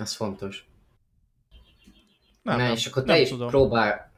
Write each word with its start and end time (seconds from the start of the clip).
Ez 0.00 0.14
fontos. 0.14 0.68
Nem, 2.42 2.56
ne, 2.56 2.62
nem, 2.62 2.72
és 2.72 2.86
akkor 2.86 3.02
te 3.02 3.12
nem 3.12 3.22
is 3.22 3.28
tudom. 3.28 3.48
próbál... 3.48 4.12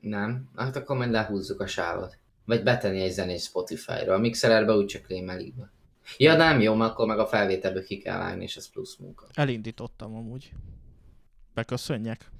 Nem? 0.00 0.50
Hát 0.56 0.76
akkor 0.76 0.96
majd 0.96 1.10
lehúzzuk 1.10 1.60
a 1.60 1.66
sávot. 1.66 2.18
Vagy 2.44 2.62
betenni 2.62 3.00
egy 3.00 3.12
zenét 3.12 3.40
Spotify-ra. 3.40 4.14
A 4.14 4.18
mixelerbe 4.18 4.72
úgy 4.72 4.86
csak 4.86 5.08
lémelik 5.08 5.54
be. 5.54 5.70
Ja 6.16 6.36
nem, 6.36 6.60
jó, 6.60 6.74
mert 6.74 6.90
akkor 6.90 7.06
meg 7.06 7.18
a 7.18 7.26
felvételből 7.26 7.84
ki 7.84 7.98
kell 7.98 8.18
vágni, 8.18 8.42
és 8.42 8.56
ez 8.56 8.70
plusz 8.70 8.96
munka. 8.96 9.26
Elindítottam 9.34 10.14
amúgy. 10.14 10.52
Beköszönjek. 11.54 12.30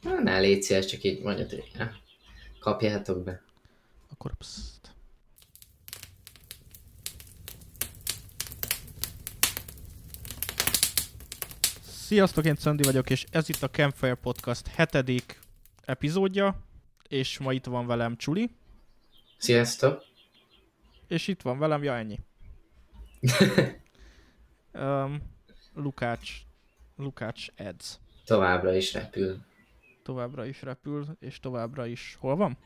Na, 0.00 0.20
ne 0.20 0.38
légy 0.38 0.62
szíves, 0.62 0.86
csak 0.86 1.02
így 1.02 1.22
mondjad, 1.22 1.50
hogy 1.50 1.72
kapjátok 2.60 3.24
be. 3.24 3.42
Akkor 4.10 4.36
pszt. 4.36 4.93
Sziasztok, 12.04 12.44
én 12.44 12.54
Szöndi 12.54 12.82
vagyok, 12.82 13.10
és 13.10 13.24
ez 13.30 13.48
itt 13.48 13.62
a 13.62 13.70
Campfire 13.70 14.14
Podcast 14.14 14.66
hetedik 14.66 15.40
epizódja, 15.84 16.60
és 17.08 17.38
ma 17.38 17.52
itt 17.52 17.64
van 17.64 17.86
velem 17.86 18.16
Csuli, 18.16 18.50
Sziasztok! 19.38 20.04
és 21.08 21.28
itt 21.28 21.42
van 21.42 21.58
velem, 21.58 21.82
ja 21.82 21.96
ennyi. 21.96 22.18
um, 24.72 25.22
Lukács, 25.84 26.32
Lukács 26.96 27.46
Eds. 27.54 27.98
Továbbra 28.24 28.74
is 28.74 28.92
repül. 28.92 29.38
Továbbra 30.02 30.44
is 30.44 30.62
repül, 30.62 31.06
és 31.20 31.40
továbbra 31.40 31.86
is 31.86 32.16
hol 32.20 32.36
van? 32.36 32.56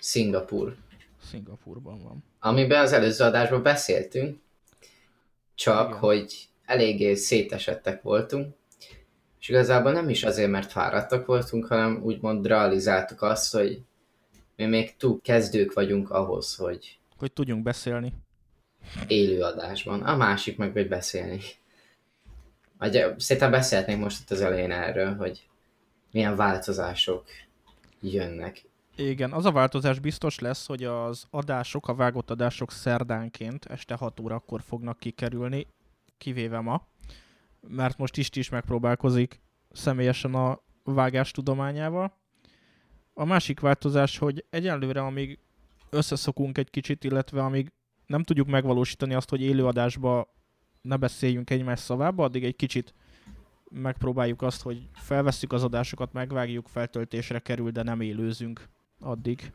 Szingapur. 0.00 0.76
Szingapurban 1.22 2.02
van. 2.02 2.24
Amiben 2.40 2.82
az 2.82 2.92
előző 2.92 3.24
adásban 3.24 3.62
beszéltünk, 3.62 4.38
csak 5.54 5.88
Igen. 5.88 5.98
hogy 5.98 6.48
eléggé 6.68 7.14
szétesettek 7.14 8.02
voltunk, 8.02 8.54
és 9.40 9.48
igazából 9.48 9.92
nem 9.92 10.08
is 10.08 10.24
azért, 10.24 10.50
mert 10.50 10.70
fáradtak 10.70 11.26
voltunk, 11.26 11.66
hanem 11.66 12.00
úgymond 12.02 12.46
realizáltuk 12.46 13.22
azt, 13.22 13.52
hogy 13.52 13.82
mi 14.56 14.66
még 14.66 14.96
túl 14.96 15.20
kezdők 15.20 15.72
vagyunk 15.72 16.10
ahhoz, 16.10 16.54
hogy 16.54 16.98
Hogy 17.16 17.32
tudjunk 17.32 17.62
beszélni. 17.62 18.12
élő 19.06 19.40
adásban. 19.42 20.02
A 20.02 20.16
másik 20.16 20.56
meg, 20.56 20.72
hogy 20.72 20.88
beszélni. 20.88 21.40
Vagy 22.78 23.14
szerintem 23.16 23.50
beszélhetnénk 23.50 24.02
most 24.02 24.20
itt 24.20 24.30
az 24.30 24.40
elején 24.40 24.70
erről, 24.70 25.14
hogy 25.14 25.46
milyen 26.12 26.36
változások 26.36 27.24
jönnek. 28.00 28.62
Igen, 28.96 29.32
az 29.32 29.44
a 29.44 29.52
változás 29.52 29.98
biztos 29.98 30.38
lesz, 30.38 30.66
hogy 30.66 30.84
az 30.84 31.24
adások, 31.30 31.88
a 31.88 31.94
vágott 31.94 32.30
adások 32.30 32.72
szerdánként 32.72 33.64
este 33.64 33.94
6 33.94 34.20
órakor 34.20 34.62
fognak 34.62 34.98
kikerülni, 34.98 35.66
kivéve 36.18 36.60
ma, 36.60 36.88
mert 37.60 37.98
most 37.98 38.16
Isti 38.16 38.38
is 38.38 38.48
megpróbálkozik 38.48 39.40
személyesen 39.70 40.34
a 40.34 40.60
vágás 40.84 41.30
tudományával. 41.30 42.16
A 43.12 43.24
másik 43.24 43.60
változás, 43.60 44.18
hogy 44.18 44.44
egyelőre, 44.50 45.00
amíg 45.00 45.38
összeszokunk 45.90 46.58
egy 46.58 46.70
kicsit, 46.70 47.04
illetve 47.04 47.42
amíg 47.42 47.72
nem 48.06 48.22
tudjuk 48.22 48.48
megvalósítani 48.48 49.14
azt, 49.14 49.30
hogy 49.30 49.42
élőadásba 49.42 50.34
ne 50.82 50.96
beszéljünk 50.96 51.50
egymás 51.50 51.80
szavába, 51.80 52.24
addig 52.24 52.44
egy 52.44 52.56
kicsit 52.56 52.94
megpróbáljuk 53.70 54.42
azt, 54.42 54.62
hogy 54.62 54.88
felvesszük 54.92 55.52
az 55.52 55.64
adásokat, 55.64 56.12
megvágjuk, 56.12 56.68
feltöltésre 56.68 57.38
kerül, 57.38 57.70
de 57.70 57.82
nem 57.82 58.00
élőzünk 58.00 58.68
addig. 59.00 59.52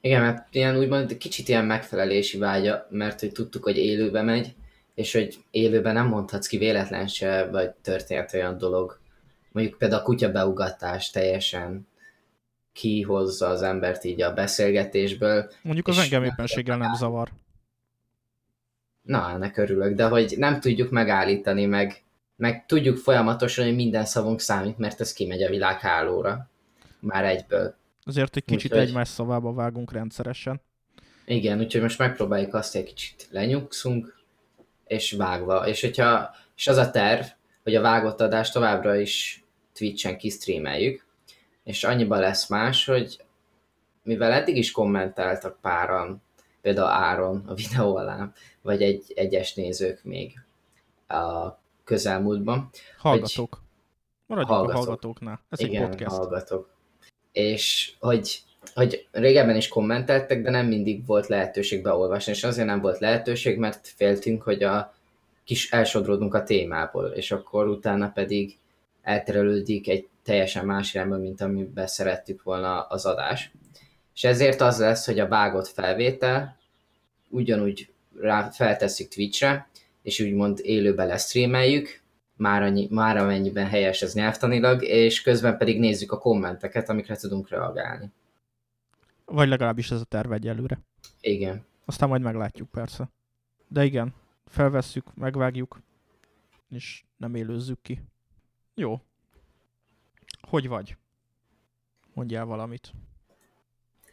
Igen, 0.00 0.20
mert 0.20 0.54
ilyen 0.54 0.76
úgymond 0.76 1.16
kicsit 1.16 1.48
ilyen 1.48 1.64
megfelelési 1.64 2.38
vágya, 2.38 2.86
mert 2.90 3.20
hogy 3.20 3.32
tudtuk, 3.32 3.64
hogy 3.64 3.76
élőbe 3.76 4.22
megy, 4.22 4.54
és 4.98 5.12
hogy 5.12 5.38
élőben 5.50 5.94
nem 5.94 6.06
mondhatsz 6.06 6.46
ki 6.46 6.58
véletlen 6.58 7.06
se, 7.06 7.46
vagy 7.50 7.70
történt 7.70 8.32
olyan 8.32 8.58
dolog. 8.58 8.98
Mondjuk 9.52 9.78
például 9.78 10.00
a 10.00 10.04
kutyabeugatás 10.04 11.10
teljesen 11.10 11.86
kihozza 12.72 13.48
az 13.48 13.62
embert 13.62 14.04
így 14.04 14.22
a 14.22 14.34
beszélgetésből. 14.34 15.50
Mondjuk 15.62 15.88
az 15.88 15.98
engem 15.98 16.24
éppenséggel 16.24 16.76
nem 16.76 16.94
zavar. 16.94 17.28
Na, 19.02 19.30
ennek 19.30 19.56
örülök, 19.56 19.94
de 19.94 20.08
hogy 20.08 20.34
nem 20.36 20.60
tudjuk 20.60 20.90
megállítani, 20.90 21.66
meg, 21.66 22.02
meg 22.36 22.66
tudjuk 22.66 22.96
folyamatosan, 22.96 23.64
hogy 23.64 23.74
minden 23.74 24.04
szavunk 24.04 24.40
számít, 24.40 24.78
mert 24.78 25.00
ez 25.00 25.12
kimegy 25.12 25.42
a 25.42 25.50
világ 25.50 25.80
hálóra. 25.80 26.48
Már 27.00 27.24
egyből. 27.24 27.74
Azért 28.04 28.36
egy 28.36 28.44
kicsit 28.44 28.72
Úgyhogy- 28.72 28.88
egymás 28.88 29.08
szavába 29.08 29.52
vágunk 29.52 29.92
rendszeresen. 29.92 30.60
Igen, 31.24 31.58
úgyhogy 31.58 31.82
most 31.82 31.98
megpróbáljuk 31.98 32.54
azt, 32.54 32.72
hogy 32.72 32.80
egy 32.80 32.86
kicsit 32.88 33.28
lenyugszunk, 33.30 34.17
és 34.88 35.12
vágva. 35.12 35.66
És 35.66 35.80
hogyha, 35.80 36.34
és 36.56 36.66
az 36.66 36.76
a 36.76 36.90
terv, 36.90 37.24
hogy 37.62 37.74
a 37.74 37.80
vágott 37.80 38.20
adást 38.20 38.52
továbbra 38.52 38.96
is 38.96 39.44
Twitch-en 39.72 40.16
kisztreameljük, 40.16 41.06
és 41.64 41.84
annyiban 41.84 42.20
lesz 42.20 42.48
más, 42.48 42.84
hogy 42.84 43.24
mivel 44.02 44.32
eddig 44.32 44.56
is 44.56 44.70
kommentáltak 44.70 45.60
páran, 45.60 46.22
például 46.60 46.88
Áron 46.88 47.44
a 47.46 47.54
videó 47.54 47.96
alá, 47.96 48.32
vagy 48.62 48.82
egy, 48.82 49.12
egyes 49.14 49.54
nézők 49.54 50.04
még 50.04 50.40
a 51.08 51.48
közelmúltban, 51.84 52.70
Hallgatók. 52.98 53.62
Maradjunk 54.26 54.58
Hallgatók. 54.58 54.82
a 54.82 54.84
hallgatóknál. 54.84 55.40
Ez 55.48 55.60
egy 55.60 55.66
igen, 55.68 55.90
podcast. 55.90 56.16
hallgatok. 56.16 56.70
És 57.32 57.92
hogy, 58.00 58.42
hogy 58.74 59.06
régebben 59.10 59.56
is 59.56 59.68
kommenteltek, 59.68 60.42
de 60.42 60.50
nem 60.50 60.66
mindig 60.66 61.06
volt 61.06 61.26
lehetőség 61.26 61.82
beolvasni, 61.82 62.32
és 62.32 62.44
azért 62.44 62.66
nem 62.66 62.80
volt 62.80 62.98
lehetőség, 62.98 63.58
mert 63.58 63.88
féltünk, 63.96 64.42
hogy 64.42 64.62
a 64.62 64.94
kis 65.44 65.70
elsodródunk 65.70 66.34
a 66.34 66.42
témából, 66.42 67.06
és 67.06 67.30
akkor 67.30 67.68
utána 67.68 68.10
pedig 68.10 68.56
elterelődik 69.02 69.88
egy 69.88 70.06
teljesen 70.24 70.66
más 70.66 70.94
irányba, 70.94 71.16
mint 71.16 71.40
amiben 71.40 71.86
szerettük 71.86 72.42
volna 72.42 72.82
az 72.82 73.06
adás. 73.06 73.50
És 74.14 74.24
ezért 74.24 74.60
az 74.60 74.78
lesz, 74.78 75.06
hogy 75.06 75.18
a 75.18 75.28
vágott 75.28 75.68
felvétel 75.68 76.56
ugyanúgy 77.28 77.88
rá 78.20 78.50
feltesszük 78.50 79.08
Twitchre, 79.08 79.68
és 80.02 80.20
úgymond 80.20 80.58
élőbe 80.62 81.04
lesztreameljük, 81.04 82.00
már, 82.36 82.62
annyi, 82.62 82.86
már 82.90 83.16
amennyiben 83.16 83.66
helyes 83.66 84.02
ez 84.02 84.14
nyelvtanilag, 84.14 84.82
és 84.82 85.22
közben 85.22 85.56
pedig 85.56 85.78
nézzük 85.78 86.12
a 86.12 86.18
kommenteket, 86.18 86.88
amikre 86.88 87.16
tudunk 87.16 87.48
reagálni. 87.48 88.10
Vagy 89.30 89.48
legalábbis 89.48 89.90
ez 89.90 90.00
a 90.00 90.04
terv 90.04 90.32
egyelőre. 90.32 90.80
Igen. 91.20 91.64
Aztán 91.84 92.08
majd 92.08 92.22
meglátjuk 92.22 92.70
persze. 92.70 93.08
De 93.68 93.84
igen, 93.84 94.14
felvesszük, 94.46 95.14
megvágjuk, 95.14 95.80
és 96.70 97.04
nem 97.16 97.34
élőzzük 97.34 97.82
ki. 97.82 98.02
Jó. 98.74 99.00
Hogy 100.40 100.68
vagy? 100.68 100.96
Mondjál 102.14 102.44
valamit. 102.44 102.92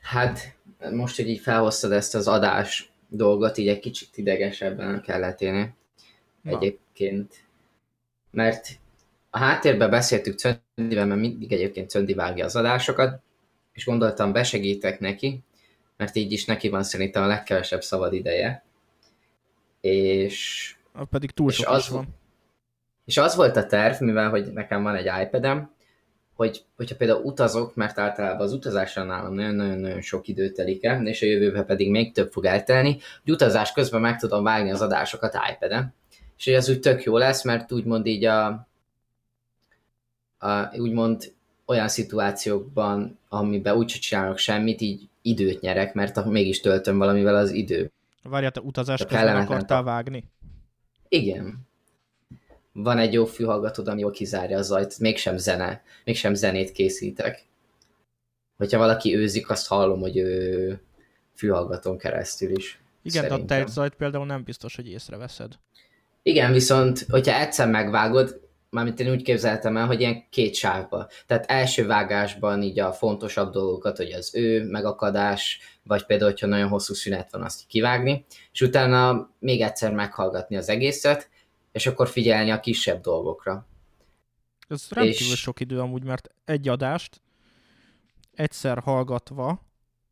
Hát 0.02 0.58
most, 0.92 1.16
hogy 1.16 1.30
így 1.30 1.40
felhoztad 1.40 1.92
ezt 1.92 2.16
az 2.16 2.28
adás 2.28 2.92
dolgot, 3.08 3.58
így 3.58 3.68
egy 3.68 3.80
kicsit 3.80 4.18
idegesebben 4.18 5.02
kellett 5.02 5.42
élni. 5.42 5.74
Na. 6.42 6.58
Egyébként. 6.58 7.44
Mert 8.32 8.80
a 9.30 9.38
háttérben 9.38 9.90
beszéltük 9.90 10.38
Cöndivel, 10.38 11.06
mert 11.06 11.20
mindig 11.20 11.52
egyébként 11.52 11.90
Cöndi 11.90 12.14
vágja 12.14 12.46
az 12.46 12.56
adásokat, 12.56 13.22
és 13.76 13.86
gondoltam, 13.86 14.32
besegítek 14.32 15.00
neki, 15.00 15.44
mert 15.98 16.16
így 16.16 16.32
is 16.32 16.46
neki 16.46 16.70
van 16.70 16.84
szerintem 16.84 17.24
a 17.24 17.28
legkevesebb 17.28 17.82
szabad 17.82 18.14
ideje. 18.14 18.64
És 19.82 20.76
Pedig 21.10 21.32
túl 21.32 21.50
És 21.50 21.64
az 21.64 21.90
van. 21.90 22.08
És 23.06 23.18
az 23.18 23.36
volt 23.36 23.56
a 23.56 23.66
terv, 23.66 24.02
mivel 24.02 24.30
hogy 24.30 24.54
nekem 24.54 24.84
van 24.84 24.96
egy 24.96 25.26
iPad-em, 25.26 25.74
hogy, 26.36 26.66
hogyha 26.76 26.96
például 26.96 27.24
utazok, 27.24 27.76
mert 27.76 28.00
általában 28.00 28.46
az 28.46 28.54
utazásra 28.54 29.04
nálam 29.04 29.34
nagyon-nagyon 29.34 30.02
sok 30.02 30.28
idő 30.28 30.50
telik 30.50 30.84
el, 30.84 31.08
és 31.08 31.22
a 31.22 31.26
jövőben 31.26 31.66
pedig 31.66 31.90
még 31.90 32.14
több 32.14 32.32
fog 32.32 32.46
eltelni, 32.46 33.00
hogy 33.24 33.34
utazás 33.34 33.72
közben 33.72 34.02
meg 34.02 34.20
tudom 34.20 34.44
vágni 34.44 34.72
az 34.72 34.82
adásokat 34.82 35.38
iPad-en. 35.54 35.94
És 36.38 36.46
hogy 36.46 36.54
az 36.54 36.70
úgy 36.70 36.80
tök 36.80 37.04
jó 37.04 37.18
lesz, 37.18 37.44
mert 37.44 37.72
úgymond 37.72 38.06
így 38.06 38.26
a, 38.26 38.68
a 40.38 40.78
úgymond 40.78 41.35
olyan 41.66 41.88
szituációkban, 41.88 43.20
amiben 43.30 43.76
úgy 43.76 43.86
csinálok 43.86 44.38
semmit, 44.38 44.82
így 44.82 45.08
időt 45.22 45.62
nyerek, 45.62 45.94
mert 45.94 46.26
mégis 46.26 46.60
töltöm 46.60 46.98
valamivel 46.98 47.36
az 47.36 47.52
idő. 47.52 47.92
Várjál, 48.24 48.52
te 48.52 48.62
utazás 48.62 49.00
Csak 49.00 49.08
közben 49.08 49.36
akartál 49.36 49.84
vágni? 49.84 50.24
Igen. 51.08 51.68
Van 52.72 52.98
egy 52.98 53.14
jó 53.14 53.26
fülhallgatód, 53.26 53.88
ami 53.88 54.02
jól 54.02 54.12
kizárja 54.12 54.58
a 54.58 54.62
zajt, 54.62 55.00
mégsem 55.00 55.38
zene, 55.38 55.84
mégsem 56.04 56.34
zenét 56.34 56.72
készítek. 56.72 57.44
Hogyha 58.58 58.78
valaki 58.78 59.16
őzik, 59.16 59.50
azt 59.50 59.68
hallom, 59.68 60.00
hogy 60.00 60.18
ő 60.18 60.80
fülhallgatón 61.34 61.98
keresztül 61.98 62.58
is. 62.58 62.80
Igen, 63.02 63.22
de 63.22 63.28
a 63.28 63.32
Szerintem. 63.32 63.58
tejzajt 63.58 63.94
például 63.96 64.26
nem 64.26 64.44
biztos, 64.44 64.76
hogy 64.76 64.90
észreveszed. 64.90 65.54
Igen, 66.24 66.52
viszont, 66.52 67.06
hogyha 67.10 67.40
egyszer 67.40 67.70
megvágod, 67.70 68.42
mármint 68.76 69.00
én 69.00 69.12
úgy 69.12 69.22
képzeltem 69.22 69.78
el, 69.78 69.86
hogy 69.86 70.00
ilyen 70.00 70.30
két 70.30 70.56
sávba. 70.56 71.08
Tehát 71.26 71.46
első 71.46 71.86
vágásban 71.86 72.62
így 72.62 72.80
a 72.80 72.94
fontosabb 72.94 73.52
dolgokat, 73.52 73.98
hogy 73.98 74.12
az 74.12 74.36
ő, 74.36 74.64
megakadás, 74.70 75.60
vagy 75.84 76.06
például, 76.06 76.30
hogyha 76.30 76.48
nagyon 76.48 76.70
hosszú 76.70 76.94
szünet 76.94 77.32
van, 77.32 77.42
azt 77.42 77.68
kivágni, 77.68 78.26
és 78.52 78.62
utána 78.62 79.30
még 79.40 79.62
egyszer 79.62 79.94
meghallgatni 79.94 80.56
az 80.56 80.70
egészet, 80.70 81.30
és 81.72 81.88
akkor 81.88 82.08
figyelni 82.08 82.52
a 82.52 82.60
kisebb 82.60 83.02
dolgokra. 83.02 83.68
Ez 84.68 84.88
rendkívül 84.90 85.34
és... 85.34 85.40
sok 85.40 85.60
idő 85.60 85.80
amúgy, 85.80 86.04
mert 86.04 86.30
egy 86.46 86.68
adást 86.68 87.22
egyszer 88.34 88.80
hallgatva, 88.80 89.62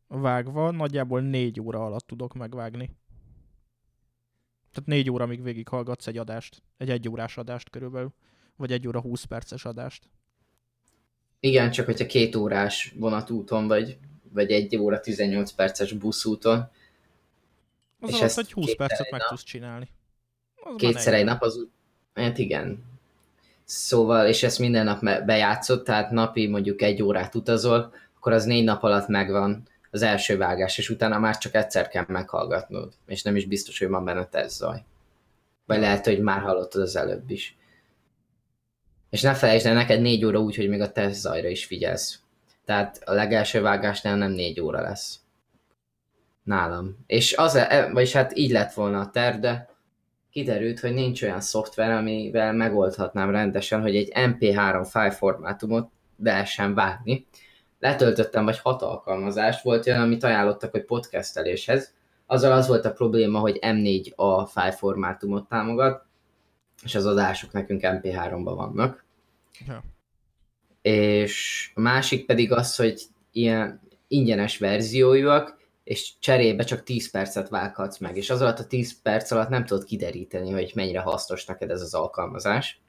vágva, 0.08 0.70
nagyjából 0.70 1.20
négy 1.20 1.60
óra 1.60 1.84
alatt 1.84 2.06
tudok 2.06 2.34
megvágni. 2.34 2.96
Tehát 4.72 4.88
négy 4.88 5.10
óra, 5.10 5.24
amíg 5.24 5.42
végighallgatsz 5.42 6.06
egy 6.06 6.18
adást, 6.18 6.62
egy 6.76 6.90
egyórás 6.90 7.36
adást 7.36 7.70
körülbelül, 7.70 8.14
vagy 8.56 8.72
egy 8.72 8.86
óra 8.88 9.00
20 9.00 9.24
perces 9.24 9.64
adást. 9.64 10.10
Igen, 11.40 11.70
csak 11.70 11.86
hogyha 11.86 12.06
két 12.06 12.36
órás 12.36 12.94
vonatúton 12.96 13.66
vagy, 13.66 13.98
vagy 14.32 14.50
egy 14.50 14.76
óra 14.76 15.00
18 15.00 15.52
perces 15.52 15.92
buszúton. 15.92 16.70
Az 18.00 18.10
és 18.10 18.20
alatt, 18.20 18.34
hogy 18.34 18.52
20 18.52 18.76
percet 18.76 19.10
meg 19.10 19.20
nap, 19.20 19.28
tudsz 19.28 19.42
csinálni. 19.42 19.88
Az 20.54 20.74
kétszer 20.76 21.14
egy 21.14 21.24
nap 21.24 21.42
az, 21.42 21.66
hát 22.14 22.38
igen. 22.38 22.84
Szóval, 23.64 24.26
és 24.26 24.42
ezt 24.42 24.58
minden 24.58 24.84
nap 24.84 25.24
bejátszott, 25.24 25.84
tehát 25.84 26.10
napi 26.10 26.46
mondjuk 26.46 26.82
egy 26.82 27.02
órát 27.02 27.34
utazol, 27.34 27.92
akkor 28.16 28.32
az 28.32 28.44
négy 28.44 28.64
nap 28.64 28.82
alatt 28.82 29.08
megvan 29.08 29.68
az 29.90 30.02
első 30.02 30.36
vágás, 30.36 30.78
és 30.78 30.90
utána 30.90 31.18
már 31.18 31.38
csak 31.38 31.54
egyszer 31.54 31.88
kell 31.88 32.04
meghallgatnod, 32.08 32.92
és 33.06 33.22
nem 33.22 33.36
is 33.36 33.46
biztos, 33.46 33.78
hogy 33.78 33.88
van 33.88 34.04
benne 34.04 34.26
tesz 34.26 34.56
zaj. 34.56 34.84
Vagy 35.66 35.78
lehet, 35.78 36.04
hogy 36.04 36.20
már 36.20 36.40
hallottad 36.40 36.82
az 36.82 36.96
előbb 36.96 37.30
is. 37.30 37.56
És 39.14 39.20
ne 39.20 39.34
felejtsd 39.34 39.66
el, 39.66 39.74
neked 39.74 40.00
négy 40.00 40.24
óra 40.24 40.38
úgy, 40.38 40.56
hogy 40.56 40.68
még 40.68 40.80
a 40.80 40.92
tesz 40.92 41.18
zajra 41.18 41.48
is 41.48 41.64
figyelsz. 41.64 42.18
Tehát 42.64 43.02
a 43.04 43.12
legelső 43.12 43.60
vágásnál 43.60 44.16
nem 44.16 44.30
négy 44.30 44.60
óra 44.60 44.80
lesz. 44.80 45.20
Nálam. 46.42 46.96
És 47.06 47.36
az, 47.36 47.54
e, 47.54 47.90
vagyis 47.92 48.12
hát 48.12 48.36
így 48.36 48.50
lett 48.50 48.72
volna 48.72 49.00
a 49.00 49.10
terv, 49.10 49.40
de 49.40 49.68
kiderült, 50.30 50.80
hogy 50.80 50.92
nincs 50.92 51.22
olyan 51.22 51.40
szoftver, 51.40 51.90
amivel 51.90 52.52
megoldhatnám 52.52 53.30
rendesen, 53.30 53.80
hogy 53.80 53.96
egy 53.96 54.12
MP3 54.14 54.86
file 54.90 55.10
formátumot 55.10 55.90
lehessen 56.22 56.74
vágni. 56.74 57.26
Letöltöttem 57.78 58.44
vagy 58.44 58.58
hat 58.58 58.82
alkalmazást, 58.82 59.62
volt 59.62 59.86
olyan, 59.86 60.00
amit 60.00 60.24
ajánlottak, 60.24 60.70
hogy 60.70 60.84
podcasteléshez. 60.84 61.94
Azzal 62.26 62.52
az 62.52 62.66
volt 62.66 62.84
a 62.84 62.92
probléma, 62.92 63.38
hogy 63.38 63.58
M4A 63.60 64.48
file 64.52 64.72
formátumot 64.72 65.48
támogat, 65.48 66.04
és 66.82 66.94
az 66.94 67.06
adások 67.06 67.52
nekünk 67.52 67.80
MP3-ban 67.84 68.52
vannak. 68.56 69.03
Ja. 69.66 69.82
És 70.82 71.70
a 71.74 71.80
másik 71.80 72.26
pedig 72.26 72.52
az, 72.52 72.76
hogy 72.76 73.02
ilyen 73.32 73.80
ingyenes 74.08 74.58
verziójúak, 74.58 75.62
és 75.84 76.18
cserébe 76.18 76.64
csak 76.64 76.82
10 76.82 77.10
percet 77.10 77.48
vághatsz 77.48 77.98
meg, 77.98 78.16
és 78.16 78.30
az 78.30 78.40
alatt 78.40 78.58
a 78.58 78.66
10 78.66 79.02
perc 79.02 79.30
alatt 79.30 79.48
nem 79.48 79.64
tudod 79.64 79.84
kideríteni, 79.84 80.50
hogy 80.50 80.72
mennyire 80.74 81.00
hasznos 81.00 81.44
neked 81.44 81.70
ez 81.70 81.80
az 81.80 81.94
alkalmazás. 81.94 82.80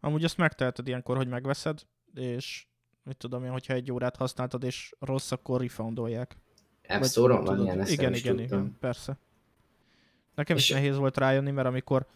Amúgy 0.00 0.24
azt 0.24 0.36
megteheted 0.36 0.88
ilyenkor, 0.88 1.16
hogy 1.16 1.28
megveszed, 1.28 1.80
és 2.14 2.66
mit 3.02 3.16
tudom 3.16 3.44
én, 3.44 3.50
hogyha 3.50 3.74
egy 3.74 3.92
órát 3.92 4.16
használtad, 4.16 4.64
és 4.64 4.94
rossz, 4.98 5.30
akkor 5.30 5.60
refoundolják. 5.60 6.36
App 6.88 7.02
van 7.14 7.62
ilyen, 7.62 7.80
ezt 7.80 7.90
igen, 7.90 8.14
igen, 8.14 8.36
tudtam. 8.36 8.58
igen, 8.58 8.76
persze. 8.80 9.18
Nekem 10.34 10.56
és... 10.56 10.62
is 10.62 10.70
nehéz 10.70 10.96
volt 10.96 11.16
rájönni, 11.16 11.50
mert 11.50 11.68
amikor, 11.68 12.06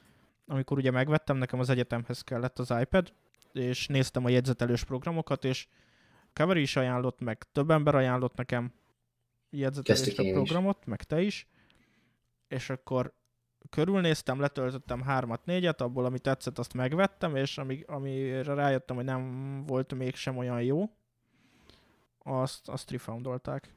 amikor 0.47 0.79
ugye 0.79 0.91
megvettem, 0.91 1.37
nekem 1.37 1.59
az 1.59 1.69
egyetemhez 1.69 2.21
kellett 2.21 2.59
az 2.59 2.75
iPad, 2.81 3.13
és 3.53 3.87
néztem 3.87 4.25
a 4.25 4.29
jegyzetelős 4.29 4.85
programokat, 4.85 5.45
és 5.45 5.69
Covery 6.33 6.61
is 6.61 6.77
ajánlott, 6.77 7.21
meg 7.21 7.47
több 7.53 7.71
ember 7.71 7.95
ajánlott 7.95 8.37
nekem 8.37 8.73
jegyzetelős 9.51 10.15
programot, 10.15 10.79
is. 10.81 10.87
meg 10.87 11.03
te 11.03 11.23
is, 11.23 11.49
és 12.49 12.71
akkor 12.71 13.13
körülnéztem, 13.71 14.41
letöltöttem 14.41 15.03
hármat, 15.03 15.45
négyet, 15.45 15.81
abból, 15.81 16.05
ami 16.05 16.19
tetszett, 16.19 16.59
azt 16.59 16.75
megvettem, 16.75 17.37
és 17.37 17.59
ami, 17.59 17.83
amire 17.87 18.55
rájöttem, 18.55 18.97
hogy 18.97 19.05
nem 19.05 19.65
volt 19.67 19.95
mégsem 19.95 20.37
olyan 20.37 20.63
jó, 20.63 20.91
azt, 22.19 22.69
azt 22.69 22.91
refoundolták. 22.91 23.75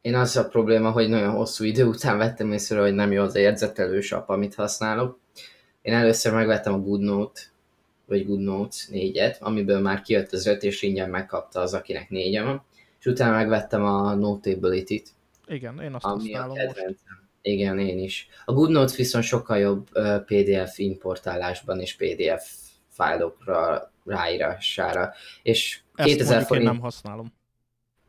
Én 0.00 0.14
az 0.14 0.36
a 0.36 0.48
probléma, 0.48 0.90
hogy 0.90 1.08
nagyon 1.08 1.34
hosszú 1.34 1.64
idő 1.64 1.84
után 1.84 2.18
vettem 2.18 2.52
észre, 2.52 2.80
hogy 2.80 2.94
nem 2.94 3.12
jó 3.12 3.22
az 3.22 3.34
a 3.34 3.38
jegyzetelős 3.38 4.12
app, 4.12 4.28
amit 4.28 4.54
használok. 4.54 5.18
Én 5.82 5.94
először 5.94 6.32
megvettem 6.32 6.72
a 6.72 6.78
GoodNote 6.78 7.40
vagy 8.06 8.26
Good 8.26 8.40
Notes 8.40 8.88
4-et, 8.92 9.38
amiből 9.38 9.80
már 9.80 10.00
kijött 10.00 10.32
az 10.32 10.46
5, 10.46 10.62
és 10.62 10.82
ingyen 10.82 11.10
megkapta 11.10 11.60
az, 11.60 11.74
akinek 11.74 12.10
négye 12.10 12.42
van. 12.42 12.64
És 12.98 13.06
utána 13.06 13.36
megvettem 13.36 13.84
a 13.84 14.14
Notability-t. 14.14 15.08
Igen, 15.46 15.80
én 15.80 15.94
azt 15.94 16.04
ami 16.04 16.32
használom 16.32 16.58
a 16.58 16.62
most. 16.64 16.96
Igen, 17.42 17.78
én 17.78 17.98
is. 17.98 18.28
A 18.44 18.52
Good 18.52 18.70
Notes 18.70 18.96
viszont 18.96 19.24
sokkal 19.24 19.58
jobb 19.58 19.88
PDF 20.26 20.78
importálásban 20.78 21.80
és 21.80 21.96
PDF 21.96 22.50
fájlokra 22.88 23.92
ráírására. 24.04 25.12
És 25.42 25.80
Ezt 25.94 26.08
2000 26.08 26.42
forint... 26.42 26.66
nem 26.66 26.80
használom. 26.80 27.32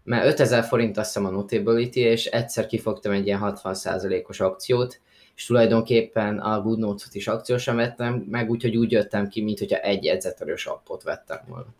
Mert 0.03 0.25
5000 0.25 0.63
forint 0.63 0.97
azt 0.97 1.13
hiszem 1.13 1.27
a 1.27 1.31
Notability, 1.31 1.95
és 1.99 2.25
egyszer 2.25 2.65
kifogtam 2.65 3.11
egy 3.11 3.25
ilyen 3.25 3.39
60%-os 3.43 4.39
akciót, 4.39 5.01
és 5.35 5.45
tulajdonképpen 5.45 6.39
a 6.39 6.61
GoodNotes-ot 6.61 7.15
is 7.15 7.27
akciósan 7.27 7.75
vettem, 7.75 8.13
meg 8.13 8.49
úgyhogy 8.49 8.77
úgy 8.77 8.91
jöttem 8.91 9.27
ki, 9.27 9.41
mint 9.41 9.59
hogyha 9.59 9.77
egy 9.77 10.05
edzetelős 10.05 10.65
appot 10.65 11.03
vettem 11.03 11.39
volna. 11.47 11.73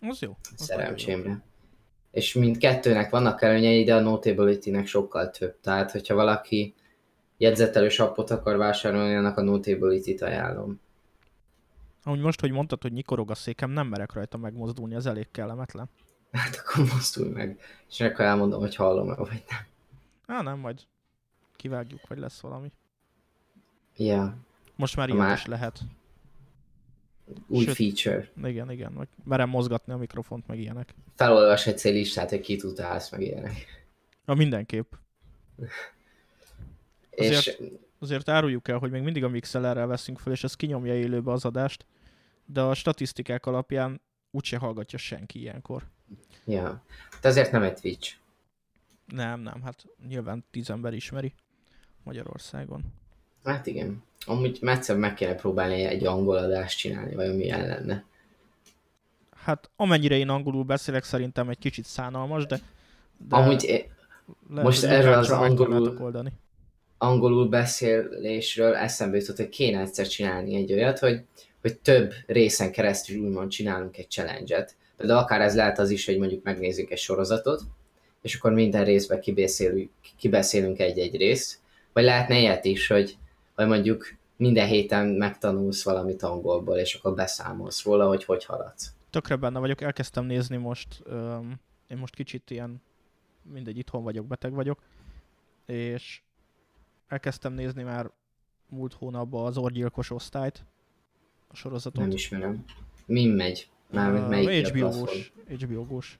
Az 0.00 0.18
jó. 0.18 0.36
Az 0.56 0.64
Szerencsémre. 0.64 1.28
Jó. 1.28 1.36
És 2.10 2.34
mindkettőnek 2.34 3.10
vannak 3.10 3.42
előnyei, 3.42 3.84
de 3.84 3.94
a 3.94 4.00
Notability-nek 4.00 4.86
sokkal 4.86 5.30
több. 5.30 5.60
Tehát, 5.60 5.90
hogyha 5.90 6.14
valaki 6.14 6.74
jegyzetelős 7.36 7.98
appot 7.98 8.30
akar 8.30 8.56
vásárolni, 8.56 9.14
annak 9.14 9.36
a 9.36 9.42
Notability-t 9.42 10.22
ajánlom. 10.22 10.80
Ahogy 12.02 12.20
most, 12.20 12.40
hogy 12.40 12.50
mondtad, 12.50 12.82
hogy 12.82 12.92
nyikorog 12.92 13.30
a 13.30 13.34
székem, 13.34 13.70
nem 13.70 13.86
merek 13.86 14.12
rajta 14.12 14.36
megmozdulni, 14.36 14.94
ez 14.94 15.06
elég 15.06 15.30
kellemetlen. 15.30 15.88
Hát 16.32 16.56
akkor 16.56 16.84
mozdulj 16.92 17.30
meg, 17.30 17.60
és 17.88 18.00
akkor 18.00 18.24
elmondom, 18.24 18.60
hogy 18.60 18.74
hallom-e, 18.74 19.14
vagy 19.14 19.44
nem. 19.48 19.66
Á, 20.36 20.42
nem, 20.42 20.58
majd 20.58 20.80
kivágjuk, 21.56 22.06
vagy 22.08 22.18
lesz 22.18 22.40
valami. 22.40 22.72
Ja. 24.04 24.36
Most 24.76 24.96
már 24.96 25.08
ilyen 25.08 25.32
is 25.32 25.46
lehet. 25.46 25.80
Új 27.46 27.64
Sőt, 27.64 27.74
feature. 27.74 28.28
Igen, 28.44 28.70
igen, 28.70 28.92
hogy 28.92 29.08
merem 29.24 29.48
mozgatni 29.48 29.92
a 29.92 29.96
mikrofont, 29.96 30.46
meg 30.46 30.58
ilyenek. 30.58 30.94
Felolvas 31.14 31.66
egy 31.66 31.80
listát, 31.84 32.30
hogy 32.30 32.40
kit 32.40 32.62
utálsz, 32.62 33.10
meg 33.10 33.20
ilyenek. 33.20 33.86
Na 34.24 34.34
mindenképp. 34.34 34.92
Azért, 37.16 37.46
és... 37.46 37.58
azért 37.98 38.28
áruljuk 38.28 38.68
el, 38.68 38.78
hogy 38.78 38.90
még 38.90 39.02
mindig 39.02 39.24
a 39.24 39.28
MixLR-rel 39.28 39.86
veszünk 39.86 40.18
fel, 40.18 40.32
és 40.32 40.44
ez 40.44 40.54
kinyomja 40.54 40.94
élőbe 40.94 41.32
az 41.32 41.44
adást, 41.44 41.86
de 42.44 42.60
a 42.60 42.74
statisztikák 42.74 43.46
alapján 43.46 44.00
úgyse 44.30 44.56
hallgatja 44.56 44.98
senki 44.98 45.38
ilyenkor. 45.38 45.82
Ja, 46.44 46.82
de 47.20 47.28
azért 47.28 47.52
nem 47.52 47.62
egy 47.62 47.74
Twitch. 47.74 48.14
Nem, 49.06 49.40
nem, 49.40 49.62
hát 49.62 49.86
nyilván 50.08 50.44
tíz 50.50 50.70
ember 50.70 50.94
ismeri 50.94 51.34
Magyarországon. 52.02 52.84
Hát 53.44 53.66
igen. 53.66 54.02
Amúgy 54.26 54.58
egyszer 54.62 54.96
meg 54.96 55.14
kéne 55.14 55.34
próbálni 55.34 55.82
egy 55.84 56.06
angol 56.06 56.36
adást 56.36 56.78
csinálni, 56.78 57.14
vagy 57.14 57.36
milyen 57.36 57.66
lenne. 57.66 58.04
Hát 59.44 59.70
amennyire 59.76 60.16
én 60.16 60.28
angolul 60.28 60.64
beszélek, 60.64 61.04
szerintem 61.04 61.48
egy 61.48 61.58
kicsit 61.58 61.84
szánalmas, 61.84 62.46
de... 62.46 62.60
de 63.28 63.36
Amúgy 63.36 63.62
lehet, 64.48 64.64
most 64.64 64.84
erről 64.84 65.12
az 65.12 65.30
angolul, 65.30 65.96
oldani. 66.00 66.32
angolul 66.98 67.48
beszélésről 67.48 68.74
eszembe 68.74 69.16
jutott, 69.16 69.36
hogy 69.36 69.48
kéne 69.48 69.80
egyszer 69.80 70.06
csinálni 70.06 70.54
egy 70.54 70.72
olyat, 70.72 70.98
hogy, 70.98 71.24
hogy 71.60 71.78
több 71.78 72.12
részen 72.26 72.72
keresztül 72.72 73.24
úgymond 73.24 73.50
csinálunk 73.50 73.96
egy 73.96 74.08
challenge-et. 74.10 74.74
De 74.96 75.14
akár 75.14 75.40
ez 75.40 75.54
lehet 75.54 75.78
az 75.78 75.90
is, 75.90 76.06
hogy 76.06 76.18
mondjuk 76.18 76.44
megnézzük 76.44 76.90
egy 76.90 76.98
sorozatot, 76.98 77.62
és 78.22 78.34
akkor 78.34 78.52
minden 78.52 78.84
részben 78.84 79.20
kibeszélünk, 79.20 79.90
kibeszélünk 80.16 80.78
egy-egy 80.78 81.16
részt, 81.16 81.58
vagy 81.92 82.04
lehetne 82.04 82.38
ilyet 82.38 82.64
is, 82.64 82.86
hogy 82.86 83.16
vagy 83.60 83.68
mondjuk 83.68 84.14
minden 84.36 84.66
héten 84.66 85.06
megtanulsz 85.06 85.84
valamit 85.84 86.22
angolból, 86.22 86.76
és 86.76 86.94
akkor 86.94 87.14
beszámolsz 87.14 87.84
róla, 87.84 88.06
hogy 88.06 88.24
hogy 88.24 88.44
haladsz. 88.44 88.94
Tökre 89.10 89.36
benne 89.36 89.58
vagyok, 89.58 89.80
elkezdtem 89.80 90.24
nézni 90.24 90.56
most, 90.56 91.02
um, 91.06 91.60
én 91.88 91.96
most 91.96 92.14
kicsit 92.14 92.50
ilyen, 92.50 92.82
mindegy, 93.42 93.78
itthon 93.78 94.02
vagyok, 94.02 94.26
beteg 94.26 94.52
vagyok, 94.52 94.82
és 95.66 96.22
elkezdtem 97.08 97.52
nézni 97.52 97.82
már 97.82 98.10
múlt 98.68 98.92
hónapban 98.92 99.46
az 99.46 99.56
orgyilkos 99.56 100.10
osztályt, 100.10 100.64
a 101.48 101.56
sorozatot. 101.56 102.00
Nem 102.02 102.10
ismerem. 102.10 102.64
Mi 103.06 103.26
megy? 103.26 103.70
Már 103.90 104.12
uh, 104.12 104.28
melyik 104.28 104.66
HBO-gós, 104.66 105.32
HBO-gós. 105.48 106.18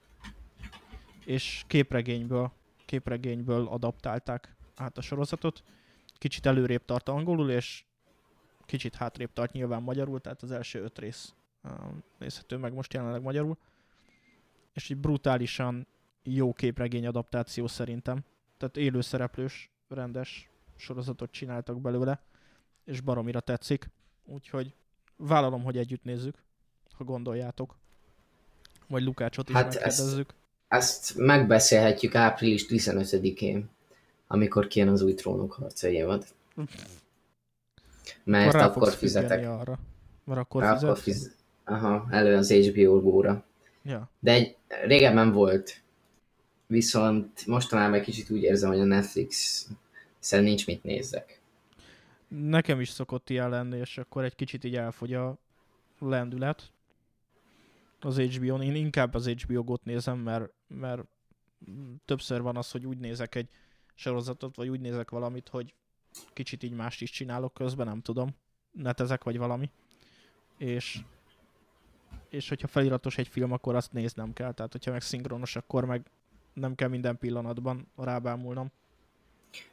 És 1.25 1.63
képregényből, 1.67 2.51
képregényből 2.85 3.67
adaptálták 3.67 4.55
át 4.75 4.97
a 4.97 5.01
sorozatot, 5.01 5.63
kicsit 6.21 6.45
előrébb 6.45 6.85
tart 6.85 7.09
angolul, 7.09 7.51
és 7.51 7.83
kicsit 8.65 8.95
hátrébb 8.95 9.33
tart 9.33 9.51
nyilván 9.51 9.81
magyarul, 9.81 10.19
tehát 10.19 10.41
az 10.41 10.51
első 10.51 10.83
öt 10.83 10.99
rész 10.99 11.33
nézhető 12.17 12.57
meg 12.57 12.73
most 12.73 12.93
jelenleg 12.93 13.21
magyarul. 13.21 13.57
És 14.73 14.89
egy 14.89 14.97
brutálisan 14.97 15.87
jó 16.23 16.53
képregény 16.53 17.07
adaptáció 17.07 17.67
szerintem. 17.67 18.23
Tehát 18.57 18.77
élőszereplős, 18.77 19.69
rendes 19.87 20.49
sorozatot 20.75 21.31
csináltak 21.31 21.81
belőle, 21.81 22.21
és 22.83 23.01
baromira 23.01 23.39
tetszik. 23.39 23.89
úgyhogy 24.25 24.75
vállalom, 25.15 25.63
hogy 25.63 25.77
együtt 25.77 26.03
nézzük, 26.03 26.43
ha 26.91 27.03
gondoljátok. 27.03 27.75
Vagy 28.87 29.03
Lukácsot 29.03 29.49
is 29.49 29.55
Hát 29.55 29.63
megkérdezzük. 29.63 30.33
Ezt 30.67 31.17
megbeszélhetjük 31.17 32.15
április 32.15 32.65
15-én, 32.69 33.69
amikor 34.31 34.67
kijön 34.67 34.87
az 34.87 35.01
új 35.01 35.13
trónok 35.13 35.53
harca 35.53 35.87
évad. 35.87 36.25
Mert 38.23 38.53
rá 38.53 38.65
akkor 38.65 38.91
fizetek. 38.91 39.47
Arra. 39.47 39.79
Mert 40.23 40.39
akkor 40.39 40.63
Akkor 40.63 40.97
fizet. 40.97 40.99
fiz... 40.99 41.35
Aha, 41.63 42.07
elő 42.09 42.35
az 42.35 42.51
HBO 42.51 43.01
góra. 43.01 43.43
Ja. 43.83 44.09
De 44.19 44.31
egy, 44.31 44.55
régebben 44.85 45.31
volt. 45.31 45.81
Viszont 46.67 47.45
mostanában 47.45 47.93
egy 47.93 48.03
kicsit 48.03 48.29
úgy 48.29 48.41
érzem, 48.41 48.69
hogy 48.69 48.79
a 48.79 48.83
Netflix 48.83 49.67
szerint 50.19 50.47
nincs 50.47 50.67
mit 50.67 50.83
nézzek. 50.83 51.39
Nekem 52.27 52.79
is 52.79 52.89
szokott 52.89 53.29
ilyen 53.29 53.49
lenni, 53.49 53.77
és 53.77 53.97
akkor 53.97 54.23
egy 54.23 54.35
kicsit 54.35 54.63
így 54.63 54.75
elfogy 54.75 55.13
a 55.13 55.37
lendület 55.99 56.71
az 57.99 58.19
HBO-n. 58.19 58.61
Én 58.61 58.75
inkább 58.75 59.13
az 59.13 59.27
HBO 59.27 59.63
Go-t 59.63 59.83
nézem, 59.83 60.17
mert, 60.17 60.51
mert 60.67 61.01
többször 62.05 62.41
van 62.41 62.57
az, 62.57 62.71
hogy 62.71 62.85
úgy 62.85 62.97
nézek 62.97 63.35
egy 63.35 63.47
sorozatot, 63.95 64.55
vagy 64.55 64.69
úgy 64.69 64.79
nézek 64.79 65.09
valamit, 65.09 65.49
hogy 65.49 65.73
kicsit 66.33 66.63
így 66.63 66.73
mást 66.73 67.01
is 67.01 67.09
csinálok 67.09 67.53
közben, 67.53 67.87
nem 67.87 68.01
tudom. 68.01 68.35
Netezek 68.71 69.23
vagy 69.23 69.37
valami. 69.37 69.71
És, 70.57 70.99
és 72.29 72.49
hogyha 72.49 72.67
feliratos 72.67 73.17
egy 73.17 73.27
film, 73.27 73.51
akkor 73.51 73.75
azt 73.75 73.93
néznem 73.93 74.33
kell. 74.33 74.53
Tehát, 74.53 74.71
hogyha 74.71 74.91
meg 74.91 75.01
szinkronos, 75.01 75.55
akkor 75.55 75.85
meg 75.85 76.01
nem 76.53 76.75
kell 76.75 76.87
minden 76.87 77.17
pillanatban 77.17 77.87
rábámulnom. 77.97 78.71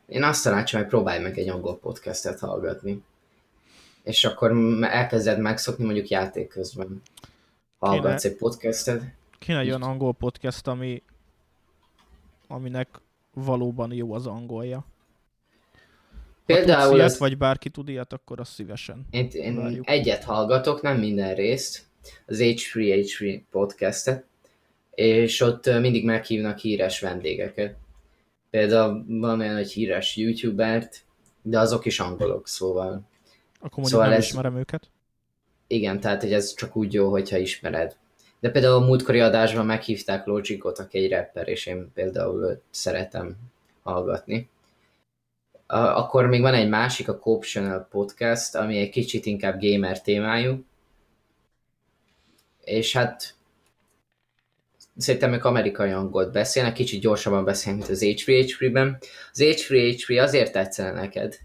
Én 0.06 0.22
azt 0.22 0.42
tanácsolom, 0.42 0.84
hogy 0.84 0.94
próbálj 0.94 1.22
meg 1.22 1.38
egy 1.38 1.48
angol 1.48 1.78
podcastet 1.78 2.38
hallgatni. 2.38 3.02
És 4.02 4.24
akkor 4.24 4.50
elkezded 4.80 5.38
megszokni 5.38 5.84
mondjuk 5.84 6.08
játék 6.08 6.48
közben. 6.48 7.02
Hallgatsz 7.78 8.24
egy 8.24 8.36
podcastet. 8.36 9.02
Kéne 9.38 9.58
egy 9.58 9.68
olyan 9.68 9.82
angol 9.82 10.14
podcast, 10.14 10.66
ami, 10.66 11.02
aminek 12.46 12.88
valóban 13.44 13.92
jó 13.92 14.12
az 14.12 14.26
angolja. 14.26 14.76
Ha 14.76 16.54
Például 16.54 16.82
tudsz 16.82 16.94
ilyet, 16.96 17.06
az, 17.10 17.18
vagy 17.18 17.38
bárki 17.38 17.68
tud 17.68 17.88
ilyet, 17.88 18.12
akkor 18.12 18.40
az 18.40 18.48
szívesen. 18.48 19.06
én, 19.10 19.28
én 19.32 19.56
várjuk. 19.56 19.88
egyet 19.88 20.24
hallgatok, 20.24 20.82
nem 20.82 20.98
minden 20.98 21.34
részt, 21.34 21.86
az 22.26 22.38
H3H3 22.40 23.40
podcastet, 23.50 24.24
és 24.94 25.40
ott 25.40 25.66
mindig 25.66 26.04
meghívnak 26.04 26.58
híres 26.58 27.00
vendégeket. 27.00 27.76
Például 28.50 29.04
van 29.08 29.40
olyan, 29.40 29.54
hogy 29.54 29.70
híres 29.72 30.16
youtubert, 30.16 31.04
de 31.42 31.58
azok 31.58 31.84
is 31.86 32.00
angolok, 32.00 32.48
szóval 32.48 32.86
Akkor 33.60 33.70
mondjuk 33.70 33.86
Szóval 33.86 34.06
nem 34.08 34.16
ez- 34.16 34.24
ismerem 34.24 34.56
őket. 34.56 34.90
igen, 35.66 36.00
tehát 36.00 36.22
hogy 36.22 36.32
ez 36.32 36.54
csak 36.54 36.76
úgy 36.76 36.92
jó, 36.92 37.10
hogyha 37.10 37.36
ismered. 37.36 37.96
De 38.40 38.50
például 38.50 38.82
a 38.82 38.86
múltkori 38.86 39.20
adásban 39.20 39.66
meghívták 39.66 40.26
Logicot, 40.26 40.78
aki 40.78 40.98
egy 40.98 41.10
rapper, 41.10 41.48
és 41.48 41.66
én 41.66 41.90
például 41.94 42.44
őt 42.44 42.62
szeretem 42.70 43.36
hallgatni. 43.82 44.48
Akkor 45.66 46.26
még 46.26 46.40
van 46.40 46.54
egy 46.54 46.68
másik, 46.68 47.08
a 47.08 47.20
Channel 47.40 47.88
Podcast, 47.90 48.54
ami 48.54 48.78
egy 48.78 48.90
kicsit 48.90 49.26
inkább 49.26 49.60
gamer 49.60 50.00
témájú. 50.00 50.64
És 52.64 52.92
hát 52.92 53.34
szerintem 54.96 55.32
ők 55.32 55.44
amerikai 55.44 55.90
angolt 55.90 56.32
beszélnek, 56.32 56.72
kicsit 56.72 57.00
gyorsabban 57.00 57.44
beszélnek, 57.44 57.80
mint 57.80 57.96
az 57.96 58.04
H3H3-ben. 58.06 58.98
Az 59.32 59.40
H3H3 59.42 60.22
azért 60.22 60.52
tetszene 60.52 60.92
neked, 60.92 61.38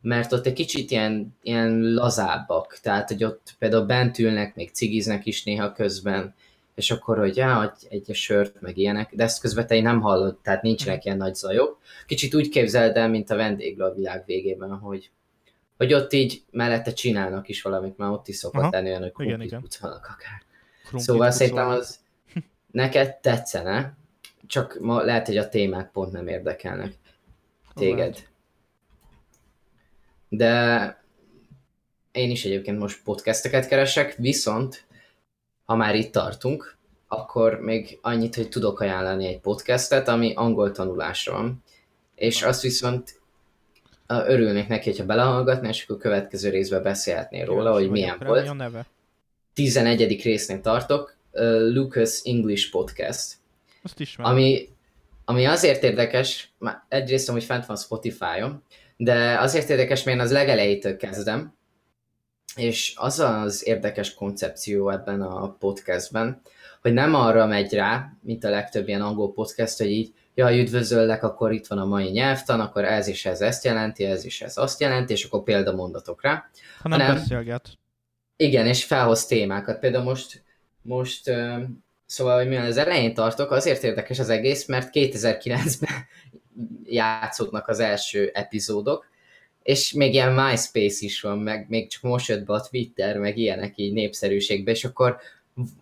mert 0.00 0.32
ott 0.32 0.46
egy 0.46 0.52
kicsit 0.52 0.90
ilyen, 0.90 1.36
ilyen 1.42 1.92
lazábbak, 1.92 2.78
tehát 2.82 3.08
hogy 3.08 3.24
ott 3.24 3.54
például 3.58 3.86
bent 3.86 4.18
ülnek, 4.18 4.54
még 4.54 4.70
cigiznek 4.70 5.26
is 5.26 5.44
néha 5.44 5.72
közben, 5.72 6.34
és 6.74 6.90
akkor, 6.90 7.18
hogy 7.18 7.40
hogy 7.40 7.70
egy 7.88 8.14
sört, 8.14 8.60
meg 8.60 8.76
ilyenek, 8.76 9.14
de 9.14 9.24
ezt 9.24 9.40
közben 9.40 9.66
te 9.66 9.80
nem 9.80 10.00
hallod, 10.00 10.36
tehát 10.42 10.62
nincsenek 10.62 11.04
ilyen 11.04 11.16
nagy 11.16 11.34
zajok. 11.34 11.78
Kicsit 12.06 12.34
úgy 12.34 12.48
képzeld 12.48 12.96
el, 12.96 13.08
mint 13.08 13.30
a 13.30 13.36
vendéglő 13.36 13.84
a 13.84 13.94
világ 13.94 14.22
végében, 14.26 14.70
hogy, 14.78 15.10
hogy 15.76 15.94
ott 15.94 16.12
így 16.12 16.42
mellette 16.50 16.92
csinálnak 16.92 17.48
is 17.48 17.62
valamit, 17.62 17.98
mert 17.98 18.12
ott 18.12 18.28
is 18.28 18.36
szokott 18.36 18.60
Aha. 18.60 18.70
lenni 18.70 18.88
olyan, 18.88 19.10
hogy 19.14 19.26
Igen, 19.26 19.40
akár. 19.80 20.42
Krumplit 20.80 21.02
Szóval 21.02 21.30
szerintem 21.30 21.68
az 21.68 21.98
neked 22.70 23.16
tetszene, 23.16 23.96
csak 24.46 24.78
ma 24.80 25.02
lehet, 25.02 25.26
hogy 25.26 25.36
a 25.36 25.48
témák 25.48 25.90
pont 25.90 26.12
nem 26.12 26.28
érdekelnek 26.28 26.92
téged. 27.74 27.98
Lehet. 27.98 28.28
De 30.32 31.04
én 32.12 32.30
is 32.30 32.44
egyébként 32.44 32.78
most 32.78 33.02
podcasteket 33.04 33.68
keresek, 33.68 34.14
viszont 34.14 34.84
ha 35.64 35.76
már 35.76 35.94
itt 35.94 36.12
tartunk, 36.12 36.76
akkor 37.08 37.60
még 37.60 37.98
annyit, 38.02 38.34
hogy 38.34 38.48
tudok 38.48 38.80
ajánlani 38.80 39.26
egy 39.26 39.40
podcastet, 39.40 40.08
ami 40.08 40.32
angol 40.34 40.72
tanulásra 40.72 41.32
van. 41.32 41.62
És 42.14 42.42
azt 42.42 42.62
viszont 42.62 43.20
örülnék 44.06 44.68
neki, 44.68 44.90
hogyha 44.90 45.04
belehallgatná, 45.04 45.68
és 45.68 45.82
akkor 45.82 45.96
a 45.96 45.98
következő 45.98 46.50
részben 46.50 46.82
beszélhetnél 46.82 47.44
róla, 47.44 47.60
Kíváncsi 47.60 47.82
hogy 47.82 47.90
milyen 47.90 48.18
volt. 48.24 48.42
Mi 48.42 48.48
a 48.48 48.52
neve? 48.52 48.86
11. 49.54 50.22
résznél 50.22 50.60
tartok, 50.60 51.16
Lucas 51.72 52.20
English 52.24 52.70
Podcast. 52.70 53.34
Azt 53.82 54.00
ismerem. 54.00 54.32
Ami, 54.32 54.68
ami 55.24 55.44
azért 55.44 55.82
érdekes, 55.82 56.50
egyrészt 56.88 57.28
hogy 57.30 57.44
fent 57.44 57.66
van 57.66 57.76
Spotify-on, 57.76 58.62
de 59.02 59.38
azért 59.38 59.68
érdekes, 59.68 60.02
mert 60.02 60.16
én 60.16 60.22
az 60.22 60.32
legelejétől 60.32 60.96
kezdem, 60.96 61.54
és 62.56 62.92
az 62.96 63.20
az 63.20 63.66
érdekes 63.66 64.14
koncepció 64.14 64.90
ebben 64.90 65.22
a 65.22 65.50
podcastben, 65.52 66.40
hogy 66.80 66.92
nem 66.92 67.14
arra 67.14 67.46
megy 67.46 67.72
rá, 67.72 68.12
mint 68.22 68.44
a 68.44 68.50
legtöbb 68.50 68.88
ilyen 68.88 69.00
angol 69.00 69.32
podcast, 69.32 69.78
hogy 69.78 69.90
így, 69.90 70.14
jaj, 70.34 70.60
üdvözöllek, 70.60 71.22
akkor 71.22 71.52
itt 71.52 71.66
van 71.66 71.78
a 71.78 71.84
mai 71.84 72.10
nyelvtan, 72.10 72.60
akkor 72.60 72.84
ez 72.84 73.06
is 73.06 73.26
ez 73.26 73.40
ezt 73.40 73.64
jelenti, 73.64 74.04
ez 74.04 74.24
is 74.24 74.40
ez 74.40 74.56
azt 74.56 74.80
jelenti, 74.80 75.12
és 75.12 75.24
akkor 75.24 75.42
példamondatok 75.42 76.22
rá. 76.22 76.50
Ha 76.78 76.88
nem 76.88 77.00
hanem- 77.00 77.16
beszélget. 77.16 77.68
Igen, 78.36 78.66
és 78.66 78.84
felhoz 78.84 79.26
témákat. 79.26 79.78
Például 79.78 80.04
most, 80.04 80.42
most 80.82 81.30
szóval, 82.10 82.36
hogy 82.36 82.48
milyen 82.48 82.64
az 82.64 82.76
elején 82.76 83.14
tartok, 83.14 83.50
azért 83.50 83.82
érdekes 83.82 84.18
az 84.18 84.28
egész, 84.28 84.66
mert 84.66 84.88
2009-ben 84.92 86.06
játszódnak 86.84 87.68
az 87.68 87.80
első 87.80 88.30
epizódok, 88.34 89.06
és 89.62 89.92
még 89.92 90.14
ilyen 90.14 90.32
MySpace 90.32 91.04
is 91.04 91.20
van, 91.20 91.38
meg 91.38 91.66
még 91.68 91.88
csak 91.88 92.02
most 92.02 92.28
jött 92.28 92.46
be 92.46 92.52
a 92.52 92.66
Twitter, 92.70 93.18
meg 93.18 93.36
ilyenek 93.36 93.72
így 93.76 93.92
népszerűségbe, 93.92 94.70
és 94.70 94.84
akkor 94.84 95.16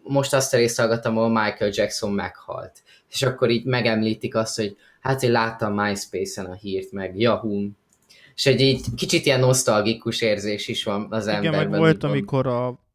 most 0.03 0.35
azt 0.35 0.55
a 0.55 0.57
részt 0.57 0.79
hallgattam, 0.79 1.17
ahol 1.17 1.29
Michael 1.29 1.71
Jackson 1.75 2.13
meghalt. 2.13 2.83
És 3.11 3.23
akkor 3.23 3.51
így 3.51 3.65
megemlítik 3.65 4.35
azt, 4.35 4.57
hogy 4.57 4.77
hát 5.01 5.23
én 5.23 5.31
láttam 5.31 5.75
MySpace-en 5.75 6.47
a 6.47 6.55
hírt, 6.55 6.93
meg 6.93 7.21
Yahoo-n, 7.21 7.77
és 8.35 8.47
egy 8.47 8.61
így 8.61 8.85
kicsit 8.97 9.27
ilyen 9.27 9.41
nosztalgikus 9.41 10.21
érzés 10.21 10.69
is 10.69 10.85
van 10.85 11.07
az 11.11 11.27
Igen, 11.27 11.45
emberben. 11.45 11.69
meg 11.69 11.79
volt, 11.79 12.05
amikor 12.05 12.47
a 12.47 12.88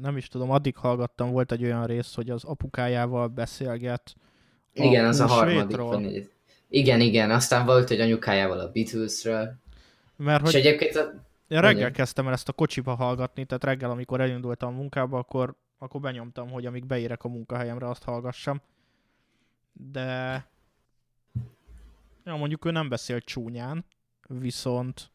nem 0.00 0.16
is 0.16 0.28
tudom, 0.28 0.50
addig 0.50 0.76
hallgattam, 0.76 1.30
volt 1.30 1.52
egy 1.52 1.64
olyan 1.64 1.86
rész, 1.86 2.14
hogy 2.14 2.30
az 2.30 2.44
apukájával 2.44 3.28
beszélget. 3.28 4.14
Igen, 4.72 5.04
az 5.04 5.20
a 5.20 5.26
harmadik. 5.26 6.30
igen, 6.68 7.00
igen, 7.00 7.30
aztán 7.30 7.66
volt, 7.66 7.88
hogy 7.88 8.00
anyukájával 8.00 8.58
a 8.58 8.70
Beatlesről. 8.70 9.54
Mert 10.16 10.46
És 10.46 10.52
hogy 10.52 10.60
egyébként 10.60 10.96
a, 10.96 11.12
én 11.48 11.60
reggel 11.60 11.90
kezdtem 11.90 12.26
el 12.26 12.32
ezt 12.32 12.48
a 12.48 12.52
kocsiba 12.52 12.94
hallgatni, 12.94 13.44
tehát 13.44 13.64
reggel, 13.64 13.90
amikor 13.90 14.20
elindultam 14.20 14.74
a 14.74 14.76
munkába, 14.76 15.18
akkor, 15.18 15.54
akkor 15.78 16.00
benyomtam, 16.00 16.50
hogy 16.50 16.66
amíg 16.66 16.86
beérek 16.86 17.24
a 17.24 17.28
munkahelyemre, 17.28 17.88
azt 17.88 18.02
hallgassam. 18.02 18.60
De 19.72 20.46
ja, 22.24 22.36
mondjuk 22.36 22.64
ő 22.64 22.70
nem 22.70 22.88
beszélt 22.88 23.24
csúnyán, 23.24 23.84
viszont 24.28 25.10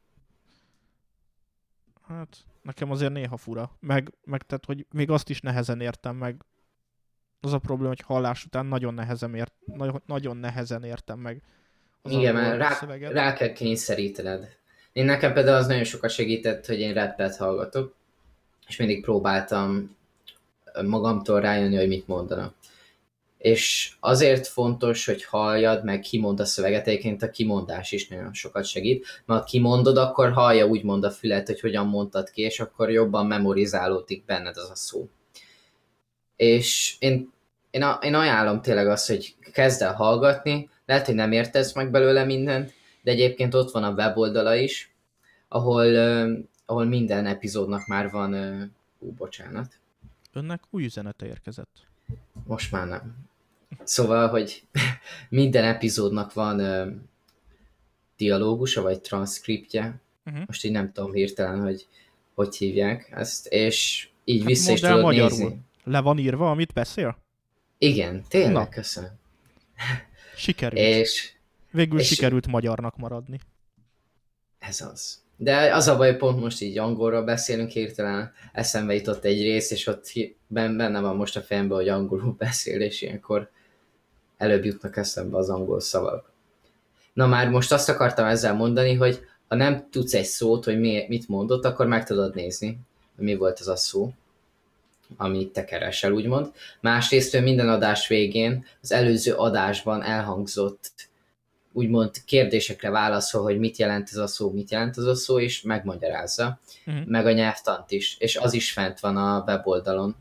hát 2.07 2.45
nekem 2.67 2.91
azért 2.91 3.11
néha 3.11 3.37
fura. 3.37 3.71
Meg, 3.79 4.13
meg 4.23 4.41
tehát, 4.41 4.65
hogy 4.65 4.85
még 4.91 5.09
azt 5.09 5.29
is 5.29 5.41
nehezen 5.41 5.81
értem 5.81 6.15
meg. 6.15 6.45
Az 7.41 7.53
a 7.53 7.59
probléma, 7.59 7.89
hogy 7.89 8.03
hallás 8.05 8.45
után 8.45 8.65
nagyon 8.65 8.93
nehezen, 8.93 9.35
ért, 9.35 9.53
nagyon, 9.65 10.01
nagyon 10.05 10.37
nehezen 10.37 10.83
értem 10.83 11.19
meg 11.19 11.41
az 12.07 12.13
igen, 12.13 12.33
mert 12.33 12.57
rá, 12.57 12.71
szöveget. 12.71 13.11
rá 13.11 13.33
kell 13.33 13.53
kényszerítened. 13.53 14.55
Én 14.91 15.05
nekem 15.05 15.33
például 15.33 15.57
az 15.57 15.67
nagyon 15.67 15.83
sokat 15.83 16.09
segített, 16.09 16.65
hogy 16.65 16.79
én 16.79 16.93
rappet 16.93 17.35
hallgatok, 17.35 17.95
és 18.67 18.77
mindig 18.77 19.01
próbáltam 19.01 19.95
magamtól 20.85 21.39
rájönni, 21.41 21.75
hogy 21.75 21.87
mit 21.87 22.07
mondanak. 22.07 22.53
És 23.37 23.95
azért 23.99 24.47
fontos, 24.47 25.05
hogy 25.05 25.23
halljad, 25.23 25.83
meg 25.83 25.99
kimond 25.99 26.39
a 26.39 26.45
szöveget, 26.45 26.87
egyébként 26.87 27.23
a 27.23 27.29
kimondás 27.29 27.91
is 27.91 28.07
nagyon 28.07 28.33
sokat 28.33 28.65
segít, 28.65 29.05
mert 29.25 29.41
ha 29.41 29.45
kimondod, 29.45 29.97
akkor 29.97 30.31
hallja 30.31 30.65
úgymond 30.65 31.03
a 31.03 31.11
fület, 31.11 31.47
hogy 31.47 31.59
hogyan 31.59 31.87
mondtad 31.87 32.29
ki, 32.29 32.41
és 32.41 32.59
akkor 32.59 32.91
jobban 32.91 33.25
memorizálódik 33.25 34.25
benned 34.25 34.57
az 34.57 34.69
a 34.69 34.75
szó. 34.75 35.09
És 36.35 36.95
én, 36.99 37.31
én, 37.69 37.83
a, 37.83 37.99
én 38.01 38.13
ajánlom 38.13 38.61
tényleg 38.61 38.87
azt, 38.87 39.07
hogy 39.07 39.35
kezd 39.51 39.81
el 39.81 39.93
hallgatni, 39.93 40.69
lehet, 40.85 41.05
hogy 41.05 41.15
nem 41.15 41.31
értesz 41.31 41.73
meg 41.73 41.91
belőle 41.91 42.23
mindent, 42.23 42.73
de 43.01 43.11
egyébként 43.11 43.53
ott 43.53 43.71
van 43.71 43.83
a 43.83 43.93
weboldala 43.93 44.55
is, 44.55 44.95
ahol 45.47 45.85
ö, 45.85 46.33
ahol 46.65 46.85
minden 46.85 47.25
epizódnak 47.25 47.87
már 47.87 48.09
van, 48.09 48.33
ú, 48.99 49.11
bocsánat, 49.11 49.79
Önnek 50.33 50.63
új 50.69 50.83
üzenete 50.83 51.25
érkezett. 51.25 51.87
most 52.45 52.71
már 52.71 52.87
nem. 52.87 53.26
Szóval, 53.83 54.27
hogy 54.27 54.63
minden 55.29 55.63
epizódnak 55.63 56.33
van 56.33 56.59
ö, 56.59 56.87
dialógusa, 58.17 58.81
vagy 58.81 59.01
transzkriptje, 59.01 59.99
Uh-huh. 60.27 60.43
most 60.47 60.63
így 60.63 60.71
nem 60.71 60.91
tudom 60.91 61.13
hirtelen, 61.13 61.61
hogy 61.61 61.87
hogy 62.33 62.55
hívják 62.55 63.11
ezt, 63.15 63.47
és 63.47 64.07
így 64.23 64.39
Hát 64.39 64.47
vissza 64.47 64.71
is 64.71 64.79
tudod 64.79 65.01
magyarul. 65.01 65.29
nézni. 65.37 65.59
Le 65.83 65.99
van 65.99 66.17
írva, 66.17 66.49
amit 66.51 66.73
beszél? 66.73 67.17
Igen, 67.77 68.23
tényleg, 68.29 68.51
Na. 68.53 68.69
köszönöm. 68.69 69.09
Sikerült. 70.37 70.81
És 70.81 71.31
Végül 71.71 71.99
és- 71.99 72.07
sikerült 72.07 72.47
magyarnak 72.47 72.97
maradni. 72.97 73.39
ez 74.59 74.81
az. 74.81 75.23
De 75.37 75.75
az 75.75 75.87
a 75.87 75.97
baj, 75.97 76.17
pont 76.17 76.39
most 76.39 76.61
így 76.61 76.77
angolról 76.77 77.23
beszélünk 77.23 77.69
hirtelen, 77.69 78.33
eszembe 78.53 78.93
jutott 78.93 79.23
egy 79.23 79.41
rész, 79.41 79.71
és 79.71 79.87
ott 79.87 80.11
benne 80.47 80.99
van 80.99 81.15
most 81.15 81.35
a 81.37 81.41
fejemben, 81.41 81.77
hogy 81.77 81.89
angolul 81.89 82.35
beszél, 82.37 82.81
és 82.81 83.01
ilyenkor 83.01 83.49
előbb 84.37 84.65
jutnak 84.65 84.97
eszembe 84.97 85.37
az 85.37 85.49
angol 85.49 85.79
szavak. 85.79 86.31
Na 87.13 87.27
már 87.27 87.49
most 87.49 87.71
azt 87.71 87.89
akartam 87.89 88.25
ezzel 88.25 88.53
mondani, 88.53 88.93
hogy 88.93 89.25
ha 89.47 89.55
nem 89.55 89.87
tudsz 89.91 90.13
egy 90.13 90.25
szót, 90.25 90.63
hogy 90.63 90.79
mi, 90.79 91.05
mit 91.07 91.27
mondott, 91.27 91.65
akkor 91.65 91.87
meg 91.87 92.05
tudod 92.05 92.35
nézni, 92.35 92.79
hogy 93.15 93.25
mi 93.25 93.35
volt 93.35 93.59
az 93.59 93.67
a 93.67 93.75
szó, 93.75 94.13
amit 95.17 95.53
te 95.53 95.65
keresel, 95.65 96.11
úgymond. 96.11 96.51
Másrészt 96.81 97.33
ő 97.33 97.41
minden 97.41 97.69
adás 97.69 98.07
végén 98.07 98.65
az 98.81 98.91
előző 98.91 99.33
adásban 99.33 100.03
elhangzott 100.03 100.91
úgymond 101.71 102.11
kérdésekre 102.25 102.89
válaszol, 102.89 103.43
hogy 103.43 103.59
mit 103.59 103.77
jelent 103.77 104.07
ez 104.11 104.17
a 104.17 104.27
szó, 104.27 104.51
mit 104.51 104.71
jelent 104.71 104.97
ez 104.97 105.03
a 105.03 105.15
szó, 105.15 105.39
és 105.39 105.61
megmagyarázza, 105.61 106.59
Mhm. 106.85 106.97
meg 107.05 107.25
a 107.25 107.31
nyelvtant 107.31 107.91
is, 107.91 108.15
és 108.19 108.35
az 108.37 108.53
is 108.53 108.71
fent 108.71 108.99
van 108.99 109.17
a 109.17 109.43
weboldalon, 109.47 110.15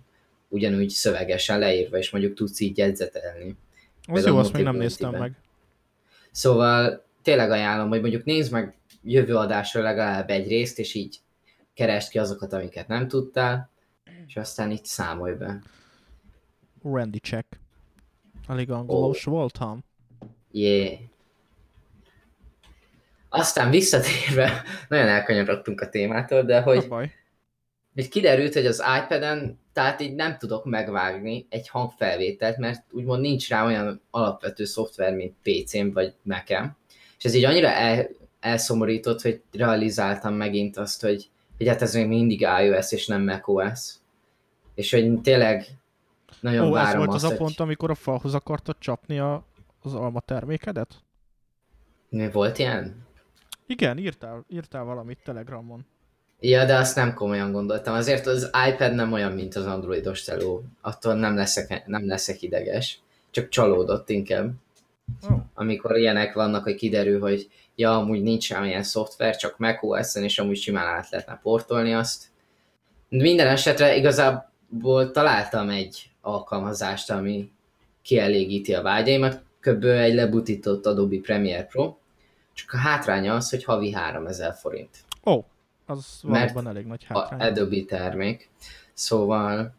ugyanúgy 0.48 0.88
szövegesen 0.88 1.58
leírva, 1.58 1.98
és 1.98 2.10
mondjuk 2.10 2.34
tudsz 2.34 2.60
így 2.60 2.78
jegyzetelni. 2.78 3.56
Az 4.06 4.26
jó, 4.26 4.36
azt 4.36 4.52
még 4.52 4.62
nem 4.62 4.76
néztem 4.76 5.10
meg. 5.10 5.32
Szóval 6.30 7.04
tényleg 7.22 7.50
ajánlom, 7.50 7.88
hogy 7.88 8.00
mondjuk 8.00 8.24
nézd 8.24 8.52
meg 8.52 8.74
jövő 9.02 9.36
adásra 9.36 9.82
legalább 9.82 10.30
egy 10.30 10.48
részt, 10.48 10.78
és 10.78 10.94
így 10.94 11.20
keresd 11.74 12.10
ki 12.10 12.18
azokat, 12.18 12.52
amiket 12.52 12.88
nem 12.88 13.08
tudtál, 13.08 13.70
és 14.26 14.36
aztán 14.36 14.70
így 14.70 14.84
számolj 14.84 15.34
be. 15.34 15.62
Randy 16.82 17.18
check. 17.18 17.60
Elég 18.48 18.70
angolos 18.70 19.24
voltam. 19.24 19.84
Yeah. 20.50 20.98
Aztán 23.28 23.70
visszatérve, 23.70 24.62
nagyon 24.88 25.08
elkanyarodtunk 25.08 25.80
a 25.80 25.88
témától, 25.88 26.42
de 26.42 26.60
Hogy... 26.60 26.76
hogy 26.76 26.88
baj. 26.88 27.12
Így 27.96 28.08
kiderült, 28.08 28.54
hogy 28.54 28.66
az 28.66 28.82
iPad-en, 29.02 29.58
tehát 29.72 30.00
így 30.00 30.14
nem 30.14 30.38
tudok 30.38 30.64
megvágni 30.64 31.46
egy 31.48 31.68
hangfelvételt, 31.68 32.56
mert 32.56 32.84
úgymond 32.90 33.20
nincs 33.20 33.48
rá 33.48 33.64
olyan 33.64 34.00
alapvető 34.10 34.64
szoftver, 34.64 35.14
mint 35.14 35.34
PC-n 35.42 35.90
vagy 35.92 36.14
Mac-en. 36.22 36.76
És 37.18 37.24
ez 37.24 37.34
így 37.34 37.44
annyira 37.44 37.68
el, 37.68 38.08
elszomorított, 38.40 39.20
hogy 39.20 39.42
realizáltam 39.52 40.34
megint 40.34 40.76
azt, 40.76 41.02
hogy, 41.02 41.30
hogy 41.56 41.68
hát 41.68 41.82
ez 41.82 41.94
még 41.94 42.06
mindig 42.06 42.40
iOS 42.40 42.92
és 42.92 43.06
nem 43.06 43.22
macOS. 43.22 43.94
És 44.74 44.90
hogy 44.90 45.20
tényleg 45.20 45.66
nagyon 46.40 46.70
Ó, 46.70 46.76
ez 46.76 46.84
várom 46.84 46.98
volt 46.98 47.14
azt, 47.14 47.24
az 47.24 47.24
a 47.24 47.28
hogy... 47.28 47.36
pont, 47.36 47.60
amikor 47.60 47.90
a 47.90 47.94
falhoz 47.94 48.34
akartad 48.34 48.76
csapni 48.78 49.18
a, 49.18 49.46
az 49.82 49.94
alma 49.94 50.20
termékedet? 50.20 50.94
Volt 52.32 52.58
ilyen? 52.58 53.06
Igen, 53.66 53.98
írtál, 53.98 54.44
írtál 54.48 54.84
valamit 54.84 55.18
Telegramon. 55.24 55.86
Ja, 56.40 56.64
de 56.64 56.76
azt 56.76 56.96
nem 56.96 57.14
komolyan 57.14 57.52
gondoltam. 57.52 57.94
Azért 57.94 58.26
az 58.26 58.50
iPad 58.68 58.94
nem 58.94 59.12
olyan, 59.12 59.32
mint 59.32 59.54
az 59.54 59.66
androidos 59.66 60.22
teló. 60.22 60.64
Attól 60.80 61.14
nem 61.14 61.36
leszek, 61.36 61.86
nem 61.86 62.06
leszek 62.06 62.42
ideges. 62.42 63.00
Csak 63.30 63.48
csalódott 63.48 64.10
inkább. 64.10 64.50
Oh. 65.30 65.38
Amikor 65.54 65.96
ilyenek 65.96 66.34
vannak, 66.34 66.62
hogy 66.62 66.74
kiderül, 66.74 67.20
hogy 67.20 67.48
ja, 67.74 67.96
amúgy 67.96 68.22
nincs 68.22 68.44
semmilyen 68.44 68.82
szoftver, 68.82 69.36
csak 69.36 69.58
macOS-en, 69.58 70.22
és 70.22 70.38
amúgy 70.38 70.56
simán 70.56 70.86
át 70.86 71.10
lehetne 71.10 71.40
portolni 71.42 71.94
azt. 71.94 72.24
Minden 73.08 73.46
esetre 73.46 73.96
igazából 73.96 75.10
találtam 75.10 75.68
egy 75.68 76.10
alkalmazást, 76.20 77.10
ami 77.10 77.50
kielégíti 78.02 78.74
a 78.74 78.82
vágyaimat, 78.82 79.42
kb. 79.60 79.84
egy 79.84 80.14
lebutított 80.14 80.86
Adobe 80.86 81.16
Premiere 81.22 81.64
Pro, 81.64 81.96
csak 82.54 82.72
a 82.72 82.76
hátránya 82.76 83.34
az, 83.34 83.50
hogy 83.50 83.64
havi 83.64 83.92
3000 83.92 84.54
forint 84.54 85.04
Ó, 85.24 85.32
oh, 85.32 85.44
az 85.86 86.20
Mert 86.22 86.52
valóban 86.52 86.76
elég 86.76 86.86
nagy 86.86 87.06
a 87.08 87.18
hátrány. 87.18 87.40
Adobe 87.40 87.84
termék. 87.84 88.50
Szóval 88.92 89.74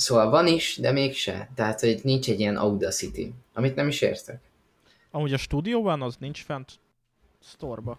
Szóval 0.00 0.30
van 0.30 0.46
is, 0.46 0.76
de 0.76 0.92
mégse. 0.92 1.50
Tehát, 1.54 1.80
hogy 1.80 2.00
nincs 2.02 2.28
egy 2.28 2.40
ilyen 2.40 2.56
Audacity, 2.56 3.32
amit 3.52 3.74
nem 3.74 3.88
is 3.88 4.00
értek. 4.00 4.40
Amúgy 5.10 5.32
a 5.32 5.36
stúdióban 5.36 6.02
az 6.02 6.16
nincs 6.16 6.44
fent 6.44 6.78
sztorba. 7.40 7.98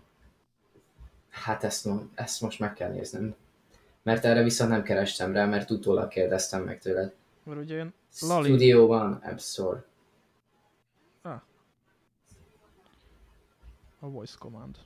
Hát 1.29 1.63
ezt, 1.63 1.89
ezt 2.15 2.41
most 2.41 2.59
meg 2.59 2.73
kell 2.73 2.91
néznem. 2.91 3.35
Mert 4.03 4.25
erre 4.25 4.43
viszont 4.43 4.69
nem 4.69 4.83
kerestem 4.83 5.33
rá, 5.33 5.45
mert 5.45 5.71
utólag 5.71 6.07
kérdeztem 6.07 6.63
meg 6.63 6.79
tőled. 6.79 7.13
Mert 7.43 7.59
ugye 7.59 7.77
én 7.77 7.93
Lali... 8.19 8.47
Studio 8.47 8.87
van, 8.87 9.13
App 9.13 9.39
Store. 9.39 9.83
Ah. 11.21 11.41
A 13.99 14.09
voice 14.09 14.35
command. 14.39 14.77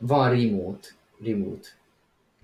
Van 0.00 0.30
remote, 0.30 0.88
remote, 1.24 1.68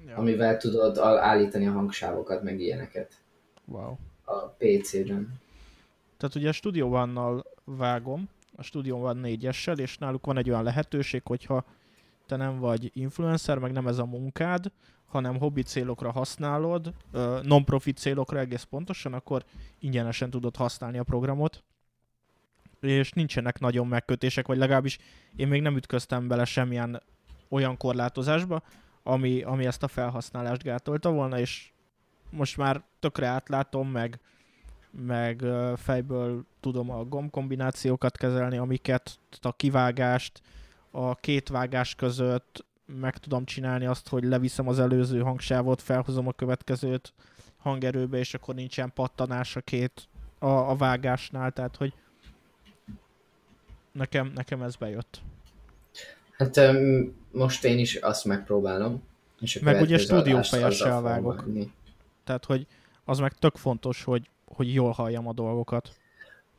Ja. 0.07 0.17
amivel 0.17 0.57
tudod 0.57 0.99
állítani 0.99 1.67
a 1.67 1.73
hangsávokat, 1.73 2.43
meg 2.43 2.61
ilyeneket 2.61 3.21
Wow. 3.65 3.97
a 4.25 4.35
PC-ben. 4.59 5.41
Tehát 6.17 6.35
ugye 6.35 6.49
a 6.49 6.53
Studio 6.53 6.87
One-nal 6.87 7.45
vágom, 7.65 8.29
a 8.57 8.63
Studio 8.63 8.97
One 8.97 9.21
4-essel, 9.29 9.79
és 9.79 9.99
náluk 9.99 10.27
van 10.27 10.37
egy 10.39 10.51
olyan 10.51 10.63
lehetőség, 10.63 11.23
hogyha 11.25 11.65
te 12.27 12.37
nem 12.37 12.59
vagy 12.59 12.91
influencer, 12.95 13.59
meg 13.59 13.73
nem 13.73 13.87
ez 13.87 13.99
a 13.99 14.05
munkád, 14.05 14.71
hanem 15.07 15.39
hobbi 15.39 15.63
célokra 15.63 16.11
használod, 16.11 16.93
non-profit 17.43 17.97
célokra 17.99 18.39
egész 18.39 18.63
pontosan, 18.63 19.13
akkor 19.13 19.45
ingyenesen 19.79 20.31
tudod 20.31 20.57
használni 20.57 20.99
a 20.99 21.03
programot, 21.03 21.63
és 22.81 23.13
nincsenek 23.13 23.59
nagyon 23.61 23.87
megkötések, 23.87 24.47
vagy 24.47 24.59
legalábbis 24.59 24.99
én 25.37 25.49
még 25.49 25.63
nem 25.63 25.77
ütköztem 25.77 26.29
bele 26.29 26.45
semmilyen 26.45 27.03
olyan 27.49 27.77
korlátozásba, 27.77 28.63
ami, 29.03 29.43
ami 29.43 29.67
ezt 29.67 29.83
a 29.83 29.89
felhasználást 29.89 30.63
gátolta 30.63 31.11
volna, 31.11 31.39
és 31.39 31.71
most 32.31 32.57
már 32.57 32.83
tökre 33.01 33.27
átlátom, 33.27 33.89
meg, 33.89 34.21
meg 34.91 35.45
fejből 35.77 36.45
tudom 36.61 36.91
a 36.91 37.05
gombkombinációkat 37.05 38.17
kezelni, 38.17 38.57
amiket, 38.57 39.19
a 39.41 39.53
kivágást, 39.53 40.43
a 40.91 41.15
két 41.15 41.49
vágás 41.49 41.95
között 41.95 42.65
meg 42.87 43.19
tudom 43.19 43.45
csinálni 43.45 43.87
azt, 43.87 44.09
hogy 44.09 44.25
leviszem 44.25 44.69
az 44.69 44.79
előző 44.79 45.21
hangsávot, 45.21 45.83
felhozom 45.83 46.27
a 46.27 46.33
következőt 46.33 47.13
hangerőbe, 47.57 48.19
és 48.19 48.35
akkor 48.35 48.55
nincsen 48.55 48.93
pattanás 48.93 49.57
a 49.57 49.61
két 49.61 50.09
a, 50.39 50.47
a 50.47 50.77
vágásnál, 50.77 51.53
tehát 51.53 51.77
hogy 51.77 51.95
nekem, 53.93 54.33
nekem 54.35 54.63
ez 54.63 54.77
bejött. 54.77 55.23
Hát 56.39 56.57
öm, 56.57 57.15
most 57.31 57.65
én 57.65 57.79
is 57.79 57.95
azt 57.95 58.25
megpróbálom. 58.25 59.03
És 59.41 59.57
a 59.57 59.61
Meg 59.63 59.81
ugye 59.81 59.99
stúdiófejessel 59.99 61.01
vágok. 61.01 61.37
vágni. 61.37 61.73
Tehát, 62.25 62.45
hogy 62.45 62.67
az 63.05 63.19
meg 63.19 63.33
tök 63.33 63.57
fontos, 63.57 64.05
hogy, 64.05 64.31
hogy 64.45 64.75
jól 64.75 64.91
halljam 64.91 65.29
a 65.29 65.33
dolgokat. 65.33 65.91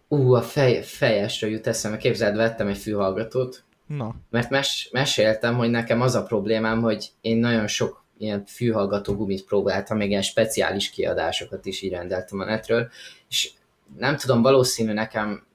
Ú, 0.07 0.33
a 0.33 0.41
fej, 0.41 0.81
fejesről 0.83 1.49
jut 1.49 1.67
eszembe. 1.67 1.97
Képzeld, 1.97 2.35
vettem 2.35 2.67
egy 2.67 2.77
fülhallgatót, 2.77 3.65
Na, 3.87 4.15
mert 4.29 4.49
mes, 4.49 4.89
meséltem, 4.91 5.55
hogy 5.55 5.69
nekem 5.69 6.01
az 6.01 6.15
a 6.15 6.23
problémám, 6.23 6.81
hogy 6.81 7.11
én 7.21 7.37
nagyon 7.37 7.67
sok 7.67 8.03
ilyen 8.17 8.45
fülhallgató 8.45 9.15
gumit 9.15 9.45
próbáltam, 9.45 9.97
még 9.97 10.09
ilyen 10.09 10.21
speciális 10.21 10.89
kiadásokat 10.89 11.65
is 11.65 11.81
így 11.81 11.91
rendeltem 11.91 12.39
a 12.39 12.45
netről, 12.45 12.89
és 13.29 13.51
nem 13.97 14.17
tudom, 14.17 14.41
valószínű 14.41 14.93
nekem 14.93 15.45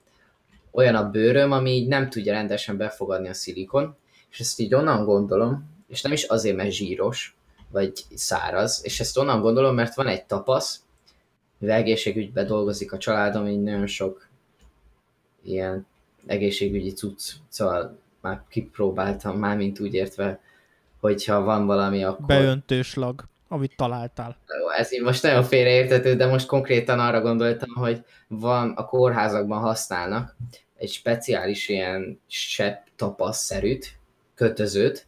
olyan 0.71 0.95
a 0.95 1.11
bőröm, 1.11 1.53
ami 1.53 1.71
így 1.71 1.89
nem 1.89 2.11
tudja 2.11 2.33
rendesen 2.33 2.77
befogadni 2.77 3.29
a 3.29 3.35
szilikon, 3.35 3.97
és 4.33 4.41
ezt 4.41 4.61
így 4.61 4.75
onnan 4.75 5.05
gondolom, 5.05 5.71
és 5.89 6.03
nem 6.03 6.13
is 6.13 6.23
azért, 6.23 6.57
mert 6.57 6.71
zsíros, 6.71 7.37
vagy 7.71 7.93
száraz, 8.15 8.81
és 8.85 9.01
ezt 9.01 9.19
onnan 9.19 9.41
gondolom, 9.41 9.75
mert 9.75 9.95
van 9.95 10.07
egy 10.07 10.25
tapasz, 10.25 10.81
mivel 11.59 11.77
egészségügyben 11.77 12.47
dolgozik 12.47 12.93
a 12.93 12.99
családom, 12.99 13.47
így 13.47 13.63
nagyon 13.63 13.87
sok 13.87 14.29
ilyen 15.43 15.87
egészségügyi 16.27 16.93
cucc, 16.93 17.33
szóval 17.49 17.99
már 18.21 18.43
kipróbáltam, 18.49 19.39
már 19.39 19.57
mint 19.57 19.81
úgy 19.81 19.95
értve, 19.95 20.41
hogyha 21.01 21.43
van 21.43 21.67
valami, 21.67 22.05
akkor... 22.05 22.27
beöntőslag, 22.27 23.25
amit 23.49 23.77
találtál. 23.77 24.37
Ez 24.77 24.93
így 24.93 25.03
most 25.03 25.23
nagyon 25.23 25.43
félreértető, 25.43 26.15
de 26.15 26.27
most 26.27 26.47
konkrétan 26.47 27.01
arra 27.01 27.21
gondoltam, 27.21 27.75
hogy 27.75 28.05
van 28.29 28.71
a 28.71 28.85
kórházakban 28.85 29.61
használnak 29.61 30.37
egy 30.77 30.91
speciális 30.91 31.69
ilyen 31.69 32.21
sepp 32.27 32.87
tapasszerűt, 32.97 34.01
kötözőt, 34.43 35.07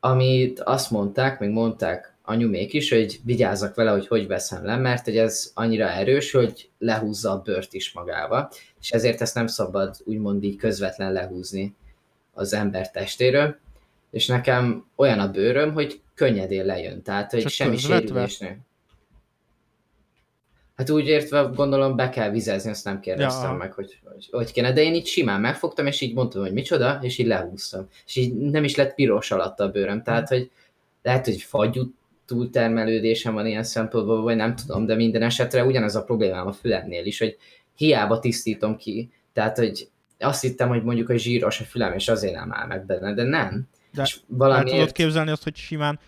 amit 0.00 0.60
azt 0.60 0.90
mondták, 0.90 1.40
még 1.40 1.50
mondták 1.50 2.14
anyumék 2.22 2.72
is, 2.72 2.90
hogy 2.90 3.20
vigyázzak 3.24 3.74
vele, 3.74 3.90
hogy 3.90 4.06
hogy 4.06 4.26
veszem 4.26 4.64
le, 4.64 4.76
mert 4.76 5.04
hogy 5.04 5.16
ez 5.16 5.50
annyira 5.54 5.88
erős, 5.88 6.32
hogy 6.32 6.70
lehúzza 6.78 7.30
a 7.30 7.40
bőrt 7.40 7.72
is 7.72 7.92
magába, 7.92 8.50
és 8.80 8.90
ezért 8.90 9.20
ezt 9.20 9.34
nem 9.34 9.46
szabad 9.46 9.96
úgymond 10.04 10.42
így 10.42 10.56
közvetlen 10.56 11.12
lehúzni 11.12 11.74
az 12.32 12.52
ember 12.52 12.90
testéről, 12.90 13.56
és 14.10 14.26
nekem 14.26 14.86
olyan 14.96 15.18
a 15.18 15.30
bőröm, 15.30 15.72
hogy 15.72 16.00
könnyedén 16.14 16.64
lejön, 16.64 17.02
tehát 17.02 17.30
hogy 17.30 17.40
Csak 17.40 17.50
semmi 17.50 17.76
sérülés 17.76 18.38
nem. 18.38 18.58
Hát 20.76 20.90
úgy 20.90 21.06
értve 21.06 21.50
gondolom 21.54 21.96
be 21.96 22.08
kell 22.08 22.30
vizezni, 22.30 22.70
azt 22.70 22.84
nem 22.84 23.00
kérdeztem 23.00 23.50
ja. 23.50 23.56
meg, 23.56 23.72
hogy, 23.72 23.98
hogy 24.04 24.28
hogy 24.30 24.52
kéne, 24.52 24.72
de 24.72 24.82
én 24.82 24.94
így 24.94 25.06
simán 25.06 25.40
megfogtam, 25.40 25.86
és 25.86 26.00
így 26.00 26.14
mondtam, 26.14 26.42
hogy 26.42 26.52
micsoda, 26.52 26.98
és 27.02 27.18
így 27.18 27.26
lehúztam. 27.26 27.88
És 28.06 28.16
így 28.16 28.34
nem 28.34 28.64
is 28.64 28.76
lett 28.76 28.94
piros 28.94 29.30
alatt 29.30 29.60
a 29.60 29.68
bőröm, 29.68 30.02
tehát 30.02 30.28
hogy 30.28 30.50
lehet, 31.02 31.24
hogy 31.24 31.42
fagyú 31.42 31.94
túltermelődésem 32.26 33.34
van 33.34 33.46
ilyen 33.46 33.62
szempontból, 33.62 34.22
vagy 34.22 34.36
nem 34.36 34.54
tudom, 34.56 34.86
de 34.86 34.94
minden 34.94 35.22
esetre 35.22 35.64
ugyanez 35.64 35.94
a 35.94 36.04
problémám 36.04 36.46
a 36.46 36.52
fülemnél 36.52 37.04
is, 37.04 37.18
hogy 37.18 37.36
hiába 37.76 38.18
tisztítom 38.18 38.76
ki, 38.76 39.10
tehát 39.32 39.58
hogy 39.58 39.88
azt 40.18 40.42
hittem, 40.42 40.68
hogy 40.68 40.82
mondjuk 40.82 41.08
a 41.08 41.16
zsíros 41.16 41.60
a 41.60 41.64
fülem, 41.64 41.92
és 41.92 42.08
azért 42.08 42.34
nem 42.34 42.52
áll 42.52 42.66
meg 42.66 42.86
benne, 42.86 43.14
de 43.14 43.22
nem. 43.22 43.68
De 43.92 44.02
és 44.02 44.20
valamiért... 44.26 44.78
tudod 44.78 44.92
képzelni 44.92 45.30
azt, 45.30 45.42
hogy 45.42 45.56
simán 45.56 45.98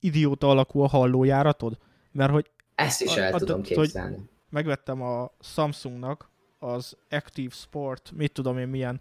idióta 0.00 0.48
alakú 0.48 0.80
a 0.80 0.88
hallójáratod? 0.88 1.78
Mert 2.12 2.32
hogy 2.32 2.50
ezt 2.84 3.02
is 3.02 3.16
el 3.16 3.34
a, 3.34 3.38
tudom 3.38 3.62
képzelni. 3.62 4.16
Hogy 4.16 4.24
megvettem 4.48 5.02
a 5.02 5.30
Samsungnak 5.40 6.30
az 6.58 6.96
Active 7.10 7.54
Sport, 7.54 8.10
mit 8.14 8.32
tudom 8.32 8.58
én 8.58 8.68
milyen 8.68 9.00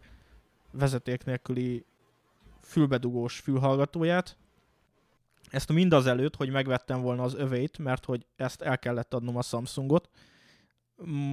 vezeték 0.71 1.23
nélküli 1.23 1.85
fülbedugós 2.61 3.39
fülhallgatóját. 3.39 4.37
Ezt 5.49 5.69
előtt, 6.05 6.35
hogy 6.35 6.49
megvettem 6.49 7.01
volna 7.01 7.23
az 7.23 7.33
övét, 7.33 7.77
mert 7.77 8.05
hogy 8.05 8.25
ezt 8.35 8.61
el 8.61 8.79
kellett 8.79 9.13
adnom 9.13 9.37
a 9.37 9.41
Samsungot. 9.41 10.09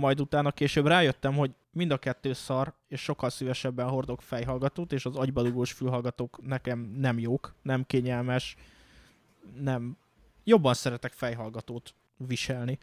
Majd 0.01 0.21
utána 0.21 0.53
később 0.53 0.87
rájöttem, 0.87 1.35
hogy 1.35 1.51
mind 1.73 1.91
a 1.91 1.99
kettő 1.99 2.33
szar, 2.33 2.73
és 2.89 3.01
sokkal 3.03 3.31
szívesebben 3.31 3.89
hordok 3.89 4.23
fejhallgatót, 4.23 4.93
és 4.93 5.05
az 5.07 5.17
agybadugós 5.17 5.73
fülhallgatók 5.73 6.47
nekem 6.47 6.79
nem 6.79 7.19
jók, 7.19 7.55
nem 7.63 7.85
kényelmes, 7.87 8.57
nem... 9.61 9.97
Jobban 10.45 10.75
szeretek 10.75 11.13
fejhallgatót 11.13 11.95
viselni. 12.27 12.79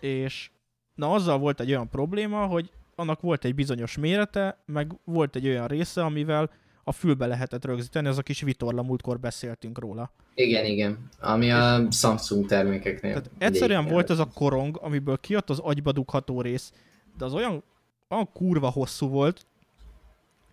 És 0.00 0.50
na 0.94 1.12
azzal 1.12 1.38
volt 1.38 1.60
egy 1.60 1.70
olyan 1.70 1.88
probléma, 1.88 2.46
hogy 2.46 2.70
annak 2.94 3.20
volt 3.20 3.44
egy 3.44 3.54
bizonyos 3.54 3.96
mérete, 3.96 4.62
meg 4.66 4.92
volt 5.04 5.36
egy 5.36 5.46
olyan 5.46 5.66
része, 5.66 6.04
amivel 6.04 6.50
a 6.84 6.92
fülbe 6.92 7.26
lehetett 7.26 7.64
rögzíteni, 7.64 8.08
az 8.08 8.18
a 8.18 8.22
kis 8.22 8.40
vitorla, 8.40 8.82
múltkor 8.82 9.20
beszéltünk 9.20 9.78
róla. 9.78 10.12
Igen, 10.34 10.64
igen. 10.64 11.08
Ami 11.20 11.50
a 11.50 11.90
Samsung 11.90 12.46
termékeknél. 12.46 13.12
Tehát 13.12 13.30
egyszerűen 13.38 13.86
volt 13.86 14.10
ez 14.10 14.18
a 14.18 14.28
korong, 14.34 14.78
amiből 14.82 15.18
kijött 15.18 15.50
az 15.50 15.58
agyba 15.58 15.92
dugható 15.92 16.40
rész, 16.40 16.72
de 17.18 17.24
az 17.24 17.34
olyan, 17.34 17.62
olyan 18.08 18.32
kurva 18.32 18.68
hosszú 18.68 19.08
volt, 19.08 19.46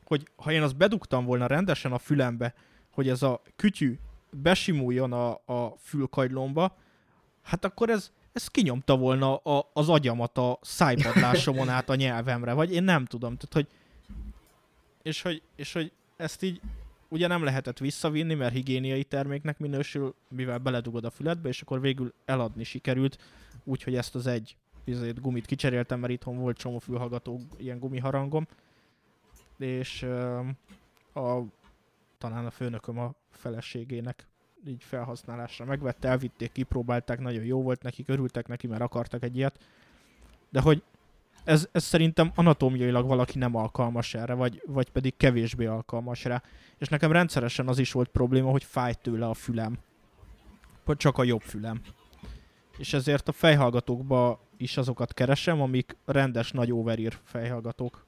hogy 0.05 0.27
ha 0.36 0.51
én 0.51 0.62
azt 0.62 0.77
bedugtam 0.77 1.25
volna 1.25 1.47
rendesen 1.47 1.91
a 1.91 1.97
fülembe, 1.97 2.53
hogy 2.91 3.10
ez 3.10 3.21
a 3.21 3.41
kütyű 3.55 3.97
besimuljon 4.31 5.13
a, 5.13 5.31
a 5.45 5.75
fülkagylomba, 5.79 6.77
hát 7.45 7.65
akkor 7.65 7.89
ez, 7.89 8.12
ez 8.34 8.47
kinyomta 8.47 8.97
volna 8.97 9.36
a, 9.36 9.69
az 9.73 9.89
agyamat 9.89 10.38
a 10.38 10.60
szájpadlásomon 10.62 11.69
át 11.69 11.89
a 11.89 11.95
nyelvemre, 11.95 12.53
vagy 12.53 12.73
én 12.73 12.84
nem 12.84 13.05
tudom, 13.05 13.38
tehát 13.38 13.53
hogy 13.53 13.67
és 15.01 15.21
hogy, 15.21 15.41
és 15.55 15.73
hogy 15.73 15.91
ezt 16.17 16.43
így 16.43 16.62
ugye 17.08 17.27
nem 17.27 17.43
lehetett 17.43 17.77
visszavinni, 17.77 18.34
mert 18.34 18.53
higiéniai 18.53 19.03
terméknek 19.03 19.60
minősül, 19.60 20.15
mivel 20.27 20.58
beledugod 20.58 21.05
a 21.05 21.10
füledbe, 21.10 21.49
és 21.49 21.62
akkor 21.62 21.81
végül 21.81 22.13
eladni 22.25 22.63
sikerült, 22.63 23.17
úgyhogy 23.63 23.95
ezt 23.95 24.15
az 24.15 24.27
egy 24.27 24.58
bizonyít 24.86 25.21
gumit 25.21 25.45
kicseréltem, 25.45 25.99
mert 25.99 26.13
itthon 26.13 26.38
volt 26.38 26.58
csomó 26.58 26.79
fülhallgató 26.79 27.41
ilyen 27.58 27.79
gumiharangom, 27.79 28.47
és 29.58 30.03
a, 31.13 31.41
talán 32.17 32.45
a 32.45 32.51
főnököm 32.51 32.99
a 32.99 33.13
feleségének 33.29 34.27
így 34.67 34.84
felhasználásra 34.84 35.65
megvette, 35.65 36.08
elvitték, 36.08 36.51
kipróbálták, 36.51 37.19
nagyon 37.19 37.43
jó 37.43 37.62
volt 37.62 37.84
neki, 37.84 38.04
örültek 38.08 38.47
neki, 38.47 38.67
mert 38.67 38.82
akartak 38.82 39.23
egy 39.23 39.38
ilyet. 39.38 39.60
De 40.49 40.62
hogy 40.62 40.84
ez, 41.43 41.67
ez 41.71 41.84
szerintem 41.84 42.32
anatómiailag 42.36 43.08
valaki 43.08 43.38
nem 43.38 43.56
alkalmas 43.56 44.13
erre, 44.13 44.34
vagy, 44.34 44.62
vagy 44.65 44.89
pedig 44.89 45.13
kevésbé 45.17 45.65
alkalmas 45.65 46.23
rá. 46.23 46.43
És 46.78 46.88
nekem 46.88 47.12
rendszeresen 47.12 47.67
az 47.67 47.80
is 47.80 47.91
volt 47.91 48.10
probléma, 48.10 48.51
hogy 48.51 48.63
fájt 48.63 48.99
tőle 48.99 49.28
a 49.28 49.34
fülem. 49.34 49.78
Vagy 50.86 50.97
csak 50.97 51.17
a 51.17 51.23
jobb 51.23 51.41
fülem. 51.41 51.82
És 52.78 52.93
ezért 52.93 53.28
a 53.28 53.32
fejhallgatókba 53.32 54.39
is 54.58 54.78
azokat 54.78 55.13
keresem, 55.13 55.62
amik 55.62 55.97
rendes 56.06 56.51
nagy 56.51 56.71
overír 56.71 57.17
fejhallgatók. 57.23 58.05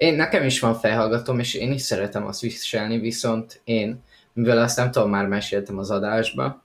Én, 0.00 0.14
nekem 0.14 0.44
is 0.44 0.60
van 0.60 0.74
fejhallgatom, 0.74 1.38
és 1.38 1.54
én 1.54 1.72
is 1.72 1.82
szeretem 1.82 2.26
azt 2.26 2.40
viselni, 2.40 2.98
viszont 2.98 3.60
én, 3.64 4.02
mivel 4.32 4.58
azt 4.58 4.76
nem 4.76 4.90
tudom, 4.90 5.10
már 5.10 5.26
meséltem 5.26 5.78
az 5.78 5.90
adásba, 5.90 6.62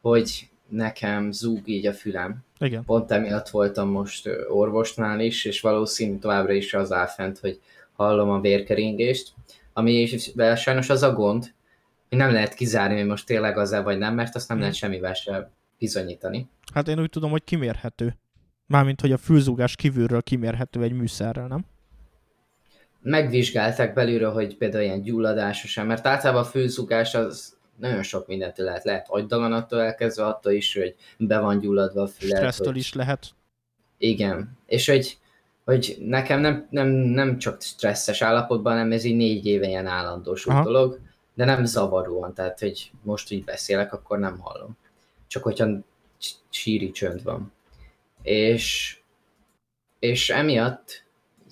hogy 0.00 0.48
nekem 0.68 1.32
zúg 1.32 1.68
így 1.68 1.86
a 1.86 1.92
fülem. 1.92 2.36
Igen. 2.58 2.84
Pont 2.84 3.10
emiatt 3.10 3.48
voltam 3.48 3.88
most 3.88 4.28
orvosnál 4.48 5.20
is, 5.20 5.44
és 5.44 5.60
valószínű 5.60 6.18
továbbra 6.18 6.52
is 6.52 6.74
az 6.74 6.92
áll 6.92 7.06
fent, 7.06 7.38
hogy 7.38 7.60
hallom 7.92 8.30
a 8.30 8.40
vérkeringést, 8.40 9.32
ami 9.72 10.06
sajnos 10.56 10.88
az 10.88 11.02
a 11.02 11.12
gond, 11.12 11.54
hogy 12.08 12.18
nem 12.18 12.32
lehet 12.32 12.54
kizárni, 12.54 12.96
hogy 12.96 13.06
most 13.06 13.26
tényleg 13.26 13.58
az-e 13.58 13.80
vagy 13.80 13.98
nem, 13.98 14.14
mert 14.14 14.34
azt 14.34 14.48
nem 14.48 14.56
hmm. 14.56 14.66
lehet 14.66 14.80
semmivel 14.80 15.14
sem 15.14 15.46
bizonyítani. 15.78 16.48
Hát 16.74 16.88
én 16.88 17.00
úgy 17.00 17.10
tudom, 17.10 17.30
hogy 17.30 17.44
kimérhető. 17.44 18.16
Mármint, 18.66 19.00
hogy 19.00 19.12
a 19.12 19.18
fülzúgás 19.18 19.76
kívülről 19.76 20.22
kimérhető 20.22 20.82
egy 20.82 20.92
műszerrel, 20.92 21.46
nem? 21.46 21.64
Megvizsgálták 23.06 23.94
belülről, 23.94 24.32
hogy 24.32 24.56
például 24.56 24.84
ilyen 24.84 25.02
gyulladásos, 25.02 25.74
mert 25.74 26.06
általában 26.06 26.42
a 26.42 26.46
főzugás 26.46 27.14
az 27.14 27.56
nagyon 27.76 28.02
sok 28.02 28.26
mindent 28.26 28.58
lehet. 28.58 28.84
Lehet 28.84 29.06
agydaganattól 29.08 29.80
elkezdve, 29.80 30.26
attól 30.26 30.52
is, 30.52 30.74
hogy 30.74 30.94
be 31.18 31.38
van 31.38 31.60
gyulladva 31.60 32.02
a 32.02 32.06
fület. 32.06 32.36
Stressztől 32.36 32.66
hogy... 32.66 32.76
is 32.76 32.94
lehet. 32.94 33.28
Igen. 33.98 34.58
És 34.66 34.88
hogy, 34.88 35.18
hogy 35.64 35.96
nekem 36.00 36.40
nem, 36.40 36.66
nem, 36.70 36.88
nem 36.88 37.38
csak 37.38 37.62
stresszes 37.62 38.22
állapotban, 38.22 38.72
hanem 38.72 38.92
ez 38.92 39.04
így 39.04 39.16
négy 39.16 39.46
éve 39.46 39.66
ilyen 39.66 39.86
állandós 39.86 40.44
dolog, 40.44 41.00
de 41.34 41.44
nem 41.44 41.64
zavaróan, 41.64 42.34
tehát 42.34 42.58
hogy 42.58 42.90
most 43.02 43.30
így 43.30 43.44
beszélek, 43.44 43.92
akkor 43.92 44.18
nem 44.18 44.38
hallom. 44.38 44.76
Csak 45.26 45.42
hogyha 45.42 45.68
síri 46.50 46.90
csönd 46.90 47.22
van. 47.22 47.52
És, 48.22 48.96
és 49.98 50.30
emiatt 50.30 51.05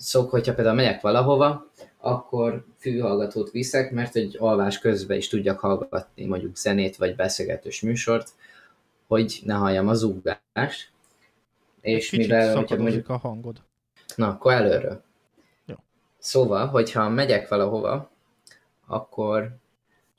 szok, 0.05 0.29
hogyha 0.29 0.53
például 0.53 0.75
megyek 0.75 1.01
valahova, 1.01 1.71
akkor 1.97 2.65
fülhallgatót 2.77 3.51
viszek, 3.51 3.91
mert 3.91 4.15
egy 4.15 4.35
alvás 4.39 4.79
közben 4.79 5.17
is 5.17 5.27
tudjak 5.27 5.59
hallgatni 5.59 6.25
mondjuk 6.25 6.55
zenét 6.55 6.95
vagy 6.95 7.15
beszélgetős 7.15 7.81
műsort, 7.81 8.29
hogy 9.07 9.41
ne 9.43 9.53
halljam 9.53 9.87
az 9.87 10.03
ugást. 10.03 10.91
És 11.81 12.09
Kicsit 12.09 12.27
mivel, 12.27 12.55
hogyha 12.55 12.77
mondjuk... 12.77 13.09
a 13.09 13.17
hangod. 13.17 13.61
Na, 14.15 14.27
akkor 14.27 14.53
előről. 14.53 15.01
Jó. 15.65 15.75
Szóval, 16.17 16.67
hogyha 16.67 17.09
megyek 17.09 17.47
valahova, 17.47 18.09
akkor, 18.87 19.49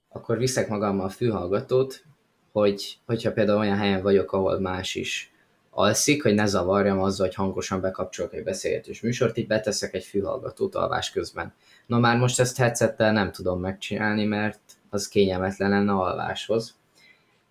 akkor 0.09 0.39
viszek 0.39 0.69
magammal 0.69 1.07
a 1.07 1.11
fülhallgatót, 1.11 2.05
hogy, 2.53 2.99
hogyha 3.05 3.33
például 3.33 3.59
olyan 3.59 3.77
helyen 3.77 4.03
vagyok, 4.03 4.33
ahol 4.33 4.61
más 4.61 4.95
is 4.95 5.33
alszik, 5.77 6.23
hogy 6.23 6.35
ne 6.35 6.47
zavarjam 6.47 7.01
azzal, 7.01 7.27
hogy 7.27 7.35
hangosan 7.35 7.81
bekapcsolok 7.81 8.35
egy 8.35 8.43
beszélgetős 8.43 9.01
műsort, 9.01 9.37
így 9.37 9.47
beteszek 9.47 9.95
egy 9.95 10.05
fülhallgatót 10.05 10.75
alvás 10.75 11.11
közben. 11.11 11.55
Na 11.87 11.99
már 11.99 12.17
most 12.17 12.41
ezt 12.41 12.57
headsettel 12.57 13.13
nem 13.13 13.33
tudom 13.33 13.61
megcsinálni, 13.61 14.25
mert 14.25 14.61
az 14.91 15.09
kényelmetlen 15.09 15.71
lenne 15.71 15.93
alváshoz. 15.93 16.75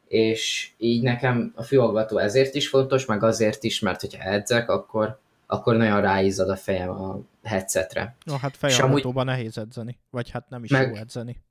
És 0.08 0.70
így 0.78 1.04
nekem 1.04 1.54
a 1.56 1.64
fülhallgató 1.64 2.18
ezért 2.18 2.56
is 2.56 2.68
fontos, 2.68 3.06
meg 3.06 3.24
azért 3.24 3.64
is, 3.64 3.80
mert 3.80 4.02
hogyha 4.02 4.24
edzek, 4.24 4.70
akkor, 4.70 5.20
akkor 5.48 5.76
nagyon 5.76 6.02
ráizzad 6.02 6.50
a 6.50 6.56
fejem 6.56 6.90
a 6.90 7.20
headsetre. 7.44 8.16
No, 8.24 8.36
hát 8.38 8.58
fejhallgatóban 8.58 9.28
amúgy... 9.28 9.38
nehéz 9.38 9.58
edzeni, 9.58 9.98
vagy 10.10 10.30
hát 10.30 10.50
nem 10.50 10.64
is 10.64 10.70
meg... 10.70 10.90
jó 10.90 10.96
edzeni. 10.96 11.42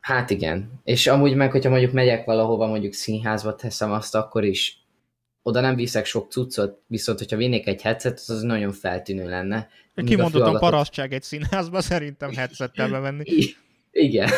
Hát 0.00 0.30
igen. 0.30 0.80
És 0.84 1.06
amúgy 1.06 1.34
meg, 1.34 1.50
hogyha 1.50 1.70
mondjuk 1.70 1.92
megyek 1.92 2.24
valahova, 2.24 2.66
mondjuk 2.66 2.92
színházba 2.92 3.54
teszem 3.54 3.92
azt, 3.92 4.14
akkor 4.14 4.44
is 4.44 4.81
oda 5.42 5.60
nem 5.60 5.74
viszek 5.74 6.04
sok 6.04 6.30
cuccot, 6.30 6.82
viszont 6.86 7.18
hogyha 7.18 7.36
vinnék 7.36 7.66
egy 7.66 7.82
headset, 7.82 8.22
az 8.26 8.42
nagyon 8.42 8.72
feltűnő 8.72 9.28
lenne. 9.28 9.68
Kimondottan 9.94 10.58
parasztság 10.58 11.12
egy 11.12 11.22
színházba, 11.22 11.80
szerintem 11.80 12.34
headsettel 12.34 12.90
bevenni. 12.90 13.24
Igen. 13.92 14.28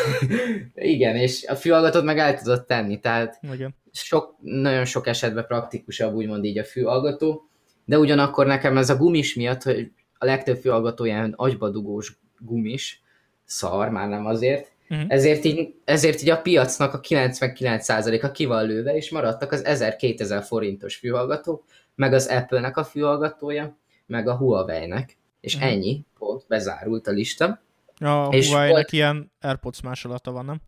Igen, 0.73 1.15
és 1.15 1.45
a 1.45 1.55
fülhallgatót 1.55 2.03
meg 2.03 2.17
el 2.17 2.37
tudod 2.37 2.65
tenni, 2.65 2.99
tehát 2.99 3.39
Igen. 3.53 3.75
Sok, 3.91 4.35
nagyon 4.41 4.85
sok 4.85 5.07
esetben 5.07 5.45
praktikusabb 5.45 6.13
úgymond 6.13 6.43
így 6.43 6.57
a 6.57 6.63
fülhallgató, 6.63 7.49
de 7.85 7.97
ugyanakkor 7.97 8.45
nekem 8.45 8.77
ez 8.77 8.89
a 8.89 8.97
gumis 8.97 9.35
miatt, 9.35 9.63
hogy 9.63 9.91
a 10.17 10.25
legtöbb 10.25 10.57
fülhallgató 10.57 11.05
ilyen 11.05 11.33
agybadugós 11.35 12.19
gumis, 12.39 13.01
szar, 13.45 13.89
már 13.89 14.07
nem 14.09 14.25
azért, 14.25 14.74
Uh-huh. 14.89 15.05
Ezért, 15.07 15.43
így, 15.43 15.75
ezért 15.85 16.21
így 16.21 16.29
a 16.29 16.41
piacnak 16.41 16.93
a 16.93 16.99
99%-a 16.99 18.31
ki 18.31 18.45
van 18.45 18.65
lőve, 18.65 18.95
és 18.95 19.11
maradtak 19.11 19.51
az 19.51 19.61
1000-2000 19.65 20.43
forintos 20.47 20.95
fülhallgatók, 20.95 21.63
meg 21.95 22.13
az 22.13 22.27
Apple-nek 22.27 22.77
a 22.77 22.83
fülhallgatója, 22.83 23.77
meg 24.05 24.27
a 24.27 24.35
Huawei-nek. 24.35 25.17
És 25.41 25.55
uh-huh. 25.55 25.71
ennyi, 25.71 26.05
pont, 26.17 26.45
bezárult 26.47 27.07
a 27.07 27.11
lista. 27.11 27.61
A 27.99 28.27
és 28.31 28.47
Huawei-nek 28.47 28.73
volt... 28.73 28.91
ilyen 28.91 29.31
AirPods 29.41 29.81
másolata 29.81 30.31
van, 30.31 30.45
nem? 30.45 30.61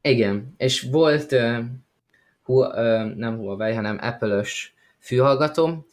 Igen, 0.00 0.54
és 0.56 0.86
volt 0.90 1.32
uh, 1.32 1.58
hu, 2.42 2.64
uh, 2.64 3.14
nem 3.14 3.36
Huawei, 3.36 3.74
hanem 3.74 3.98
Apple-ös 4.00 4.74
fülhallgatóm. 4.98 5.86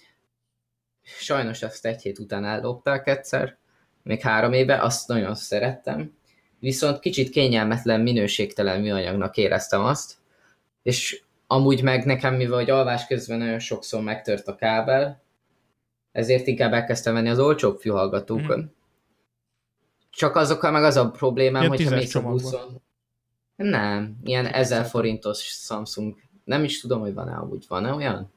Sajnos 1.02 1.64
azt 1.64 1.86
egy 1.86 2.02
hét 2.02 2.20
után 2.20 2.46
ellopták 2.46 3.08
egyszer, 3.08 3.58
még 4.04 4.22
három 4.22 4.54
éve, 4.54 4.82
azt 4.82 5.08
nagyon 5.08 5.36
szerettem. 5.36 6.14
Viszont 6.64 7.00
kicsit 7.00 7.30
kényelmetlen, 7.30 8.02
minőségtelen 8.02 8.82
műanyagnak 8.82 9.38
éreztem 9.38 9.84
azt, 9.84 10.18
és 10.82 11.22
amúgy 11.48 11.82
meg 11.82 12.06
nekem, 12.06 12.36
mivel 12.36 12.58
hogy 12.58 12.70
alvás 12.70 13.08
közben 13.08 13.38
nagyon 13.38 13.60
sokszor 13.60 14.02
megtört 14.02 14.48
a 14.48 14.56
kábel, 14.56 15.22
ezért 16.12 16.48
inkább 16.48 16.74
elkezdtem 16.74 17.14
venni 17.14 17.30
az 17.30 17.40
olcsóbb 17.40 17.80
fülhallgatókon. 17.80 18.60
Mm. 18.60 18.66
Csak 20.10 20.36
azokkal 20.36 20.72
meg 20.72 20.84
az 20.84 20.96
a 20.96 21.12
problémám, 21.12 21.62
ilyen 21.62 21.76
hogyha 21.76 21.96
mész 21.96 22.16
a 22.16 22.22
buszon. 22.22 22.82
Nem, 23.56 24.18
ilyen 24.24 24.46
1000 24.46 24.86
forintos 24.86 25.38
Samsung. 25.38 26.16
Nem 26.44 26.64
is 26.64 26.82
tudom, 26.82 27.00
hogy 27.00 27.14
van-e 27.14 27.36
amúgy. 27.36 27.66
Van-e 27.68 27.94
olyan? 27.94 28.32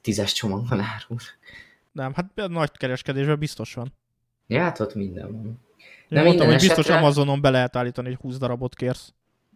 Tízes 0.00 0.32
csomagban 0.32 0.80
árul. 0.80 1.18
Nem, 1.92 2.14
hát 2.14 2.38
a 2.38 2.46
nagy 2.46 2.70
kereskedésben 2.70 3.38
biztos 3.38 3.74
van. 3.74 3.92
Ja, 4.46 4.60
hát 4.60 4.80
ott 4.80 4.94
minden 4.94 5.32
van. 5.32 5.64
Nem 6.08 6.24
mondtam, 6.24 6.46
hogy 6.46 6.56
biztos 6.56 6.78
esetre... 6.78 6.96
Amazonon 6.96 7.40
be 7.40 7.50
lehet 7.50 7.76
állítani, 7.76 8.08
hogy 8.08 8.18
20 8.20 8.38
darabot 8.38 8.74
kérsz. 8.74 9.12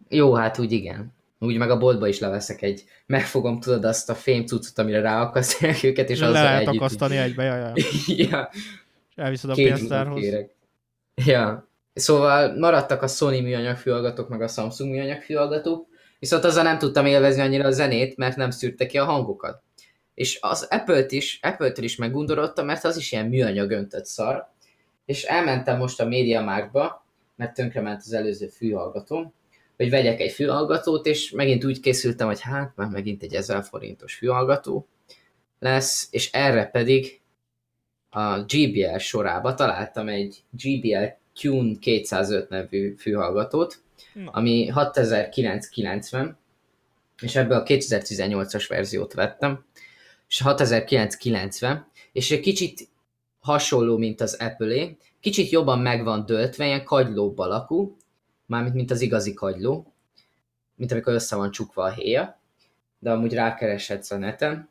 Jó, 0.09 0.33
hát 0.33 0.59
úgy 0.59 0.71
igen. 0.71 1.13
Úgy 1.39 1.57
meg 1.57 1.69
a 1.69 1.77
boltba 1.77 2.07
is 2.07 2.19
leveszek 2.19 2.61
egy, 2.61 2.83
megfogom, 3.05 3.59
tudod, 3.59 3.85
azt 3.85 4.09
a 4.09 4.15
fém 4.15 4.45
cuccot, 4.45 4.77
amire 4.77 5.01
ráakasztják 5.01 5.83
őket, 5.83 6.09
és 6.09 6.21
azzal 6.21 6.31
Le 6.31 6.43
lehet 6.43 6.61
együtt. 6.61 6.81
akasztani 6.81 7.17
egybe, 7.17 7.43
ja, 7.43 7.55
ja. 7.55 7.73
ja. 8.29 8.49
És 9.09 9.15
elviszed 9.15 9.49
a 9.49 9.53
pénztárhoz. 9.53 10.23
Ja. 11.25 11.69
Szóval 11.93 12.57
maradtak 12.57 13.01
a 13.01 13.07
Sony 13.07 13.43
műanyag 13.43 13.77
fülhallgatók, 13.77 14.29
meg 14.29 14.41
a 14.41 14.47
Samsung 14.47 14.91
műanyag 14.91 15.21
fülhallgatók, 15.21 15.87
viszont 16.19 16.43
azzal 16.43 16.63
nem 16.63 16.77
tudtam 16.77 17.05
élvezni 17.05 17.41
annyira 17.41 17.67
a 17.67 17.71
zenét, 17.71 18.17
mert 18.17 18.35
nem 18.35 18.49
szűrte 18.49 18.85
ki 18.85 18.97
a 18.97 19.05
hangokat. 19.05 19.61
És 20.13 20.37
az 20.41 20.67
Apple-t 20.69 21.11
is, 21.11 21.39
Apple-től 21.41 21.83
is 21.83 21.95
meggundorodtam, 21.95 22.65
mert 22.65 22.83
az 22.83 22.97
is 22.97 23.11
ilyen 23.11 23.25
műanyag 23.25 23.71
öntött 23.71 24.05
szar, 24.05 24.50
és 25.11 25.23
elmentem 25.23 25.77
most 25.77 25.99
a 25.99 26.05
MediaMarktba, 26.05 27.05
mert 27.35 27.53
tönkrement 27.53 28.01
az 28.05 28.13
előző 28.13 28.47
fülhallgatóm, 28.47 29.33
hogy 29.77 29.89
vegyek 29.89 30.19
egy 30.19 30.31
fülhallgatót, 30.31 31.05
és 31.05 31.31
megint 31.31 31.65
úgy 31.65 31.79
készültem, 31.79 32.27
hogy 32.27 32.41
hát 32.41 32.75
már 32.75 32.87
megint 32.87 33.23
egy 33.23 33.33
1000 33.33 33.63
forintos 33.63 34.15
fülhallgató 34.15 34.87
lesz, 35.59 36.07
és 36.11 36.31
erre 36.31 36.65
pedig 36.65 37.21
a 38.09 38.39
GBL 38.39 38.97
sorába 38.97 39.53
találtam 39.53 40.07
egy 40.07 40.43
GBL 40.49 41.05
Tune 41.41 41.73
205 41.79 42.49
nevű 42.49 42.95
fülhallgatót, 42.97 43.81
Na. 44.13 44.31
ami 44.31 44.67
6990, 44.67 46.37
és 47.21 47.35
ebből 47.35 47.57
a 47.57 47.63
2018-as 47.63 48.65
verziót 48.67 49.13
vettem, 49.13 49.65
és 50.27 50.41
6990, 50.41 51.87
és 52.11 52.31
egy 52.31 52.39
kicsit 52.39 52.89
hasonló, 53.41 53.97
mint 53.97 54.21
az 54.21 54.33
Apple-é, 54.39 54.97
kicsit 55.19 55.49
jobban 55.49 55.79
meg 55.79 56.03
van 56.03 56.25
döltve, 56.25 56.65
ilyen 56.65 56.83
kagylóbb 56.83 57.37
alakú, 57.37 57.97
mármint 58.45 58.75
mint 58.75 58.91
az 58.91 59.01
igazi 59.01 59.33
kagyló, 59.33 59.93
mint 60.75 60.91
amikor 60.91 61.13
össze 61.13 61.35
van 61.35 61.51
csukva 61.51 61.83
a 61.83 61.91
héja, 61.91 62.39
de 62.99 63.11
amúgy 63.11 63.33
rákereshetsz 63.33 64.11
a 64.11 64.17
neten, 64.17 64.69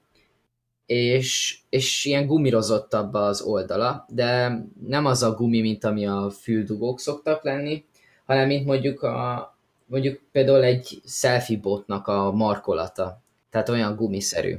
és, 0.87 1.59
és 1.69 2.05
ilyen 2.05 2.27
gumirozottabb 2.27 3.15
az 3.15 3.41
oldala, 3.41 4.07
de 4.09 4.61
nem 4.87 5.07
az 5.07 5.23
a 5.23 5.35
gumi, 5.35 5.61
mint 5.61 5.85
ami 5.85 6.07
a 6.07 6.31
füldugók 6.31 7.01
szoktak 7.01 7.45
lenni, 7.45 7.85
hanem 8.25 8.47
mint 8.47 8.67
mondjuk, 8.67 9.03
a, 9.03 9.57
mondjuk 9.87 10.21
például 10.33 10.63
egy 10.63 11.01
selfie 11.05 11.59
botnak 11.59 12.07
a 12.07 12.33
markolata, 12.33 13.23
tehát 13.51 13.69
olyan 13.69 13.97
gumiszerű. 13.97 14.57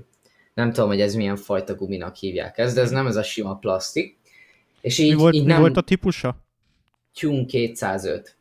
Nem 0.53 0.71
tudom, 0.71 0.89
hogy 0.89 1.01
ez 1.01 1.15
milyen 1.15 1.35
fajta 1.35 1.75
guminak 1.75 2.15
hívják 2.15 2.57
ezt, 2.57 2.75
de 2.75 2.81
ez 2.81 2.91
nem 2.91 3.07
ez 3.07 3.15
a 3.15 3.23
sima 3.23 3.55
plastik. 3.55 4.19
És 4.81 4.97
így, 4.97 5.09
mi 5.09 5.15
volt, 5.15 5.33
így 5.33 5.45
nem... 5.45 5.55
mi 5.55 5.61
volt 5.61 5.77
a 5.77 5.81
típusa? 5.81 6.35
Tune 7.13 7.45
205. 7.45 8.37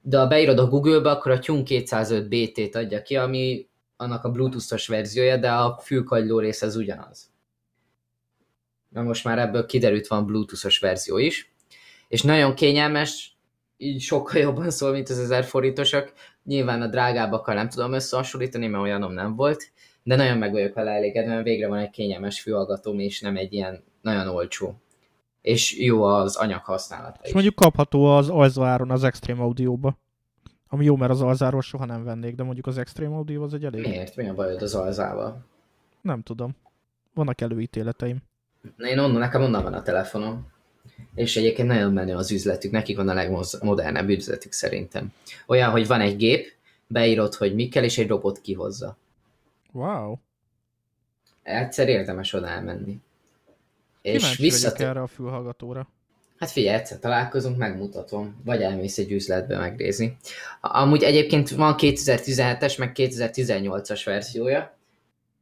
De 0.00 0.18
ha 0.18 0.26
beírod 0.26 0.58
a 0.58 0.66
Google-be, 0.66 1.10
akkor 1.10 1.32
a 1.32 1.38
Tune 1.38 1.62
205 1.62 2.28
BT-t 2.28 2.74
adja 2.74 3.02
ki, 3.02 3.16
ami 3.16 3.66
annak 3.96 4.24
a 4.24 4.30
Bluetooth-os 4.30 4.86
verziója, 4.86 5.36
de 5.36 5.52
a 5.52 5.78
fülkagyló 5.82 6.38
rész 6.38 6.62
az 6.62 6.76
ugyanaz. 6.76 7.30
Na 8.88 9.02
most 9.02 9.24
már 9.24 9.38
ebből 9.38 9.66
kiderült 9.66 10.06
van 10.06 10.26
Bluetooth-os 10.26 10.78
verzió 10.78 11.18
is, 11.18 11.52
és 12.08 12.22
nagyon 12.22 12.54
kényelmes, 12.54 13.36
így 13.76 14.00
sokkal 14.00 14.40
jobban 14.40 14.70
szól, 14.70 14.92
mint 14.92 15.08
az 15.08 15.18
1000 15.18 15.44
forintosak. 15.44 16.12
Nyilván 16.44 16.82
a 16.82 16.86
drágábbakkal 16.86 17.54
nem 17.54 17.68
tudom 17.68 17.92
összehasonlítani, 17.92 18.66
mert 18.66 18.82
olyanom 18.82 19.12
nem 19.12 19.36
volt, 19.36 19.72
de 20.02 20.16
nagyon 20.16 20.38
meg 20.38 20.52
vagyok 20.52 20.74
vele 20.74 20.90
elégedve, 20.90 21.32
mert 21.32 21.44
végre 21.44 21.68
van 21.68 21.78
egy 21.78 21.90
kényelmes 21.90 22.40
fülhallgatóm, 22.40 22.98
és 22.98 23.20
nem 23.20 23.36
egy 23.36 23.52
ilyen 23.52 23.82
nagyon 24.00 24.28
olcsó. 24.28 24.80
És 25.42 25.78
jó 25.78 26.02
az 26.02 26.36
anyag 26.36 26.64
használata 26.64 27.20
És 27.22 27.32
mondjuk 27.32 27.54
kapható 27.54 28.04
az 28.04 28.28
alzáron 28.28 28.90
az 28.90 29.04
Extreme 29.04 29.42
Audio-ba. 29.42 29.98
Ami 30.68 30.84
jó, 30.84 30.96
mert 30.96 31.10
az 31.10 31.22
alzáról 31.22 31.62
soha 31.62 31.84
nem 31.84 32.04
vennék, 32.04 32.34
de 32.34 32.42
mondjuk 32.42 32.66
az 32.66 32.78
Extreme 32.78 33.14
Audio 33.14 33.42
az 33.42 33.54
egy 33.54 33.64
elég... 33.64 33.86
Miért? 33.86 34.16
Mi 34.16 34.28
a 34.28 34.34
bajod 34.34 34.62
az 34.62 34.74
alzával? 34.74 35.46
Nem 36.00 36.22
tudom. 36.22 36.56
Vannak 37.14 37.40
előítéleteim. 37.40 38.16
Én 38.78 38.98
onnan, 38.98 39.18
nekem 39.18 39.42
onnan 39.42 39.62
van 39.62 39.74
a 39.74 39.82
telefonom. 39.82 40.46
És 41.14 41.36
egyébként 41.36 41.68
nagyon 41.68 41.92
menő 41.92 42.14
az 42.14 42.30
üzletük, 42.30 42.70
nekik 42.70 42.96
van 42.96 43.08
a 43.08 43.14
legmodernebb 43.14 44.08
üzletük 44.08 44.52
szerintem. 44.52 45.12
Olyan, 45.46 45.70
hogy 45.70 45.86
van 45.86 46.00
egy 46.00 46.16
gép, 46.16 46.52
beírod, 46.86 47.34
hogy 47.34 47.54
mi 47.54 47.68
kell, 47.68 47.84
és 47.84 47.98
egy 47.98 48.08
robot 48.08 48.40
kihozza. 48.40 48.96
Wow. 49.72 50.16
Egyszer 51.42 51.88
érdemes 51.88 52.32
oda 52.32 52.48
elmenni. 52.48 53.00
És 54.02 54.36
visszat... 54.36 54.80
erre 54.80 55.00
a 55.00 55.06
fülhallgatóra. 55.06 55.88
Hát 56.38 56.50
figyelj, 56.50 56.76
egyszer 56.76 56.98
találkozunk, 56.98 57.56
megmutatom, 57.56 58.40
vagy 58.44 58.62
elmész 58.62 58.98
egy 58.98 59.12
üzletbe 59.12 59.58
megnézni. 59.58 60.16
Amúgy 60.60 61.02
egyébként 61.02 61.50
van 61.50 61.74
2017-es, 61.78 62.78
meg 62.78 62.92
2018-as 62.94 64.02
verziója, 64.04 64.76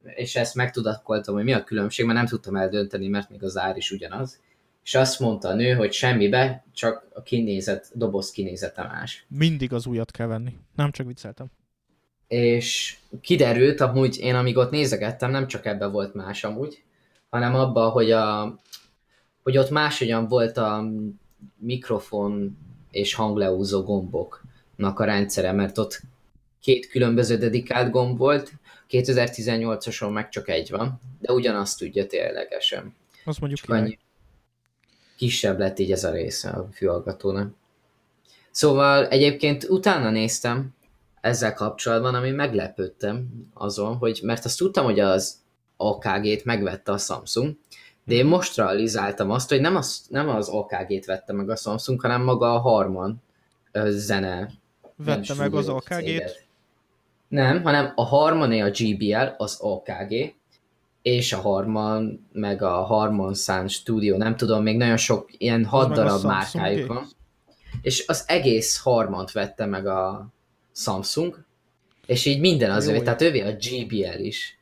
és 0.04 0.36
ezt 0.36 0.54
megtudatkoltam, 0.54 1.34
hogy 1.34 1.44
mi 1.44 1.52
a 1.52 1.64
különbség, 1.64 2.06
mert 2.06 2.18
nem 2.18 2.26
tudtam 2.26 2.56
eldönteni, 2.56 3.08
mert 3.08 3.30
még 3.30 3.42
az 3.42 3.56
ár 3.56 3.76
is 3.76 3.90
ugyanaz. 3.90 4.40
És 4.84 4.94
azt 4.94 5.20
mondta 5.20 5.48
a 5.48 5.54
nő, 5.54 5.72
hogy 5.74 5.92
semmibe, 5.92 6.64
csak 6.72 7.08
a 7.14 7.22
kinézet, 7.22 7.90
doboz 7.94 8.30
kinézete 8.30 8.82
más. 8.82 9.26
Mindig 9.28 9.72
az 9.72 9.86
újat 9.86 10.10
kell 10.10 10.26
venni. 10.26 10.56
Nem 10.74 10.90
csak 10.90 11.06
vicceltem. 11.06 11.50
És 12.28 12.96
kiderült, 13.20 13.80
amúgy 13.80 14.18
én 14.18 14.34
amíg 14.34 14.56
ott 14.56 14.70
nézegettem, 14.70 15.30
nem 15.30 15.46
csak 15.46 15.66
ebben 15.66 15.92
volt 15.92 16.14
más 16.14 16.44
amúgy, 16.44 16.82
hanem 17.30 17.54
abban, 17.54 17.90
hogy 17.90 18.10
a, 18.10 18.58
hogy 19.42 19.58
ott 19.58 19.70
máshogyan 19.70 20.28
volt 20.28 20.56
a 20.56 20.84
mikrofon 21.56 22.58
és 22.90 23.14
hangleúzó 23.14 23.82
gomboknak 23.82 25.00
a 25.00 25.04
rendszere, 25.04 25.52
mert 25.52 25.78
ott 25.78 26.00
két 26.60 26.88
különböző 26.88 27.36
dedikált 27.36 27.90
gomb 27.90 28.18
volt, 28.18 28.52
2018-ason 28.90 30.12
meg 30.12 30.28
csak 30.28 30.48
egy 30.48 30.70
van, 30.70 31.00
de 31.20 31.32
ugyanazt 31.32 31.78
tudja 31.78 32.06
ténylegesen. 32.06 32.94
Azt 33.24 33.40
mondjuk 33.40 33.60
csak 33.60 33.70
annyi 33.70 33.98
kisebb 35.16 35.58
lett 35.58 35.78
így 35.78 35.92
ez 35.92 36.04
a 36.04 36.10
része 36.10 36.50
a 36.50 36.68
fülhallgatónak. 36.72 37.54
Szóval 38.50 39.08
egyébként 39.08 39.64
utána 39.68 40.10
néztem 40.10 40.74
ezzel 41.26 41.54
kapcsolatban, 41.54 42.14
ami 42.14 42.30
meglepődtem 42.30 43.28
azon, 43.54 43.96
hogy 43.96 44.20
mert 44.22 44.44
azt 44.44 44.58
tudtam, 44.58 44.84
hogy 44.84 45.00
az 45.00 45.36
AKG-t 45.76 46.44
megvette 46.44 46.92
a 46.92 46.98
Samsung, 46.98 47.56
de 48.04 48.14
én 48.14 48.26
most 48.26 48.56
realizáltam 48.56 49.30
azt, 49.30 49.48
hogy 49.48 49.60
nem 49.60 49.76
az, 49.76 50.06
nem 50.08 50.28
az 50.28 50.48
AKG-t 50.48 51.04
vette 51.04 51.32
meg 51.32 51.50
a 51.50 51.56
Samsung, 51.56 52.00
hanem 52.00 52.22
maga 52.22 52.54
a 52.54 52.58
Harman 52.58 53.22
zene. 53.88 54.50
Vette 54.96 55.34
meg 55.34 55.54
az 55.54 55.68
AKG-t? 55.68 56.46
Nem, 57.28 57.62
hanem 57.62 57.92
a 57.94 58.04
Harman 58.04 58.60
a 58.60 58.70
GBL, 58.70 59.34
az 59.36 59.58
AKG, 59.60 60.34
és 61.02 61.32
a 61.32 61.40
Harman, 61.40 62.28
meg 62.32 62.62
a 62.62 62.82
Harman 62.82 63.34
Sound 63.34 63.70
Studio, 63.70 64.16
nem 64.16 64.36
tudom, 64.36 64.62
még 64.62 64.76
nagyon 64.76 64.96
sok 64.96 65.28
ilyen 65.38 65.64
hat 65.64 65.92
darab 65.92 66.24
márkájuk 66.24 66.88
van. 66.88 67.06
És 67.82 68.04
az 68.06 68.24
egész 68.26 68.78
Harmant 68.78 69.32
vette 69.32 69.66
meg 69.66 69.86
a 69.86 70.34
Samsung, 70.76 71.44
és 72.06 72.24
így 72.24 72.40
minden 72.40 72.70
az 72.70 72.86
ő, 72.86 73.02
tehát 73.02 73.22
ővé 73.22 73.40
a 73.40 73.52
GBL 73.52 74.18
is 74.18 74.56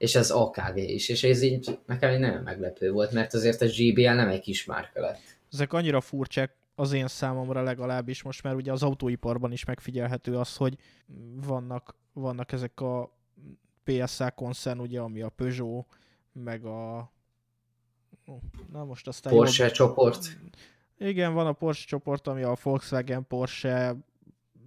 és 0.00 0.14
az 0.14 0.30
AKG 0.30 0.76
is, 0.76 1.08
és 1.08 1.24
ez 1.24 1.42
így 1.42 1.78
nekem 1.86 2.20
nagyon 2.20 2.42
meglepő 2.42 2.90
volt, 2.90 3.12
mert 3.12 3.34
azért 3.34 3.60
a 3.60 3.66
GBL 3.66 4.10
nem 4.10 4.28
egy 4.28 4.40
kis 4.40 4.64
márka 4.64 5.00
lett. 5.00 5.20
Ezek 5.52 5.72
annyira 5.72 6.00
furcsák, 6.00 6.56
az 6.74 6.92
én 6.92 7.08
számomra 7.08 7.62
legalábbis 7.62 8.22
most 8.22 8.42
már 8.42 8.54
ugye 8.54 8.72
az 8.72 8.82
autóiparban 8.82 9.52
is 9.52 9.64
megfigyelhető 9.64 10.36
az, 10.36 10.56
hogy 10.56 10.76
vannak, 11.46 11.94
vannak 12.12 12.52
ezek 12.52 12.80
a 12.80 13.16
PSA 13.84 14.30
koncern, 14.30 14.80
ugye, 14.80 15.00
ami 15.00 15.20
a 15.20 15.28
Peugeot, 15.28 15.86
meg 16.32 16.64
a 16.64 17.12
na 18.72 18.84
most 18.84 19.08
aztán 19.08 19.32
Porsche 19.32 19.64
jobb... 19.64 19.72
csoport. 19.72 20.38
Igen, 20.98 21.32
van 21.32 21.46
a 21.46 21.52
Porsche 21.52 21.86
csoport, 21.86 22.26
ami 22.26 22.42
a 22.42 22.56
Volkswagen, 22.62 23.26
Porsche, 23.26 23.96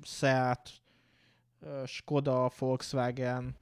Seat, 0.03 0.69
Skoda, 1.85 2.51
Volkswagen, 2.57 3.55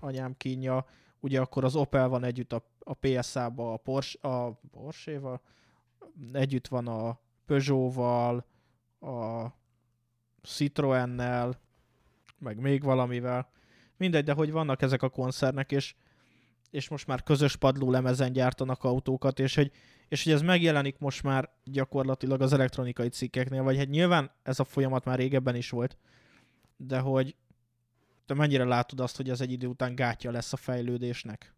anyám 0.00 0.36
kínja, 0.36 0.86
ugye 1.20 1.40
akkor 1.40 1.64
az 1.64 1.76
Opel 1.76 2.08
van 2.08 2.24
együtt 2.24 2.52
a, 2.52 2.64
a 2.78 2.94
PSA-ba, 2.94 3.72
a 3.72 3.76
Porsche, 3.76 4.28
a 4.28 4.60
Porsche-val, 4.70 5.40
együtt 6.32 6.68
van 6.68 6.86
a 6.86 7.18
Peugeot-val, 7.46 8.44
a 9.00 9.46
Citroennel, 10.42 11.60
meg 12.38 12.60
még 12.60 12.82
valamivel. 12.82 13.50
Mindegy, 13.96 14.24
de 14.24 14.32
hogy 14.32 14.50
vannak 14.50 14.82
ezek 14.82 15.02
a 15.02 15.08
koncernek, 15.08 15.72
és, 15.72 15.94
és 16.70 16.88
most 16.88 17.06
már 17.06 17.22
közös 17.22 17.56
padló 17.56 17.90
lemezen 17.90 18.32
gyártanak 18.32 18.84
autókat, 18.84 19.38
és 19.38 19.54
hogy, 19.54 19.72
és 20.08 20.24
hogy 20.24 20.32
ez 20.32 20.42
megjelenik 20.42 20.98
most 20.98 21.22
már 21.22 21.50
gyakorlatilag 21.64 22.40
az 22.40 22.52
elektronikai 22.52 23.08
cikkeknél, 23.08 23.62
vagy 23.62 23.76
hát 23.76 23.88
nyilván 23.88 24.30
ez 24.42 24.60
a 24.60 24.64
folyamat 24.64 25.04
már 25.04 25.18
régebben 25.18 25.54
is 25.54 25.70
volt, 25.70 25.96
de 26.76 26.98
hogy 26.98 27.34
te 28.26 28.34
mennyire 28.34 28.64
látod 28.64 29.00
azt, 29.00 29.16
hogy 29.16 29.30
ez 29.30 29.40
egy 29.40 29.52
idő 29.52 29.66
után 29.66 29.94
gátja 29.94 30.30
lesz 30.30 30.52
a 30.52 30.56
fejlődésnek? 30.56 31.52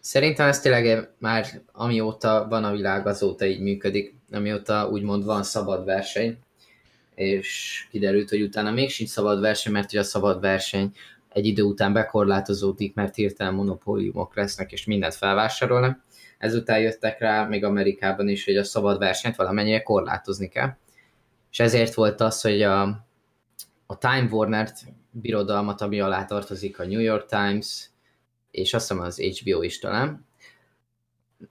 Szerintem 0.00 0.48
ez 0.48 0.60
tényleg 0.60 1.10
már 1.18 1.62
amióta 1.72 2.46
van 2.48 2.64
a 2.64 2.72
világ, 2.72 3.06
azóta 3.06 3.44
így 3.44 3.60
működik, 3.60 4.14
amióta 4.30 4.88
úgymond 4.88 5.24
van 5.24 5.42
szabad 5.42 5.84
verseny, 5.84 6.38
és 7.14 7.86
kiderült, 7.90 8.28
hogy 8.28 8.42
utána 8.42 8.70
még 8.70 8.90
sincs 8.90 9.08
szabad 9.08 9.40
verseny, 9.40 9.72
mert 9.72 9.90
hogy 9.90 9.98
a 9.98 10.02
szabad 10.02 10.40
verseny 10.40 10.92
egy 11.28 11.46
idő 11.46 11.62
után 11.62 11.92
bekorlátozódik, 11.92 12.94
mert 12.94 13.14
hirtelen 13.14 13.54
monopóliumok 13.54 14.36
lesznek, 14.36 14.72
és 14.72 14.84
mindent 14.84 15.14
felvásárolnak. 15.14 16.04
Ezután 16.38 16.80
jöttek 16.80 17.18
rá, 17.18 17.44
még 17.46 17.64
Amerikában 17.64 18.28
is, 18.28 18.44
hogy 18.44 18.56
a 18.56 18.64
szabad 18.64 18.98
versenyt 18.98 19.36
valamennyire 19.36 19.82
korlátozni 19.82 20.48
kell. 20.48 20.76
És 21.50 21.60
ezért 21.60 21.94
volt 21.94 22.20
az, 22.20 22.40
hogy 22.40 22.62
a, 22.62 22.82
a 23.86 23.98
Time 23.98 24.28
Warner 24.30 24.72
birodalmat, 25.10 25.80
ami 25.80 26.00
alá 26.00 26.24
tartozik 26.24 26.78
a 26.78 26.86
New 26.86 27.00
York 27.00 27.26
Times, 27.26 27.90
és 28.50 28.74
azt 28.74 28.88
hiszem 28.88 29.02
az 29.02 29.20
HBO 29.20 29.62
is 29.62 29.78
talán, 29.78 30.26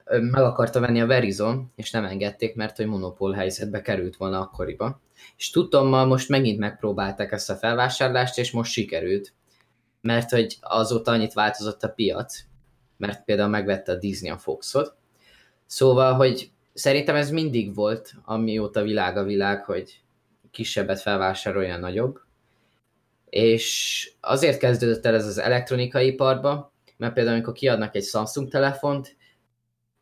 meg 0.05 0.43
akarta 0.43 0.79
venni 0.79 1.01
a 1.01 1.05
Verizon, 1.05 1.71
és 1.75 1.91
nem 1.91 2.05
engedték, 2.05 2.55
mert 2.55 2.77
hogy 2.77 2.85
monopól 2.85 3.33
helyzetbe 3.33 3.81
került 3.81 4.15
volna 4.15 4.39
akkoriba. 4.39 5.01
És 5.37 5.49
tudtommal 5.49 6.05
most 6.05 6.29
megint 6.29 6.59
megpróbálták 6.59 7.31
ezt 7.31 7.49
a 7.49 7.55
felvásárlást, 7.55 8.37
és 8.37 8.51
most 8.51 8.71
sikerült. 8.71 9.33
Mert 10.01 10.29
hogy 10.29 10.57
azóta 10.61 11.11
annyit 11.11 11.33
változott 11.33 11.83
a 11.83 11.89
piac, 11.89 12.43
mert 12.97 13.23
például 13.23 13.49
megvette 13.49 13.91
a 13.91 13.95
Disney 13.95 14.29
a 14.29 14.37
Foxot. 14.37 14.95
Szóval, 15.65 16.13
hogy 16.13 16.51
szerintem 16.73 17.15
ez 17.15 17.31
mindig 17.31 17.75
volt, 17.75 18.13
amióta 18.25 18.81
világ 18.81 19.17
a 19.17 19.23
világ, 19.23 19.65
hogy 19.65 20.01
kisebbet 20.51 21.01
felvásárolja 21.01 21.77
nagyobb. 21.77 22.19
És 23.29 24.11
azért 24.21 24.59
kezdődött 24.59 25.05
el 25.05 25.15
ez 25.15 25.25
az 25.25 25.37
elektronikai 25.37 26.07
iparba, 26.07 26.73
mert 26.97 27.13
például 27.13 27.35
amikor 27.35 27.53
kiadnak 27.53 27.95
egy 27.95 28.03
Samsung 28.03 28.49
telefont, 28.49 29.15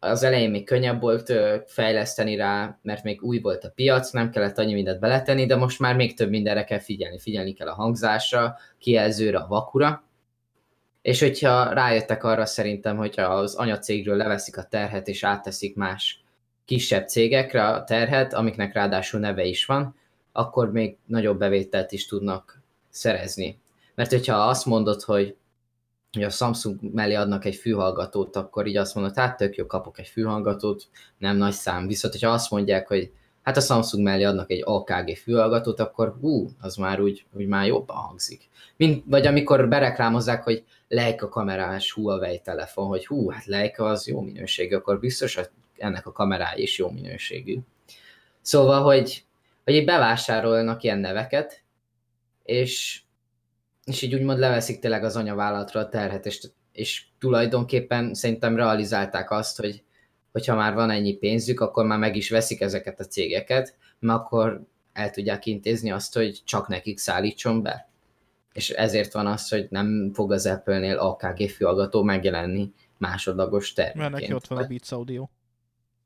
az 0.04 0.24
elején 0.24 0.50
még 0.50 0.66
könnyebb 0.66 1.02
volt 1.02 1.34
fejleszteni 1.66 2.36
rá, 2.36 2.80
mert 2.82 3.04
még 3.04 3.24
új 3.24 3.40
volt 3.40 3.64
a 3.64 3.72
piac, 3.76 4.12
nem 4.12 4.30
kellett 4.30 4.58
annyi 4.58 4.74
mindent 4.74 5.00
beletenni, 5.00 5.46
de 5.46 5.56
most 5.56 5.80
már 5.80 5.96
még 5.96 6.16
több 6.16 6.30
mindenre 6.30 6.64
kell 6.64 6.80
figyelni. 6.80 7.20
Figyelni 7.20 7.54
kell 7.54 7.68
a 7.68 7.74
hangzásra, 7.74 8.58
kijelzőre, 8.78 9.38
a 9.38 9.48
vakura. 9.48 10.04
És 11.04 11.20
hogyha 11.20 11.74
rájöttek 11.74 12.24
arra 12.24 12.46
szerintem, 12.46 12.98
hogyha 12.98 13.24
az 13.24 13.56
anyacégről 13.56 14.16
leveszik 14.16 14.58
a 14.58 14.64
terhet 14.64 15.08
és 15.08 15.24
átteszik 15.24 15.76
más 15.76 16.24
kisebb 16.66 17.08
cégekre 17.08 17.66
a 17.66 17.84
terhet, 17.84 18.34
amiknek 18.34 18.74
ráadásul 18.74 19.20
neve 19.20 19.44
is 19.44 19.66
van, 19.66 19.96
akkor 20.32 20.72
még 20.72 20.98
nagyobb 21.06 21.40
bevételt 21.40 21.92
is 21.92 22.06
tudnak 22.06 22.62
szerezni. 22.90 23.60
Mert 23.96 24.12
hogyha 24.12 24.36
azt 24.36 24.66
mondod, 24.66 25.02
hogy 25.02 25.36
hogy 26.12 26.24
a 26.24 26.30
Samsung 26.30 26.94
mellé 26.94 27.14
adnak 27.14 27.46
egy 27.46 27.56
fülhallgatót, 27.56 28.36
akkor 28.36 28.68
így 28.68 28.78
azt 28.78 28.96
mondod, 28.96 29.16
hát 29.16 29.38
tök 29.38 29.56
jó, 29.56 29.66
kapok 29.66 30.00
egy 30.00 30.08
fülhallgatót, 30.08 30.88
nem 31.18 31.38
nagy 31.38 31.54
szám. 31.54 31.88
Viszont, 31.88 32.14
hogyha 32.14 32.30
azt 32.30 32.52
mondják, 32.52 32.88
hogy 32.88 33.12
hát 33.44 33.58
a 33.58 33.62
Samsung 33.62 34.04
mellé 34.04 34.24
adnak 34.24 34.52
egy 34.52 34.62
AKG 34.66 35.18
fülhallgatót, 35.18 35.80
akkor 35.80 36.16
hú, 36.22 36.50
az 36.62 36.76
már 36.76 37.02
úgy, 37.02 37.26
úgy 37.32 37.48
már 37.48 37.66
jobban 37.66 37.96
hangzik. 37.96 38.50
Mint, 38.78 39.04
vagy 39.08 39.28
amikor 39.28 39.68
bereklámozzák, 39.68 40.44
hogy 40.44 40.64
Leica 40.94 41.30
kamerás 41.30 41.92
Huawei 41.92 42.40
telefon, 42.40 42.88
hogy 42.88 43.06
hú, 43.06 43.30
hát 43.30 43.46
Leica 43.46 43.86
az 43.86 44.08
jó 44.08 44.22
minőségű, 44.22 44.76
akkor 44.76 45.00
biztos, 45.00 45.36
hogy 45.36 45.50
ennek 45.78 46.06
a 46.06 46.12
kamerája 46.12 46.58
is 46.58 46.78
jó 46.78 46.90
minőségű. 46.90 47.60
Szóval, 48.42 48.84
hogy, 48.84 49.26
hogy 49.64 49.74
így 49.74 49.86
bevásárolnak 49.86 50.84
ilyen 50.84 51.00
neveket, 51.00 51.64
és 52.44 53.02
és 53.86 54.02
így 54.02 54.14
úgymond 54.14 54.40
leveszik 54.40 54.80
tényleg 54.80 55.04
az 55.04 55.16
anyavállalatra 55.16 55.80
a 55.80 55.90
terhet, 55.90 56.26
és, 56.26 56.48
és 56.72 57.06
tulajdonképpen 57.20 58.14
szerintem 58.14 58.56
realizálták 58.56 59.32
azt, 59.32 59.60
hogy 59.60 59.84
hogyha 60.32 60.56
már 60.56 60.74
van 60.74 60.90
ennyi 60.90 61.14
pénzük, 61.14 61.60
akkor 61.60 61.86
már 61.86 62.00
meg 62.00 62.16
is 62.16 62.30
veszik 62.30 62.62
ezeket 62.62 63.00
a 63.00 63.06
cégeket, 63.06 63.78
mert 64.00 64.20
akkor 64.20 64.62
el 64.94 65.10
tudják 65.10 65.46
intézni 65.46 65.92
azt, 65.92 66.14
hogy 66.14 66.42
csak 66.44 66.68
nekik 66.68 66.98
szállítson 66.98 67.62
be. 67.62 67.90
És 68.54 68.70
ezért 68.70 69.14
van 69.14 69.28
az, 69.28 69.50
hogy 69.50 69.68
nem 69.70 70.12
fog 70.14 70.32
az 70.32 70.46
Apple-nél 70.46 70.98
AKG 70.98 71.50
fülhallgató 71.50 72.04
megjelenni 72.04 72.74
másodlagos 72.98 73.74
termékként. 73.74 74.10
Mert 74.10 74.22
neki 74.22 74.34
ott 74.34 74.48
van 74.48 74.58
a 74.58 74.68
Beats 74.68 74.92
Audio. 74.92 75.28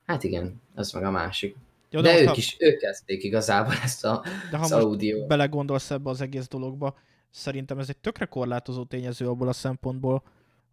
Hát 0.05 0.23
igen, 0.23 0.61
az 0.75 0.91
meg 0.91 1.03
a 1.03 1.11
másik. 1.11 1.55
Jó, 1.89 2.01
de, 2.01 2.13
de 2.13 2.21
ők 2.21 2.27
ha... 2.27 2.35
is, 2.35 2.55
ők 2.59 2.79
kezdték 2.79 3.23
igazából 3.23 3.73
ezt 3.83 4.05
a, 4.05 4.23
de 4.51 4.57
ha 4.57 4.63
az 4.63 4.71
audio. 4.71 5.25
belegondolsz 5.25 5.91
ebbe 5.91 6.09
az 6.09 6.21
egész 6.21 6.47
dologba, 6.47 6.97
szerintem 7.29 7.79
ez 7.79 7.89
egy 7.89 7.97
tökre 7.97 8.25
korlátozó 8.25 8.83
tényező 8.83 9.27
abból 9.27 9.47
a 9.47 9.53
szempontból, 9.53 10.23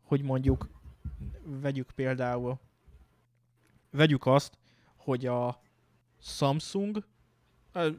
hogy 0.03 0.23
mondjuk 0.23 0.69
vegyük 1.61 1.91
például, 1.95 2.59
vegyük 3.91 4.27
azt, 4.27 4.59
hogy 4.97 5.27
a 5.27 5.61
Samsung, 6.21 7.05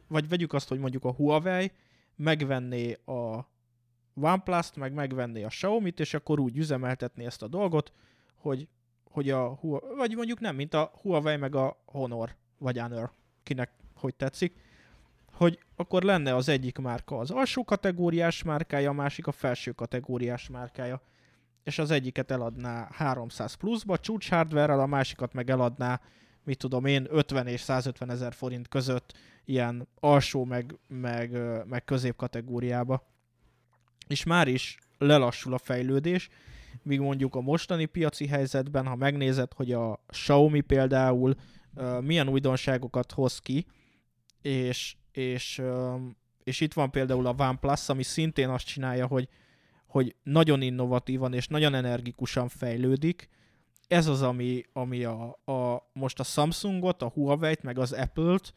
vagy 0.08 0.30
vegyük 0.30 0.54
azt, 0.54 0.68
hogy 0.68 0.80
mondjuk 0.80 1.04
a 1.04 1.12
Huawei 1.12 1.72
megvenné 2.16 2.98
a 3.06 3.48
OnePlus-t, 4.21 4.75
meg 4.75 4.93
megvenné 4.93 5.43
a 5.43 5.47
Xiaomi-t, 5.47 5.99
és 5.99 6.13
akkor 6.13 6.39
úgy 6.39 6.58
üzemeltetné 6.58 7.25
ezt 7.25 7.41
a 7.41 7.47
dolgot, 7.47 7.91
hogy, 8.36 8.67
hogy 9.04 9.30
a 9.30 9.47
Huawei, 9.47 9.95
vagy 9.95 10.15
mondjuk 10.15 10.39
nem, 10.39 10.56
mint 10.56 10.73
a 10.73 10.91
Huawei 11.01 11.36
meg 11.36 11.56
a 11.56 11.78
Honor, 11.86 12.36
vagy 12.58 12.80
Honor, 12.80 13.12
kinek 13.43 13.71
hogy 13.95 14.15
tetszik, 14.15 14.63
hogy 15.32 15.60
akkor 15.75 16.04
lenne 16.04 16.36
az 16.36 16.49
egyik 16.49 16.78
márka 16.78 17.17
az 17.17 17.32
alsó 17.32 17.63
kategóriás 17.63 18.43
márkája, 18.43 18.89
a 18.89 18.93
másik 18.93 19.28
a 19.28 19.32
felső 19.32 19.71
kategóriás 19.71 20.49
márkája. 20.49 21.01
És 21.63 21.80
az 21.80 21.91
egyiket 21.91 22.32
eladná 22.32 22.88
300 22.91 23.54
pluszba 23.54 23.97
csúcs 23.97 24.30
hardware 24.30 24.73
a 24.73 24.86
másikat 24.86 25.34
meg 25.34 25.49
eladná, 25.49 26.01
mit 26.43 26.58
tudom 26.58 26.86
én, 26.86 27.06
50 27.10 27.47
és 27.47 27.62
150 27.62 28.10
ezer 28.10 28.34
forint 28.34 28.67
között 28.67 29.17
ilyen 29.45 29.88
alsó 29.99 30.43
meg, 30.43 30.78
meg, 30.88 31.38
meg 31.65 31.84
középkategóriába. 31.84 33.04
És 34.08 34.24
már 34.24 34.48
is 34.48 34.78
lelassul 34.98 35.54
a 35.54 35.58
fejlődés, 35.58 36.30
míg 36.82 37.00
mondjuk 37.00 37.36
a 37.36 37.41
mostani 37.41 37.86
piaci 37.86 38.28
helyzetben, 38.28 38.86
ha 38.86 38.96
megnézed, 38.96 39.54
hogy 39.54 39.72
a 39.72 40.04
Xiaomi 40.08 40.62
például 40.62 41.36
milyen 42.02 42.27
újdonságokat 42.27 43.12
hoz 43.12 43.40
ki, 43.40 43.65
és, 44.42 44.96
és, 45.12 45.62
és 46.44 46.60
itt 46.60 46.73
van 46.73 46.92
például 46.92 47.27
a 47.27 47.36
OnePlus, 47.38 47.90
ami 47.90 48.04
szintén 48.04 48.50
azt 48.50 48.65
csinálja, 48.65 49.08
hogy, 49.08 49.27
hogy 49.88 50.15
nagyon 50.23 50.62
innovatívan 50.62 51.34
és 51.34 51.48
nagyon 51.48 51.73
energikusan 51.73 52.48
fejlődik. 52.48 53.29
Ez 53.88 54.08
az, 54.08 54.21
ami, 54.21 54.63
ami 54.73 55.04
a, 55.04 55.40
a, 55.46 55.90
most 55.94 56.19
a 56.19 56.23
Samsungot, 56.23 57.02
a 57.02 57.10
Huawei-t, 57.10 57.63
meg 57.63 57.79
az 57.79 57.92
Apple-t 57.92 58.54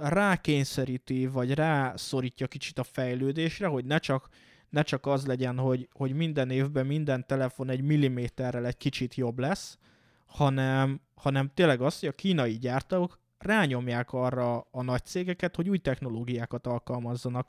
rákényszeríti, 0.00 1.26
vagy 1.26 1.54
rászorítja 1.54 2.46
kicsit 2.46 2.78
a 2.78 2.84
fejlődésre, 2.84 3.66
hogy 3.66 3.84
ne 3.84 3.98
csak, 3.98 4.28
ne 4.76 4.82
csak 4.82 5.06
az 5.06 5.26
legyen, 5.26 5.58
hogy, 5.58 5.88
hogy 5.92 6.12
minden 6.12 6.50
évben 6.50 6.86
minden 6.86 7.26
telefon 7.26 7.70
egy 7.70 7.82
milliméterrel 7.82 8.66
egy 8.66 8.76
kicsit 8.76 9.14
jobb 9.14 9.38
lesz, 9.38 9.78
hanem, 10.26 11.00
hanem 11.14 11.50
tényleg 11.54 11.80
az, 11.80 12.00
hogy 12.00 12.08
a 12.08 12.12
kínai 12.12 12.58
gyártók 12.58 13.18
rányomják 13.38 14.12
arra 14.12 14.60
a 14.70 14.82
nagy 14.82 15.04
cégeket, 15.04 15.56
hogy 15.56 15.68
új 15.68 15.78
technológiákat 15.78 16.66
alkalmazzanak. 16.66 17.48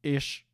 És 0.00 0.44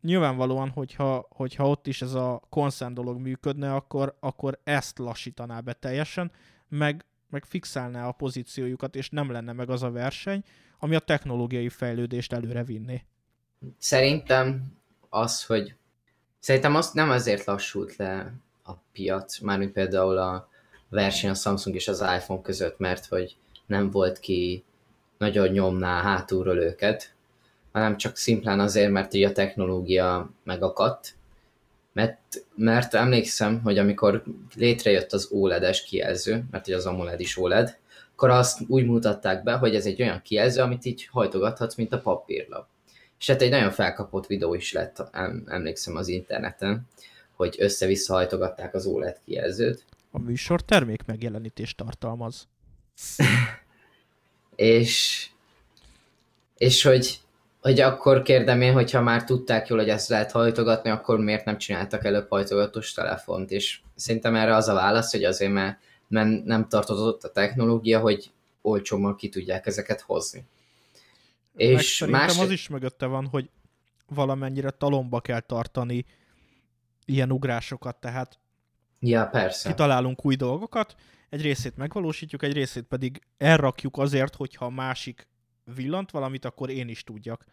nyilvánvalóan, 0.00 0.68
hogyha, 0.68 1.26
hogyha 1.30 1.68
ott 1.68 1.86
is 1.86 2.02
ez 2.02 2.14
a 2.14 2.42
konszern 2.48 2.94
dolog 2.94 3.18
működne, 3.20 3.74
akkor, 3.74 4.16
akkor 4.20 4.60
ezt 4.64 4.98
lassítaná 4.98 5.60
be 5.60 5.72
teljesen, 5.72 6.30
meg, 6.68 7.04
meg 7.30 7.44
fixálná 7.44 8.08
a 8.08 8.12
pozíciójukat, 8.12 8.96
és 8.96 9.10
nem 9.10 9.30
lenne 9.30 9.52
meg 9.52 9.70
az 9.70 9.82
a 9.82 9.90
verseny, 9.90 10.42
ami 10.78 10.94
a 10.94 11.00
technológiai 11.00 11.68
fejlődést 11.68 12.32
előre 12.32 12.64
vinni. 12.64 13.02
Szerintem 13.78 14.72
az, 15.08 15.44
hogy 15.44 15.74
szerintem 16.40 16.74
azt 16.74 16.94
nem 16.94 17.10
azért 17.10 17.44
lassult 17.44 17.96
le 17.96 18.32
a 18.64 18.72
piac, 18.92 19.38
mármint 19.38 19.72
például 19.72 20.18
a 20.18 20.48
verseny 20.88 21.30
a 21.30 21.34
Samsung 21.34 21.76
és 21.76 21.88
az 21.88 22.00
iPhone 22.00 22.42
között, 22.42 22.78
mert 22.78 23.06
hogy 23.06 23.36
nem 23.66 23.90
volt 23.90 24.18
ki 24.18 24.64
nagyon 25.18 25.48
nyomná 25.48 26.02
hátulról 26.02 26.58
őket, 26.58 27.14
hanem 27.72 27.96
csak 27.96 28.16
szimplán 28.16 28.60
azért, 28.60 28.90
mert 28.90 29.14
így 29.14 29.24
a 29.24 29.32
technológia 29.32 30.30
megakadt, 30.42 31.14
mert, 31.92 32.44
mert 32.54 32.94
emlékszem, 32.94 33.60
hogy 33.60 33.78
amikor 33.78 34.22
létrejött 34.54 35.12
az 35.12 35.28
OLED-es 35.30 35.82
kijelző, 35.82 36.44
mert 36.50 36.64
hogy 36.64 36.74
az 36.74 36.86
AMOLED 36.86 37.20
is 37.20 37.36
OLED, 37.36 37.78
akkor 38.12 38.30
azt 38.30 38.60
úgy 38.68 38.86
mutatták 38.86 39.42
be, 39.42 39.52
hogy 39.52 39.74
ez 39.74 39.86
egy 39.86 40.02
olyan 40.02 40.22
kijelző, 40.22 40.62
amit 40.62 40.84
így 40.84 41.06
hajtogathatsz, 41.06 41.74
mint 41.74 41.92
a 41.92 42.00
papírlap. 42.00 42.66
És 43.18 43.26
hát 43.26 43.42
egy 43.42 43.50
nagyon 43.50 43.70
felkapott 43.70 44.26
videó 44.26 44.54
is 44.54 44.72
lett, 44.72 45.02
emlékszem 45.46 45.96
az 45.96 46.08
interneten, 46.08 46.86
hogy 47.36 47.56
össze-vissza 47.58 48.12
hajtogatták 48.12 48.74
az 48.74 48.86
OLED 48.86 49.20
kijelzőt. 49.24 49.84
A 50.10 50.18
műsor 50.18 50.62
termék 50.62 51.04
megjelenítést 51.06 51.76
tartalmaz. 51.76 52.48
és, 54.56 55.26
és 56.56 56.82
hogy 56.82 57.20
hogy 57.66 57.80
akkor 57.80 58.22
kérdem 58.22 58.60
én, 58.60 58.72
hogyha 58.72 59.00
már 59.00 59.24
tudták 59.24 59.68
jól, 59.68 59.78
hogy 59.78 59.88
ezt 59.88 60.08
lehet 60.08 60.32
hajtogatni, 60.32 60.90
akkor 60.90 61.18
miért 61.18 61.44
nem 61.44 61.58
csináltak 61.58 62.04
előbb 62.04 62.28
hajtogatós 62.28 62.92
telefont? 62.92 63.50
És 63.50 63.80
szerintem 63.94 64.34
erre 64.34 64.54
az 64.54 64.68
a 64.68 64.74
válasz, 64.74 65.12
hogy 65.12 65.24
azért, 65.24 65.52
mert 65.52 65.78
nem, 66.08 66.42
nem 66.44 66.68
tartozott 66.68 67.24
a 67.24 67.32
technológia, 67.32 68.00
hogy 68.00 68.30
olcsóban 68.62 69.16
ki 69.16 69.28
tudják 69.28 69.66
ezeket 69.66 70.00
hozni. 70.00 70.44
És 71.56 72.04
más... 72.08 72.38
az 72.38 72.50
is 72.50 72.68
mögötte 72.68 73.06
van, 73.06 73.26
hogy 73.26 73.50
valamennyire 74.08 74.70
talomba 74.70 75.20
kell 75.20 75.40
tartani 75.40 76.04
ilyen 77.04 77.32
ugrásokat, 77.32 77.96
tehát 77.96 78.38
ja, 79.00 79.26
persze. 79.26 79.68
kitalálunk 79.68 80.24
új 80.24 80.34
dolgokat, 80.34 80.94
egy 81.28 81.42
részét 81.42 81.76
megvalósítjuk, 81.76 82.42
egy 82.42 82.52
részét 82.52 82.84
pedig 82.84 83.20
elrakjuk 83.38 83.98
azért, 83.98 84.34
hogyha 84.34 84.64
a 84.64 84.70
másik 84.70 85.28
villant 85.74 86.10
valamit, 86.10 86.44
akkor 86.44 86.70
én 86.70 86.88
is 86.88 87.04
tudjak 87.04 87.44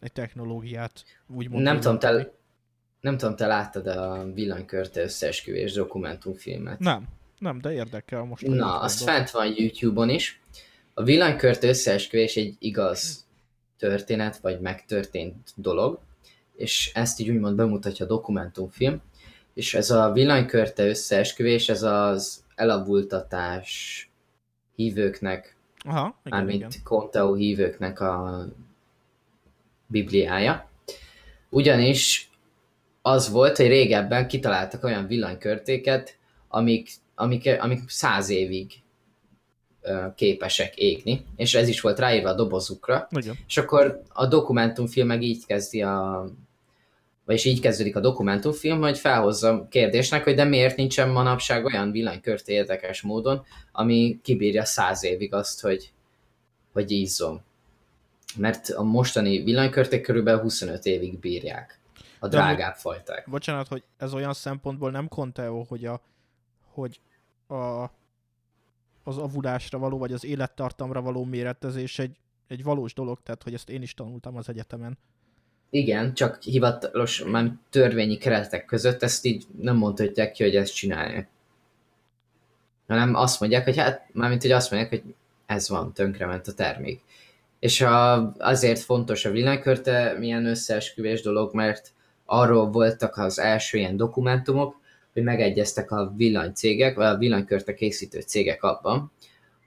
egy 0.00 0.12
technológiát 0.12 1.04
úgymond. 1.26 1.62
Nem 1.62 1.80
tudom, 1.80 1.98
te, 1.98 2.32
nem 3.00 3.16
tudom, 3.16 3.36
te 3.36 3.46
láttad 3.46 3.86
a 3.86 4.32
villanykörte 4.34 5.00
összeesküvés 5.02 5.72
dokumentumfilmet? 5.72 6.78
Nem, 6.78 7.08
nem, 7.38 7.60
de 7.60 7.72
érdekel 7.72 8.22
most. 8.22 8.46
Na, 8.46 8.80
az 8.80 9.02
fent 9.02 9.30
van 9.30 9.54
YouTube-on 9.56 10.08
is. 10.08 10.40
A 10.94 11.02
villanykörte 11.02 11.68
összeesküvés 11.68 12.36
egy 12.36 12.56
igaz 12.58 13.25
történet, 13.78 14.36
vagy 14.36 14.60
megtörtént 14.60 15.52
dolog, 15.54 15.98
és 16.56 16.90
ezt 16.94 17.20
így 17.20 17.30
úgymond 17.30 17.56
bemutatja 17.56 18.04
a 18.04 18.08
dokumentumfilm, 18.08 19.02
és 19.54 19.74
ez 19.74 19.90
a 19.90 20.12
villanykörte 20.12 20.86
összeesküvés, 20.86 21.68
ez 21.68 21.82
az 21.82 22.44
elavultatás 22.54 24.10
hívőknek 24.74 25.56
Aha, 25.84 26.20
igen, 26.24 26.38
mármint 26.38 26.74
igen. 26.74 26.84
Conteo 26.84 27.34
hívőknek 27.34 28.00
a 28.00 28.44
bibliája. 29.86 30.70
Ugyanis 31.48 32.30
az 33.02 33.30
volt, 33.30 33.56
hogy 33.56 33.66
régebben 33.66 34.28
kitaláltak 34.28 34.84
olyan 34.84 35.06
villanykörtéket, 35.06 36.16
amik, 36.48 36.90
amik, 37.14 37.60
amik 37.60 37.88
száz 37.88 38.28
évig 38.28 38.72
képesek 40.14 40.76
égni, 40.76 41.24
és 41.36 41.54
ez 41.54 41.68
is 41.68 41.80
volt 41.80 41.98
ráírva 41.98 42.28
a 42.28 42.34
dobozukra, 42.34 43.08
Igen. 43.10 43.38
és 43.46 43.56
akkor 43.56 44.02
a 44.08 44.26
dokumentumfilm 44.26 45.06
meg 45.06 45.22
így 45.22 45.46
kezdi 45.46 45.82
a 45.82 46.28
vagyis 47.26 47.44
így 47.44 47.60
kezdődik 47.60 47.96
a 47.96 48.00
dokumentumfilm, 48.00 48.80
hogy 48.80 48.98
felhozza 48.98 49.66
kérdésnek, 49.70 50.24
hogy 50.24 50.34
de 50.34 50.44
miért 50.44 50.76
nincsen 50.76 51.08
manapság 51.08 51.64
olyan 51.64 51.90
villanykört 51.90 52.48
érdekes 52.48 53.02
módon, 53.02 53.44
ami 53.72 54.18
kibírja 54.22 54.64
száz 54.64 55.04
évig 55.04 55.34
azt, 55.34 55.60
hogy, 55.60 55.92
hogy 56.72 56.90
ízzon. 56.90 57.42
Mert 58.36 58.68
a 58.68 58.82
mostani 58.82 59.42
villanykörték 59.42 60.02
körülbelül 60.02 60.40
25 60.40 60.84
évig 60.84 61.18
bírják. 61.18 61.80
A 62.18 62.28
drágább 62.28 62.74
de, 62.74 62.78
fajták. 62.80 63.30
Bocsánat, 63.30 63.68
hogy 63.68 63.82
ez 63.96 64.14
olyan 64.14 64.34
szempontból 64.34 64.90
nem 64.90 65.08
Conteo, 65.08 65.62
hogy 65.68 65.84
a, 65.84 66.00
hogy 66.72 67.00
a, 67.46 67.84
az 69.06 69.18
avulásra 69.18 69.78
való, 69.78 69.98
vagy 69.98 70.12
az 70.12 70.24
élettartamra 70.24 71.02
való 71.02 71.24
méretezés 71.24 71.98
egy, 71.98 72.16
egy 72.46 72.62
valós 72.62 72.94
dolog, 72.94 73.18
tehát 73.22 73.42
hogy 73.42 73.54
ezt 73.54 73.70
én 73.70 73.82
is 73.82 73.94
tanultam 73.94 74.36
az 74.36 74.48
egyetemen. 74.48 74.98
Igen, 75.70 76.14
csak 76.14 76.42
hivatalos, 76.42 77.24
már 77.24 77.52
törvényi 77.70 78.16
keretek 78.16 78.64
között 78.64 79.02
ezt 79.02 79.24
így 79.24 79.46
nem 79.60 79.76
mondhatják 79.76 80.32
ki, 80.32 80.42
hogy 80.42 80.56
ezt 80.56 80.74
csinálják. 80.74 81.28
Hanem 82.86 83.14
azt 83.14 83.40
mondják, 83.40 83.64
hogy 83.64 83.76
hát, 83.76 84.08
mármint, 84.12 84.42
hogy 84.42 84.50
azt 84.50 84.70
mondják, 84.70 84.90
hogy 84.90 85.14
ez 85.46 85.68
van, 85.68 85.92
tönkrement 85.92 86.46
a 86.46 86.54
termék. 86.54 87.02
És 87.58 87.80
a, 87.80 88.32
azért 88.38 88.80
fontos 88.80 89.24
a 89.24 89.30
villanykörte 89.30 90.16
milyen 90.18 90.46
összeesküvés 90.46 91.22
dolog, 91.22 91.54
mert 91.54 91.92
arról 92.24 92.70
voltak 92.70 93.16
az 93.16 93.38
első 93.38 93.78
ilyen 93.78 93.96
dokumentumok, 93.96 94.80
hogy 95.16 95.24
megegyeztek 95.24 95.90
a 95.90 96.12
villanycégek, 96.16 96.96
vagy 96.96 97.06
a 97.06 97.16
villanykörte 97.16 97.74
készítő 97.74 98.20
cégek 98.20 98.62
abban, 98.62 99.12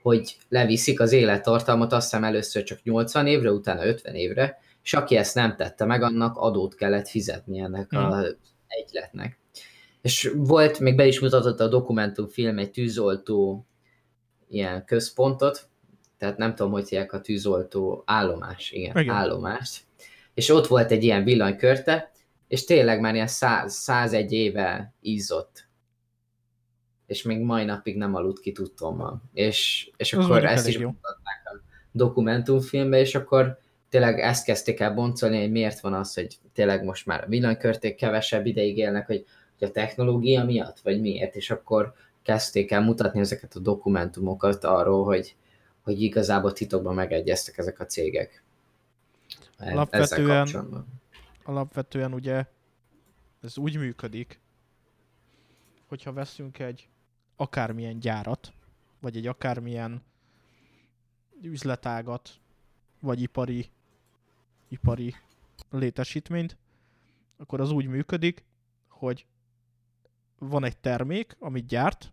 hogy 0.02 0.36
leviszik 0.48 1.00
az 1.00 1.12
élettartalmat 1.12 1.92
azt 1.92 2.10
hiszem 2.10 2.24
először 2.24 2.62
csak 2.62 2.82
80 2.82 3.26
évre, 3.26 3.50
utána 3.50 3.86
50 3.86 4.14
évre, 4.14 4.58
és 4.82 4.94
aki 4.94 5.16
ezt 5.16 5.34
nem 5.34 5.56
tette 5.56 5.84
meg, 5.84 6.02
annak 6.02 6.36
adót 6.36 6.74
kellett 6.74 7.08
fizetni 7.08 7.60
ennek 7.60 7.90
hmm. 7.90 8.04
az 8.04 8.36
egyletnek. 8.66 9.38
És 10.02 10.32
volt, 10.36 10.78
még 10.78 10.96
be 10.96 11.06
is 11.06 11.20
mutatott 11.20 11.60
a 11.60 11.68
dokumentumfilm 11.68 12.58
egy 12.58 12.70
tűzoltó 12.70 13.66
ilyen 14.48 14.84
központot, 14.84 15.68
tehát 16.18 16.36
nem 16.36 16.54
tudom, 16.54 16.72
hogy 16.72 16.88
hívják 16.88 17.12
a 17.12 17.20
tűzoltó 17.20 18.02
állomás, 18.06 18.70
igen, 18.70 18.98
igen. 18.98 19.14
állomás. 19.14 19.84
És 20.34 20.48
ott 20.48 20.66
volt 20.66 20.90
egy 20.90 21.04
ilyen 21.04 21.24
villanykörte, 21.24 22.10
és 22.50 22.64
tényleg 22.64 23.00
már 23.00 23.14
ilyen 23.14 23.26
100, 23.26 23.74
101 23.74 24.32
éve 24.32 24.92
ízott. 25.00 25.68
És 27.06 27.22
még 27.22 27.40
mai 27.40 27.64
napig 27.64 27.96
nem 27.96 28.14
aludt 28.14 28.40
ki 28.40 28.52
tudtommal. 28.52 29.22
És, 29.32 29.90
és 29.96 30.12
akkor 30.12 30.44
ezt 30.44 30.68
is 30.68 30.78
mutatták 30.78 31.42
a 31.44 31.60
dokumentumfilmbe, 31.92 32.98
és 32.98 33.14
akkor 33.14 33.58
tényleg 33.88 34.18
ezt 34.20 34.44
kezdték 34.44 34.80
el 34.80 34.94
boncolni, 34.94 35.40
hogy 35.40 35.50
miért 35.50 35.80
van 35.80 35.94
az, 35.94 36.14
hogy 36.14 36.38
tényleg 36.52 36.84
most 36.84 37.06
már 37.06 37.24
a 37.24 37.28
villanykörték 37.28 37.96
kevesebb 37.96 38.46
ideig 38.46 38.76
élnek, 38.76 39.06
hogy, 39.06 39.24
hogy 39.58 39.68
a 39.68 39.72
technológia 39.72 40.44
miatt, 40.44 40.80
vagy 40.80 41.00
miért, 41.00 41.36
és 41.36 41.50
akkor 41.50 41.94
kezdték 42.22 42.70
el 42.70 42.80
mutatni 42.80 43.20
ezeket 43.20 43.54
a 43.54 43.60
dokumentumokat 43.60 44.64
arról, 44.64 45.04
hogy, 45.04 45.36
hogy 45.82 46.02
igazából 46.02 46.52
titokban 46.52 46.94
megegyeztek 46.94 47.58
ezek 47.58 47.80
a 47.80 47.86
cégek. 47.86 48.42
E- 49.58 49.72
alapvetően, 49.72 50.48
alapvetően 51.44 52.14
ugye 52.14 52.46
ez 53.40 53.58
úgy 53.58 53.76
működik, 53.76 54.40
hogyha 55.86 56.12
veszünk 56.12 56.58
egy 56.58 56.88
akármilyen 57.36 57.98
gyárat, 57.98 58.52
vagy 59.00 59.16
egy 59.16 59.26
akármilyen 59.26 60.02
üzletágat, 61.42 62.40
vagy 63.00 63.22
ipari 63.22 63.70
ipari 64.70 65.14
létesítményt, 65.70 66.56
akkor 67.36 67.60
az 67.60 67.70
úgy 67.70 67.86
működik, 67.86 68.44
hogy 68.88 69.26
van 70.38 70.64
egy 70.64 70.78
termék, 70.78 71.36
amit 71.38 71.66
gyárt, 71.66 72.12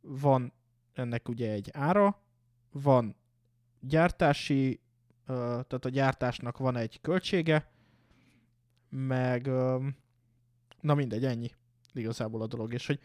van 0.00 0.52
ennek 0.92 1.28
ugye 1.28 1.50
egy 1.52 1.70
ára, 1.72 2.20
van 2.70 3.14
gyártási, 3.80 4.80
tehát 5.26 5.84
a 5.84 5.88
gyártásnak 5.88 6.58
van 6.58 6.76
egy 6.76 7.00
költsége, 7.00 7.70
meg 8.88 9.46
na 10.80 10.94
mindegy, 10.94 11.24
ennyi 11.24 11.50
igazából 11.92 12.42
a 12.42 12.46
dolog, 12.46 12.72
és 12.72 12.86
hogy 12.86 13.00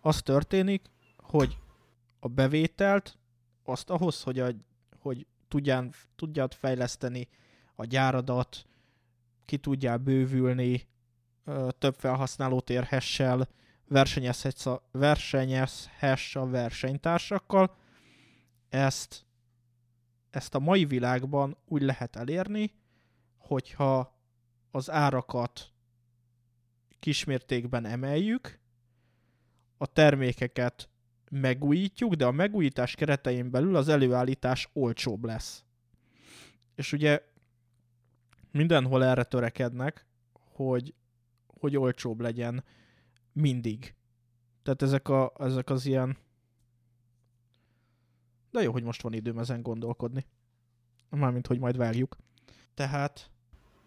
az 0.00 0.22
történik, 0.22 0.90
hogy 1.16 1.58
a 2.20 2.28
bevételt 2.28 3.18
azt 3.62 3.90
ahhoz, 3.90 4.22
hogy, 4.22 4.38
a, 4.38 4.48
hogy 4.98 5.26
tudján, 5.48 5.92
tudjad 6.16 6.54
fejleszteni 6.54 7.28
a 7.74 7.84
gyáradat, 7.84 8.66
ki 9.44 9.56
tudjál 9.56 9.98
bővülni, 9.98 10.86
több 11.78 11.94
felhasználót 11.94 12.70
érhessel, 12.70 13.48
versenyezhess 13.88 14.66
a, 14.66 14.88
versenyezhess 14.90 16.36
a 16.36 16.46
versenytársakkal. 16.46 17.76
Ezt, 18.68 19.26
ezt 20.30 20.54
a 20.54 20.58
mai 20.58 20.84
világban 20.84 21.56
úgy 21.66 21.82
lehet 21.82 22.16
elérni, 22.16 22.72
hogyha 23.36 24.13
az 24.74 24.90
árakat 24.90 25.72
kismértékben 26.98 27.84
emeljük, 27.84 28.58
a 29.76 29.86
termékeket 29.86 30.88
megújítjuk, 31.30 32.14
de 32.14 32.26
a 32.26 32.30
megújítás 32.30 32.94
keretein 32.94 33.50
belül 33.50 33.76
az 33.76 33.88
előállítás 33.88 34.68
olcsóbb 34.72 35.24
lesz. 35.24 35.64
És 36.74 36.92
ugye 36.92 37.22
mindenhol 38.50 39.04
erre 39.04 39.22
törekednek, 39.24 40.06
hogy, 40.32 40.94
hogy 41.46 41.76
olcsóbb 41.76 42.20
legyen 42.20 42.64
mindig. 43.32 43.94
Tehát 44.62 44.82
ezek, 44.82 45.08
a, 45.08 45.32
ezek 45.38 45.70
az 45.70 45.86
ilyen... 45.86 46.16
De 48.50 48.62
jó, 48.62 48.72
hogy 48.72 48.82
most 48.82 49.02
van 49.02 49.12
időm 49.12 49.38
ezen 49.38 49.62
gondolkodni. 49.62 50.26
Mármint, 51.08 51.46
hogy 51.46 51.58
majd 51.58 51.76
vágjuk. 51.76 52.16
Tehát 52.74 53.32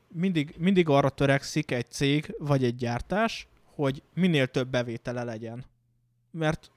mindig, 0.07 0.55
mindig 0.57 0.89
arra 0.89 1.09
törekszik 1.09 1.71
egy 1.71 1.89
cég 1.89 2.35
vagy 2.37 2.63
egy 2.63 2.75
gyártás, 2.75 3.47
hogy 3.63 4.03
minél 4.13 4.47
több 4.47 4.67
bevétele 4.67 5.23
legyen. 5.23 5.65
Mert 6.31 6.71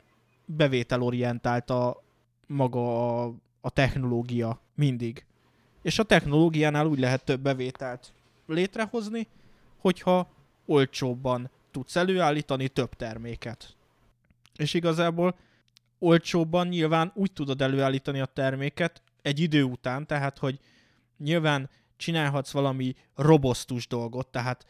bevételorientált 0.44 1.70
a 1.70 2.02
maga 2.46 3.22
a, 3.22 3.34
a 3.60 3.70
technológia 3.70 4.60
mindig. 4.74 5.24
És 5.82 5.98
a 5.98 6.02
technológiánál 6.02 6.86
úgy 6.86 6.98
lehet 6.98 7.24
több 7.24 7.40
bevételt 7.40 8.12
létrehozni, 8.46 9.26
hogyha 9.78 10.28
olcsóbban 10.66 11.50
tudsz 11.70 11.96
előállítani 11.96 12.68
több 12.68 12.94
terméket. 12.94 13.74
És 14.56 14.74
igazából 14.74 15.36
olcsóbban 15.98 16.66
nyilván 16.66 17.12
úgy 17.14 17.32
tudod 17.32 17.62
előállítani 17.62 18.20
a 18.20 18.26
terméket 18.26 19.02
egy 19.22 19.40
idő 19.40 19.62
után, 19.62 20.06
tehát 20.06 20.38
hogy 20.38 20.58
nyilván 21.18 21.70
csinálhatsz 22.00 22.50
valami 22.50 22.94
robosztus 23.14 23.86
dolgot, 23.86 24.28
tehát 24.28 24.66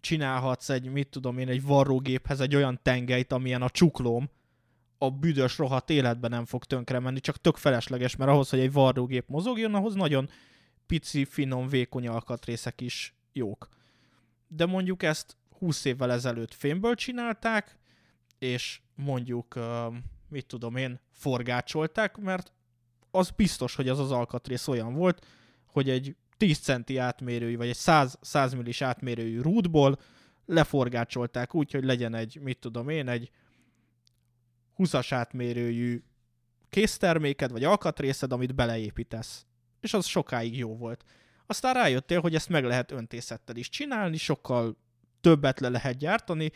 csinálhatsz 0.00 0.68
egy, 0.68 0.90
mit 0.90 1.08
tudom 1.08 1.38
én, 1.38 1.48
egy 1.48 1.62
varrógéphez 1.62 2.40
egy 2.40 2.54
olyan 2.54 2.80
tengelyt, 2.82 3.32
amilyen 3.32 3.62
a 3.62 3.70
csuklóm, 3.70 4.30
a 4.98 5.10
büdös 5.10 5.58
rohadt 5.58 5.90
életben 5.90 6.30
nem 6.30 6.44
fog 6.44 6.64
tönkre 6.64 6.98
menni, 6.98 7.20
csak 7.20 7.40
tök 7.40 7.56
felesleges, 7.56 8.16
mert 8.16 8.30
ahhoz, 8.30 8.50
hogy 8.50 8.58
egy 8.58 8.72
varrógép 8.72 9.28
mozogjon, 9.28 9.74
ahhoz 9.74 9.94
nagyon 9.94 10.28
pici, 10.86 11.24
finom, 11.24 11.68
vékony 11.68 12.08
alkatrészek 12.08 12.80
is 12.80 13.14
jók. 13.32 13.68
De 14.48 14.66
mondjuk 14.66 15.02
ezt 15.02 15.36
20 15.58 15.84
évvel 15.84 16.12
ezelőtt 16.12 16.54
fémből 16.54 16.94
csinálták, 16.94 17.78
és 18.38 18.80
mondjuk, 18.94 19.58
mit 20.28 20.46
tudom 20.46 20.76
én, 20.76 21.00
forgácsolták, 21.10 22.16
mert 22.16 22.52
az 23.10 23.30
biztos, 23.30 23.74
hogy 23.74 23.88
az 23.88 23.98
az 23.98 24.10
alkatrész 24.10 24.68
olyan 24.68 24.94
volt, 24.94 25.26
hogy 25.66 25.90
egy 25.90 26.16
10 26.40 26.58
centi 26.58 26.96
átmérőjű, 26.96 27.56
vagy 27.56 27.68
egy 27.68 27.76
100, 27.76 28.18
100 28.20 28.54
millis 28.54 28.80
átmérőjű 28.82 29.40
rútból 29.40 29.98
leforgácsolták 30.46 31.54
úgy, 31.54 31.72
hogy 31.72 31.84
legyen 31.84 32.14
egy, 32.14 32.38
mit 32.42 32.58
tudom 32.58 32.88
én, 32.88 33.08
egy 33.08 33.30
20-as 34.78 35.06
átmérőjű 35.10 36.02
készterméked, 36.70 37.50
vagy 37.50 37.64
alkatrészed, 37.64 38.32
amit 38.32 38.54
beleépítesz. 38.54 39.46
És 39.80 39.94
az 39.94 40.06
sokáig 40.06 40.56
jó 40.56 40.76
volt. 40.76 41.04
Aztán 41.46 41.74
rájöttél, 41.74 42.20
hogy 42.20 42.34
ezt 42.34 42.48
meg 42.48 42.64
lehet 42.64 42.90
öntészettel 42.90 43.56
is 43.56 43.68
csinálni, 43.68 44.16
sokkal 44.16 44.76
többet 45.20 45.60
le 45.60 45.68
lehet 45.68 45.96
gyártani, 45.96 46.52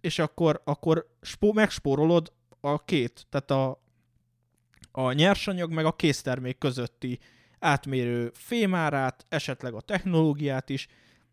és 0.00 0.18
akkor, 0.18 0.60
akkor 0.64 1.16
spó, 1.20 1.52
megspórolod 1.52 2.32
a 2.60 2.84
két, 2.84 3.26
tehát 3.28 3.50
a, 3.50 3.82
a 4.92 5.12
nyersanyag 5.12 5.72
meg 5.72 5.84
a 5.84 5.96
késztermék 5.96 6.58
közötti 6.58 7.18
átmérő 7.58 8.30
fémárát, 8.34 9.26
esetleg 9.28 9.74
a 9.74 9.80
technológiát 9.80 10.68
is, 10.68 10.88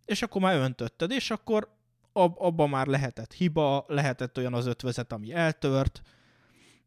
és 0.06 0.22
akkor 0.22 0.42
már 0.42 0.56
öntötted, 0.56 1.12
és 1.12 1.32
akkor 1.32 1.76
ab, 2.14 2.36
abban 2.38 2.70
már 2.70 2.88
lehetett 2.88 3.34
hiba, 3.34 3.86
lehetett 3.88 4.38
olyan 4.38 4.54
az 4.54 4.66
ötvezet, 4.66 5.12
ami 5.12 5.34
eltört, 5.34 6.02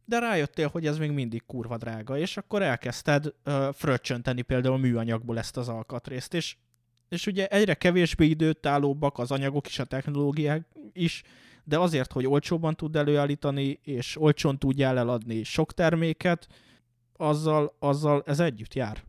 de 0.05 0.19
rájöttél, 0.19 0.67
hogy 0.67 0.85
ez 0.85 0.97
még 0.97 1.11
mindig 1.11 1.43
kurva 1.45 1.77
drága, 1.77 2.17
és 2.17 2.37
akkor 2.37 2.61
elkezdted 2.61 3.33
uh, 3.45 3.73
fröccsönteni 3.73 4.41
például 4.41 4.77
műanyagból 4.77 5.37
ezt 5.37 5.57
az 5.57 5.69
alkatrészt, 5.69 6.33
és, 6.33 6.55
és 7.09 7.27
ugye 7.27 7.47
egyre 7.47 7.73
kevésbé 7.73 8.25
időt 8.25 8.65
állóbbak 8.65 9.19
az 9.19 9.31
anyagok 9.31 9.67
is, 9.67 9.79
a 9.79 9.83
technológiák 9.83 10.67
is, 10.93 11.23
de 11.63 11.79
azért, 11.79 12.11
hogy 12.11 12.27
olcsóban 12.27 12.75
tud 12.75 12.95
előállítani, 12.95 13.79
és 13.83 14.21
olcsón 14.21 14.57
tudjál 14.57 14.97
eladni 14.97 15.43
sok 15.43 15.73
terméket, 15.73 16.47
azzal, 17.17 17.75
azzal 17.79 18.23
ez 18.25 18.39
együtt 18.39 18.73
jár. 18.73 19.03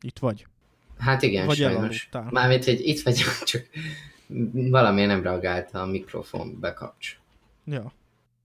Itt 0.00 0.18
vagy. 0.18 0.46
Hát 0.98 1.22
igen, 1.22 1.46
vagy 1.46 1.56
sajnos. 1.56 2.08
Mármint, 2.30 2.64
hogy 2.64 2.80
itt 2.86 3.00
vagyok, 3.02 3.42
csak 3.44 3.66
valamiért 4.52 5.08
nem 5.08 5.22
reagálta 5.22 5.82
a 5.82 5.86
mikrofon 5.86 6.60
bekapcs. 6.60 7.18
Ja. 7.64 7.92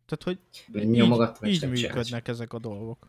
Tehát, 0.06 0.24
hogy 0.24 0.40
így, 0.82 1.64
így 1.64 1.70
működnek 1.70 2.06
csinálsz. 2.06 2.28
ezek 2.28 2.54
a 2.54 2.60
dolgok. 2.60 3.08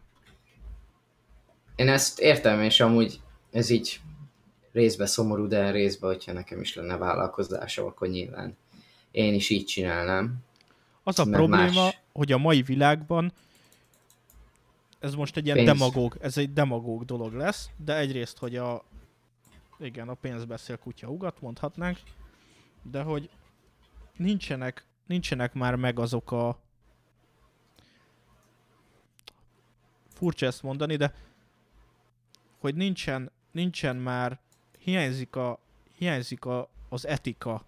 Én 1.77 1.89
ezt 1.89 2.21
értem, 2.21 2.61
és 2.61 2.81
amúgy 2.81 3.21
ez 3.51 3.71
így 3.71 4.01
részben 4.73 5.07
szomorú, 5.07 5.47
de 5.47 5.71
részben, 5.71 6.11
hogyha 6.11 6.33
nekem 6.33 6.61
is 6.61 6.75
lenne 6.75 6.97
vállalkozásom, 6.97 7.87
akkor 7.87 8.09
nyilván 8.09 8.57
én 9.11 9.35
is 9.35 9.51
így 9.51 9.65
csinálnám. 9.65 10.35
Az 11.03 11.19
a 11.19 11.25
probléma, 11.25 11.73
más... 11.73 12.01
hogy 12.13 12.33
a 12.33 12.39
mai 12.39 12.63
világban 12.63 13.33
ez 14.99 15.15
most 15.15 15.37
egy 15.37 15.45
ilyen 15.45 15.57
pénz. 15.57 15.69
demagóg, 15.69 16.17
ez 16.21 16.39
egy 16.39 16.53
demagóg 16.53 17.05
dolog 17.05 17.33
lesz, 17.33 17.71
de 17.77 17.97
egyrészt, 17.97 18.39
hogy 18.39 18.57
a 18.57 18.85
igen, 19.79 20.09
a 20.09 20.15
pénz 20.15 20.45
beszél 20.45 20.77
kutya 20.77 21.09
ugat, 21.09 21.41
mondhatnánk, 21.41 21.99
de 22.83 23.03
hogy 23.03 23.31
nincsenek, 24.17 24.87
nincsenek 25.07 25.55
már 25.55 25.75
meg 25.75 25.99
azok 25.99 26.33
a 26.33 26.59
furcsa 30.09 30.47
ezt 30.47 30.63
mondani, 30.63 30.97
de 30.97 31.15
hogy 32.59 32.75
nincsen, 32.75 33.31
nincsen 33.53 33.97
már, 33.97 34.41
hiányzik, 34.79 35.37
a, 35.37 35.59
hiányzik 35.93 36.45
a, 36.45 36.69
az 36.89 37.07
etika 37.07 37.65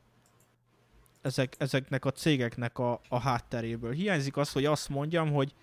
ezek, 1.20 1.54
ezeknek 1.58 2.04
a 2.04 2.12
cégeknek 2.12 2.78
a, 2.78 3.00
a 3.08 3.18
hátteréből. 3.18 3.92
Hiányzik 3.92 4.36
az, 4.36 4.52
hogy 4.52 4.64
azt 4.64 4.88
mondjam, 4.88 5.32
hogy 5.32 5.54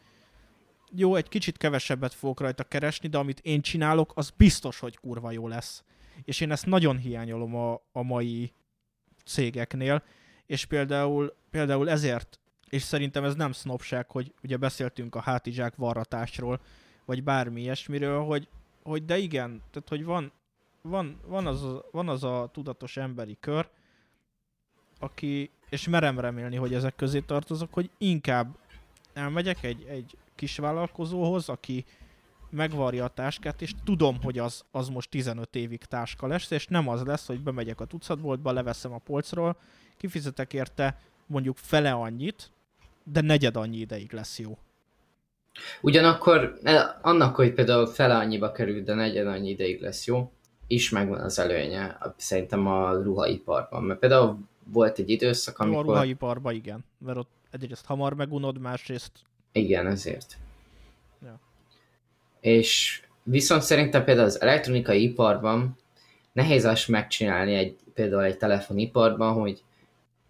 jó, 0.96 1.16
egy 1.16 1.30
kicsit 1.30 1.58
kevesebbet 1.58 2.14
fogok 2.14 2.40
rajta 2.40 2.64
keresni, 2.64 3.08
de 3.08 3.18
amit 3.18 3.40
én 3.40 3.62
csinálok, 3.62 4.12
az 4.16 4.30
biztos, 4.38 4.80
hogy 4.80 4.98
kurva 4.98 5.32
jó 5.32 5.48
lesz. 5.48 5.84
És 6.24 6.42
én 6.42 6.52
ezt 6.52 6.66
nagyon 6.66 6.98
hiányolom 6.98 7.56
a, 7.56 7.82
a 7.92 8.02
mai 8.02 8.54
cégeknél, 9.26 10.04
és 10.46 10.66
például, 10.66 11.36
például 11.50 11.90
ezért, 11.90 12.40
és 12.70 12.82
szerintem 12.82 13.24
ez 13.24 13.36
nem 13.36 13.52
sznopság, 13.52 14.12
hogy 14.12 14.34
ugye 14.44 14.58
beszéltünk 14.58 15.16
a 15.16 15.22
hátizsák 15.22 15.76
varratásról, 15.76 16.60
vagy 17.06 17.24
bármi 17.24 17.62
ilyesmiről, 17.62 18.24
hogy, 18.24 18.48
hogy 18.84 19.06
de 19.06 19.18
igen, 19.18 19.62
tehát 19.72 19.90
hogy 19.90 20.04
van, 20.04 20.32
van, 20.82 21.20
van, 21.26 21.48
az, 21.48 21.64
a, 21.64 21.86
van 21.92 22.10
az 22.10 22.24
a 22.24 22.50
tudatos 22.54 22.98
emberi 22.98 23.38
kör, 23.40 23.70
aki, 25.00 25.52
és 25.70 25.88
merem 25.88 26.20
remélni, 26.20 26.56
hogy 26.56 26.74
ezek 26.74 26.96
közé 26.96 27.20
tartozok, 27.20 27.74
hogy 27.74 27.90
inkább 27.98 28.58
elmegyek 29.14 29.64
egy, 29.64 29.84
egy 29.84 30.18
kis 30.36 30.58
vállalkozóhoz, 30.58 31.50
aki 31.50 31.86
megvarja 32.50 33.04
a 33.04 33.08
táskát, 33.08 33.62
és 33.62 33.72
tudom, 33.84 34.18
hogy 34.24 34.40
az, 34.40 34.64
az 34.72 34.90
most 34.90 35.10
15 35.10 35.56
évig 35.56 35.84
táska 35.84 36.28
lesz, 36.28 36.52
és 36.52 36.68
nem 36.68 36.88
az 36.88 37.04
lesz, 37.04 37.28
hogy 37.28 37.40
bemegyek 37.40 37.80
a 37.80 37.86
tucatboltba, 37.86 38.52
leveszem 38.52 38.94
a 38.94 38.98
polcról, 38.98 39.58
kifizetek 39.98 40.54
érte 40.54 41.00
mondjuk 41.26 41.58
fele 41.58 41.92
annyit, 41.92 42.52
de 43.04 43.22
negyed 43.22 43.56
annyi 43.56 43.78
ideig 43.78 44.14
lesz 44.14 44.40
jó. 44.40 44.58
Ugyanakkor 45.82 46.60
e, 46.64 47.00
annak, 47.02 47.36
hogy 47.36 47.54
például 47.54 47.88
fele 47.88 48.16
annyiba 48.16 48.52
kerül, 48.52 48.84
de 48.84 48.94
negyed 48.94 49.28
annyi 49.28 49.50
ideig 49.50 49.82
lesz 49.82 50.06
jó, 50.06 50.32
is 50.68 50.90
megvan 50.90 51.20
az 51.20 51.40
előnye, 51.40 51.98
szerintem 52.18 52.68
a 52.68 52.92
ruhaiparban. 52.92 53.84
Mert 53.84 54.00
például 54.00 54.38
volt 54.64 55.00
egy 55.00 55.10
időszak, 55.10 55.60
amikor... 55.60 55.84
A 55.84 55.88
ruhaiparban 55.88 56.54
igen, 56.54 56.86
mert 56.98 57.18
ott 57.18 57.32
egyrészt 57.52 57.86
hamar 57.86 58.14
megunod, 58.14 58.60
másrészt... 58.60 59.12
Igen, 59.56 59.88
ezért. 59.88 60.38
Ja. 61.24 61.40
És 62.40 63.02
viszont 63.24 63.62
szerintem 63.62 64.04
például 64.04 64.28
az 64.28 64.42
elektronikai 64.42 65.04
iparban 65.04 65.78
nehéz 66.32 66.66
azt 66.66 66.88
megcsinálni 66.88 67.54
egy, 67.54 67.76
például 67.94 68.24
egy 68.24 68.38
telefoniparban, 68.38 69.34
hogy, 69.34 69.64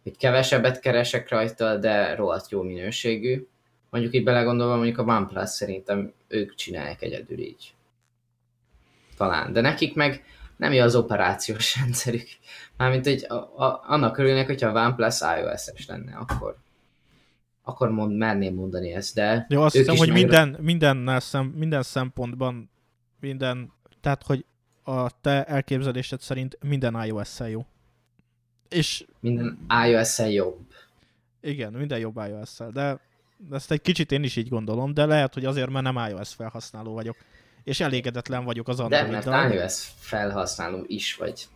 hogy 0.03 0.17
kevesebbet 0.17 0.79
keresek 0.79 1.29
rajta, 1.29 1.77
de 1.77 2.15
rohadt 2.15 2.49
jó 2.49 2.61
minőségű. 2.61 3.47
Mondjuk 3.89 4.13
itt 4.13 4.23
belegondolva, 4.23 4.75
mondjuk 4.75 4.97
a 4.97 5.03
OnePlus 5.03 5.49
szerintem 5.49 6.13
ők 6.27 6.55
csinálják 6.55 7.01
egyedül 7.01 7.39
így. 7.39 7.73
Talán. 9.17 9.53
De 9.53 9.61
nekik 9.61 9.95
meg 9.95 10.23
nem 10.57 10.73
jó 10.73 10.83
az 10.83 10.95
operációs 10.95 11.75
rendszerük. 11.79 12.27
Mármint, 12.77 13.05
hogy 13.05 13.25
a, 13.27 13.33
a, 13.35 13.83
annak 13.87 14.17
örülnek, 14.17 14.45
hogyha 14.45 14.69
a 14.69 14.85
OnePlus 14.85 15.21
iOS-es 15.21 15.87
lenne, 15.87 16.15
akkor 16.15 16.63
akkor 17.67 17.89
mond, 17.89 18.17
merném 18.17 18.53
mondani 18.53 18.93
ezt, 18.93 19.15
de... 19.15 19.45
Jó, 19.49 19.61
azt 19.61 19.75
hiszem, 19.75 19.95
hogy 19.95 20.11
minden, 20.11 20.57
minden, 20.61 21.19
szem, 21.19 21.45
minden 21.45 21.83
szempontban, 21.83 22.69
minden, 23.19 23.73
tehát, 24.01 24.23
hogy 24.23 24.45
a 24.83 25.21
te 25.21 25.43
elképzelésed 25.43 26.19
szerint 26.19 26.57
minden 26.63 27.03
iOS-szel 27.05 27.49
jó. 27.49 27.65
És... 28.69 29.05
Minden 29.19 29.59
iOS-szel 29.85 30.29
jobb. 30.29 30.59
Igen, 31.41 31.73
minden 31.73 31.99
jobb 31.99 32.17
iOS-szel, 32.27 32.69
de 32.69 32.99
De 33.49 33.55
ezt 33.55 33.71
egy 33.71 33.81
kicsit 33.81 34.11
én 34.11 34.23
is 34.23 34.35
így 34.35 34.49
gondolom, 34.49 34.93
de 34.93 35.05
lehet, 35.05 35.33
hogy 35.33 35.45
azért, 35.45 35.69
mert 35.69 35.93
nem 35.93 36.07
iOS 36.09 36.33
felhasználó 36.33 36.93
vagyok. 36.93 37.17
És 37.63 37.79
elégedetlen 37.79 38.43
vagyok 38.43 38.67
az 38.67 38.77
De 38.77 38.83
android 38.83 39.25
mert 39.25 39.53
iOS 39.53 39.87
felhasználó 39.97 40.83
is 40.87 41.15
vagy. 41.15 41.47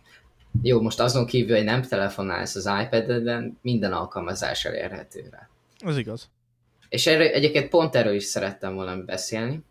Jó, 0.62 0.80
most 0.80 1.00
azon 1.00 1.26
kívül, 1.26 1.56
hogy 1.56 1.64
nem 1.64 1.82
telefonálsz 1.82 2.54
az 2.54 2.70
iPad-eden, 2.82 3.58
minden 3.62 3.92
alkalmazás 3.92 4.64
elérhető 4.64 5.28
rá. 5.30 5.48
Ez 5.80 5.96
igaz. 5.96 6.30
És 6.88 7.06
erre, 7.06 7.32
egyébként 7.32 7.68
pont 7.68 7.94
erről 7.94 8.14
is 8.14 8.24
szerettem 8.24 8.74
volna 8.74 8.96
beszélni, 8.96 9.62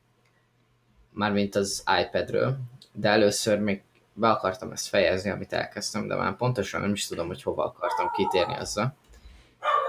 mármint 1.10 1.56
az 1.56 1.84
iPadről, 2.02 2.58
de 2.94 3.10
először 3.10 3.60
még 3.60 3.84
be 4.14 4.30
akartam 4.30 4.72
ezt 4.72 4.88
fejezni, 4.88 5.30
amit 5.30 5.54
elkezdtem, 5.54 6.08
de 6.08 6.16
már 6.16 6.36
pontosan 6.36 6.82
nem 6.82 6.94
is 6.94 7.08
tudom, 7.08 7.28
hogy 7.28 7.44
hova 7.44 7.64
akartam 7.64 8.12
kitérni 8.12 8.56
azzal. 8.56 8.96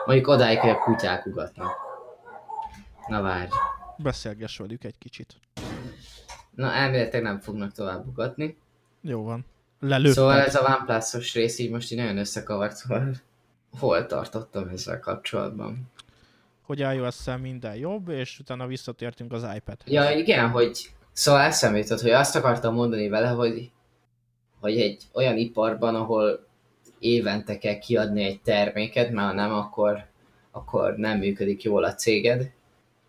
Mondjuk 0.06 0.28
odáig, 0.28 0.58
hogy 0.58 0.70
a 0.70 0.78
kutyák 0.78 1.26
ugatnak. 1.26 1.70
Na 3.06 3.22
várj. 3.22 3.50
Beszélgess 3.96 4.58
velük 4.58 4.84
egy 4.84 4.98
kicsit. 4.98 5.36
Na 6.54 6.72
elméletileg 6.72 7.22
nem 7.22 7.40
fognak 7.40 7.72
tovább 7.72 8.06
ugatni. 8.06 8.58
Jó 9.00 9.22
van. 9.22 9.44
Lelőtted. 9.80 10.14
Szóval 10.14 10.40
ez 10.40 10.54
a 10.54 10.76
OnePlus-os 10.78 11.34
rész 11.34 11.58
így 11.58 11.70
most 11.70 11.92
így 11.92 11.98
nagyon 11.98 12.18
összekavart, 12.18 12.76
szóval 12.76 13.14
hol 13.78 14.06
tartottam 14.06 14.68
ezzel 14.68 15.00
kapcsolatban? 15.00 15.90
Hogy 16.70 16.80
iOS-szel 16.80 17.38
minden 17.38 17.74
jobb, 17.74 18.08
és 18.08 18.38
utána 18.38 18.66
visszatértünk 18.66 19.32
az 19.32 19.46
iPad. 19.56 19.76
Ja, 19.84 20.10
igen, 20.10 20.48
hogy 20.48 20.90
szóval 21.12 21.40
eszembe 21.40 21.78
jutott, 21.78 22.00
hogy 22.00 22.10
azt 22.10 22.36
akartam 22.36 22.74
mondani 22.74 23.08
vele, 23.08 23.28
hogy, 23.28 23.70
hogy 24.60 24.80
egy 24.80 25.02
olyan 25.12 25.36
iparban, 25.36 25.94
ahol 25.94 26.46
évente 26.98 27.58
kell 27.58 27.78
kiadni 27.78 28.24
egy 28.24 28.40
terméket, 28.40 29.10
mert 29.10 29.28
ha 29.28 29.34
nem, 29.34 29.52
akkor, 29.52 30.04
akkor 30.50 30.96
nem 30.96 31.18
működik 31.18 31.62
jól 31.62 31.84
a 31.84 31.94
céged, 31.94 32.50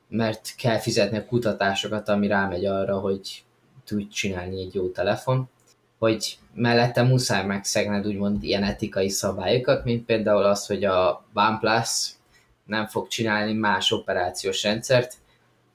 mert 0.07 0.55
kell 0.57 0.77
fizetni 0.77 1.17
a 1.17 1.25
kutatásokat, 1.25 2.09
ami 2.09 2.27
rámegy 2.27 2.65
arra, 2.65 2.99
hogy 2.99 3.43
tudj 3.85 4.07
csinálni 4.07 4.61
egy 4.61 4.73
jó 4.73 4.89
telefon, 4.89 5.49
hogy 5.97 6.37
mellette 6.53 7.03
muszáj 7.03 7.45
megszegned 7.45 8.07
úgymond 8.07 8.43
ilyen 8.43 8.63
etikai 8.63 9.09
szabályokat, 9.09 9.83
mint 9.83 10.05
például 10.05 10.43
az, 10.43 10.65
hogy 10.65 10.83
a 10.83 11.25
OnePlus 11.33 12.19
nem 12.65 12.87
fog 12.87 13.07
csinálni 13.07 13.53
más 13.53 13.91
operációs 13.91 14.63
rendszert, 14.63 15.17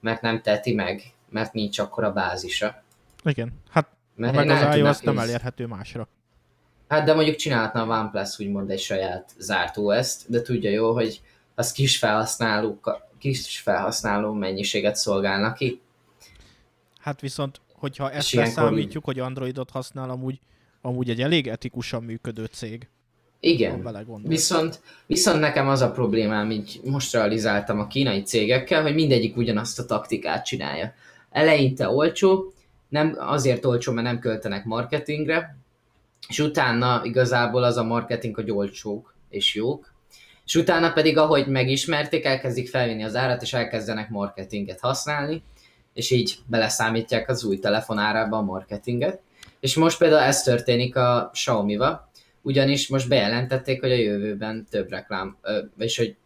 mert 0.01 0.21
nem 0.21 0.43
teti 0.43 0.75
meg, 0.75 1.03
mert 1.29 1.53
nincs 1.53 1.79
akkor 1.79 2.05
a 2.05 2.13
bázisa. 2.13 2.83
Igen, 3.25 3.53
hát 3.71 3.89
Mert 4.15 4.35
meg 4.35 4.49
az 4.49 4.77
iOS 4.77 5.01
nem 5.01 5.19
elérhető 5.19 5.67
másra. 5.67 6.09
Hát 6.89 7.05
de 7.05 7.15
mondjuk 7.15 7.37
csinálhatna 7.37 7.83
a 7.83 8.01
OnePlus 8.01 8.39
úgymond 8.39 8.71
egy 8.71 8.81
saját 8.81 9.33
zárt 9.39 9.77
OS-t, 9.77 10.31
de 10.31 10.43
tudja 10.43 10.71
jó, 10.71 10.93
hogy 10.93 11.21
az 11.55 11.73
kis 11.73 11.99
felhasználók, 11.99 13.09
kis 13.19 13.61
felhasználó 13.61 14.33
mennyiséget 14.33 14.97
szolgálnak 14.97 15.55
ki. 15.55 15.81
Hát 16.99 17.21
viszont, 17.21 17.61
hogyha 17.73 18.11
ezt 18.11 18.33
leszámítjuk, 18.33 19.05
hogy 19.05 19.19
Androidot 19.19 19.71
használ, 19.71 20.11
amúgy, 20.11 20.41
amúgy 20.81 21.11
egy 21.11 21.21
elég 21.23 21.49
etikusan 21.49 22.03
működő 22.03 22.45
cég, 22.45 22.89
Igen. 23.41 23.83
Viszont, 24.23 24.81
viszont 25.07 25.41
nekem 25.41 25.69
az 25.69 25.81
a 25.81 25.91
problémám, 25.91 26.51
így 26.51 26.81
most 26.85 27.13
realizáltam 27.13 27.81
a 27.81 27.87
kínai 27.87 28.23
cégekkel, 28.23 28.83
hogy 28.83 28.95
mindegyik 28.95 29.37
ugyanazt 29.37 29.79
a 29.79 29.85
taktikát 29.85 30.45
csinálja. 30.45 30.93
Eleinte 31.31 31.89
olcsó, 31.89 32.53
nem 32.89 33.17
azért 33.19 33.65
olcsó, 33.65 33.93
mert 33.93 34.07
nem 34.07 34.19
költenek 34.19 34.65
marketingre, 34.65 35.57
és 36.29 36.39
utána 36.39 37.01
igazából 37.05 37.63
az 37.63 37.77
a 37.77 37.85
marketing, 37.85 38.35
hogy 38.35 38.51
olcsók 38.51 39.15
és 39.29 39.55
jók, 39.55 39.95
és 40.45 40.55
utána 40.55 40.93
pedig, 40.93 41.19
ahogy 41.19 41.47
megismerték, 41.47 42.25
elkezdik 42.25 42.69
felvinni 42.69 43.05
az 43.05 43.17
árat, 43.17 43.43
és 43.43 43.53
elkezdenek 43.53 44.09
marketinget 44.09 44.81
használni, 44.81 45.43
és 45.95 46.11
így 46.11 46.39
beleszámítják 46.47 47.29
az 47.29 47.45
új 47.45 47.59
telefon 47.59 47.99
árába 47.99 48.37
a 48.37 48.43
marketinget. 48.43 49.21
És 49.61 49.75
most 49.75 49.99
például 49.99 50.23
ez 50.23 50.43
történik 50.43 50.97
a 50.97 51.31
Xiaomi-val, 51.33 52.06
ugyanis 52.47 52.89
most 52.89 53.09
bejelentették, 53.09 53.81
hogy 53.81 53.91
a 53.91 53.95
jövőben 53.95 54.67
több 54.71 54.91
reklám, 54.91 55.37
és 55.79 55.97
hogy 55.97 56.17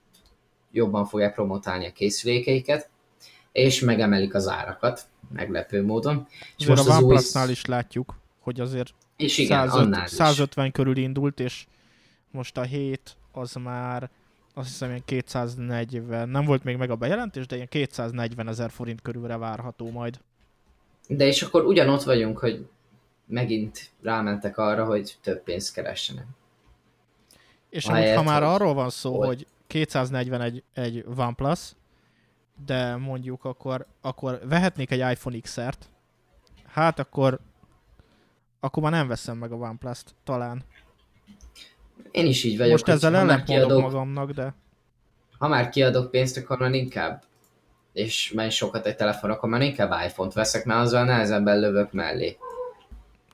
jobban 0.72 1.06
fogják 1.06 1.34
promotálni 1.34 1.86
a 1.86 1.92
készülékeiket, 1.92 2.88
és 3.52 3.80
megemelik 3.80 4.34
az 4.34 4.48
árakat, 4.48 5.02
meglepő 5.32 5.84
módon. 5.84 6.26
És 6.58 6.66
Azért 6.66 6.88
a 6.88 6.92
az 6.92 7.02
új... 7.02 7.04
OnePlus-nál 7.04 7.50
is 7.50 7.64
látjuk, 7.64 8.14
hogy 8.38 8.60
azért 8.60 8.94
És 9.16 9.38
igen, 9.38 9.68
105, 9.68 9.86
annál 9.86 10.04
is. 10.04 10.10
150 10.10 10.72
körül 10.72 10.96
indult, 10.96 11.40
és 11.40 11.66
most 12.30 12.56
a 12.56 12.62
7 12.62 13.16
az 13.32 13.54
már 13.54 14.10
azt 14.54 14.68
hiszem 14.68 14.88
ilyen 14.88 15.02
240, 15.04 16.28
nem 16.28 16.44
volt 16.44 16.64
még 16.64 16.76
meg 16.76 16.90
a 16.90 16.96
bejelentés, 16.96 17.46
de 17.46 17.54
ilyen 17.54 17.68
240 17.68 18.48
ezer 18.48 18.70
forint 18.70 19.02
körülre 19.02 19.36
várható 19.36 19.90
majd. 19.90 20.20
De 21.08 21.26
és 21.26 21.42
akkor 21.42 21.64
ugyanott 21.64 22.02
vagyunk, 22.02 22.38
hogy 22.38 22.66
megint 23.30 23.90
rámentek 24.02 24.58
arra, 24.58 24.84
hogy 24.84 25.18
több 25.22 25.42
pénzt 25.42 25.72
keressenek. 25.74 26.26
És 27.68 27.86
amúgy, 27.86 28.14
ha 28.14 28.22
már 28.22 28.42
arról 28.42 28.74
van 28.74 28.90
szó, 28.90 29.18
hogy- 29.18 29.26
hogy 29.26 29.46
241 29.66 30.62
egy 30.72 31.04
OnePlus, 31.16 31.72
de 32.66 32.96
mondjuk 32.96 33.44
akkor, 33.44 33.86
akkor 34.00 34.40
vehetnék 34.48 34.90
egy 34.90 35.12
iPhone 35.12 35.38
XR-t, 35.38 35.88
hát 36.66 36.98
akkor 36.98 37.38
akkor 38.60 38.82
már 38.82 38.92
nem 38.92 39.08
veszem 39.08 39.36
meg 39.36 39.52
a 39.52 39.56
OnePlus-t, 39.56 40.14
talán. 40.24 40.64
Én 42.10 42.26
is 42.26 42.44
így 42.44 42.56
vagyok, 42.56 42.72
Most 42.72 42.88
ezzel 42.88 43.42
kiadok, 43.42 43.80
magamnak, 43.80 44.30
de 44.30 44.54
ha 45.38 45.48
már 45.48 45.68
kiadok 45.68 46.10
pénzt, 46.10 46.36
akkor 46.36 46.58
már 46.58 46.72
inkább 46.72 47.22
és 47.92 48.32
menj 48.32 48.50
sokat 48.50 48.86
egy 48.86 48.96
telefonra, 48.96 49.36
akkor 49.36 49.48
már 49.48 49.60
inkább 49.62 50.04
iPhone-t 50.06 50.32
veszek, 50.32 50.64
mert 50.64 50.80
azzal 50.80 51.04
nehezebben 51.04 51.60
lövök 51.60 51.92
mellé. 51.92 52.36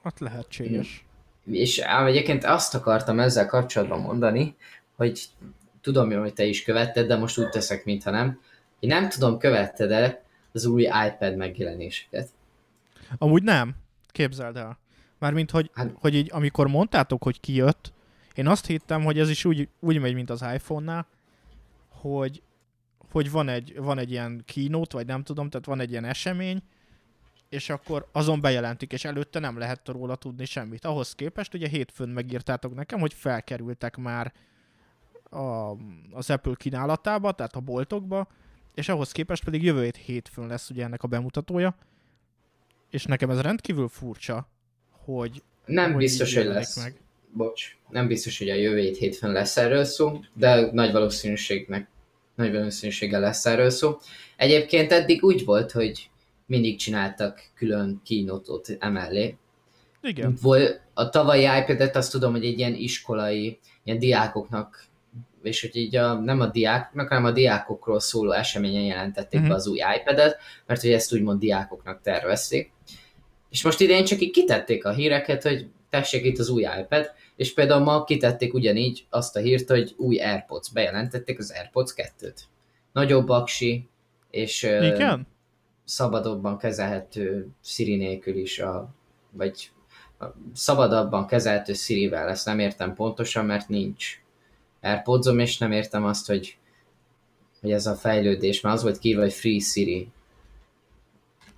Hát 0.07 0.21
lehetséges. 0.21 1.05
És 1.51 1.79
ám 1.79 2.07
egyébként 2.07 2.45
azt 2.45 2.75
akartam 2.75 3.21
ezzel 3.21 3.47
kapcsolatban 3.47 4.01
mondani, 4.01 4.57
hogy 4.97 5.25
tudom 5.81 6.11
jó, 6.11 6.21
hogy 6.21 6.33
te 6.33 6.45
is 6.45 6.63
követted, 6.63 7.07
de 7.07 7.17
most 7.17 7.39
úgy 7.39 7.49
teszek, 7.49 7.85
mintha 7.85 8.11
nem. 8.11 8.41
Én 8.79 8.89
nem 8.89 9.09
tudom, 9.09 9.39
követted 9.39 9.91
e 9.91 10.23
az 10.53 10.65
új 10.65 10.83
iPad 10.83 11.37
megjelenéseket. 11.37 12.29
Amúgy 13.19 13.43
nem. 13.43 13.75
Képzeld 14.07 14.57
el. 14.57 14.79
Mármint, 15.19 15.51
hogy, 15.51 15.71
Hát- 15.75 15.95
hogy 16.01 16.15
így, 16.15 16.31
amikor 16.33 16.67
mondtátok, 16.67 17.23
hogy 17.23 17.41
kijött, 17.41 17.93
én 18.35 18.47
azt 18.47 18.67
hittem, 18.67 19.05
hogy 19.05 19.19
ez 19.19 19.31
is 19.31 19.45
úgy, 19.45 19.69
úgy 19.81 20.01
megy, 20.01 20.15
mint 20.15 20.31
az 20.31 20.45
iPhone-nál, 20.55 21.07
hogy, 21.89 22.43
hogy 23.11 23.31
van, 23.31 23.49
egy, 23.49 23.77
van 23.77 23.99
egy 23.99 24.11
ilyen 24.11 24.43
keynote, 24.47 24.97
vagy 24.97 25.07
nem 25.07 25.23
tudom, 25.23 25.49
tehát 25.49 25.67
van 25.67 25.81
egy 25.81 25.91
ilyen 25.91 26.05
esemény, 26.05 26.63
és 27.49 27.69
akkor 27.69 28.09
azon 28.13 28.41
bejelentik, 28.41 28.93
és 28.93 29.05
előtte 29.05 29.39
nem 29.39 29.59
lehet 29.59 29.89
róla 29.89 30.17
tudni 30.17 30.45
semmit. 30.45 30.85
Ahhoz 30.85 31.15
képest 31.15 31.55
ugye 31.55 31.69
hétfőn 31.69 32.09
megírtátok 32.09 32.75
nekem, 32.75 33.01
hogy 33.01 33.13
felkerültek 33.13 33.97
már 33.97 34.33
a, 35.31 35.77
az 36.11 36.31
Apple 36.31 36.55
kínálatába, 36.57 37.33
tehát 37.33 37.57
a 37.57 37.61
boltokba, 37.61 38.29
és 38.75 38.89
ahhoz 38.89 39.13
képest 39.13 39.45
pedig 39.45 39.63
jövő 39.63 39.83
hét 39.83 39.97
hétfőn 39.97 40.47
lesz 40.47 40.71
ugye 40.71 40.85
ennek 40.85 41.03
a 41.03 41.07
bemutatója, 41.07 41.77
és 42.91 43.05
nekem 43.05 43.31
ez 43.31 43.41
rendkívül 43.41 43.89
furcsa, 43.89 44.49
hogy 44.91 45.43
Nem 45.65 45.91
hogy 45.93 46.03
biztos, 46.03 46.35
hogy 46.35 46.45
lesz. 46.45 46.77
Meg. 46.83 47.01
Bocs, 47.33 47.77
nem 47.89 48.07
biztos, 48.07 48.39
hogy 48.39 48.49
a 48.49 48.55
jövő 48.55 48.81
hét 48.81 48.97
hétfőn 48.97 49.33
lesz 49.33 49.57
erről 49.57 49.85
szó, 49.85 50.21
de 50.35 50.73
nagy 50.73 50.93
valószínűségnek, 50.93 51.89
nagy 52.35 52.53
valószínűséggel 52.53 53.21
lesz 53.21 53.47
erről 53.47 53.71
szó. 53.71 53.99
Egyébként 54.37 54.93
eddig 54.93 55.25
úgy 55.25 55.45
volt, 55.45 55.73
hogy 55.73 56.11
mindig 56.47 56.79
csináltak 56.79 57.41
külön 57.55 58.01
kínotot 58.05 58.77
emellé. 58.79 59.37
Igen, 60.03 60.39
Vol, 60.43 60.61
a 60.95 61.09
tavalyi 61.09 61.43
iPad-et 61.43 61.97
azt 61.97 62.13
tudom, 62.13 62.33
hogy 62.33 62.45
egy 62.45 62.59
ilyen 62.59 62.75
iskolai, 62.75 63.59
ilyen 63.85 63.99
diákoknak, 63.99 64.85
és 65.43 65.61
hogy 65.61 65.77
így 65.77 65.97
a, 65.97 66.15
nem 66.15 66.41
a 66.41 66.47
diákoknak, 66.47 67.09
hanem 67.09 67.25
a 67.25 67.31
diákokról 67.31 68.01
szóló 68.01 68.31
eseményen 68.31 68.83
jelentették 68.83 69.41
Mhm. 69.41 69.49
be 69.49 69.55
az 69.55 69.67
új 69.67 69.79
iPad-et, 70.01 70.37
mert 70.67 70.81
hogy 70.81 70.93
ezt 70.93 71.13
úgymond 71.13 71.41
diákoknak 71.41 72.01
tervezték. 72.03 72.73
És 73.51 73.63
most 73.63 73.81
idén 73.81 74.05
csak 74.05 74.21
így 74.21 74.31
kitették 74.31 74.85
a 74.85 74.93
híreket, 74.93 75.43
hogy 75.43 75.67
tessék 75.91 76.25
itt 76.25 76.39
az 76.39 76.49
új 76.49 76.63
iPad, 76.81 77.11
és 77.37 77.55
például 77.55 77.85
ma 77.85 78.05
kitették 78.05 78.55
ugyanígy 78.55 79.07
azt 79.11 79.37
a 79.37 79.41
hírt, 79.41 79.69
hogy 79.69 79.95
új 79.97 80.19
AirPods, 80.21 80.71
bejelentették 80.73 81.39
az 81.39 81.53
AirPods 81.57 81.95
2-t. 81.97 82.39
Nagyobb 82.93 83.29
aksi, 83.29 83.89
és 84.31 84.63
igen? 84.63 85.27
Szabadabban 85.87 86.59
kezelhető 86.59 87.49
Siri 87.63 87.97
nélkül 87.97 88.37
is, 88.37 88.59
a, 88.59 88.95
vagy 89.31 89.71
a 90.19 90.25
szabadabban 90.55 91.27
kezelhető 91.27 91.73
Siri-vel, 91.73 92.29
ezt 92.29 92.47
nem 92.47 92.59
értem 92.59 92.95
pontosan, 92.95 93.45
mert 93.47 93.69
nincs 93.69 94.21
airpods 94.81 95.27
és 95.37 95.59
nem 95.59 95.73
értem 95.73 96.05
azt, 96.05 96.27
hogy, 96.27 96.59
hogy 97.61 97.73
ez 97.73 97.87
a 97.87 97.95
fejlődés, 97.95 98.61
mert 98.61 98.75
az 98.77 98.83
volt 98.83 98.99
kiírva, 98.99 99.23
hogy 99.23 99.33
Free 99.33 99.61
Siri 99.61 100.11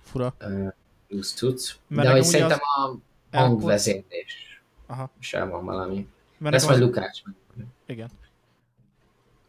Fura. 0.01 0.33
uh, 0.41 0.73
use 1.09 1.35
tudsz, 1.37 1.79
Mert 1.87 2.07
de 2.07 2.13
hogy 2.13 2.23
szerintem 2.23 2.59
a 2.61 2.81
AirPods- 2.81 3.01
hangvezérlés 3.31 4.61
Aha. 4.87 5.09
sem 5.19 5.49
van 5.49 5.65
valami. 5.65 6.07
Mert 6.37 6.55
Ezt 6.55 6.67
majd 6.67 6.81
az... 6.81 6.85
Lukács. 6.85 7.21
Igen. 7.85 8.09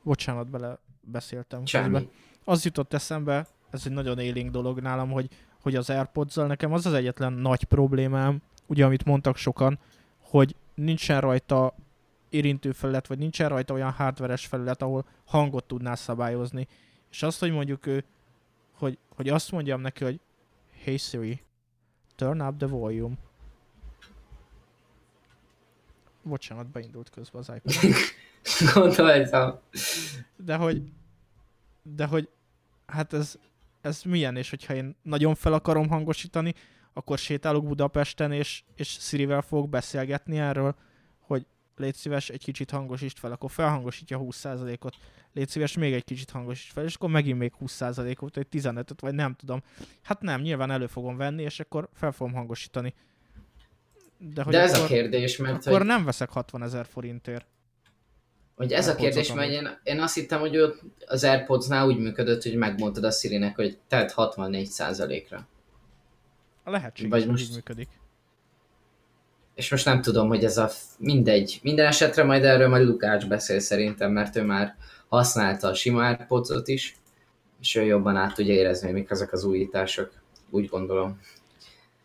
Bocsánat, 0.03 0.47
bele 0.47 0.79
beszéltem. 1.01 1.67
Semmi. 1.67 1.85
közben. 1.85 2.11
az 2.45 2.65
jutott 2.65 2.93
eszembe, 2.93 3.47
ez 3.71 3.87
egy 3.87 3.93
nagyon 3.93 4.19
élénk 4.19 4.51
dolog 4.51 4.81
nálam, 4.81 5.11
hogy, 5.11 5.29
hogy 5.63 5.77
az 5.77 5.91
airpods 5.91 6.35
nekem 6.35 6.73
az 6.73 6.87
az 6.87 6.93
egyetlen 6.93 7.33
nagy 7.33 7.65
problémám, 7.65 8.43
ugye 8.67 8.85
amit 8.85 9.05
mondtak 9.05 9.37
sokan, 9.37 9.79
hogy 10.19 10.57
nincsen 10.75 11.21
rajta 11.21 11.75
érintő 12.29 12.73
felület, 12.73 13.07
vagy 13.07 13.19
nincsen 13.19 13.49
rajta 13.49 13.75
olyan 13.75 13.91
hardveres 13.91 14.47
felület, 14.47 14.83
ahol 14.83 15.05
hangot 15.25 15.65
tudnál 15.65 15.97
szabályozni. 15.97 16.69
És 17.11 17.23
azt, 17.23 17.41
hogy 17.41 17.53
mondjuk 17.53 17.87
ő, 17.87 18.05
hogy, 18.73 18.99
hogy 19.09 19.29
azt 19.29 19.51
mondjam 19.51 19.81
neki, 19.81 20.05
hogy 20.05 20.21
Hey 20.85 20.97
Siri, 20.97 21.43
turn 22.17 22.41
up 22.41 22.57
the 22.57 22.67
volume. 22.67 23.15
Bocsánat, 26.23 26.67
beindult 26.67 27.11
közben 27.11 27.41
az 27.41 27.53
iPad. 27.57 27.95
Gondoltam. 28.75 29.59
De 30.37 30.57
hogy, 30.57 30.83
de 31.83 32.07
hogy, 32.07 32.29
hát 32.87 33.13
ez, 33.13 33.39
ez 33.81 34.03
milyen, 34.03 34.37
és 34.37 34.51
hogyha 34.51 34.75
én 34.75 34.97
nagyon 35.03 35.35
fel 35.35 35.53
akarom 35.53 35.89
hangosítani, 35.89 36.55
akkor 36.93 37.19
sétálok 37.19 37.67
Budapesten, 37.67 38.33
és, 38.33 38.63
és 38.75 38.89
Sirivel 38.89 39.43
fogok 39.43 39.69
beszélgetni 39.69 40.39
erről, 40.39 40.75
hogy 41.19 41.47
légy 41.77 41.95
szíves, 41.95 42.29
egy 42.29 42.45
kicsit 42.45 42.71
hangosítsd 42.71 43.19
fel, 43.19 43.33
akkor 43.33 43.51
felhangosítja 43.51 44.21
20%-ot, 44.23 44.97
légy 45.33 45.49
szíves, 45.49 45.77
még 45.77 45.93
egy 45.93 46.05
kicsit 46.05 46.31
hangosítsd 46.31 46.73
fel, 46.73 46.85
és 46.85 46.95
akkor 46.95 47.11
megint 47.11 47.39
még 47.39 47.53
20%-ot, 47.61 48.35
vagy 48.35 48.47
15-öt, 48.53 49.01
vagy 49.01 49.15
nem 49.15 49.35
tudom. 49.35 49.63
Hát 50.03 50.21
nem, 50.21 50.41
nyilván 50.41 50.71
elő 50.71 50.87
fogom 50.87 51.17
venni, 51.17 51.43
és 51.43 51.61
akkor 51.61 51.89
fel 51.93 52.13
fogom 52.13 52.33
hangosítani. 52.33 52.95
De, 54.19 54.43
hogy 54.43 54.53
De 54.53 54.61
ez 54.61 54.75
akkor, 54.75 54.85
a 54.85 54.89
kérdés, 54.89 55.37
mert 55.37 55.67
akkor 55.67 55.79
hogy... 55.79 55.87
nem 55.87 56.05
veszek 56.05 56.31
60 56.31 56.63
ezer 56.63 56.87
forintért. 56.87 57.47
Hogy 58.61 58.73
ez 58.73 58.89
a 58.89 58.95
kérdés, 58.95 59.33
mert 59.33 59.51
én, 59.51 59.79
én 59.83 60.01
azt 60.01 60.15
hittem, 60.15 60.41
hogy 60.41 60.59
ott 60.59 60.81
az 61.07 61.25
Airpods-nál 61.25 61.87
úgy 61.87 61.99
működött, 61.99 62.43
hogy 62.43 62.55
megmondtad 62.55 63.05
a 63.05 63.11
Siri-nek, 63.11 63.57
hogy 63.57 63.79
tehát 63.89 64.13
64%-ra. 64.17 65.49
Lehetséges, 66.65 67.11
Vagy 67.11 67.27
most... 67.27 67.43
így 67.49 67.55
működik. 67.55 67.89
És 69.55 69.71
most 69.71 69.85
nem 69.85 70.03
tudom, 70.03 70.29
hogy 70.29 70.45
ez 70.45 70.59
a 70.59 70.71
mindegy. 70.99 71.61
Minden 71.63 71.87
esetre 71.87 72.25
majd 72.25 72.45
erről 72.45 72.69
majd 72.69 72.87
Lukács 72.87 73.27
beszél 73.27 73.59
szerintem, 73.59 74.13
mert 74.13 74.37
ő 74.37 74.43
már 74.43 74.77
használta 75.09 75.69
a 75.69 75.75
sima 75.75 76.07
airpods 76.07 76.51
is, 76.65 76.97
és 77.61 77.75
ő 77.75 77.85
jobban 77.85 78.17
át 78.17 78.35
tudja 78.35 78.55
érezni, 78.55 78.87
hogy 78.87 78.97
mik 78.97 79.11
ezek 79.11 79.33
az 79.33 79.45
újítások. 79.45 80.13
Úgy 80.51 80.69
gondolom. 80.69 81.21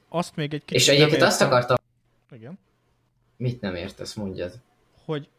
Azt 0.09 0.35
még 0.35 0.53
egy 0.53 0.65
kicsit 0.65 0.81
És 0.81 0.87
egyébként 0.87 1.21
azt 1.21 1.41
akartam... 1.41 1.77
Igen. 2.31 2.59
Mit 3.37 3.61
nem 3.61 3.75
értesz, 3.75 4.13
mondjad? 4.13 4.53
Hogy 5.05 5.29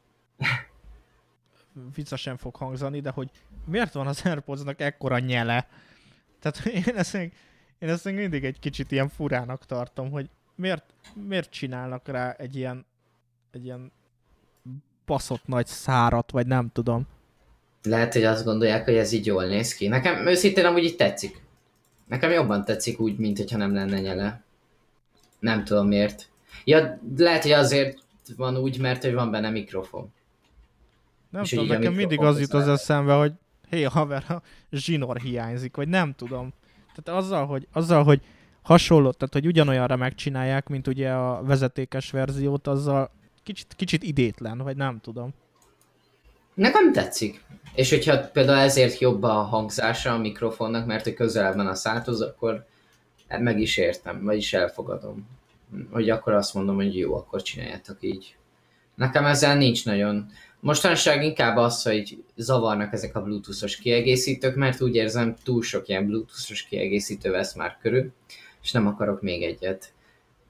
viccesen 1.95 2.37
fog 2.37 2.57
hangzani, 2.57 3.01
de 3.01 3.11
hogy 3.11 3.31
miért 3.67 3.93
van 3.93 4.07
az 4.07 4.21
Airpodsnak 4.25 4.81
ekkora 4.81 5.19
nyele? 5.19 5.69
Tehát 6.41 6.67
én 6.87 6.97
ezt, 6.97 7.13
még, 7.13 7.33
én 7.79 7.89
ezt 7.89 8.05
még 8.05 8.15
mindig 8.15 8.45
egy 8.45 8.59
kicsit 8.59 8.93
ilyen 8.93 9.09
furának 9.09 9.67
tartom, 9.67 10.11
hogy 10.11 10.31
miért, 10.55 10.85
miért 11.15 11.51
csinálnak 11.51 12.09
rá 12.09 12.31
egy 12.31 12.57
ilyen, 12.57 12.87
egy 13.53 13.65
ilyen 13.65 13.93
baszott 15.07 15.47
nagy 15.47 15.67
szárat, 15.67 16.31
vagy 16.31 16.47
nem 16.47 16.71
tudom. 16.73 17.07
Lehet, 17.83 18.13
hogy 18.13 18.25
azt 18.25 18.45
gondolják, 18.45 18.85
hogy 18.85 18.95
ez 18.95 19.13
így 19.13 19.27
jól 19.27 19.47
néz 19.47 19.75
ki. 19.75 19.89
Nekem 19.89 20.27
őszintén 20.27 20.65
amúgy 20.65 20.85
így 20.85 20.97
tetszik. 20.97 21.43
Nekem 22.07 22.31
jobban 22.31 22.65
tetszik 22.65 23.01
úgy, 23.01 23.19
mint 23.19 23.37
hogyha 23.39 23.57
nem 23.57 23.75
lenne 23.75 24.01
nyele. 24.01 24.43
Nem 25.39 25.65
tudom 25.65 25.87
miért. 25.87 26.29
Ja, 26.65 26.99
lehet, 27.17 27.43
hogy 27.43 27.53
azért 27.53 27.99
van 28.37 28.57
úgy, 28.57 28.79
mert 28.79 29.03
hogy 29.03 29.15
van 29.15 29.31
benne 29.31 29.51
mikrofon. 29.51 30.13
Nem 31.31 31.43
és 31.43 31.51
tudom, 31.51 31.67
nekem 31.67 31.93
mindig 31.93 32.21
az 32.21 32.41
jut 32.41 32.53
az 32.53 32.69
eszembe, 32.69 33.15
hogy 33.15 33.33
hé, 33.71 33.83
haver, 33.83 34.25
a 34.29 34.43
zsinór 34.71 35.21
hiányzik, 35.21 35.77
vagy 35.77 35.89
nem 35.89 36.15
tudom. 36.15 36.53
Tehát 36.95 37.23
azzal, 37.23 37.47
hogy, 37.47 37.67
azzal, 37.73 38.05
hogy 38.05 38.21
hasonló, 38.63 39.11
tehát 39.11 39.33
hogy 39.33 39.47
ugyanolyanra 39.47 39.97
megcsinálják, 39.97 40.69
mint 40.69 40.87
ugye 40.87 41.11
a 41.11 41.43
vezetékes 41.43 42.11
verziót, 42.11 42.67
azzal 42.67 43.11
kicsit, 43.43 43.75
kicsit 43.77 44.03
idétlen, 44.03 44.59
vagy 44.59 44.77
nem 44.77 45.01
tudom. 45.01 45.35
Nekem 46.55 46.93
tetszik. 46.93 47.45
És 47.75 47.91
hogyha 47.91 48.29
például 48.31 48.59
ezért 48.59 48.99
jobb 48.99 49.23
a 49.23 49.33
hangzása 49.33 50.13
a 50.13 50.19
mikrofonnak, 50.19 50.87
mert 50.87 51.05
hogy 51.05 51.15
közelebb 51.15 51.55
van 51.55 51.67
a 51.67 51.75
száthoz, 51.75 52.21
akkor 52.21 52.67
meg 53.39 53.61
is 53.61 53.77
értem, 53.77 54.25
vagyis 54.25 54.53
elfogadom. 54.53 55.29
Hogy 55.91 56.11
akkor 56.11 56.33
azt 56.33 56.55
mondom, 56.55 56.77
hogy 56.77 56.97
jó, 56.97 57.15
akkor 57.15 57.43
csináljátok 57.43 57.97
így. 58.01 58.37
Nekem 58.95 59.25
ezzel 59.25 59.57
nincs 59.57 59.85
nagyon 59.85 60.31
Mostanság 60.67 61.25
inkább 61.25 61.57
az, 61.57 61.83
hogy 61.83 62.25
zavarnak 62.37 62.93
ezek 62.93 63.17
a 63.17 63.23
bluetoothos 63.23 63.77
kiegészítők, 63.77 64.55
mert 64.55 64.81
úgy 64.81 64.95
érzem, 64.95 65.37
túl 65.45 65.63
sok 65.63 65.89
ilyen 65.89 66.07
bluetoothos 66.07 66.63
kiegészítő 66.63 67.31
vesz 67.31 67.55
már 67.55 67.79
körül, 67.83 68.13
és 68.63 68.73
nem 68.73 68.87
akarok 68.87 69.23
még 69.23 69.43
egyet. 69.43 69.93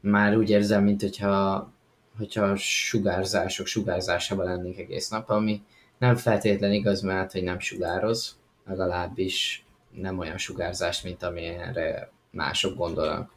Már 0.00 0.36
úgy 0.36 0.50
érzem, 0.50 0.84
mint 0.84 1.00
hogyha, 1.00 1.72
hogyha 2.18 2.56
sugárzások 2.56 3.66
sugárzásában 3.66 4.46
lennék 4.46 4.78
egész 4.78 5.08
nap, 5.08 5.30
ami 5.30 5.62
nem 5.98 6.16
feltétlen 6.16 6.72
igaz, 6.72 7.00
mert 7.00 7.32
hogy 7.32 7.42
nem 7.42 7.58
sugároz, 7.58 8.36
legalábbis 8.66 9.64
nem 9.90 10.18
olyan 10.18 10.38
sugárzás, 10.38 11.02
mint 11.02 11.22
amilyenre 11.22 12.10
mások 12.30 12.76
gondolnak. 12.76 13.30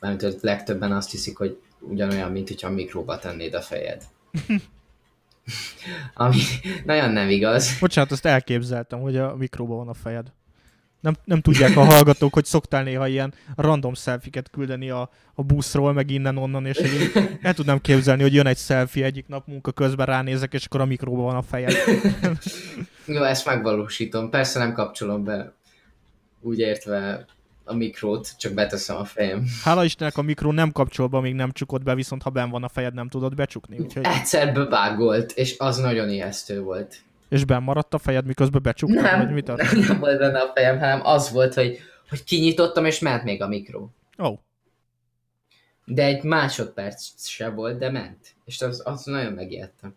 Mert 0.00 0.42
legtöbben 0.42 0.92
azt 0.92 1.10
hiszik, 1.10 1.36
hogy 1.36 1.60
ugyanolyan, 1.80 2.32
mint 2.32 2.48
hogyha 2.48 2.68
a 2.68 2.72
mikróba 2.72 3.18
tennéd 3.18 3.54
a 3.54 3.60
fejed. 3.60 4.02
Ami 6.14 6.40
nagyon 6.84 7.10
nem 7.10 7.28
igaz. 7.28 7.78
Bocsánat, 7.80 8.10
azt 8.10 8.26
elképzeltem, 8.26 9.00
hogy 9.00 9.16
a 9.16 9.36
mikróban 9.36 9.76
van 9.76 9.88
a 9.88 9.94
fejed. 9.94 10.32
Nem, 11.00 11.14
nem 11.24 11.40
tudják 11.40 11.76
a 11.76 11.84
hallgatók, 11.84 12.34
hogy 12.34 12.44
szoktál 12.44 12.82
néha 12.82 13.06
ilyen 13.06 13.34
random 13.56 13.94
selfiket 13.94 14.50
küldeni 14.50 14.90
a, 14.90 15.10
a 15.34 15.42
buszról, 15.42 15.92
meg 15.92 16.10
innen-onnan, 16.10 16.66
és 16.66 16.76
én 16.76 17.10
el 17.42 17.54
tudnám 17.54 17.80
képzelni, 17.80 18.22
hogy 18.22 18.34
jön 18.34 18.46
egy 18.46 18.58
selfie 18.58 19.04
egyik 19.04 19.26
nap 19.26 19.46
munka 19.46 19.72
közben 19.72 20.06
ránézek, 20.06 20.52
és 20.52 20.64
akkor 20.64 20.80
a 20.80 20.84
mikróban 20.84 21.24
van 21.24 21.36
a 21.36 21.42
fejed. 21.42 21.74
Jó, 23.06 23.22
ezt 23.22 23.46
megvalósítom. 23.46 24.30
Persze 24.30 24.58
nem 24.58 24.72
kapcsolom 24.72 25.24
be, 25.24 25.52
úgy 26.40 26.58
értve 26.58 27.26
a 27.68 27.74
mikrót, 27.74 28.34
csak 28.38 28.52
beteszem 28.52 28.96
a 28.96 29.04
fejem. 29.04 29.44
Hála 29.62 29.84
Istennek 29.84 30.16
a 30.16 30.22
mikró 30.22 30.52
nem 30.52 30.72
kapcsol 30.72 31.06
be, 31.06 31.20
még 31.20 31.34
nem 31.34 31.52
csukod 31.52 31.82
be, 31.82 31.94
viszont 31.94 32.22
ha 32.22 32.30
ben 32.30 32.50
van 32.50 32.64
a 32.64 32.68
fejed, 32.68 32.94
nem 32.94 33.08
tudod 33.08 33.34
becsukni. 33.34 33.78
Úgyhogy... 33.78 34.04
Egyszer 34.04 34.52
bevágolt, 34.52 35.32
és 35.32 35.54
az 35.58 35.76
nagyon 35.76 36.10
ijesztő 36.10 36.60
volt. 36.60 36.96
És 37.28 37.44
ben 37.44 37.62
maradt 37.62 37.94
a 37.94 37.98
fejed, 37.98 38.26
miközben 38.26 38.62
becsuktad, 38.62 39.02
nem, 39.02 39.18
vagy 39.18 39.30
mit 39.30 39.46
nem, 39.46 39.56
nem 39.86 39.98
volt 39.98 40.18
benne 40.18 40.38
a 40.38 40.50
fejem, 40.54 40.78
hanem 40.78 41.06
az 41.06 41.30
volt, 41.30 41.54
hogy, 41.54 41.78
hogy 42.08 42.24
kinyitottam, 42.24 42.84
és 42.84 42.98
ment 42.98 43.24
még 43.24 43.42
a 43.42 43.48
mikró. 43.48 43.90
Ó. 44.18 44.26
Oh. 44.26 44.38
De 45.84 46.04
egy 46.04 46.22
másodperc 46.22 47.28
se 47.28 47.48
volt, 47.48 47.78
de 47.78 47.90
ment. 47.90 48.36
És 48.44 48.60
az, 48.60 48.82
az 48.84 49.04
nagyon 49.04 49.32
megijedtem. 49.32 49.94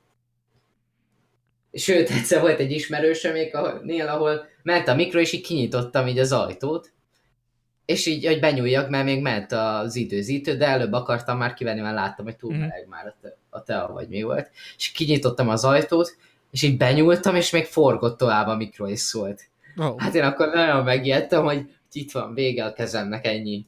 Sőt, 1.74 2.10
egyszer 2.10 2.42
volt 2.42 2.60
egy 2.60 2.72
ismerősöm, 2.72 3.34
még 3.34 3.56
ahol 4.08 4.46
ment 4.64 4.88
a 4.88 4.96
mikro, 4.96 5.20
és 5.20 5.32
így 5.32 5.42
kinyitottam 5.42 6.08
így 6.08 6.20
az 6.20 6.32
ajtót, 6.32 6.92
és 7.92 8.06
így, 8.06 8.26
hogy 8.26 8.40
benyúljak, 8.40 8.90
mert 8.90 9.06
még 9.06 9.22
ment 9.22 9.52
az 9.52 9.96
időzítő, 9.96 10.56
de 10.58 10.68
előbb 10.68 10.94
akartam 10.94 11.38
már 11.38 11.54
kivenni, 11.54 11.82
mert 11.82 11.96
láttam, 11.96 12.26
hogy 12.26 12.36
túl 12.36 12.52
mhm. 12.52 12.60
meleg 12.60 12.88
már 12.90 13.06
a, 13.06 13.16
te, 13.22 13.38
a 13.50 13.64
tea, 13.64 13.90
vagy 13.94 14.08
mi 14.08 14.22
volt. 14.22 14.50
És 14.78 14.92
kinyitottam 14.92 15.50
az 15.50 15.64
ajtót, 15.64 16.18
és 16.52 16.62
így 16.62 16.78
benyúltam, 16.78 17.36
és 17.36 17.52
még 17.52 17.66
forgott 17.66 18.18
tovább 18.18 18.48
a 18.48 18.56
mikro, 18.56 18.88
és 18.88 19.00
szólt. 19.00 19.50
Oh. 19.76 20.00
Hát 20.00 20.16
én 20.16 20.24
akkor 20.24 20.50
nagyon 20.54 20.84
megijedtem, 20.84 21.44
hogy 21.44 21.76
itt 21.92 22.12
van, 22.12 22.34
vége 22.34 22.66
a 22.66 22.74
kezemnek, 22.74 23.26
ennyi. 23.26 23.66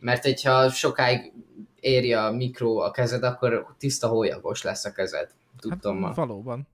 Mert 0.00 0.22
hogyha 0.22 0.70
sokáig 0.70 1.32
éri 1.80 2.12
a 2.12 2.30
mikro 2.30 2.76
a 2.76 2.90
kezed, 2.90 3.22
akkor 3.22 3.74
tiszta 3.78 4.08
hólyagos 4.08 4.62
lesz 4.62 4.84
a 4.84 4.92
kezed. 4.92 5.30
Tudtam 5.60 6.02
hát, 6.02 6.16
ma. 6.16 6.26
Valóban. 6.26 6.66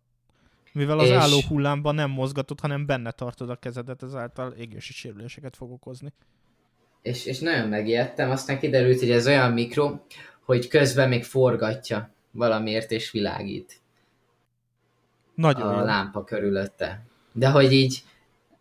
Mivel 0.72 0.98
az 0.98 1.08
és... 1.08 1.14
álló 1.14 1.40
hullámban 1.48 1.94
nem 1.94 2.10
mozgatod, 2.10 2.60
hanem 2.60 2.86
benne 2.86 3.10
tartod 3.10 3.50
a 3.50 3.56
kezedet, 3.56 4.02
ezáltal 4.02 4.50
égési 4.50 4.92
sérüléseket 4.92 5.56
fog 5.56 5.72
okozni 5.72 6.12
és, 7.02 7.26
és 7.26 7.38
nagyon 7.38 7.68
megijedtem, 7.68 8.30
aztán 8.30 8.58
kiderült, 8.58 8.98
hogy 8.98 9.10
ez 9.10 9.26
olyan 9.26 9.52
mikro, 9.52 10.00
hogy 10.44 10.68
közben 10.68 11.08
még 11.08 11.24
forgatja 11.24 12.10
valamiért 12.30 12.90
és 12.90 13.10
világít. 13.10 13.80
Nagyon 15.34 15.68
a 15.68 15.78
jó. 15.78 15.84
lámpa 15.84 16.24
körülötte. 16.24 17.02
De 17.32 17.48
hogy 17.48 17.72
így, 17.72 18.02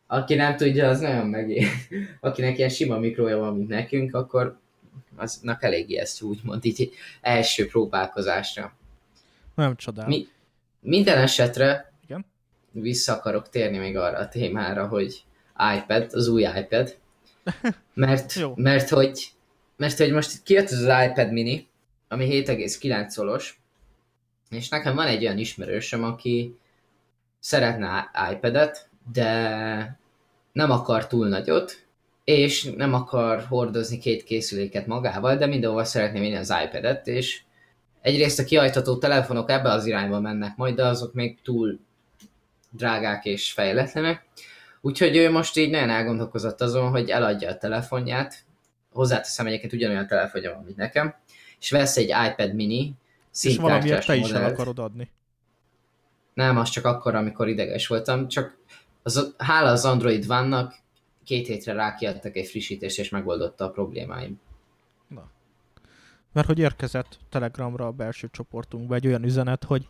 aki 0.08 0.36
nem 0.36 0.56
tudja, 0.56 0.90
az 0.90 1.00
nagyon 1.00 1.28
megér. 1.28 1.68
Akinek 2.20 2.58
ilyen 2.58 2.70
sima 2.70 2.98
mikrója 2.98 3.38
van, 3.38 3.56
mint 3.56 3.70
nekünk, 3.70 4.16
akkor 4.16 4.60
aznak 5.16 5.64
elég 5.64 5.90
ijesztő, 5.90 6.26
úgymond 6.26 6.66
így 6.66 6.92
első 7.22 7.68
próbálkozásra. 7.68 8.74
Nem 9.56 9.76
csodál. 9.76 10.08
Mi, 10.08 10.28
minden 10.80 11.18
esetre 11.18 11.92
Igen? 12.04 12.26
vissza 12.72 13.14
akarok 13.14 13.50
térni 13.50 13.78
még 13.78 13.98
arra 13.98 14.18
a 14.18 14.28
témára, 14.28 14.88
hogy 14.88 15.24
iPad, 15.78 16.14
az 16.14 16.28
új 16.28 16.42
iPad, 16.42 16.98
mert, 18.02 18.56
mert, 18.56 18.90
hogy, 18.90 19.32
mert 19.78 19.98
hogy 19.98 20.12
most 20.12 20.44
kijött 20.44 20.70
az, 20.70 20.82
az 20.82 21.04
iPad 21.06 21.32
mini, 21.32 21.68
ami 22.08 22.28
7,9 22.46 23.08
szolos, 23.08 23.60
és 24.50 24.70
nekem 24.70 24.96
van 24.96 25.08
egy 25.08 25.24
olyan 25.24 25.38
ismerősöm, 25.38 26.04
aki 26.04 26.58
szeretne 27.40 28.12
iPad-et, 28.32 28.90
de 29.14 30.00
nem 30.52 30.72
akar 30.72 31.08
túl 31.08 31.28
nagyot, 31.28 31.86
és 32.24 32.64
nem 32.64 32.94
akar 32.94 33.46
hordozni 33.50 33.98
két 33.98 34.24
készüléket 34.24 34.88
magával, 34.88 35.36
de 35.36 35.46
mindenhova 35.46 35.84
szeretné 35.84 36.20
vinni 36.20 36.36
az 36.36 36.54
iPad-et, 36.66 37.08
és 37.08 37.42
egyrészt 38.02 38.40
a 38.40 38.44
kiajtató 38.44 38.98
telefonok 38.98 39.50
ebbe 39.50 39.70
az 39.70 39.86
irányba 39.86 40.20
mennek 40.20 40.56
majd, 40.56 40.76
de 40.76 40.86
azok 40.86 41.14
még 41.14 41.42
túl 41.42 41.80
drágák 42.70 43.26
és 43.26 43.52
fejletlenek. 43.52 44.26
Úgyhogy 44.82 45.16
ő 45.16 45.32
most 45.32 45.58
így 45.58 45.70
nagyon 45.70 45.90
elgondolkozott 45.90 46.62
azon, 46.62 46.90
hogy 46.90 47.10
eladja 47.10 47.50
a 47.50 47.58
telefonját, 47.58 48.46
hozzáteszem 48.92 49.48
egyébként 49.48 49.74
ugyanolyan 49.74 50.08
telefonja 50.08 50.54
van, 50.54 50.64
mint 50.64 50.78
nekem, 50.78 51.16
és 51.60 51.72
vesz 51.72 51.98
egy 51.98 52.14
iPad 52.30 52.54
mini, 52.54 52.94
És 53.42 53.58
valamiért 53.58 54.06
te 54.06 54.16
is 54.16 54.32
el 54.32 54.46
akarod 54.46 54.80
adni. 54.80 55.10
Nem, 56.34 56.58
az 56.58 56.70
csak 56.70 56.86
akkor, 56.86 57.16
amikor 57.16 57.48
ideges 57.48 57.88
voltam, 57.88 58.28
csak 58.28 58.58
az, 59.04 59.34
hála 59.38 59.70
az 59.70 59.86
Android 59.86 60.28
vannak, 60.28 60.76
két 61.24 61.48
hétre 61.48 61.74
rákiadtak 61.74 62.36
egy 62.36 62.48
frissítést, 62.48 63.00
és 63.00 63.10
megoldotta 63.10 63.66
a 63.66 63.70
problémáim. 63.70 64.40
Na. 65.08 65.30
Mert 66.32 66.48
hogy 66.48 66.60
érkezett 66.60 67.18
Telegramra 67.30 67.88
a 67.88 67.92
belső 67.92 68.30
csoportunkba 68.32 68.96
egy 68.96 69.08
olyan 69.08 69.24
üzenet, 69.24 69.64
hogy 69.64 69.88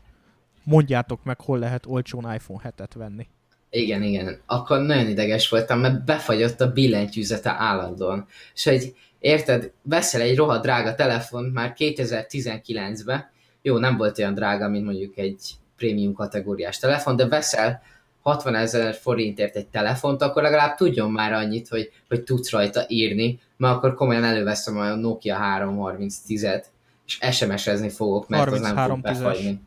mondjátok 0.64 1.24
meg, 1.24 1.42
hol 1.42 1.60
lehet 1.60 1.86
olcsón 1.86 2.34
iPhone 2.34 2.74
7-et 2.78 2.92
venni. 2.96 3.28
Igen, 3.74 4.04
igen. 4.04 4.42
Akkor 4.46 4.80
nagyon 4.80 5.08
ideges 5.08 5.50
voltam, 5.50 5.80
mert 5.80 6.06
befagyott 6.06 6.62
a 6.62 6.72
billentyűzete 6.72 7.56
állandóan. 7.58 8.28
És 8.54 8.64
hogy 8.64 8.96
érted, 9.20 9.72
veszel 9.82 10.22
egy 10.22 10.36
rohadt 10.36 10.64
drága 10.64 10.96
telefon 10.96 11.44
már 11.44 11.74
2019-ben, 11.78 13.30
jó, 13.62 13.78
nem 13.78 13.98
volt 13.98 14.18
olyan 14.18 14.34
drága, 14.34 14.70
mint 14.70 14.86
mondjuk 14.86 15.18
egy 15.18 15.42
prémium 15.78 16.14
kategóriás 16.14 16.80
telefon, 16.80 17.16
de 17.16 17.28
veszel 17.28 17.82
60 18.22 18.56
ezer 18.56 18.94
forintért 18.94 19.56
egy 19.56 19.68
telefont, 19.68 20.22
akkor 20.22 20.42
legalább 20.42 20.76
tudjon 20.76 21.12
már 21.12 21.34
annyit, 21.34 21.68
hogy, 21.68 21.92
hogy 22.08 22.24
tudsz 22.24 22.52
rajta 22.52 22.86
írni, 22.88 23.40
mert 23.58 23.76
akkor 23.76 23.94
komolyan 23.94 24.24
előveszem 24.24 24.78
a 24.78 24.96
Nokia 24.96 25.38
33010-et, 25.42 26.64
és 27.06 27.20
SMS-ezni 27.32 27.90
fogok, 27.90 28.28
mert 28.28 28.52
az 28.52 28.60
nem 28.60 28.90
fog 28.90 29.02
befagyni. 29.02 29.62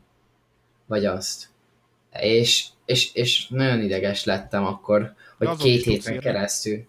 Vagy 0.85 1.05
azt. 1.05 1.53
És, 2.19 2.65
és, 2.85 3.13
és 3.13 3.47
nagyon 3.47 3.81
ideges 3.81 4.23
lettem 4.23 4.65
akkor, 4.65 5.13
hogy 5.37 5.57
két 5.57 5.83
héten 5.83 6.19
keresztül 6.19 6.87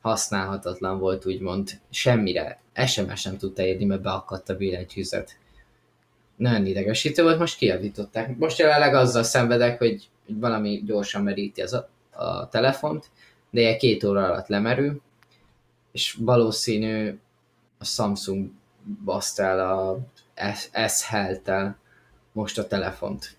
használhatatlan 0.00 0.98
volt, 0.98 1.26
úgymond 1.26 1.80
semmire. 1.90 2.60
SMS 2.86 3.22
nem 3.22 3.36
tudta 3.36 3.62
érni, 3.62 3.84
mert 3.84 4.02
beakadt 4.02 4.48
a 4.48 4.56
billentyűzet. 4.56 5.38
Nagyon 6.36 6.66
idegesítő 6.66 7.22
volt, 7.22 7.38
most 7.38 7.56
kijavították. 7.56 8.36
Most 8.36 8.58
jelenleg 8.58 8.94
azzal 8.94 9.22
szenvedek, 9.22 9.78
hogy 9.78 10.08
valami 10.26 10.82
gyorsan 10.84 11.22
meríti 11.22 11.62
az 11.62 11.72
a, 11.72 11.88
a 12.10 12.48
telefont, 12.48 13.10
de 13.50 13.66
egy 13.66 13.76
két 13.76 14.04
óra 14.04 14.24
alatt 14.24 14.46
lemerül, 14.46 15.00
és 15.92 16.16
valószínű 16.18 17.18
a 17.78 17.84
Samsung 17.84 18.50
baszta 19.04 19.42
el 19.42 19.60
a 19.60 19.98
s 20.88 21.08
tel 21.42 21.78
most 22.32 22.58
a 22.58 22.66
telefont. 22.66 23.36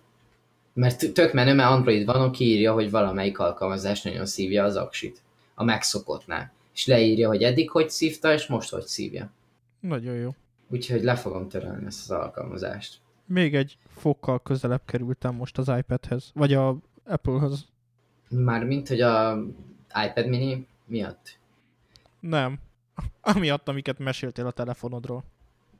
Mert 0.78 1.14
tök 1.14 1.34
menő, 1.34 1.54
mert 1.54 1.70
Android 1.70 2.06
van, 2.06 2.22
aki 2.22 2.46
írja, 2.46 2.74
hogy 2.74 2.92
valamelyik 2.92 3.40
alkalmazás 3.40 4.02
nagyon 4.02 4.26
szívja 4.26 4.64
az 4.64 4.76
aksit. 4.76 5.22
A 5.56 5.64
megszokottnál. 5.64 6.52
És 6.74 6.86
leírja, 6.88 7.28
hogy 7.28 7.44
eddig 7.44 7.70
hogy 7.70 7.90
szívta, 7.90 8.34
és 8.34 8.48
most 8.48 8.70
hogy 8.70 8.86
szívja. 8.86 9.32
Nagyon 9.80 10.16
jó. 10.16 10.36
Úgyhogy 10.68 11.04
le 11.04 11.16
fogom 11.16 11.50
törölni 11.50 11.86
ezt 11.86 12.12
az 12.12 12.18
alkalmazást. 12.18 13.00
Még 13.26 13.56
egy 13.56 13.78
fokkal 13.96 14.42
közelebb 14.42 14.82
kerültem 14.86 15.36
most 15.36 15.58
az 15.58 15.72
iPadhez, 15.78 16.32
vagy 16.34 16.54
a 16.54 16.78
Applehoz. 17.06 17.66
Mármint, 18.30 18.88
hogy 18.88 19.02
a 19.02 19.44
iPad 20.06 20.28
mini 20.28 20.68
miatt? 20.86 21.40
Nem. 22.20 22.60
Amiatt, 23.34 23.68
amiket 23.68 24.00
meséltél 24.00 24.46
a 24.46 24.52
telefonodról. 24.52 25.24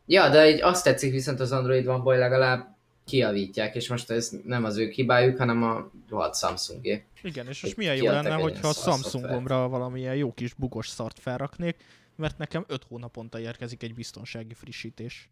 Ja, 0.06 0.30
de 0.30 0.42
egy 0.42 0.62
azt 0.62 0.84
tetszik 0.84 1.12
viszont 1.12 1.40
az 1.40 1.52
Android 1.52 1.86
van, 1.86 2.00
hogy 2.00 2.18
legalább 2.18 2.76
kiavítják, 3.08 3.76
és 3.76 3.90
most 3.90 4.12
ez 4.12 4.32
nem 4.46 4.64
az 4.64 4.78
ő 4.78 4.90
hibájuk, 4.90 5.38
hanem 5.38 5.64
a 5.64 5.92
rohadt 6.10 6.38
Samsungé. 6.38 7.06
Igen, 7.24 7.48
és 7.48 7.62
most 7.62 7.78
milyen 7.78 7.96
jó 7.96 8.06
lenne, 8.06 8.34
hogyha 8.34 8.68
a 8.68 8.74
Samsungomra 8.74 9.68
valamilyen 9.68 10.16
jó 10.16 10.34
kis 10.34 10.54
bugos 10.54 10.88
szart 10.88 11.20
felraknék, 11.20 11.76
mert 12.16 12.38
nekem 12.38 12.66
5 12.68 12.84
hónaponta 12.90 13.40
érkezik 13.40 13.84
egy 13.84 13.94
biztonsági 13.94 14.54
frissítés. 14.54 15.30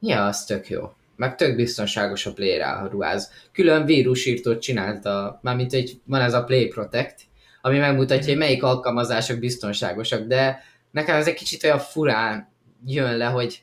Ja, 0.00 0.26
az 0.26 0.44
tök 0.44 0.68
jó. 0.68 0.92
Meg 1.16 1.36
tök 1.36 1.56
biztonságos 1.56 2.26
a 2.26 2.32
Play 2.32 2.62
ruház. 2.90 3.30
Külön 3.52 3.84
vírusírtót 3.84 4.60
csinálta, 4.60 5.40
mármint 5.42 5.72
egy, 5.72 6.00
van 6.04 6.20
ez 6.20 6.34
a 6.34 6.44
Play 6.44 6.66
Protect, 6.66 7.20
ami 7.60 7.78
megmutatja, 7.78 8.26
hogy 8.26 8.36
melyik 8.36 8.62
alkalmazások 8.62 9.38
biztonságosak, 9.38 10.26
de 10.26 10.62
nekem 10.90 11.16
ez 11.16 11.26
egy 11.26 11.34
kicsit 11.34 11.64
olyan 11.64 11.78
furán 11.78 12.48
jön 12.84 13.16
le, 13.16 13.24
hogy 13.24 13.62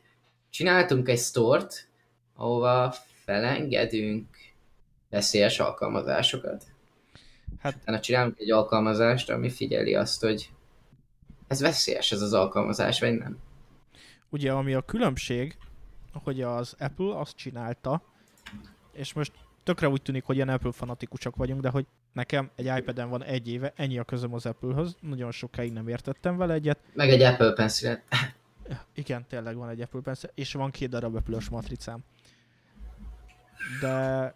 csináltunk 0.49 1.09
egy 1.09 1.19
stort, 1.19 1.87
ahova 2.35 2.95
felengedünk 3.25 4.27
veszélyes 5.09 5.59
alkalmazásokat. 5.59 6.63
Hát, 7.59 7.75
utána 7.75 7.99
csinálunk 7.99 8.39
egy 8.39 8.51
alkalmazást, 8.51 9.29
ami 9.29 9.49
figyeli 9.49 9.95
azt, 9.95 10.21
hogy 10.21 10.49
ez 11.47 11.61
veszélyes 11.61 12.11
ez 12.11 12.21
az 12.21 12.33
alkalmazás, 12.33 12.99
vagy 12.99 13.17
nem. 13.17 13.37
Ugye, 14.29 14.51
ami 14.51 14.73
a 14.73 14.81
különbség, 14.81 15.57
hogy 16.13 16.41
az 16.41 16.75
Apple 16.79 17.19
azt 17.19 17.35
csinálta, 17.35 18.01
és 18.91 19.13
most 19.13 19.31
tökre 19.63 19.89
úgy 19.89 20.01
tűnik, 20.01 20.23
hogy 20.23 20.35
ilyen 20.35 20.49
Apple 20.49 20.71
fanatikusak 20.71 21.35
vagyunk, 21.35 21.61
de 21.61 21.69
hogy 21.69 21.85
nekem 22.13 22.51
egy 22.55 22.71
iPad-en 22.77 23.09
van 23.09 23.23
egy 23.23 23.49
éve, 23.49 23.73
ennyi 23.75 23.97
a 23.97 24.03
közöm 24.03 24.33
az 24.33 24.45
Apple-höz, 24.45 24.95
nagyon 24.99 25.31
sokáig 25.31 25.71
nem 25.71 25.87
értettem 25.87 26.37
vele 26.37 26.53
egyet. 26.53 26.79
Meg 26.93 27.09
egy 27.09 27.21
Apple 27.21 27.53
pencil 27.53 28.01
Igen, 28.93 29.25
tényleg 29.27 29.55
van 29.55 29.69
egy 29.69 29.81
Apple 29.81 30.01
Pencil, 30.01 30.29
és 30.33 30.53
van 30.53 30.71
két 30.71 30.89
darab 30.89 31.15
apple 31.15 31.37
matricám. 31.51 32.03
De 33.81 34.33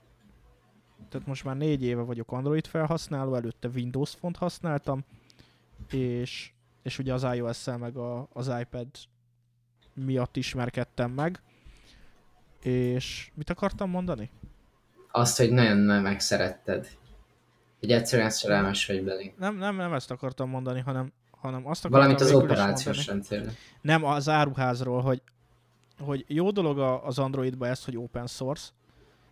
tehát 1.10 1.28
most 1.28 1.44
már 1.44 1.58
négy 1.58 1.84
éve 1.84 2.02
vagyok 2.02 2.32
Android 2.32 2.68
felhasználó, 2.68 3.36
előtte 3.36 3.68
Windows 3.68 4.14
font 4.20 4.38
használtam, 4.38 5.04
és, 5.92 6.52
és 6.84 7.00
ugye 7.00 7.14
az 7.14 7.24
iOS-szel 7.34 7.78
meg 7.78 7.98
a, 7.98 8.28
az 8.34 8.52
iPad 8.60 8.88
miatt 9.94 10.36
ismerkedtem 10.36 11.12
meg. 11.12 11.42
És 12.62 13.32
mit 13.34 13.50
akartam 13.50 13.90
mondani? 13.90 14.30
Azt, 15.12 15.38
hogy 15.38 15.52
nagyon 15.52 15.78
nem 15.78 16.02
megszeretted. 16.02 16.88
Hogy 17.80 17.92
egyszerűen 17.92 18.30
szerelmes 18.30 18.86
vagy 18.86 19.04
belé. 19.04 19.34
Nem, 19.38 19.58
nem, 19.58 19.76
nem 19.76 19.94
ezt 19.94 20.12
akartam 20.12 20.50
mondani, 20.50 20.80
hanem, 20.80 21.12
hanem 21.32 21.68
azt 21.68 21.86
akartam 21.86 22.00
Valamit 22.00 22.22
az 22.22 22.32
operációs 22.32 23.06
rendszerre. 23.06 23.52
Nem, 23.82 24.04
az 24.04 24.30
áruházról, 24.30 25.02
hogy, 25.02 25.22
hogy 26.00 26.26
jó 26.28 26.52
dolog 26.52 26.80
az 26.80 27.20
Androidba 27.20 27.68
ez, 27.68 27.86
hogy 27.86 27.98
open 27.98 28.28
source, 28.28 28.70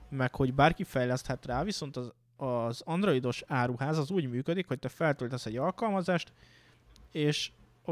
meg 0.10 0.36
hogy 0.36 0.54
bárki 0.54 0.84
fejleszthet 0.84 1.46
rá, 1.46 1.64
viszont 1.64 1.98
az, 1.98 2.12
az 2.38 2.82
androidos 2.86 3.44
áruház 3.48 3.98
az 3.98 4.12
úgy 4.12 4.30
működik, 4.30 4.68
hogy 4.68 4.80
te 4.80 4.90
feltöltesz 4.90 5.46
egy 5.46 5.58
alkalmazást, 5.58 6.34
és 7.12 7.52
a 7.86 7.92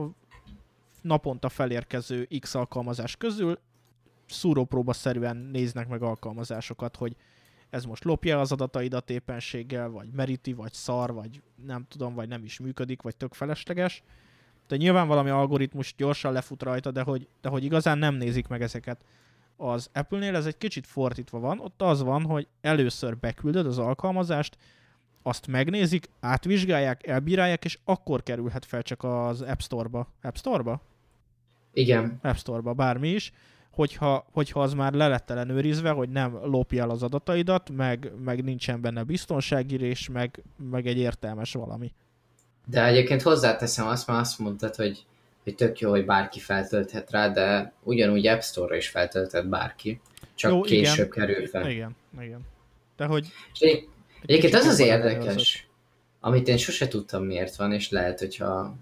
naponta 1.01 1.49
felérkező 1.49 2.27
X 2.39 2.55
alkalmazás 2.55 3.15
közül 3.15 3.59
szúrópróba 4.25 4.93
szerűen 4.93 5.37
néznek 5.37 5.87
meg 5.87 6.01
alkalmazásokat, 6.01 6.95
hogy 6.95 7.15
ez 7.69 7.85
most 7.85 8.03
lopja 8.03 8.39
az 8.39 8.51
adataidat 8.51 9.09
éppenséggel, 9.09 9.89
vagy 9.89 10.09
meríti, 10.11 10.53
vagy 10.53 10.73
szar, 10.73 11.13
vagy 11.13 11.41
nem 11.65 11.85
tudom, 11.89 12.13
vagy 12.13 12.27
nem 12.27 12.43
is 12.43 12.59
működik, 12.59 13.01
vagy 13.01 13.15
tök 13.15 13.33
felesleges. 13.33 14.03
De 14.67 14.75
nyilván 14.75 15.07
valami 15.07 15.29
algoritmus 15.29 15.93
gyorsan 15.97 16.33
lefut 16.33 16.63
rajta, 16.63 16.91
de 16.91 17.01
hogy, 17.01 17.27
de 17.41 17.49
hogy 17.49 17.63
igazán 17.63 17.97
nem 17.97 18.15
nézik 18.15 18.47
meg 18.47 18.61
ezeket. 18.61 19.05
Az 19.57 19.89
Apple-nél 19.93 20.35
ez 20.35 20.45
egy 20.45 20.57
kicsit 20.57 20.87
fordítva 20.87 21.39
van, 21.39 21.59
ott 21.59 21.81
az 21.81 22.01
van, 22.01 22.23
hogy 22.23 22.47
először 22.61 23.17
beküldöd 23.17 23.65
az 23.65 23.77
alkalmazást, 23.77 24.57
azt 25.23 25.47
megnézik, 25.47 26.09
átvizsgálják, 26.19 27.07
elbírálják, 27.07 27.65
és 27.65 27.79
akkor 27.85 28.23
kerülhet 28.23 28.65
fel 28.65 28.81
csak 28.81 29.03
az 29.03 29.41
App 29.41 29.59
Store-ba. 29.59 30.07
App 30.21 30.35
Store-ba? 30.35 30.81
Igen. 31.73 32.19
App 32.21 32.35
Store-ba, 32.35 32.73
bármi 32.73 33.09
is 33.09 33.31
hogyha, 33.75 34.25
hogyha 34.31 34.61
az 34.61 34.73
már 34.73 34.93
le 34.93 35.07
lett 35.07 35.29
ellenőrizve, 35.29 35.89
hogy 35.89 36.09
nem 36.09 36.39
lopja 36.43 36.83
el 36.83 36.89
az 36.89 37.03
adataidat, 37.03 37.69
meg, 37.69 38.11
meg 38.23 38.43
nincsen 38.43 38.81
benne 38.81 39.03
biztonságírés, 39.03 40.09
meg, 40.09 40.43
meg 40.69 40.87
egy 40.87 40.97
értelmes 40.97 41.53
valami. 41.53 41.93
De 42.65 42.85
egyébként 42.85 43.21
hozzáteszem 43.21 43.87
azt, 43.87 44.07
mert 44.07 44.19
azt 44.19 44.39
mondtad, 44.39 44.75
hogy, 44.75 45.05
hogy 45.43 45.55
tök 45.55 45.79
jó, 45.79 45.89
hogy 45.89 46.05
bárki 46.05 46.39
feltölthet 46.39 47.11
rá, 47.11 47.29
de 47.29 47.73
ugyanúgy 47.83 48.27
App 48.27 48.41
Store-ra 48.41 48.75
is 48.75 48.89
feltölthet 48.89 49.49
bárki, 49.49 50.01
csak 50.35 50.51
jó, 50.51 50.61
később 50.61 51.13
igen. 51.13 51.27
kerül 51.27 51.47
fel. 51.47 51.69
Igen, 51.69 51.95
igen. 52.21 52.41
De 52.97 53.05
hogy... 53.05 53.27
Egy, 53.59 53.87
egyébként 54.21 54.53
az 54.53 54.65
az 54.65 54.79
érdekes, 54.79 55.67
amit 56.19 56.47
én 56.47 56.57
sose 56.57 56.87
tudtam 56.87 57.23
miért 57.23 57.55
van, 57.55 57.73
és 57.73 57.89
lehet, 57.89 58.19
hogyha 58.19 58.75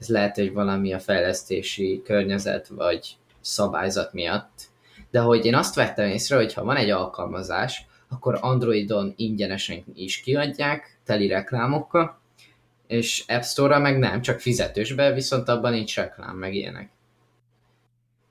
ez 0.00 0.08
lehet, 0.08 0.36
hogy 0.36 0.52
valami 0.52 0.92
a 0.92 0.98
fejlesztési 0.98 2.02
környezet, 2.04 2.68
vagy 2.68 3.16
szabályzat 3.40 4.12
miatt, 4.12 4.62
de 5.10 5.20
hogy 5.20 5.44
én 5.44 5.54
azt 5.54 5.74
vettem 5.74 6.08
észre, 6.08 6.36
hogy 6.36 6.54
ha 6.54 6.64
van 6.64 6.76
egy 6.76 6.90
alkalmazás, 6.90 7.86
akkor 8.08 8.38
Androidon 8.40 9.12
ingyenesen 9.16 9.84
is 9.94 10.20
kiadják, 10.20 10.98
teli 11.04 11.28
reklámokkal, 11.28 12.20
és 12.86 13.24
App 13.26 13.42
Store-ra 13.42 13.78
meg 13.78 13.98
nem, 13.98 14.20
csak 14.22 14.40
fizetősbe, 14.40 15.12
viszont 15.12 15.48
abban 15.48 15.72
nincs 15.72 15.96
reklám, 15.96 16.36
meg 16.36 16.54
ilyenek. 16.54 16.90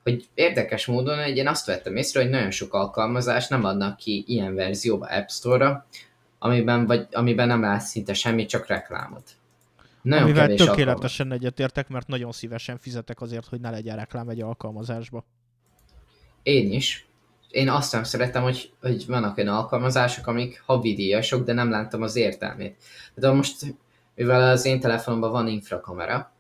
Hogy 0.04 0.28
érdekes 0.34 0.86
módon, 0.86 1.24
hogy 1.24 1.38
én 1.38 1.48
azt 1.48 1.66
vettem 1.66 1.96
észre, 1.96 2.22
hogy 2.22 2.30
nagyon 2.30 2.52
sok 2.52 2.74
alkalmazás 2.74 3.48
nem 3.48 3.64
adnak 3.64 3.98
ki 3.98 4.24
ilyen 4.28 4.56
verzióba 4.56 5.06
App 5.06 5.28
Store-ra, 5.28 5.86
amiben, 6.40 6.86
vagy, 6.86 7.08
amiben 7.12 7.48
nem 7.48 7.62
látsz 7.62 7.90
szinte 7.90 8.14
semmit, 8.14 8.50
csak 8.50 8.68
reklámot. 8.68 9.32
Nagyon 10.02 10.24
Amivel 10.24 10.46
kevés 10.48 10.64
tökéletesen 10.64 11.32
egyetértek, 11.32 11.88
mert 11.88 12.08
nagyon 12.08 12.32
szívesen 12.32 12.78
fizetek 12.78 13.22
azért, 13.22 13.48
hogy 13.48 13.60
ne 13.60 13.70
legyen 13.70 13.96
reklám 13.96 14.30
egy 14.30 14.42
alkalmazásba. 14.42 15.26
Én 16.44 16.72
is. 16.72 17.08
Én 17.50 17.70
azt 17.70 17.92
nem 17.92 18.04
szeretem, 18.04 18.44
hogy, 18.44 18.72
hogy 18.82 19.06
vannak 19.08 19.38
olyan 19.38 19.56
alkalmazások, 19.56 20.28
amik 20.28 20.64
havidíjasok, 20.66 21.46
de 21.46 21.54
nem 21.54 21.70
láttam 21.70 22.02
az 22.02 22.16
értelmét. 22.16 22.76
De 23.16 23.32
most, 23.32 23.76
mivel 24.16 24.50
az 24.50 24.66
én 24.66 24.80
telefonomban 24.80 25.32
van 25.32 25.48
infrakamera, 25.48 26.32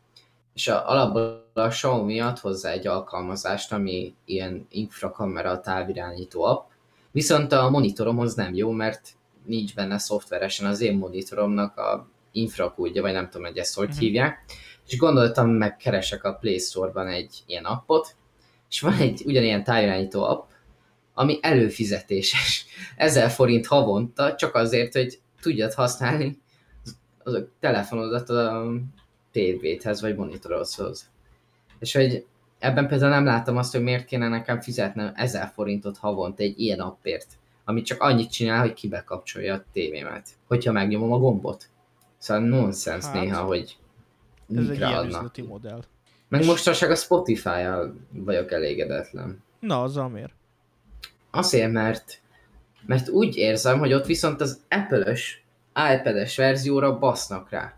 és 0.53 0.67
a, 0.67 0.89
alapból 0.89 1.45
a 1.53 1.67
Xiaomi 1.67 2.19
ad 2.19 2.39
hozzá 2.39 2.71
egy 2.71 2.87
alkalmazást, 2.87 3.71
ami 3.71 4.13
ilyen 4.25 4.67
infrakamera 4.69 5.59
távirányító 5.59 6.43
app, 6.43 6.69
viszont 7.11 7.51
a 7.51 7.69
monitoromhoz 7.69 8.33
nem 8.33 8.53
jó, 8.53 8.71
mert 8.71 9.09
nincs 9.45 9.75
benne 9.75 9.97
szoftveresen 9.97 10.65
az 10.65 10.81
én 10.81 10.97
monitoromnak 10.97 11.77
a 11.77 12.07
infrakódja, 12.31 13.01
vagy 13.01 13.13
nem 13.13 13.29
tudom, 13.29 13.47
hogy 13.47 13.57
ezt 13.57 13.75
hogy 13.75 13.87
uh-huh. 13.87 14.01
hívják, 14.01 14.43
és 14.87 14.97
gondoltam, 14.97 15.49
meg 15.49 15.77
keresek 15.77 16.23
a 16.23 16.33
Play 16.33 16.57
Store-ban 16.57 17.07
egy 17.07 17.43
ilyen 17.45 17.65
appot, 17.65 18.15
és 18.69 18.81
van 18.81 18.93
egy 18.93 19.23
ugyanilyen 19.25 19.63
távirányító 19.63 20.23
app, 20.23 20.49
ami 21.13 21.39
előfizetéses. 21.41 22.65
1000 22.97 23.29
forint 23.29 23.67
havonta, 23.67 24.35
csak 24.35 24.55
azért, 24.55 24.93
hogy 24.93 25.19
tudjad 25.41 25.73
használni 25.73 26.41
az 27.25 27.33
a 27.33 27.47
telefonodat 27.59 28.29
a 28.29 28.71
tévéthez, 29.31 30.01
vagy 30.01 30.15
monitorozhoz. 30.15 31.09
És 31.79 31.93
hogy 31.93 32.25
ebben 32.59 32.87
például 32.87 33.11
nem 33.11 33.25
láttam 33.25 33.57
azt, 33.57 33.71
hogy 33.71 33.83
miért 33.83 34.05
kéne 34.05 34.27
nekem 34.27 34.61
fizetnem 34.61 35.11
1000 35.15 35.51
forintot 35.53 35.97
havonta 35.97 36.43
egy 36.43 36.59
ilyen 36.59 36.79
appért, 36.79 37.27
ami 37.63 37.81
csak 37.81 38.01
annyit 38.01 38.31
csinál, 38.31 38.59
hogy 38.59 38.73
kibekapcsolja 38.73 39.53
a 39.53 39.63
tévémet, 39.71 40.29
hogyha 40.47 40.71
megnyomom 40.71 41.11
a 41.11 41.17
gombot. 41.17 41.69
Szóval 42.17 42.43
nonsens 42.43 43.05
hát, 43.05 43.13
néha, 43.13 43.43
hogy 43.43 43.77
ez 44.55 44.69
egy 44.69 44.77
ilyen 44.77 45.31
modell. 45.47 45.83
Meg 46.27 46.41
És... 46.41 46.47
mostanság 46.47 46.91
a 46.91 46.95
Spotify-jal 46.95 47.95
vagyok 48.11 48.51
elégedetlen. 48.51 49.43
Na, 49.59 49.81
az 49.81 49.95
miért? 50.11 50.33
Azért, 51.31 51.71
mert, 51.71 52.21
mert 52.85 53.09
úgy 53.09 53.35
érzem, 53.35 53.79
hogy 53.79 53.93
ott 53.93 54.05
viszont 54.05 54.41
az 54.41 54.59
Apple-ös 54.69 55.44
iPad-es 55.75 56.37
verzióra 56.37 56.97
basznak 56.97 57.49
rá. 57.49 57.73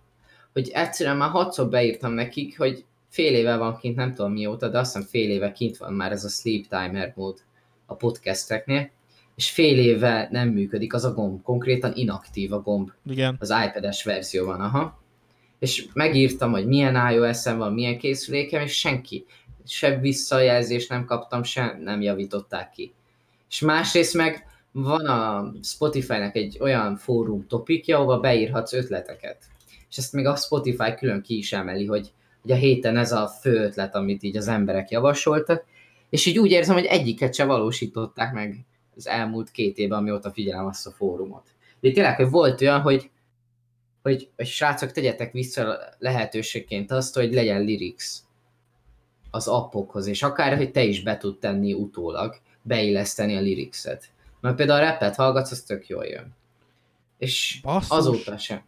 Hogy 0.53 0.69
egyszerűen 0.69 1.17
már 1.17 1.29
hatszor 1.29 1.69
beírtam 1.69 2.11
nekik, 2.11 2.57
hogy 2.57 2.85
fél 3.09 3.35
éve 3.35 3.55
van 3.55 3.77
kint, 3.77 3.95
nem 3.95 4.13
tudom 4.13 4.31
mióta, 4.31 4.69
de 4.69 4.79
azt 4.79 4.93
hiszem 4.93 5.09
fél 5.09 5.29
éve 5.29 5.51
kint 5.51 5.77
van 5.77 5.93
már 5.93 6.11
ez 6.11 6.23
a 6.23 6.29
sleep 6.29 6.67
timer 6.67 7.13
mód 7.15 7.37
a 7.85 7.95
podcasteknél, 7.95 8.89
és 9.35 9.49
fél 9.49 9.79
éve 9.79 10.27
nem 10.31 10.49
működik 10.49 10.93
az 10.93 11.05
a 11.05 11.13
gomb, 11.13 11.41
konkrétan 11.41 11.91
inaktív 11.95 12.53
a 12.53 12.61
gomb 12.61 12.91
Igen. 13.05 13.35
az 13.39 13.53
iPad-es 13.67 14.03
verzióban, 14.03 14.61
aha. 14.61 15.01
És 15.59 15.87
megírtam, 15.93 16.51
hogy 16.51 16.67
milyen 16.67 17.11
iOS-en 17.11 17.57
van, 17.57 17.73
milyen 17.73 17.97
készülékem, 17.97 18.61
és 18.61 18.79
senki, 18.79 19.25
se 19.65 19.99
visszajelzést 19.99 20.89
nem 20.89 21.05
kaptam, 21.05 21.43
se 21.43 21.77
nem 21.83 22.01
javították 22.01 22.71
ki. 22.71 22.93
És 23.49 23.59
másrészt 23.59 24.13
meg 24.13 24.45
van 24.81 25.05
a 25.05 25.53
Spotify-nek 25.63 26.35
egy 26.35 26.57
olyan 26.61 26.95
fórum 26.95 27.47
topikja, 27.47 27.97
ahova 27.97 28.19
beírhatsz 28.19 28.73
ötleteket. 28.73 29.37
És 29.89 29.97
ezt 29.97 30.13
még 30.13 30.25
a 30.25 30.35
Spotify 30.35 30.93
külön 30.97 31.21
ki 31.21 31.37
is 31.37 31.53
emeli, 31.53 31.85
hogy, 31.85 32.11
hogy 32.41 32.51
a 32.51 32.55
héten 32.55 32.97
ez 32.97 33.11
a 33.11 33.27
fő 33.27 33.63
ötlet, 33.63 33.95
amit 33.95 34.23
így 34.23 34.37
az 34.37 34.47
emberek 34.47 34.89
javasoltak, 34.89 35.65
és 36.09 36.25
így 36.25 36.39
úgy 36.39 36.51
érzem, 36.51 36.75
hogy 36.75 36.85
egyiket 36.85 37.33
se 37.33 37.45
valósították 37.45 38.33
meg 38.33 38.65
az 38.95 39.07
elmúlt 39.07 39.51
két 39.51 39.77
évben, 39.77 39.97
amióta 39.97 40.31
figyelem 40.31 40.65
azt 40.65 40.87
a 40.87 40.91
fórumot. 40.91 41.47
De 41.79 41.91
tényleg, 41.91 42.15
hogy 42.15 42.29
volt 42.29 42.61
olyan, 42.61 42.81
hogy, 42.81 43.09
hogy, 44.01 44.29
hogy 44.35 44.45
srácok, 44.45 44.91
tegyetek 44.91 45.31
vissza 45.31 45.77
lehetőségként 45.99 46.91
azt, 46.91 47.15
hogy 47.15 47.33
legyen 47.33 47.61
lyrics 47.61 48.05
az 49.31 49.47
appokhoz, 49.47 50.07
és 50.07 50.23
akár, 50.23 50.57
hogy 50.57 50.71
te 50.71 50.83
is 50.83 51.03
be 51.03 51.17
tud 51.17 51.39
tenni 51.39 51.73
utólag, 51.73 52.35
beilleszteni 52.61 53.35
a 53.35 53.39
lyricset. 53.39 54.09
Mert 54.39 54.55
például 54.55 54.83
a 54.83 54.89
rappet 54.89 55.15
hallgatsz, 55.15 55.51
az 55.51 55.61
tök 55.61 55.87
jól 55.87 56.05
jön. 56.05 56.35
És 57.17 57.59
Basszus. 57.61 57.97
azóta 57.97 58.37
sem. 58.37 58.61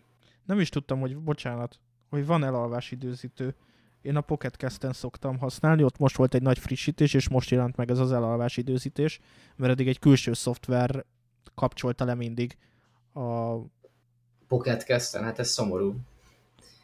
Nem 0.46 0.60
is 0.60 0.70
tudtam, 0.70 1.00
hogy, 1.00 1.18
bocsánat, 1.18 1.80
hogy 2.10 2.26
van 2.26 2.44
elalvás 2.44 2.92
időzítő. 2.92 3.56
Én 4.02 4.16
a 4.16 4.22
Pocket 4.22 4.56
Cast-en 4.56 4.94
szoktam 4.94 5.38
használni, 5.40 5.84
ott 5.84 5.98
most 5.98 6.16
volt 6.16 6.34
egy 6.34 6.42
nagy 6.42 6.60
frissítés, 6.60 7.14
és 7.14 7.30
most 7.30 7.50
jelent 7.50 7.76
meg 7.76 7.92
ez 7.92 8.00
az 8.00 8.12
elalvás 8.12 8.58
időzítés, 8.58 9.20
mert 9.56 9.72
eddig 9.72 9.88
egy 9.88 10.00
külső 10.00 10.34
szoftver 10.34 11.06
kapcsolta 11.56 12.06
le 12.06 12.14
mindig 12.14 12.58
a... 13.14 13.56
Pocket 14.48 14.84
Cast-en, 14.84 15.24
hát 15.24 15.40
ez 15.40 15.50
szomorú. 15.50 15.96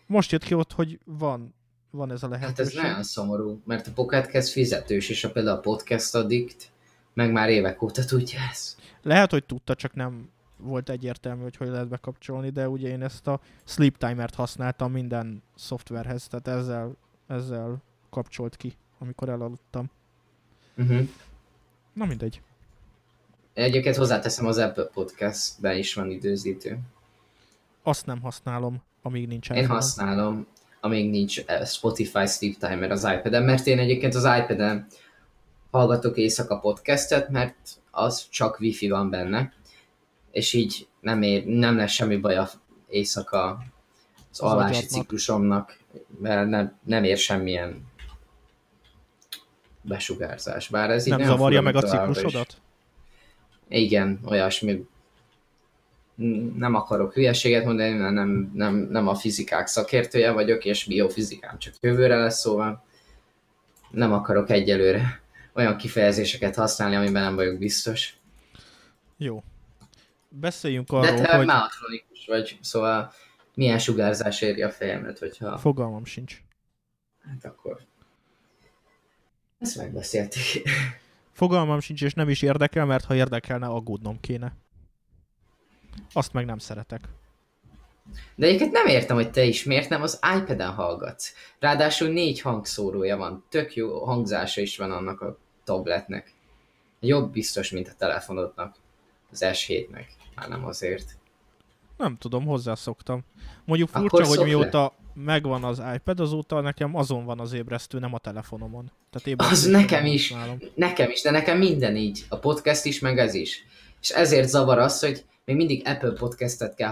Most 0.07 0.31
jött 0.31 0.43
ki 0.43 0.53
ott, 0.53 0.71
hogy 0.71 0.99
van, 1.05 1.53
van 1.91 2.11
ez 2.11 2.23
a 2.23 2.27
lehetőség. 2.27 2.57
Hát 2.57 2.65
ez 2.65 2.73
nagyon 2.73 3.03
szomorú, 3.03 3.61
mert 3.65 3.87
a 3.87 3.91
Pocket 3.91 4.29
Cast 4.31 4.49
fizetős, 4.49 5.09
és 5.09 5.23
a 5.23 5.31
például 5.31 5.57
a 5.57 5.59
Podcast 5.59 6.15
Addict, 6.15 6.71
meg 7.15 7.31
már 7.31 7.49
évek 7.49 7.81
óta 7.81 8.05
tudja 8.05 8.39
ezt. 8.51 8.77
Lehet, 9.01 9.31
hogy 9.31 9.43
tudta, 9.43 9.75
csak 9.75 9.93
nem 9.93 10.29
volt 10.57 10.89
egyértelmű, 10.89 11.41
hogy 11.41 11.55
hogy 11.55 11.67
lehet 11.67 11.87
bekapcsolni, 11.87 12.49
de 12.49 12.69
ugye 12.69 12.87
én 12.87 13.01
ezt 13.03 13.27
a 13.27 13.39
sleep 13.63 13.97
timert 13.97 14.35
használtam 14.35 14.91
minden 14.91 15.43
szoftverhez, 15.55 16.27
tehát 16.27 16.47
ezzel 16.59 16.95
ezzel 17.27 17.77
kapcsolt 18.09 18.55
ki, 18.55 18.73
amikor 18.99 19.29
elaludtam. 19.29 19.89
Uh-huh. 20.77 21.07
Na 21.93 22.05
mindegy. 22.05 22.41
Egyébként 23.53 23.95
hozzáteszem, 23.95 24.45
az 24.45 24.57
Apple 24.57 24.83
Podcast-ben 24.83 25.77
is 25.77 25.93
van 25.93 26.09
időzítő. 26.09 26.79
Azt 27.83 28.05
nem 28.05 28.21
használom, 28.21 28.81
amíg 29.01 29.27
nincs 29.27 29.45
iPhone. 29.45 29.61
Én 29.61 29.67
használom, 29.67 30.47
amíg 30.81 31.09
nincs 31.09 31.39
eh, 31.39 31.65
Spotify 31.65 32.25
Sleep 32.25 32.57
Timer 32.57 32.91
az 32.91 33.03
iPad-en, 33.03 33.43
mert 33.43 33.67
én 33.67 33.79
egyébként 33.79 34.15
az 34.15 34.23
iPad-en 34.23 34.87
hallgatok 35.75 36.17
éjszaka 36.17 36.59
podcastet, 36.59 37.29
mert 37.29 37.55
az 37.91 38.27
csak 38.29 38.59
wifi 38.59 38.89
van 38.89 39.09
benne, 39.09 39.53
és 40.31 40.53
így 40.53 40.87
nem, 40.99 41.21
ér, 41.21 41.45
nem 41.45 41.75
lesz 41.75 41.91
semmi 41.91 42.17
baj 42.17 42.35
a 42.37 42.49
éjszaka 42.87 43.63
az, 44.31 44.39
alvási 44.39 44.85
ciklusomnak, 44.85 45.77
mert 46.19 46.49
nem, 46.49 46.77
nem 46.83 47.03
ér 47.03 47.17
semmilyen 47.17 47.87
besugárzás. 49.81 50.67
Bár 50.67 50.89
ez 50.89 51.05
nem 51.05 51.23
zavarja 51.23 51.61
meg 51.61 51.75
a 51.75 51.81
ciklusodat? 51.81 52.61
Igen, 53.67 54.19
olyasmi. 54.25 54.87
Nem 56.55 56.75
akarok 56.75 57.13
hülyeséget 57.13 57.65
mondani, 57.65 57.93
mert 57.93 58.13
nem, 58.13 58.51
nem, 58.53 58.75
nem 58.75 59.07
a 59.07 59.15
fizikák 59.15 59.67
szakértője 59.67 60.31
vagyok, 60.31 60.65
és 60.65 60.85
biofizikám 60.85 61.57
csak 61.57 61.73
jövőre 61.79 62.15
lesz, 62.15 62.39
szóval 62.39 62.83
nem 63.91 64.13
akarok 64.13 64.49
egyelőre 64.49 65.23
olyan 65.55 65.77
kifejezéseket 65.77 66.55
használni, 66.55 66.95
amiben 66.95 67.23
nem 67.23 67.35
vagyok 67.35 67.57
biztos. 67.57 68.13
Jó. 69.17 69.43
Beszéljünk 70.29 70.91
arról, 70.91 71.15
De 71.15 71.21
te 71.21 71.37
hogy... 71.37 71.45
maatronikus 71.45 72.25
vagy, 72.25 72.57
szóval 72.61 73.13
milyen 73.53 73.79
sugárzás 73.79 74.41
éri 74.41 74.61
a 74.61 74.71
fejemet, 74.71 75.19
hogyha... 75.19 75.57
Fogalmam 75.57 76.05
sincs. 76.05 76.41
Hát 77.21 77.45
akkor... 77.45 77.79
Ezt 79.59 79.77
megbeszéltük. 79.77 80.41
Fogalmam 81.31 81.79
sincs, 81.79 82.03
és 82.03 82.13
nem 82.13 82.29
is 82.29 82.41
érdekel, 82.41 82.85
mert 82.85 83.05
ha 83.05 83.15
érdekelne, 83.15 83.67
aggódnom 83.67 84.19
kéne. 84.19 84.55
Azt 86.13 86.33
meg 86.33 86.45
nem 86.45 86.57
szeretek. 86.57 87.01
De 88.35 88.45
egyébként 88.45 88.71
nem 88.71 88.87
értem, 88.87 89.15
hogy 89.15 89.31
te 89.31 89.43
is 89.43 89.63
miért 89.63 89.89
nem 89.89 90.01
az 90.01 90.19
iPad-en 90.37 90.73
hallgatsz. 90.73 91.33
Ráadásul 91.59 92.07
négy 92.07 92.41
hangszórója 92.41 93.17
van, 93.17 93.45
tök 93.49 93.75
jó 93.75 94.05
hangzása 94.05 94.61
is 94.61 94.77
van 94.77 94.91
annak 94.91 95.21
a 95.21 95.37
tabletnek. 95.65 96.33
Jobb 96.99 97.31
biztos, 97.31 97.71
mint 97.71 97.87
a 97.87 97.93
telefonodnak, 97.97 98.75
az 99.31 99.39
S7-nek, 99.45 100.05
már 100.35 100.47
nem 100.49 100.65
azért. 100.65 101.17
Nem 101.97 102.17
tudom, 102.17 102.45
hozzászoktam. 102.45 103.23
Mondjuk 103.65 103.89
furcsa, 103.89 104.05
Akkor 104.05 104.25
hogy 104.25 104.45
mióta 104.45 104.81
le. 104.81 105.23
megvan 105.23 105.63
az 105.63 105.81
iPad, 105.95 106.19
azóta 106.19 106.61
nekem 106.61 106.95
azon 106.95 107.25
van 107.25 107.39
az 107.39 107.53
ébresztő, 107.53 107.99
nem 107.99 108.13
a 108.13 108.17
telefonomon. 108.19 108.91
Tehát 109.11 109.41
az 109.51 109.65
nekem 109.65 110.05
is, 110.05 110.29
használom. 110.29 110.59
nekem 110.75 111.09
is, 111.09 111.21
de 111.21 111.31
nekem 111.31 111.57
minden 111.57 111.95
így. 111.95 112.25
A 112.29 112.37
podcast 112.37 112.85
is, 112.85 112.99
meg 112.99 113.19
ez 113.19 113.33
is. 113.33 113.65
És 114.01 114.09
ezért 114.09 114.49
zavar 114.49 114.77
az, 114.77 114.99
hogy 114.99 115.25
még 115.45 115.55
mindig 115.55 115.87
Apple 115.87 116.11
podcastet 116.11 116.75
kell 116.75 116.91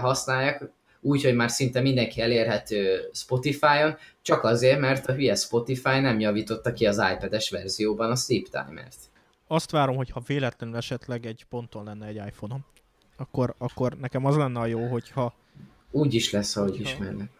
használják, 1.04 1.12
úgyhogy 1.12 1.34
már 1.34 1.50
szinte 1.50 1.80
mindenki 1.80 2.20
elérhető 2.20 3.10
Spotify-on, 3.12 3.96
csak 4.22 4.44
azért, 4.44 4.80
mert 4.80 5.06
a 5.06 5.12
hülye 5.12 5.34
Spotify 5.34 6.00
nem 6.00 6.20
javította 6.20 6.72
ki 6.72 6.86
az 6.86 7.02
iPad-es 7.14 7.50
verzióban 7.50 8.10
a 8.10 8.16
Sleep 8.16 8.48
Timer-t. 8.48 9.12
Azt 9.46 9.70
várom, 9.70 9.96
hogy 9.96 10.10
ha 10.10 10.22
véletlenül 10.26 10.76
esetleg 10.76 11.26
egy 11.26 11.44
ponton 11.48 11.84
lenne 11.84 12.06
egy 12.06 12.20
iPhone-om, 12.26 12.64
akkor, 13.16 13.54
akkor 13.58 13.96
nekem 13.98 14.24
az 14.24 14.36
lenne 14.36 14.60
a 14.60 14.66
jó, 14.66 14.86
hogyha... 14.86 15.34
Úgy 15.90 16.14
is 16.14 16.30
lesz, 16.30 16.56
ahogy 16.56 16.76
hogyha, 16.76 16.92
ismernek. 16.92 17.30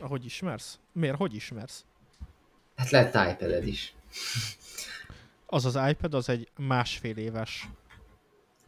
Ahogy 0.00 0.24
ismersz? 0.24 0.78
Miért? 0.92 1.16
Hogy 1.16 1.34
ismersz? 1.34 1.84
Hát 2.76 2.90
lett 2.90 3.14
iPad-ed 3.30 3.66
is. 3.66 3.94
Az 5.46 5.64
az 5.64 5.78
iPad, 5.88 6.14
az 6.14 6.28
egy 6.28 6.48
másfél 6.56 7.16
éves. 7.16 7.68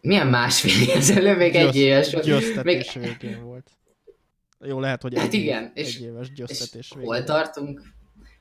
Milyen 0.00 0.26
másfél 0.26 0.88
éves? 0.88 1.10
Előbb 1.10 1.36
még 1.36 1.54
egy 1.54 1.76
éves 1.76 2.12
volt. 2.12 2.62
Még... 2.64 2.84
végén 2.94 3.44
volt. 3.44 3.70
Jó, 4.66 4.80
lehet, 4.80 5.02
hogy 5.02 5.14
hát 5.18 5.26
egy, 5.26 5.34
igen, 5.34 5.72
egy 5.74 5.86
és, 5.86 6.00
éves 6.00 6.32
győztetés 6.32 6.90
végén. 6.94 7.06
Hol 7.06 7.24
tartunk? 7.24 7.82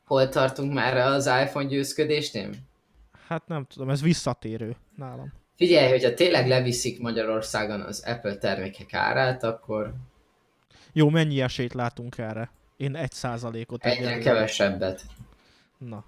Hol 0.06 0.30
tartunk 0.30 0.74
már 0.74 0.98
az 0.98 1.26
iPhone 1.26 1.68
győzködésnél? 1.68 2.50
Hát 3.28 3.48
nem 3.48 3.66
tudom, 3.66 3.90
ez 3.90 4.02
visszatérő 4.02 4.76
nálam. 4.96 5.34
Figyelj, 5.56 5.90
hogyha 5.90 6.14
tényleg 6.14 6.48
leviszik 6.48 7.00
Magyarországon 7.00 7.82
az 7.82 8.04
Apple 8.06 8.38
termékek 8.38 8.94
árát, 8.94 9.44
akkor... 9.44 9.94
Jó, 10.94 11.10
mennyi 11.10 11.42
esélyt 11.42 11.74
látunk 11.74 12.18
erre? 12.18 12.52
Én 12.78 12.96
egy 12.96 13.12
százalékot. 13.12 13.86
Egyre 13.86 14.18
kevesebbet. 14.18 15.06
Na. 15.78 16.04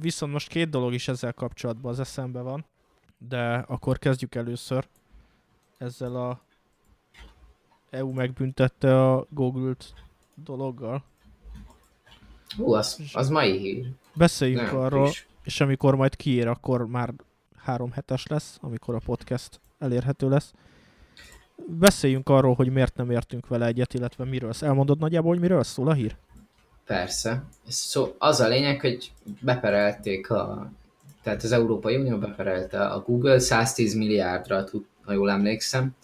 Viszont 0.00 0.32
most 0.32 0.48
két 0.48 0.68
dolog 0.68 0.94
is 0.94 1.08
ezzel 1.08 1.32
kapcsolatban 1.32 1.92
az 1.92 2.00
eszembe 2.00 2.40
van, 2.40 2.66
de 3.28 3.64
akkor 3.68 3.98
kezdjük 3.98 4.34
először 4.34 4.88
ezzel 5.78 6.16
a 6.16 6.40
EU 7.92 8.12
megbüntette 8.12 9.10
a 9.10 9.26
Google-t 9.28 9.92
dologgal. 10.34 11.04
Hú, 12.56 12.72
az, 12.72 12.98
az 13.12 13.28
mai 13.28 13.58
hír. 13.58 13.86
Beszéljünk 14.14 14.70
Nem, 14.70 14.80
arról, 14.80 15.08
is. 15.08 15.26
és 15.44 15.60
amikor 15.60 15.94
majd 15.94 16.16
kiér, 16.16 16.48
akkor 16.48 16.86
már 16.86 17.12
három 17.56 17.90
hetes 17.90 18.26
lesz, 18.26 18.58
amikor 18.60 18.94
a 18.94 19.00
podcast 19.04 19.60
elérhető 19.78 20.28
lesz. 20.28 20.52
Beszéljünk 21.66 22.28
arról, 22.28 22.54
hogy 22.54 22.72
miért 22.72 22.96
nem 22.96 23.10
értünk 23.10 23.48
vele 23.48 23.66
egyet, 23.66 23.94
illetve 23.94 24.24
miről. 24.24 24.52
Elmondod 24.60 24.98
nagyjából, 24.98 25.30
hogy 25.30 25.40
miről 25.40 25.62
szól 25.62 25.88
a 25.88 25.92
hír? 25.92 26.16
Persze. 26.84 27.44
Szó, 27.68 28.14
az 28.18 28.40
a 28.40 28.48
lényeg, 28.48 28.80
hogy 28.80 29.12
beperelték 29.40 30.30
a 30.30 30.70
tehát 31.22 31.42
az 31.42 31.52
Európai 31.52 31.96
Unió 31.96 32.18
beperelte 32.18 32.86
a 32.86 33.00
Google 33.00 33.38
110 33.38 33.94
milliárdra, 33.94 34.64
ha 35.04 35.12
jól 35.12 35.30
emlékszem, 35.30 35.94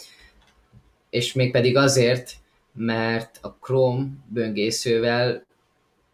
és 1.11 1.33
mégpedig 1.33 1.77
azért, 1.77 2.33
mert 2.75 3.39
a 3.43 3.57
Chrome 3.61 4.07
böngészővel 4.27 5.47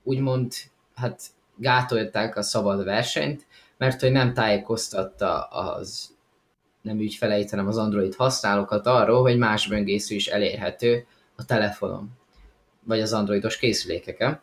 úgymond 0.03 0.53
hát 0.95 1.23
gátolták 1.57 2.37
a 2.37 2.43
szabad 2.43 2.85
versenyt, 2.85 3.47
mert 3.77 4.01
hogy 4.01 4.13
nem 4.13 4.35
tájékoztatta 4.35 5.43
az 5.43 6.15
nem 6.83 7.01
ügyfeleit, 7.01 7.51
hanem 7.51 7.67
az 7.67 7.77
Android 7.77 8.15
használókat 8.15 8.87
arról, 8.87 9.23
hogy 9.23 9.39
más 9.39 9.67
böngésző 9.67 10.15
is 10.15 10.27
elérhető 10.27 11.07
a 11.37 11.45
telefonon, 11.45 12.11
vagy 12.83 13.01
az 13.01 13.13
androidos 13.13 13.59
készülékeken. 13.59 14.41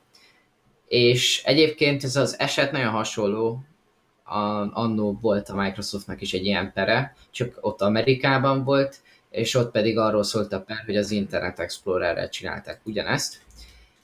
És 0.88 1.44
egyébként 1.44 2.04
ez 2.04 2.16
az 2.16 2.40
eset 2.40 2.72
nagyon 2.72 2.92
hasonló, 2.92 3.64
annó 4.74 5.18
volt 5.22 5.50
a 5.50 5.56
Microsoftnak 5.56 6.22
is 6.22 6.34
egy 6.34 6.46
ilyen 6.46 6.74
pere, 6.74 7.16
csak 7.32 7.58
ott 7.62 7.82
Amerikában 7.82 8.64
volt, 8.64 9.02
és 9.32 9.56
ott 9.56 9.72
pedig 9.72 9.98
arról 9.98 10.24
szólt 10.24 10.54
a 10.54 10.62
per, 10.62 10.84
hogy 10.86 10.98
az 10.98 11.12
Internet 11.12 11.60
Explorer-rel 11.60 12.30
csinálták 12.30 12.82
ugyanezt. 12.84 13.42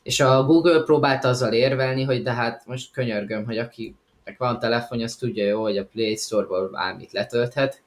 És 0.03 0.19
a 0.19 0.43
Google 0.43 0.83
próbálta 0.83 1.27
azzal 1.27 1.53
érvelni, 1.53 2.03
hogy 2.03 2.23
de 2.23 2.33
hát 2.33 2.65
most 2.65 2.91
könyörgöm, 2.91 3.45
hogy 3.45 3.57
akinek 3.57 4.35
van 4.37 4.59
telefonja, 4.59 5.05
az 5.05 5.15
tudja 5.15 5.45
jó, 5.45 5.61
hogy 5.61 5.77
a 5.77 5.85
Play 5.85 6.15
Store-ból 6.15 6.69
bármit 6.69 7.11
letölthet, 7.11 7.81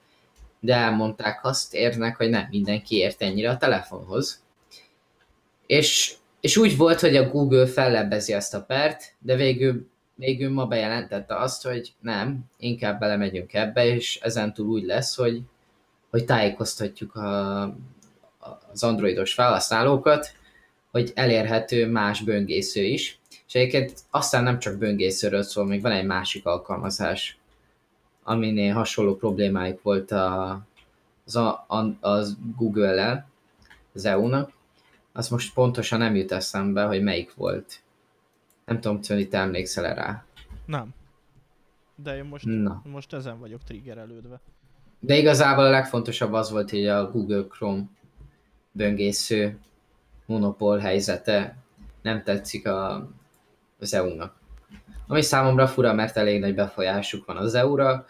de 0.60 0.74
elmondták 0.74 1.44
azt 1.44 1.74
érnek, 1.74 2.16
hogy 2.16 2.30
nem 2.30 2.46
mindenki 2.50 2.96
ért 2.96 3.22
ennyire 3.22 3.50
a 3.50 3.56
telefonhoz. 3.56 4.42
És, 5.66 6.14
és 6.40 6.56
úgy 6.56 6.76
volt, 6.76 7.00
hogy 7.00 7.16
a 7.16 7.28
Google 7.28 7.66
fellebbezi 7.66 8.32
ezt 8.32 8.54
a 8.54 8.62
pert, 8.62 9.14
de 9.18 9.34
végül, 9.34 9.88
végül 10.14 10.52
ma 10.52 10.66
bejelentette 10.66 11.36
azt, 11.36 11.62
hogy 11.62 11.92
nem, 12.00 12.44
inkább 12.58 12.98
belemegyünk 12.98 13.54
ebbe, 13.54 13.86
és 13.86 14.18
ezentúl 14.22 14.66
úgy 14.66 14.84
lesz, 14.84 15.16
hogy 15.16 15.42
hogy 16.10 16.24
tájékoztatjuk 16.24 17.14
a, 17.14 17.62
az 18.72 18.82
androidos 18.82 19.34
felhasználókat, 19.34 20.34
hogy 20.90 21.12
elérhető 21.14 21.90
más 21.90 22.20
böngésző 22.20 22.82
is. 22.82 23.18
És 23.46 23.54
egyébként 23.54 24.00
aztán 24.10 24.42
nem 24.42 24.58
csak 24.58 24.78
böngészőről 24.78 25.42
szól, 25.42 25.66
még 25.66 25.82
van 25.82 25.92
egy 25.92 26.06
másik 26.06 26.46
alkalmazás, 26.46 27.38
aminél 28.22 28.74
hasonló 28.74 29.16
problémáik 29.16 29.82
volt 29.82 30.10
a, 30.10 30.50
az, 31.26 31.36
a, 31.36 31.66
az 32.00 32.36
Google-el, 32.56 33.28
az 33.94 34.04
EU-nak. 34.04 34.52
Az 35.12 35.28
most 35.28 35.54
pontosan 35.54 35.98
nem 35.98 36.14
jut 36.14 36.32
eszembe, 36.32 36.84
hogy 36.84 37.02
melyik 37.02 37.34
volt. 37.34 37.80
Nem 38.64 38.80
tudom, 38.80 39.00
hogy 39.06 39.28
te 39.28 39.38
emlékszel 39.38 39.94
rá. 39.94 40.24
Nem. 40.66 40.94
De 41.94 42.16
én 42.16 42.24
most, 42.24 42.44
Na. 42.44 42.82
most 42.84 43.12
ezen 43.12 43.38
vagyok 43.38 43.62
triggerelődve. 43.62 44.40
De 45.00 45.16
igazából 45.16 45.64
a 45.64 45.70
legfontosabb 45.70 46.32
az 46.32 46.50
volt, 46.50 46.70
hogy 46.70 46.86
a 46.86 47.10
Google 47.10 47.46
Chrome 47.46 47.82
böngésző 48.72 49.58
monopól 50.26 50.78
helyzete 50.78 51.56
nem 52.02 52.22
tetszik 52.22 52.66
a, 52.66 53.08
az 53.80 53.94
EU-nak. 53.94 54.34
Ami 55.06 55.22
számomra 55.22 55.66
fura, 55.66 55.92
mert 55.92 56.16
elég 56.16 56.40
nagy 56.40 56.54
befolyásuk 56.54 57.26
van 57.26 57.36
az 57.36 57.54
EU-ra, 57.54 58.06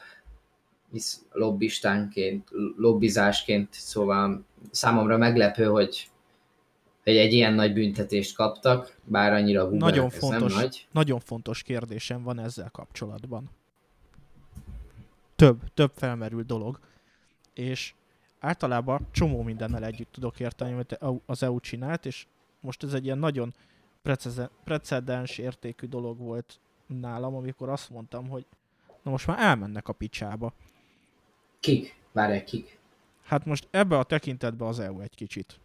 hisz 0.92 1.22
lobbistánként, 1.32 2.48
lobbizásként, 2.76 3.68
szóval 3.70 4.44
számomra 4.70 5.16
meglepő, 5.16 5.64
hogy, 5.64 6.08
hogy 7.04 7.16
egy 7.16 7.32
ilyen 7.32 7.52
nagy 7.52 7.72
büntetést 7.72 8.36
kaptak, 8.36 8.96
bár 9.04 9.32
annyira 9.32 9.62
Google 9.62 9.78
nagyon 9.90 10.10
fontos, 10.10 10.52
nem 10.52 10.62
nagy. 10.62 10.86
Nagyon 10.92 11.20
fontos 11.20 11.62
kérdésem 11.62 12.22
van 12.22 12.38
ezzel 12.40 12.70
kapcsolatban 12.72 13.50
több, 15.40 15.74
több 15.74 15.92
felmerült 15.94 16.46
dolog, 16.46 16.78
és 17.54 17.94
általában 18.38 19.06
csomó 19.10 19.42
mindennel 19.42 19.84
együtt 19.84 20.12
tudok 20.12 20.40
érteni, 20.40 20.72
amit 20.72 20.98
az 21.26 21.42
EU 21.42 21.60
csinált, 21.60 22.06
és 22.06 22.26
most 22.60 22.82
ez 22.82 22.92
egy 22.92 23.04
ilyen 23.04 23.18
nagyon 23.18 23.54
precedens 24.64 25.38
értékű 25.38 25.86
dolog 25.86 26.18
volt 26.18 26.60
nálam, 26.86 27.34
amikor 27.34 27.68
azt 27.68 27.90
mondtam, 27.90 28.28
hogy 28.28 28.46
na 29.02 29.10
most 29.10 29.26
már 29.26 29.38
elmennek 29.38 29.88
a 29.88 29.92
picsába. 29.92 30.52
Kik? 31.60 31.94
Várj, 32.12 32.44
kik? 32.44 32.78
Hát 33.24 33.44
most 33.44 33.68
ebbe 33.70 33.98
a 33.98 34.04
tekintetbe 34.04 34.66
az 34.66 34.78
EU 34.78 35.00
egy 35.00 35.14
kicsit. 35.14 35.60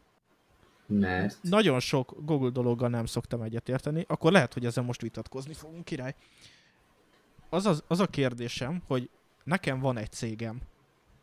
Mert? 0.85 1.37
Nagyon 1.41 1.79
sok 1.79 2.15
Google 2.25 2.49
dologgal 2.49 2.89
nem 2.89 3.05
szoktam 3.05 3.41
egyetérteni, 3.41 4.05
akkor 4.07 4.31
lehet, 4.31 4.53
hogy 4.53 4.65
ezzel 4.65 4.83
most 4.83 5.01
vitatkozni 5.01 5.53
fogunk, 5.53 5.85
király. 5.85 6.15
Az, 7.49 7.65
az, 7.65 7.83
az 7.87 7.99
a 7.99 8.07
kérdésem, 8.07 8.81
hogy 8.87 9.09
Nekem 9.45 9.79
van 9.79 9.97
egy 9.97 10.11
cégem, 10.11 10.61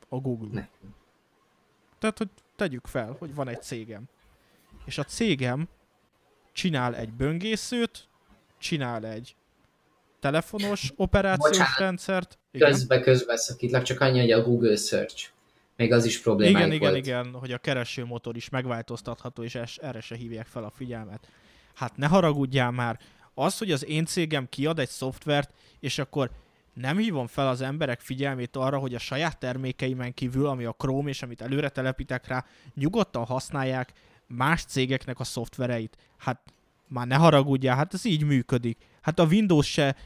a 0.09 0.17
Google. 0.17 0.49
Ne. 0.53 0.69
Tehát, 1.99 2.19
hogy 2.19 2.29
tegyük 2.57 2.87
fel, 2.87 3.17
hogy 3.19 3.35
van 3.35 3.49
egy 3.49 3.63
cégem. 3.63 4.09
És 4.85 4.99
a 4.99 5.05
cégem 5.05 5.69
csinál 6.53 6.97
egy 6.97 7.13
böngészőt, 7.13 8.09
csinál 8.59 9.07
egy 9.07 9.37
telefonos 10.21 10.93
operációs 10.97 11.49
Bocsánat, 11.49 11.79
rendszert. 11.79 12.39
Igen. 12.51 12.71
Közbe, 12.71 13.01
közbe 13.01 13.37
szakítlak, 13.37 13.83
csak 13.83 14.01
annyi, 14.01 14.21
hogy 14.21 14.31
a 14.31 14.43
Google 14.43 14.77
Search. 14.77 15.29
Még 15.77 15.93
az 15.93 16.05
is 16.05 16.21
problémáik 16.21 16.57
Igen, 16.57 16.73
igen, 16.73 16.91
volt. 16.91 17.07
igen, 17.07 17.33
hogy 17.33 17.53
a 17.53 17.59
keresőmotor 17.59 18.37
is 18.37 18.49
megváltoztatható, 18.49 19.43
és 19.43 19.55
es, 19.55 19.77
erre 19.77 20.01
se 20.01 20.17
hívják 20.17 20.47
fel 20.47 20.65
a 20.65 20.71
figyelmet. 20.71 21.29
Hát 21.75 21.97
ne 21.97 22.07
haragudjál 22.07 22.71
már, 22.71 22.99
az, 23.35 23.59
hogy 23.59 23.73
az 23.73 23.87
én 23.87 24.05
cégem 24.05 24.49
kiad 24.49 24.79
egy 24.79 24.89
szoftvert, 24.89 25.55
és 25.81 25.99
akkor 25.99 26.31
nem 26.75 26.97
hívom 26.97 27.27
fel 27.27 27.49
az 27.49 27.61
emberek 27.61 28.01
figyelmét 28.01 28.57
arra, 28.57 28.79
hogy 28.79 28.95
a 28.95 28.99
saját 28.99 29.39
termékeimen 29.39 30.15
kívül, 30.15 30.47
ami 30.47 30.65
a 30.65 30.73
Chrome 30.73 31.09
és 31.09 31.23
amit 31.23 31.43
előre 31.43 31.69
telepítek 31.69 32.27
rá, 32.27 32.45
nyugodtan 32.75 33.25
használják 33.25 33.93
más 34.27 34.65
cégeknek 34.65 35.21
a 35.21 35.25
szoftvereit. 35.25 35.97
Hát 36.17 36.41
már 36.89 37.07
ne 37.07 37.17
haragudjál, 37.17 37.77
hát 37.77 37.95
ez 37.95 38.05
így 38.05 38.25
működik. 38.25 38.79
Hát 39.01 39.19
a 39.19 39.25
Windows 39.25 39.71
se 39.71 39.97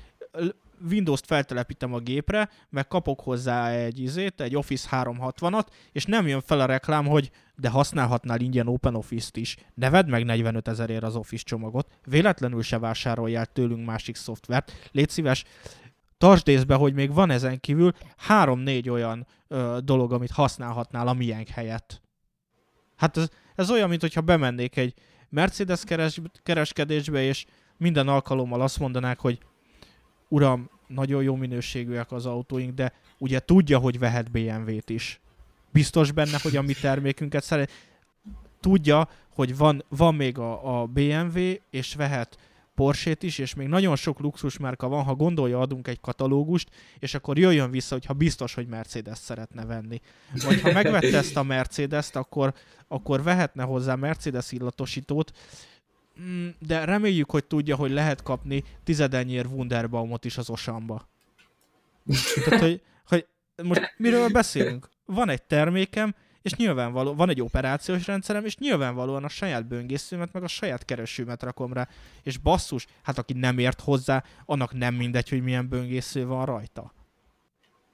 Windows-t 0.91 1.27
feltelepítem 1.27 1.95
a 1.95 1.99
gépre, 1.99 2.51
meg 2.71 2.87
kapok 2.89 3.21
hozzá 3.21 3.71
egy 3.71 4.01
izét, 4.01 4.41
egy 4.41 4.57
Office 4.57 4.89
360-at, 4.91 5.67
és 5.93 6.05
nem 6.05 6.27
jön 6.27 6.41
fel 6.41 6.61
a 6.61 6.67
reklám, 6.67 7.07
hogy 7.07 7.31
de 7.57 7.69
használhatnál 7.69 8.41
ingyen 8.41 8.67
OpenOffice-t 8.67 9.37
is. 9.37 9.57
Ne 9.75 9.91
vedd 9.91 10.09
meg 10.09 10.25
45 10.25 10.69
ezerért 10.69 11.03
az 11.03 11.17
Office 11.17 11.45
csomagot, 11.45 11.93
véletlenül 12.05 12.63
se 12.63 12.79
vásároljál 12.79 13.47
tőlünk 13.47 13.87
másik 13.87 14.17
szoftvert. 14.17 14.73
Légy 14.93 15.09
szíves, 15.09 15.45
tartsd 16.19 16.49
észbe, 16.49 16.75
hogy 16.75 16.95
még 16.95 17.13
van 17.13 17.31
ezen 17.31 17.61
kívül 17.61 17.93
három-négy 18.17 18.89
olyan 18.89 19.27
ö, 19.49 19.79
dolog, 19.85 20.13
amit 20.13 20.31
használhatnál 20.31 21.09
a 21.09 21.13
miénk 21.13 21.49
helyett. 21.49 22.03
Hát 22.97 23.17
ez, 23.17 23.29
ez 23.55 23.71
olyan, 23.71 23.89
mintha 23.89 24.21
bemennék 24.21 24.77
egy 24.77 24.95
Mercedes 25.29 25.85
keres, 25.85 26.21
kereskedésbe, 26.43 27.23
és 27.23 27.45
minden 27.77 28.09
alkalommal 28.09 28.61
azt 28.61 28.79
mondanák, 28.79 29.21
hogy 29.21 29.39
uram, 30.29 30.71
nagyon 30.87 31.23
jó 31.23 31.35
minőségűek 31.35 32.13
az 32.13 32.27
autóink, 32.27 32.75
de 32.75 32.93
ugye 33.19 33.41
tudja, 33.41 33.79
hogy 33.79 33.99
vehet 33.99 34.31
BMW-t 34.31 34.91
is. 34.91 35.21
Biztos 35.73 36.13
benne, 36.13 36.39
hogy 36.43 36.57
a 36.57 36.63
mi 36.63 36.73
termékünket 36.73 37.45
szeret. 37.45 37.71
Tudja, 38.61 39.09
hogy 39.35 39.57
van, 39.57 39.85
van 39.89 40.15
még 40.15 40.39
a, 40.39 40.81
a 40.81 40.87
BMW, 40.87 41.39
és 41.71 41.95
vehet 41.95 42.39
Porsét 42.77 43.23
is, 43.23 43.39
és 43.39 43.55
még 43.55 43.67
nagyon 43.67 43.97
sok 43.97 44.21
luxusmárka 44.21 44.89
van, 44.89 45.05
ha 45.05 45.15
gondolja, 45.15 45.61
adunk 45.61 45.89
egy 45.89 46.01
katalógust, 46.01 46.69
és 46.99 47.15
akkor 47.15 47.39
jöjjön 47.39 47.71
vissza, 47.71 47.95
hogyha 47.95 48.13
biztos, 48.13 48.55
hogy 48.55 48.67
Mercedes 48.67 49.19
szeretne 49.19 49.65
venni. 49.65 50.01
Vagy 50.45 50.61
ha 50.61 50.73
megvette 50.73 51.17
ezt 51.17 51.37
a 51.37 51.43
Mercedes-t, 51.43 52.17
akkor, 52.17 52.55
akkor 52.89 53.23
vehetne 53.23 53.63
hozzá 53.63 53.95
Mercedes 53.95 54.53
illatosítót, 54.53 55.33
mm, 56.21 56.49
de 56.59 56.85
reméljük, 56.85 57.31
hogy 57.31 57.45
tudja, 57.45 57.77
hogy 57.77 57.91
lehet 57.91 58.23
kapni 58.23 58.65
tizedennyér 58.85 59.47
Wunderbaumot 59.47 60.25
is 60.25 60.39
az 60.39 60.51
Osamba. 60.51 61.09
Tehát, 62.45 62.61
hogy, 62.61 62.83
hogy 63.07 63.27
most 63.63 63.95
miről 63.97 64.29
beszélünk? 64.29 64.89
Van 65.05 65.29
egy 65.29 65.43
termékem, 65.43 66.15
és 66.47 66.55
nyilvánvaló, 66.55 67.15
van 67.15 67.29
egy 67.29 67.41
operációs 67.41 68.07
rendszerem, 68.07 68.45
és 68.45 68.57
nyilvánvalóan 68.57 69.25
a 69.25 69.29
saját 69.29 69.67
böngészőmet, 69.67 70.33
meg 70.33 70.43
a 70.43 70.49
saját 70.49 70.85
keresőmet 70.85 71.43
rakom 71.43 71.73
rá. 71.73 71.89
És 72.23 72.39
basszus, 72.39 72.87
hát 73.03 73.19
aki 73.19 73.33
nem 73.33 73.59
ért 73.59 73.81
hozzá, 73.81 74.25
annak 74.45 74.75
nem 74.75 74.95
mindegy, 74.95 75.29
hogy 75.29 75.43
milyen 75.43 75.69
böngésző 75.69 76.27
van 76.27 76.45
rajta. 76.45 76.93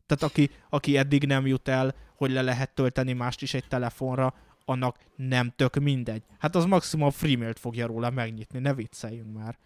Tehát 0.07 0.23
aki, 0.23 0.51
aki 0.69 0.97
eddig 0.97 1.27
nem 1.27 1.47
jut 1.47 1.69
el, 1.69 1.95
hogy 2.16 2.31
le 2.31 2.43
lehet 2.43 2.74
tölteni 2.74 3.12
mást 3.12 3.43
is 3.43 3.55
egy 3.55 3.69
telefonra, 3.69 4.35
annak 4.65 4.99
nem 5.16 5.53
tök 5.57 5.74
mindegy. 5.74 6.23
Hát 6.39 6.57
az 6.57 6.65
maximum 6.65 7.11
freemailt 7.11 7.59
fogja 7.59 7.87
róla 7.87 8.11
megnyitni, 8.11 8.59
ne 8.59 8.74
vicceljünk 8.74 9.37
már. 9.37 9.59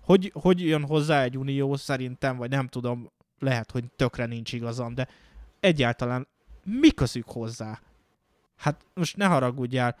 Hogy, 0.00 0.30
hogy 0.34 0.60
jön 0.60 0.84
hozzá 0.84 1.22
egy 1.22 1.38
unió 1.38 1.76
szerintem, 1.76 2.36
vagy 2.36 2.50
nem 2.50 2.66
tudom, 2.66 3.10
lehet, 3.38 3.70
hogy 3.70 3.84
tökre 3.96 4.26
nincs 4.26 4.52
igazam, 4.52 4.94
de 4.94 5.08
egyáltalán 5.60 6.26
mi 6.66 6.90
közük 6.90 7.28
hozzá? 7.28 7.80
Hát 8.56 8.80
most 8.94 9.16
ne 9.16 9.24
haragudjál. 9.24 9.96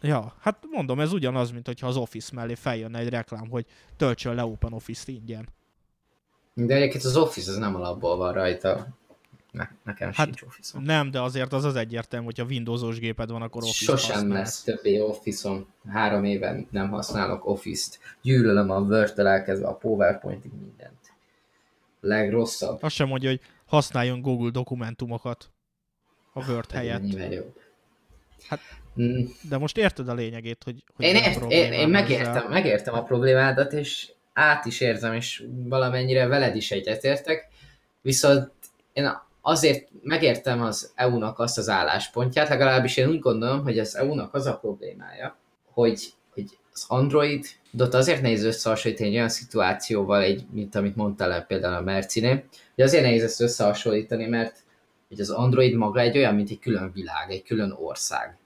Ja, 0.00 0.34
hát 0.40 0.64
mondom, 0.70 1.00
ez 1.00 1.12
ugyanaz, 1.12 1.50
mint 1.50 1.66
hogyha 1.66 1.86
az 1.86 1.96
Office 1.96 2.30
mellé 2.34 2.54
feljönne 2.54 2.98
egy 2.98 3.08
reklám, 3.08 3.48
hogy 3.48 3.66
töltsön 3.96 4.34
le 4.34 4.44
Open 4.44 4.72
Office-t 4.72 5.08
ingyen. 5.08 5.48
De 6.54 6.74
egyébként 6.74 7.04
az 7.04 7.16
Office 7.16 7.50
az 7.50 7.56
nem 7.56 7.74
alapból 7.74 8.16
van 8.16 8.32
rajta. 8.32 8.86
Ne, 9.50 9.68
nekem 9.82 10.12
hát 10.12 10.26
sincs 10.26 10.42
office 10.42 10.76
-om. 10.76 10.82
Nem, 10.82 11.10
de 11.10 11.20
azért 11.20 11.52
az 11.52 11.64
az 11.64 11.76
egyértelmű, 11.76 12.24
hogyha 12.24 12.44
Windows-os 12.44 12.98
géped 12.98 13.30
van, 13.30 13.42
akkor 13.42 13.62
Office 13.62 13.84
Sosem 13.84 14.14
használsz. 14.14 14.38
lesz 14.38 14.62
többé 14.62 15.00
Office-om. 15.00 15.66
Három 15.88 16.24
éven 16.24 16.66
nem 16.70 16.90
használok 16.90 17.46
Office-t. 17.46 17.98
Gyűlölöm 18.22 18.70
a 18.70 18.78
Word-tel 18.78 19.26
elkezdve 19.26 19.66
a 19.66 19.74
PowerPoint-ig 19.74 20.52
mindent. 20.52 21.12
Legrosszabb. 22.00 22.82
Azt 22.82 22.94
sem 22.94 23.08
mondja, 23.08 23.28
hogy 23.28 23.40
használjon 23.66 24.20
Google 24.20 24.50
dokumentumokat 24.50 25.50
a 26.34 26.50
Word 26.50 26.70
helyett. 26.70 27.32
jobb. 27.32 27.60
Hát, 28.48 28.60
mm. 29.00 29.24
de 29.48 29.58
most 29.58 29.76
érted 29.76 30.08
a 30.08 30.14
lényegét, 30.14 30.62
hogy, 30.64 30.84
hogy 30.96 31.04
én, 31.04 31.14
ért, 31.14 31.50
én, 31.50 31.72
én 31.72 31.88
megértem, 31.88 32.46
megértem 32.48 32.94
a 32.94 33.02
problémádat, 33.02 33.72
és 33.72 34.10
át 34.32 34.64
is 34.64 34.80
érzem, 34.80 35.12
és 35.12 35.44
valamennyire 35.64 36.26
veled 36.26 36.56
is 36.56 36.70
egyetértek, 36.70 37.48
viszont 38.00 38.50
én 38.92 39.10
azért 39.40 39.88
megértem 40.02 40.62
az 40.62 40.92
EU-nak 40.94 41.38
azt 41.38 41.58
az 41.58 41.68
álláspontját, 41.68 42.48
legalábbis 42.48 42.96
én 42.96 43.08
úgy 43.08 43.18
gondolom, 43.18 43.62
hogy 43.62 43.78
az 43.78 43.96
EU-nak 43.96 44.34
az 44.34 44.46
a 44.46 44.58
problémája, 44.58 45.36
hogy, 45.72 46.12
hogy 46.34 46.58
az 46.72 46.84
Androidot 46.88 47.94
azért 47.94 48.22
nehéz 48.22 48.44
összehasonlítani 48.44 49.08
egy 49.08 49.14
olyan 49.14 49.28
szituációval, 49.28 50.22
egy, 50.22 50.44
mint 50.52 50.74
amit 50.74 50.96
mondtál 50.96 51.46
például 51.46 51.74
a 51.74 51.80
Merciné, 51.80 52.44
hogy 52.74 52.84
azért 52.84 53.02
nehéz 53.02 53.22
ezt 53.22 53.40
összehasonlítani, 53.40 54.26
mert 54.26 54.63
hogy 55.08 55.20
az 55.20 55.30
Android 55.30 55.74
maga 55.74 56.00
egy 56.00 56.16
olyan, 56.16 56.34
mint 56.34 56.50
egy 56.50 56.58
külön 56.58 56.92
világ, 56.92 57.30
egy 57.30 57.42
külön 57.42 57.70
ország. 57.70 58.38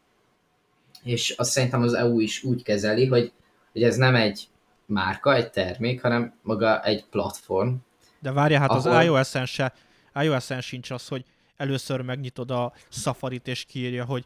És 1.03 1.31
azt 1.31 1.51
szerintem 1.51 1.83
az 1.83 1.93
EU 1.93 2.21
is 2.21 2.43
úgy 2.43 2.63
kezeli, 2.63 3.07
hogy, 3.07 3.33
hogy 3.73 3.83
ez 3.83 3.97
nem 3.97 4.15
egy 4.15 4.49
márka, 4.87 5.35
egy 5.35 5.51
termék, 5.51 6.03
hanem 6.03 6.35
maga 6.43 6.83
egy 6.85 7.05
platform. 7.11 7.75
De 8.21 8.33
várja, 8.33 8.59
hát 8.59 8.71
ahol... 8.71 8.97
az 8.97 9.05
iOS-en 9.05 9.47
se, 9.47 9.75
iOS-en 10.15 10.61
sincs 10.61 10.91
az, 10.91 11.09
hogy 11.09 11.25
először 11.57 12.01
megnyitod 12.01 12.51
a 12.51 12.73
Safari-t 12.89 13.49
és 13.49 13.65
kiírja, 13.65 14.05
hogy 14.05 14.25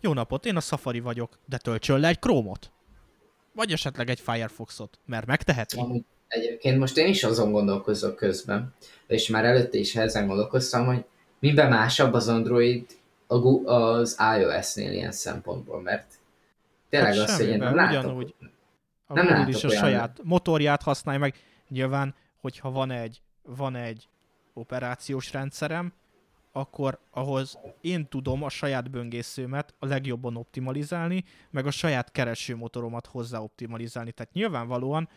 jó 0.00 0.12
napot, 0.12 0.46
én 0.46 0.56
a 0.56 0.60
Safari 0.60 1.00
vagyok, 1.00 1.38
de 1.48 1.56
töltsön 1.56 2.00
le 2.00 2.08
egy 2.08 2.18
Chrome-ot. 2.18 2.70
Vagy 3.52 3.72
esetleg 3.72 4.10
egy 4.10 4.20
Firefox-ot, 4.20 4.98
mert 5.06 5.26
megteheti. 5.26 6.04
Egyébként 6.28 6.78
most 6.78 6.96
én 6.96 7.06
is 7.06 7.24
azon 7.24 7.52
gondolkozok 7.52 8.16
közben, 8.16 8.74
és 9.06 9.28
már 9.28 9.44
előtte 9.44 9.78
is 9.78 9.96
ezen 9.96 10.26
gondolkoztam, 10.26 10.86
hogy 10.86 11.04
miben 11.42 11.68
másabb 11.68 12.12
az 12.12 12.28
Android 12.28 12.86
az 13.64 14.16
iOS-nél 14.38 14.92
ilyen 14.92 15.12
szempontból, 15.12 15.80
mert 15.80 16.18
tényleg 16.88 17.14
hát 17.14 17.28
az, 17.28 17.36
hogy 17.36 17.46
én 17.46 17.58
nem 17.58 17.74
látok, 17.74 18.02
ugyanúgy. 18.02 18.34
A 19.06 19.14
nem 19.14 19.26
látok 19.26 19.48
is 19.48 19.64
a 19.64 19.68
olyan... 19.68 19.80
saját 19.80 20.20
motorját 20.22 20.82
használja 20.82 21.20
meg. 21.20 21.34
Nyilván, 21.68 22.14
hogyha 22.40 22.70
van 22.70 22.90
egy, 22.90 23.20
van 23.42 23.76
egy 23.76 24.08
operációs 24.52 25.32
rendszerem, 25.32 25.92
akkor 26.52 26.98
ahhoz 27.10 27.58
én 27.80 28.08
tudom 28.08 28.42
a 28.42 28.48
saját 28.48 28.90
böngészőmet 28.90 29.74
a 29.78 29.86
legjobban 29.86 30.36
optimalizálni, 30.36 31.24
meg 31.50 31.66
a 31.66 31.70
saját 31.70 32.10
keresőmotoromat 32.10 33.06
hozzá 33.06 33.38
optimalizálni. 33.38 34.12
Tehát 34.12 34.32
nyilvánvalóan 34.32 35.08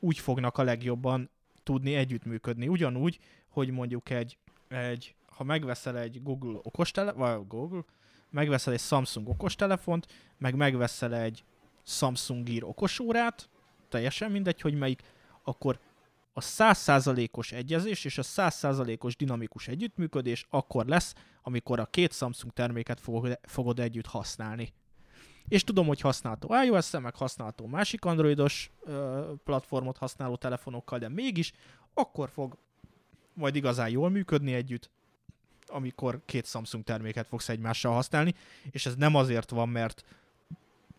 úgy 0.00 0.18
fognak 0.18 0.58
a 0.58 0.62
legjobban 0.62 1.30
tudni 1.62 1.94
együttműködni. 1.94 2.68
Ugyanúgy, 2.68 3.18
hogy 3.48 3.70
mondjuk 3.70 4.10
egy, 4.10 4.38
egy 4.68 5.14
ha 5.36 5.44
megveszel 5.44 5.98
egy 5.98 6.22
Google 6.22 6.58
okostelefont, 6.62 7.18
vagy 7.18 7.46
Google, 7.46 7.84
megveszel 8.30 8.72
egy 8.72 8.80
Samsung 8.80 9.28
okostelefont, 9.28 10.06
meg 10.38 10.54
megveszel 10.54 11.14
egy 11.14 11.44
Samsung 11.82 12.44
Gear 12.44 12.64
okosórát, 12.64 13.48
teljesen 13.88 14.30
mindegy, 14.30 14.60
hogy 14.60 14.74
melyik, 14.74 15.02
akkor 15.44 15.78
a 16.32 16.40
100%-os 16.40 17.52
egyezés 17.52 18.04
és 18.04 18.18
a 18.18 18.22
100%-os 18.22 19.16
dinamikus 19.16 19.68
együttműködés 19.68 20.46
akkor 20.50 20.86
lesz, 20.86 21.14
amikor 21.42 21.80
a 21.80 21.86
két 21.86 22.12
Samsung 22.12 22.52
terméket 22.52 23.00
fogod, 23.00 23.38
fogod 23.42 23.80
együtt 23.80 24.06
használni. 24.06 24.72
És 25.48 25.64
tudom, 25.64 25.86
hogy 25.86 26.00
használható 26.00 26.62
ios 26.62 26.90
meg 26.90 27.14
használható 27.14 27.66
másik 27.66 28.04
androidos 28.04 28.70
ö, 28.80 29.32
platformot 29.44 29.96
használó 29.96 30.36
telefonokkal, 30.36 30.98
de 30.98 31.08
mégis 31.08 31.52
akkor 31.94 32.30
fog 32.30 32.56
majd 33.34 33.54
igazán 33.54 33.88
jól 33.88 34.10
működni 34.10 34.54
együtt, 34.54 34.90
amikor 35.68 36.20
két 36.24 36.46
Samsung 36.46 36.84
terméket 36.84 37.26
fogsz 37.26 37.48
egymással 37.48 37.92
használni, 37.92 38.34
és 38.70 38.86
ez 38.86 38.94
nem 38.94 39.14
azért 39.14 39.50
van, 39.50 39.68
mert 39.68 40.04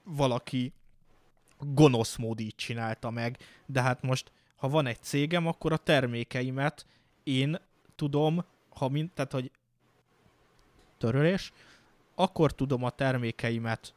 valaki 0.03 0.73
gonosz 1.59 2.15
mód 2.15 2.39
így 2.39 2.55
csinálta 2.55 3.09
meg, 3.09 3.37
de 3.65 3.81
hát 3.81 4.01
most, 4.01 4.31
ha 4.55 4.69
van 4.69 4.85
egy 4.85 5.01
cégem, 5.01 5.47
akkor 5.47 5.71
a 5.71 5.77
termékeimet 5.77 6.85
én 7.23 7.59
tudom, 7.95 8.45
ha 8.69 8.89
mind, 8.89 9.11
tehát, 9.11 9.31
hogy 9.31 9.51
törölés, 10.97 11.51
akkor 12.15 12.51
tudom 12.51 12.83
a 12.83 12.89
termékeimet 12.89 13.93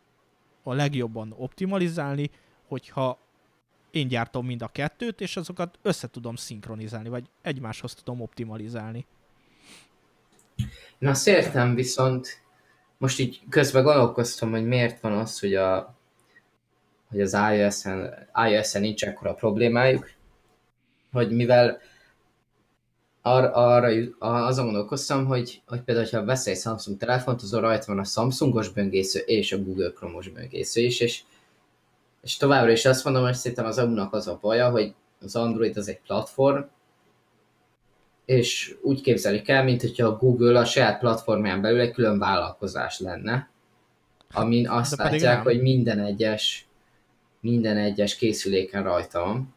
a 0.63 0.73
legjobban 0.73 1.35
optimalizálni, 1.37 2.31
hogyha 2.67 3.19
én 3.91 4.09
gyártom 4.09 4.47
mind 4.47 4.63
a 4.63 4.69
kettőt, 4.69 5.21
és 5.21 5.37
azokat 5.37 5.79
össze 5.83 6.09
tudom 6.09 6.37
szinkronizálni, 6.37 7.09
vagy 7.09 7.31
egymáshoz 7.43 7.95
tudom 7.95 8.21
optimalizálni. 8.21 9.07
Én 10.99 11.09
azt 11.09 11.29
értem, 11.29 11.75
viszont 11.75 12.43
most 12.99 13.19
így 13.19 13.41
közben 13.49 13.83
gondolkoztam, 13.83 14.51
hogy 14.51 14.67
miért 14.67 15.01
van 15.01 15.13
az, 15.13 15.41
hogy, 15.41 15.55
a, 15.55 15.95
hogy 17.09 17.21
az 17.21 17.37
iOS-en, 17.53 18.29
iOS-en 18.49 18.81
nincs 18.81 19.05
ekkora 19.05 19.35
problémájuk, 19.35 20.11
hogy 21.13 21.31
mivel 21.31 21.81
ar, 23.23 23.51
arra 23.53 23.89
azon 24.19 24.65
gondolkoztam, 24.65 25.27
hogy, 25.27 25.63
hogy 25.67 25.81
például, 25.81 26.07
ha 26.11 26.25
veszel 26.25 26.53
egy 26.53 26.59
Samsung 26.59 26.99
telefont, 26.99 27.43
azon 27.43 27.61
rajta 27.61 27.85
van 27.87 27.99
a 27.99 28.05
Samsungos 28.05 28.69
böngésző 28.69 29.19
és 29.19 29.53
a 29.53 29.63
Google 29.63 29.93
Chrome-os 29.93 30.29
böngésző 30.29 30.81
is, 30.81 31.01
és, 31.01 31.23
és 32.23 32.37
továbbra 32.37 32.71
is 32.71 32.85
azt 32.85 33.05
mondom, 33.05 33.23
hogy 33.23 33.35
szerintem 33.35 33.67
az 33.67 33.79
EU-nak 33.79 34.13
az 34.13 34.29
a 34.29 34.39
baja, 34.41 34.71
hogy 34.71 34.95
az 35.21 35.37
Android 35.37 35.77
az 35.77 35.89
egy 35.89 36.01
platform, 36.01 36.61
és 38.31 38.77
úgy 38.83 39.01
képzelik 39.01 39.49
el, 39.49 39.65
mint 39.65 39.81
hogyha 39.81 40.07
a 40.07 40.17
Google 40.17 40.59
a 40.59 40.65
saját 40.65 40.99
platformján 40.99 41.61
belül 41.61 41.81
egy 41.81 41.93
külön 41.93 42.19
vállalkozás 42.19 42.99
lenne, 42.99 43.51
amin 44.33 44.69
azt 44.69 44.97
De 44.97 45.03
látják, 45.03 45.43
hogy 45.43 45.61
minden 45.61 46.01
egyes, 46.01 46.67
minden 47.41 47.77
egyes 47.77 48.17
készüléken 48.17 48.83
rajta 48.83 49.21
van, 49.21 49.55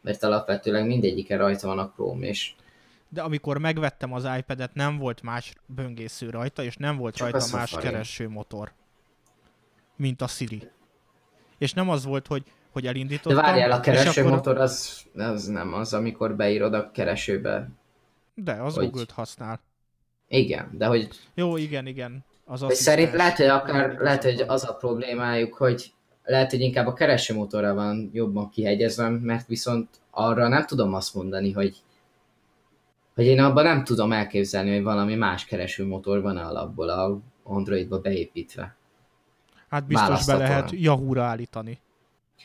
mert 0.00 0.22
alapvetőleg 0.22 0.86
mindegyiken 0.86 1.38
rajta 1.38 1.66
van 1.66 1.78
a 1.78 1.90
Chrome, 1.90 2.26
és 2.26 2.54
de 3.08 3.22
amikor 3.22 3.58
megvettem 3.58 4.12
az 4.12 4.28
iPad-et, 4.38 4.74
nem 4.74 4.98
volt 4.98 5.22
más 5.22 5.52
böngésző 5.66 6.30
rajta, 6.30 6.62
és 6.62 6.76
nem 6.76 6.96
volt 6.96 7.14
Csak 7.14 7.30
rajta 7.30 7.56
más 7.56 7.70
keresőmotor, 7.70 8.72
mint 9.96 10.22
a 10.22 10.26
Siri. 10.26 10.70
És 11.58 11.72
nem 11.72 11.88
az 11.88 12.04
volt, 12.04 12.26
hogy, 12.26 12.42
hogy 12.70 12.86
elindítottam. 12.86 13.34
De 13.34 13.42
várjál, 13.42 13.70
a 13.70 13.80
keresőmotor 13.80 14.52
akkor... 14.52 14.64
az, 14.64 15.04
az 15.14 15.46
nem 15.46 15.72
az, 15.74 15.94
amikor 15.94 16.36
beírod 16.36 16.74
a 16.74 16.90
keresőbe 16.90 17.68
de, 18.44 18.52
az 18.52 18.74
hogy... 18.74 18.84
Google-t 18.84 19.10
használ. 19.10 19.60
Igen, 20.28 20.70
de 20.72 20.86
hogy... 20.86 21.08
Jó, 21.34 21.56
igen, 21.56 21.86
igen. 21.86 22.24
Az 22.44 22.60
Vagy 22.60 22.74
szerint 22.74 23.12
lehet, 23.12 23.36
hogy 23.36 23.46
akár 23.46 23.96
lehet, 23.98 24.22
hogy 24.22 24.40
az 24.40 24.64
a 24.64 24.74
problémájuk, 24.74 25.54
hogy 25.54 25.92
lehet, 26.24 26.50
hogy 26.50 26.60
inkább 26.60 26.86
a 26.86 26.92
keresőmotorra 26.92 27.74
van 27.74 28.10
jobban 28.12 28.50
kihegyezve, 28.50 29.08
mert 29.08 29.46
viszont 29.46 29.88
arra 30.10 30.48
nem 30.48 30.66
tudom 30.66 30.94
azt 30.94 31.14
mondani, 31.14 31.52
hogy 31.52 31.82
hogy 33.14 33.24
én 33.24 33.40
abban 33.40 33.64
nem 33.64 33.84
tudom 33.84 34.12
elképzelni, 34.12 34.74
hogy 34.74 34.82
valami 34.82 35.14
más 35.14 35.44
keresőmotor 35.44 36.22
van 36.22 36.36
alapból 36.36 36.88
a 36.88 37.18
Androidba 37.42 38.00
beépítve. 38.00 38.76
Hát 39.68 39.86
biztos 39.86 40.26
be 40.26 40.36
lehet 40.36 40.70
Yahoo-ra 40.70 41.22
állítani. 41.22 41.80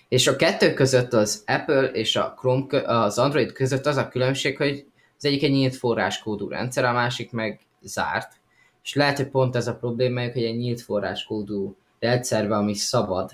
És 0.07 0.27
a 0.27 0.35
kettő 0.35 0.73
között 0.73 1.13
az 1.13 1.43
Apple 1.47 1.91
és 1.91 2.15
a 2.15 2.33
Chrome, 2.37 2.81
az 2.87 3.17
Android 3.17 3.51
között 3.51 3.85
az 3.85 3.97
a 3.97 4.07
különbség, 4.07 4.57
hogy 4.57 4.85
az 5.21 5.27
egyik 5.27 5.43
egy 5.43 5.51
nyílt 5.51 5.75
forráskódú 5.75 6.47
rendszer, 6.47 6.83
a 6.83 6.91
másik 6.91 7.31
meg 7.31 7.59
zárt. 7.81 8.39
És 8.83 8.93
lehet, 8.93 9.17
hogy 9.17 9.27
pont 9.27 9.55
ez 9.55 9.67
a 9.67 9.75
problémájuk, 9.75 10.33
hogy 10.33 10.43
egy 10.43 10.57
nyílt 10.57 10.81
forráskódú 10.81 11.75
rendszerben, 11.99 12.59
ami 12.59 12.73
szabad, 12.73 13.31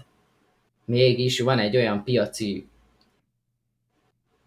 mégis 0.86 1.40
van 1.40 1.60
egy 1.60 1.76
olyan 1.76 2.04
piaci 2.04 2.68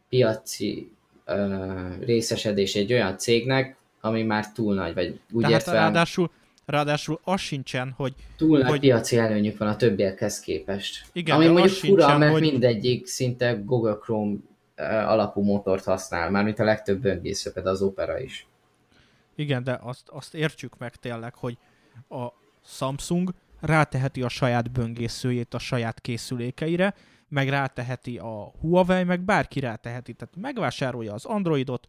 piaci 0.08 0.92
ö, 1.24 1.64
részesedés 2.00 2.74
egy 2.74 2.92
olyan 2.92 3.18
cégnek, 3.18 3.76
ami 4.00 4.22
már 4.22 4.52
túl 4.52 4.74
nagy, 4.74 4.94
vagy 4.94 5.20
úgy 5.32 5.42
Tehát 5.42 5.56
értve... 5.56 5.72
ráadásul, 5.72 6.30
ráadásul 6.66 7.20
az 7.24 7.40
sincsen, 7.40 7.94
hogy... 7.96 8.14
Túl 8.36 8.58
nagy 8.58 8.68
hogy... 8.68 8.80
piaci 8.80 9.16
előnyük 9.16 9.58
van 9.58 9.68
a 9.68 9.76
többiekhez 9.76 10.40
képest. 10.40 11.06
Igen, 11.12 11.36
ami 11.36 11.46
mondjuk 11.46 11.68
fura, 11.68 12.00
sincsen, 12.00 12.18
mert 12.18 12.32
hogy... 12.32 12.40
mindegyik 12.40 13.06
szinte 13.06 13.52
Google 13.64 13.98
Chrome 14.02 14.36
alapú 14.88 15.42
motort 15.42 15.84
használ, 15.84 16.30
mármint 16.30 16.58
a 16.58 16.64
legtöbb 16.64 17.00
böngésző, 17.00 17.52
például 17.52 17.74
az 17.74 17.82
Opera 17.82 18.18
is. 18.18 18.46
Igen, 19.34 19.64
de 19.64 19.78
azt, 19.82 20.08
azt 20.08 20.34
értsük 20.34 20.78
meg 20.78 20.96
tényleg, 20.96 21.34
hogy 21.34 21.58
a 22.08 22.26
Samsung 22.64 23.34
ráteheti 23.60 24.22
a 24.22 24.28
saját 24.28 24.70
böngészőjét 24.70 25.54
a 25.54 25.58
saját 25.58 26.00
készülékeire, 26.00 26.94
meg 27.28 27.48
ráteheti 27.48 28.18
a 28.18 28.52
Huawei, 28.60 29.04
meg 29.04 29.20
bárki 29.20 29.60
ráteheti. 29.60 30.12
Tehát 30.12 30.34
megvásárolja 30.36 31.12
az 31.12 31.24
Androidot, 31.24 31.86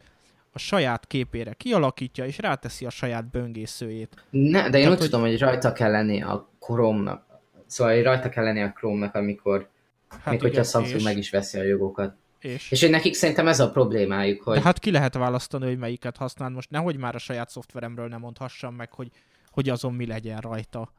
a 0.52 0.60
saját 0.60 1.08
képére 1.08 1.54
kialakítja, 1.54 2.26
és 2.26 2.38
ráteszi 2.38 2.86
a 2.86 2.90
saját 2.90 3.30
böngészőjét. 3.30 4.26
Ne, 4.30 4.50
de 4.50 4.66
én 4.66 4.72
Tehát, 4.72 4.90
úgy 4.90 4.98
hogy... 4.98 5.10
tudom, 5.10 5.22
hogy 5.22 5.40
rajta 5.40 5.72
kell 5.72 5.92
lenni 5.92 6.22
a 6.22 6.50
Chrome-nak. 6.60 7.26
Szóval 7.66 8.02
rajta 8.02 8.30
kell 8.30 8.44
lenni 8.44 8.62
a 8.62 8.72
Chrome-nak, 8.72 9.16
amikor, 9.16 9.70
hát 10.08 10.28
amikor 10.28 10.48
igen, 10.48 10.62
a 10.62 10.64
Samsung 10.64 10.96
és... 10.96 11.04
meg 11.04 11.18
is 11.18 11.30
veszi 11.30 11.60
a 11.60 11.64
jogokat. 11.64 12.16
És? 12.42 12.72
és 12.72 12.82
hogy 12.82 12.90
nekik 12.90 13.14
szerintem 13.14 13.48
ez 13.48 13.60
a 13.60 13.72
problémájuk, 13.72 14.42
hogy... 14.42 14.56
De 14.56 14.62
hát 14.62 14.80
ki 14.80 14.92
lehet 14.92 15.14
választani, 15.14 15.66
hogy 15.66 15.78
melyiket 15.78 16.18
használ. 16.18 16.50
Most 16.50 16.70
nehogy 16.70 16.98
már 16.98 17.16
a 17.16 17.20
saját 17.20 17.50
szoftveremről 17.50 18.08
nem 18.08 18.20
mondhassam 18.20 18.76
meg, 18.76 18.94
hogy, 18.94 19.12
hogy 19.52 19.70
azon 19.70 19.94
mi 19.94 20.06
legyen 20.06 20.40
rajta. 20.40 20.92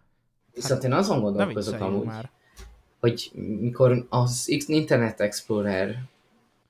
Viszont 0.54 0.82
hát, 0.82 0.90
én 0.90 0.92
azon 0.92 1.20
gondolkozok 1.20 1.80
amúgy, 1.80 2.04
már. 2.04 2.30
hogy 3.00 3.30
mikor 3.60 4.06
az 4.08 4.44
Internet 4.66 5.20
Explorer 5.20 6.02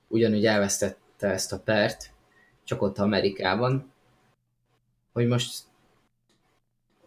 ugyanúgy 0.07 0.45
elvesztette 0.45 1.27
ezt 1.27 1.53
a 1.53 1.59
pert, 1.59 2.11
csak 2.63 2.81
ott 2.81 2.97
Amerikában, 2.97 3.91
hogy 5.13 5.27
most 5.27 5.63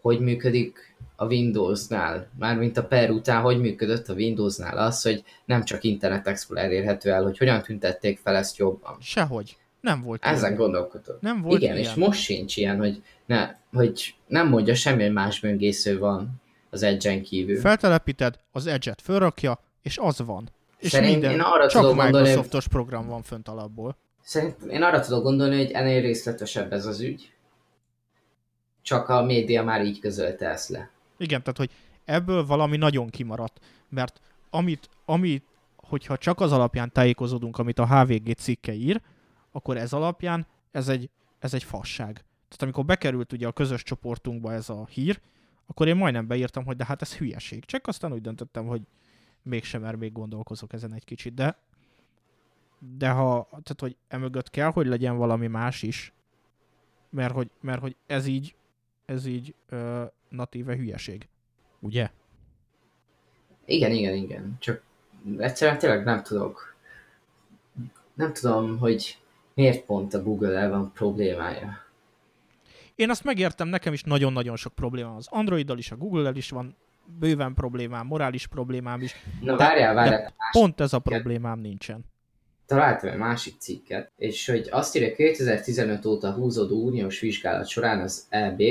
hogy 0.01 0.19
működik 0.19 0.95
a 1.19 1.25
Windowsnál, 1.25 2.29
mármint 2.39 2.77
a 2.77 2.83
per 2.83 3.09
után, 3.09 3.41
hogy 3.41 3.59
működött 3.59 4.07
a 4.07 4.13
Windowsnál 4.13 4.77
az, 4.77 5.01
hogy 5.01 5.23
nem 5.45 5.63
csak 5.63 5.83
Internet 5.83 6.27
Explorer 6.27 6.71
érhető 6.71 7.11
el, 7.11 7.23
hogy 7.23 7.37
hogyan 7.37 7.61
tüntették 7.61 8.19
fel 8.19 8.35
ezt 8.35 8.57
jobban. 8.57 8.97
Sehogy. 8.99 9.57
Nem 9.81 10.01
volt 10.01 10.25
Ezen 10.25 10.55
gondolkodok. 10.55 11.21
Nem 11.21 11.41
volt 11.41 11.61
Igen, 11.61 11.77
ilyen. 11.77 11.89
és 11.89 11.95
most 11.95 12.21
sincs 12.21 12.57
ilyen, 12.57 12.77
hogy, 12.77 13.01
ne, 13.25 13.49
hogy 13.71 14.15
nem 14.27 14.47
mondja 14.47 14.75
semmi, 14.75 15.03
hogy 15.03 15.13
más 15.13 15.39
böngésző 15.39 15.99
van 15.99 16.41
az 16.69 16.83
Edge-en 16.83 17.21
kívül. 17.21 17.59
Feltelepíted, 17.59 18.39
az 18.51 18.67
Edge-et 18.67 19.01
fölrakja, 19.01 19.59
és 19.81 19.97
az 19.97 20.19
van. 20.25 20.49
És 20.77 20.89
Szerint 20.89 21.11
minden, 21.11 21.31
én 21.31 21.39
arra 21.39 21.67
csak 21.67 21.81
tudom 21.81 22.05
Microsoftos 22.05 22.67
program 22.67 23.07
van 23.07 23.21
fönt 23.21 23.47
alapból. 23.47 23.97
Szerintem 24.21 24.69
én 24.69 24.83
arra 24.83 24.99
tudok 24.99 25.23
gondolni, 25.23 25.57
hogy 25.57 25.71
ennél 25.71 26.01
részletesebb 26.01 26.73
ez 26.73 26.85
az 26.85 26.99
ügy. 26.99 27.31
Csak 28.81 29.09
a 29.09 29.23
média 29.23 29.63
már 29.63 29.85
így 29.85 29.99
közölte 29.99 30.49
ezt 30.49 30.69
le. 30.69 30.89
Igen, 31.17 31.43
tehát 31.43 31.57
hogy 31.57 31.71
ebből 32.05 32.45
valami 32.45 32.77
nagyon 32.77 33.09
kimaradt, 33.09 33.65
mert 33.89 34.21
amit, 34.49 34.89
amit 35.05 35.43
hogyha 35.75 36.17
csak 36.17 36.39
az 36.39 36.51
alapján 36.51 36.91
tájékozódunk, 36.91 37.57
amit 37.57 37.79
a 37.79 37.87
HVG 37.87 38.33
cikke 38.33 38.73
ír, 38.73 39.01
akkor 39.51 39.77
ez 39.77 39.93
alapján 39.93 40.47
ez 40.71 40.87
egy, 40.87 41.09
ez 41.39 41.53
egy 41.53 41.63
fasság. 41.63 42.13
Tehát 42.13 42.61
amikor 42.61 42.85
bekerült 42.85 43.33
ugye 43.33 43.47
a 43.47 43.51
közös 43.51 43.83
csoportunkba 43.83 44.53
ez 44.53 44.69
a 44.69 44.85
hír, 44.85 45.19
akkor 45.65 45.87
én 45.87 45.95
majdnem 45.95 46.27
beírtam, 46.27 46.65
hogy 46.65 46.75
de 46.75 46.85
hát 46.85 47.01
ez 47.01 47.15
hülyeség. 47.15 47.65
Csak 47.65 47.87
aztán 47.87 48.13
úgy 48.13 48.21
döntöttem, 48.21 48.65
hogy 48.65 48.81
mégsem, 49.41 49.81
mert 49.81 49.97
még 49.97 50.11
gondolkozok 50.11 50.73
ezen 50.73 50.93
egy 50.93 51.03
kicsit, 51.03 51.33
de 51.33 51.57
de 52.79 53.09
ha, 53.09 53.47
tehát 53.49 53.79
hogy 53.79 53.97
emögött 54.07 54.49
kell, 54.49 54.71
hogy 54.71 54.87
legyen 54.87 55.17
valami 55.17 55.47
más 55.47 55.81
is, 55.81 56.13
mert 57.09 57.33
hogy, 57.33 57.49
mert 57.61 57.81
hogy 57.81 57.95
ez 58.05 58.25
így, 58.25 58.55
ez 59.05 59.25
így 59.25 59.55
ö, 59.69 60.03
natíve 60.29 60.75
hülyeség. 60.75 61.27
Ugye? 61.79 62.09
Igen, 63.65 63.91
igen, 63.91 64.13
igen. 64.13 64.55
Csak 64.59 64.81
egyszerűen 65.37 65.77
tényleg 65.77 66.03
nem 66.03 66.23
tudok. 66.23 66.75
Nem 68.13 68.33
tudom, 68.33 68.77
hogy 68.77 69.17
miért 69.53 69.85
pont 69.85 70.13
a 70.13 70.23
Google-el 70.23 70.69
van 70.69 70.91
problémája. 70.93 71.85
Én 72.95 73.09
azt 73.09 73.23
megértem, 73.23 73.67
nekem 73.67 73.93
is 73.93 74.03
nagyon-nagyon 74.03 74.55
sok 74.55 74.73
probléma 74.73 75.15
az 75.15 75.27
Androiddal 75.29 75.77
is, 75.77 75.91
a 75.91 75.95
Google-el 75.95 76.35
is 76.35 76.49
van 76.49 76.75
bőven 77.19 77.53
problémám, 77.53 78.05
morális 78.05 78.47
problémám 78.47 79.01
is. 79.01 79.15
Na 79.41 79.55
de, 79.55 79.57
várjál, 79.57 79.93
várjál. 79.93 80.21
De 80.21 80.33
pont 80.51 80.79
ez 80.79 80.93
a 80.93 80.99
problémám 80.99 81.59
nincsen. 81.59 82.05
Találtam 82.65 83.09
egy 83.09 83.17
másik 83.17 83.55
cikket, 83.59 84.11
és 84.17 84.47
hogy 84.47 84.67
azt 84.71 84.95
írja, 84.95 85.15
2015 85.15 86.05
óta 86.05 86.31
húzódó 86.31 86.85
uniós 86.85 87.19
vizsgálat 87.19 87.67
során 87.67 87.99
az 87.99 88.25
EB, 88.29 88.61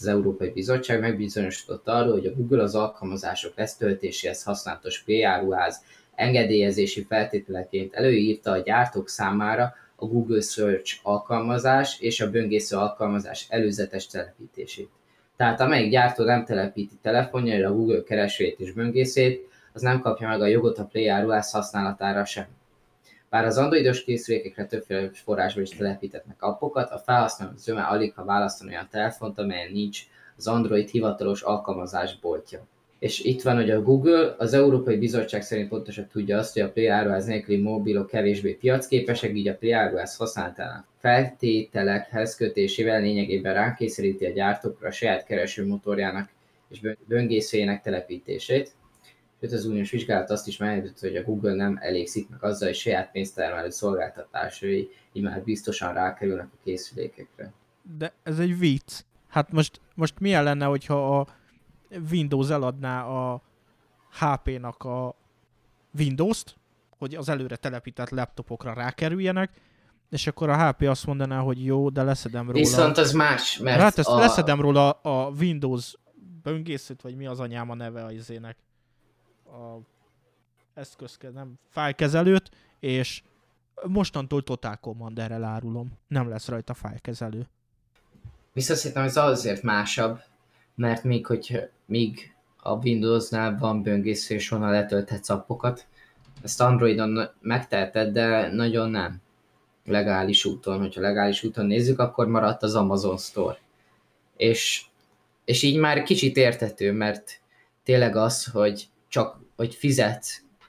az 0.00 0.06
Európai 0.06 0.50
Bizottság 0.50 1.00
megbizonyosodott 1.00 1.88
arról, 1.88 2.12
hogy 2.12 2.26
a 2.26 2.34
Google 2.34 2.62
az 2.62 2.74
alkalmazások 2.74 3.52
lesztöltéséhez 3.56 4.42
használatos 4.42 5.02
PR-ruház 5.02 5.82
engedélyezési 6.14 7.04
feltételeként 7.08 7.94
előírta 7.94 8.50
a 8.50 8.58
gyártók 8.58 9.08
számára 9.08 9.74
a 9.96 10.06
Google 10.06 10.40
Search 10.40 10.98
alkalmazás 11.02 12.00
és 12.00 12.20
a 12.20 12.30
böngésző 12.30 12.76
alkalmazás 12.76 13.46
előzetes 13.48 14.06
telepítését. 14.06 14.88
Tehát 15.36 15.60
amelyik 15.60 15.90
gyártó 15.90 16.24
nem 16.24 16.44
telepíti 16.44 16.94
telefonjaira 17.02 17.68
a 17.68 17.72
Google 17.72 18.02
keresőjét 18.02 18.60
és 18.60 18.72
böngészét, 18.72 19.48
az 19.72 19.82
nem 19.82 20.00
kapja 20.00 20.28
meg 20.28 20.40
a 20.40 20.46
jogot 20.46 20.78
a 20.78 20.84
Play 20.84 21.08
áruház 21.08 21.50
használatára 21.50 22.24
sem. 22.24 22.46
Bár 23.34 23.44
az 23.44 23.58
androidos 23.58 24.04
készülékekre 24.04 24.66
többféle 24.66 25.10
forrásból 25.12 25.62
is 25.62 25.68
telepítetnek 25.68 26.42
appokat, 26.42 26.90
a 26.90 26.98
felhasználó 26.98 27.52
zöme 27.56 27.82
alig 27.82 28.12
ha 28.14 28.24
választani 28.24 28.70
olyan 28.70 28.88
telefont, 28.90 29.38
amelyen 29.38 29.72
nincs 29.72 30.00
az 30.36 30.46
Android 30.46 30.88
hivatalos 30.88 31.42
alkalmazás 31.42 32.18
boltja. 32.20 32.66
És 32.98 33.20
itt 33.20 33.42
van, 33.42 33.56
hogy 33.56 33.70
a 33.70 33.82
Google 33.82 34.34
az 34.38 34.52
Európai 34.52 34.96
Bizottság 34.96 35.42
szerint 35.42 35.68
pontosan 35.68 36.06
tudja 36.12 36.38
azt, 36.38 36.52
hogy 36.52 36.62
a 36.62 36.70
Play 36.70 36.86
áruház 36.86 37.26
nélküli 37.26 37.60
mobilok 37.60 38.06
kevésbé 38.06 38.52
piacképesek, 38.52 39.34
így 39.34 39.48
a 39.48 39.56
Play 39.56 39.72
áruház 39.72 40.16
használatának 40.16 40.86
feltételekhez 40.98 42.36
kötésével 42.36 43.00
lényegében 43.00 43.54
ránkényszeríti 43.54 44.24
a 44.24 44.32
gyártókra 44.32 44.88
a 44.88 44.92
saját 44.92 45.24
keresőmotorjának 45.24 46.28
és 46.68 46.80
böngészőjének 47.06 47.82
telepítését. 47.82 48.72
Sőt, 49.44 49.52
az 49.52 49.64
uniós 49.64 49.90
vizsgálat 49.90 50.30
azt 50.30 50.46
is 50.46 50.56
megállapította, 50.56 51.06
hogy 51.06 51.16
a 51.16 51.22
Google 51.22 51.54
nem 51.54 51.78
elégszik 51.80 52.28
meg 52.28 52.44
azzal, 52.44 52.68
hogy 52.68 52.76
saját 52.76 53.10
pénztermelő 53.10 53.70
szolgáltatásai 53.70 54.88
így 55.12 55.22
már 55.22 55.42
biztosan 55.42 55.92
rákerülnek 55.92 56.48
a 56.52 56.56
készülékekre. 56.64 57.52
De 57.98 58.12
ez 58.22 58.38
egy 58.38 58.58
vicc. 58.58 59.00
Hát 59.28 59.52
most, 59.52 59.80
most 59.94 60.20
milyen 60.20 60.44
lenne, 60.44 60.64
hogyha 60.64 61.18
a 61.18 61.26
Windows 62.10 62.50
eladná 62.50 63.04
a 63.04 63.42
HP-nak 64.18 64.84
a 64.84 65.14
Windows-t, 65.98 66.56
hogy 66.98 67.14
az 67.14 67.28
előre 67.28 67.56
telepített 67.56 68.10
laptopokra 68.10 68.72
rákerüljenek, 68.72 69.50
és 70.10 70.26
akkor 70.26 70.48
a 70.48 70.68
HP 70.68 70.82
azt 70.82 71.06
mondaná, 71.06 71.38
hogy 71.38 71.64
jó, 71.64 71.90
de 71.90 72.02
leszedem 72.02 72.46
róla. 72.46 72.58
Viszont 72.58 72.98
az 72.98 73.12
más, 73.12 73.58
mert 73.58 73.80
hát 73.80 73.98
ezt 73.98 74.08
a... 74.08 74.18
leszedem 74.18 74.60
róla 74.60 74.90
a 74.90 75.30
Windows 75.40 75.94
böngészőt, 76.42 77.00
vagy 77.00 77.16
mi 77.16 77.26
az 77.26 77.40
anyám 77.40 77.70
a 77.70 77.74
neve 77.74 78.04
a 78.04 78.10
izének. 78.10 78.56
A 79.46 79.78
eszközke, 80.74 81.28
nem, 81.28 81.58
fájkezelőt, 81.68 82.50
és 82.80 83.22
mostantól 83.86 84.42
Total 84.42 84.76
Commanderrel 84.76 85.44
árulom. 85.44 85.92
Nem 86.08 86.28
lesz 86.28 86.48
rajta 86.48 86.74
fájkezelő. 86.74 87.48
Viszont 88.52 88.78
szerintem 88.78 89.04
ez 89.04 89.16
azért 89.16 89.62
másabb, 89.62 90.20
mert 90.74 91.04
még, 91.04 91.26
hogy 91.26 91.70
még 91.86 92.34
a 92.56 92.72
Windowsnál 92.72 93.58
van 93.58 93.82
böngésző, 93.82 94.34
és 94.34 94.50
onnan 94.50 94.70
letölthetsz 94.70 95.28
appokat, 95.28 95.86
ezt 96.42 96.60
Androidon 96.60 97.28
megteheted, 97.40 98.12
de 98.12 98.52
nagyon 98.52 98.90
nem 98.90 99.22
legális 99.84 100.44
úton. 100.44 100.78
Hogyha 100.78 101.00
legális 101.00 101.42
úton 101.42 101.66
nézzük, 101.66 101.98
akkor 101.98 102.26
maradt 102.26 102.62
az 102.62 102.74
Amazon 102.74 103.18
Store. 103.18 103.58
És 104.36 104.84
És 105.44 105.62
így 105.62 105.78
már 105.78 106.02
kicsit 106.02 106.36
értető, 106.36 106.92
mert 106.92 107.40
tényleg 107.82 108.16
az, 108.16 108.44
hogy 108.44 108.88
csak 109.14 109.40
hogy 109.56 109.74
fizet, 109.74 110.26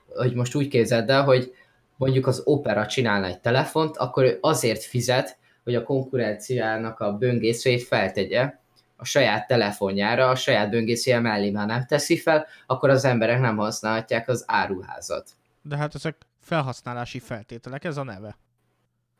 hogy 0.08 0.34
most 0.34 0.56
úgy 0.56 0.68
képzeld 0.68 1.10
el, 1.10 1.24
hogy 1.24 1.54
mondjuk 1.98 2.28
az 2.28 2.42
Opera 2.44 2.86
csinálna 2.86 3.26
egy 3.26 3.40
telefont, 3.40 3.98
akkor 3.98 4.24
ő 4.24 4.38
azért 4.42 4.84
fizet, 4.84 5.38
hogy 5.64 5.76
a 5.76 5.84
konkurenciának 5.84 7.00
a 7.00 7.14
böngészőjét 7.14 7.84
feltegye 7.84 8.54
a 8.96 9.06
saját 9.06 9.48
telefonjára, 9.48 10.30
a 10.30 10.36
saját 10.36 10.70
böngészője 10.70 11.20
mellé 11.20 11.50
már 11.50 11.68
nem 11.68 11.86
teszi 11.86 12.18
fel, 12.18 12.46
akkor 12.66 12.90
az 12.90 13.06
emberek 13.06 13.40
nem 13.40 13.58
használhatják 13.58 14.28
az 14.28 14.44
áruházat. 14.48 15.30
De 15.62 15.78
hát 15.78 15.96
ezek 15.96 16.16
felhasználási 16.40 17.20
feltételek, 17.20 17.84
ez 17.84 17.98
a 17.98 18.04
neve. 18.04 18.38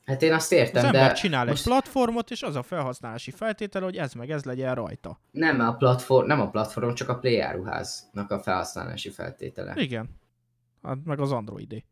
Hát 0.06 0.22
én 0.22 0.34
azt 0.34 0.52
értem, 0.52 0.86
az 0.86 0.92
de... 0.92 1.00
ember 1.00 1.16
csinál 1.16 1.46
most... 1.46 1.58
egy 1.58 1.64
platformot, 1.64 2.32
és 2.32 2.42
az 2.42 2.56
a 2.56 2.64
felhasználási 2.64 3.32
feltétel, 3.32 3.82
hogy 3.82 3.98
ez 3.98 4.14
meg 4.14 4.32
ez 4.32 4.44
legyen 4.44 4.76
rajta. 4.76 5.20
Nem 5.32 5.60
a 5.60 5.76
platform, 5.76 6.28
nem 6.28 6.42
a 6.42 6.50
platform, 6.50 6.94
csak 6.94 7.10
a 7.10 7.20
Play 7.20 7.40
áruháznak 7.40 8.32
a 8.32 8.40
felhasználási 8.40 9.10
feltétele. 9.10 9.74
Igen. 9.76 10.10
Hát 10.84 10.98
meg 11.04 11.20
az 11.20 11.32
Androidé. 11.32 11.86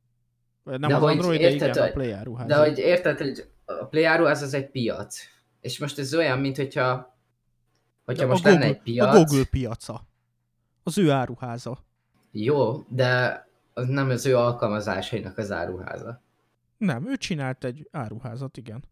Nem 0.64 0.90
de 0.90 0.96
az 0.96 1.04
Android, 1.04 1.40
érted, 1.42 1.70
igen, 1.70 1.88
a 1.88 1.92
Play 1.92 2.12
áruház. 2.12 2.48
De 2.48 2.56
hogy 2.56 2.78
érted, 2.78 3.18
hogy 3.18 3.50
a 3.66 3.86
Play 3.86 4.04
áruház 4.04 4.42
az 4.42 4.54
egy 4.54 4.70
piac. 4.70 5.20
És 5.62 5.80
most 5.80 6.00
ez 6.00 6.16
olyan, 6.16 6.40
mint 6.40 6.56
hogyha, 6.56 7.18
hogyha 8.06 8.28
most 8.28 8.44
Google, 8.44 8.60
lenne 8.60 8.74
egy 8.74 8.82
piac. 8.82 9.16
A 9.16 9.24
Google 9.24 9.46
piaca. 9.50 10.08
Az 10.84 10.98
ő 10.98 11.12
áruháza. 11.12 11.86
Jó, 12.32 12.86
de 12.88 13.46
az 13.74 13.88
nem 13.88 14.10
az 14.10 14.26
ő 14.26 14.38
alkalmazásainak 14.38 15.38
az 15.38 15.52
áruháza. 15.52 16.22
Nem, 16.78 17.08
ő 17.08 17.16
csinált 17.16 17.64
egy 17.64 17.88
áruházat, 17.92 18.58
igen. 18.58 18.84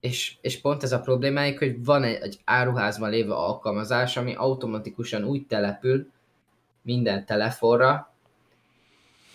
És, 0.00 0.36
és 0.40 0.60
pont 0.60 0.82
ez 0.82 0.92
a 0.92 1.00
problémáik, 1.00 1.58
hogy 1.58 1.84
van 1.84 2.02
egy, 2.02 2.22
egy 2.22 2.40
áruházban 2.44 3.10
lévő 3.10 3.30
alkalmazás, 3.30 4.16
ami 4.16 4.34
automatikusan 4.34 5.24
úgy 5.24 5.46
települ 5.46 6.10
minden 6.82 7.26
telefonra, 7.26 8.12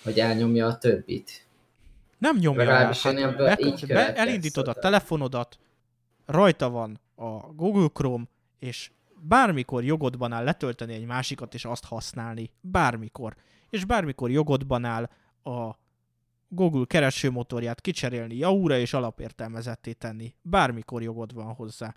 hogy 0.04 0.20
elnyomja 0.20 0.68
a 0.68 0.78
többit. 0.78 1.48
Nem 2.18 2.38
nyomja 2.38 2.72
el. 2.72 2.86
Hát 2.86 3.36
be, 3.38 3.58
be, 3.88 4.16
elindítod 4.16 4.68
a 4.68 4.74
telefonodat, 4.74 5.60
rajta 6.26 6.70
van 6.70 7.00
a 7.16 7.54
Google 7.54 7.88
Chrome, 7.94 8.24
és 8.60 8.92
bármikor 9.22 9.84
jogodban 9.84 10.32
áll 10.32 10.44
letölteni 10.44 10.94
egy 10.94 11.06
másikat, 11.06 11.54
és 11.54 11.66
azt 11.66 11.86
használni. 11.86 12.52
Bármikor. 12.62 13.36
És 13.70 13.86
bármikor 13.86 14.32
jogodban 14.32 14.86
áll 14.86 15.10
a 15.44 15.78
Google 16.50 16.86
keresőmotorját 16.86 17.82
kicserélni 17.82 18.36
Yahoo-ra 18.36 18.78
és 18.78 18.94
alapértelmezetté 18.94 19.94
tenni. 19.94 20.34
Bármikor 20.42 21.02
jogod 21.02 21.34
van 21.34 21.54
hozzá. 21.54 21.96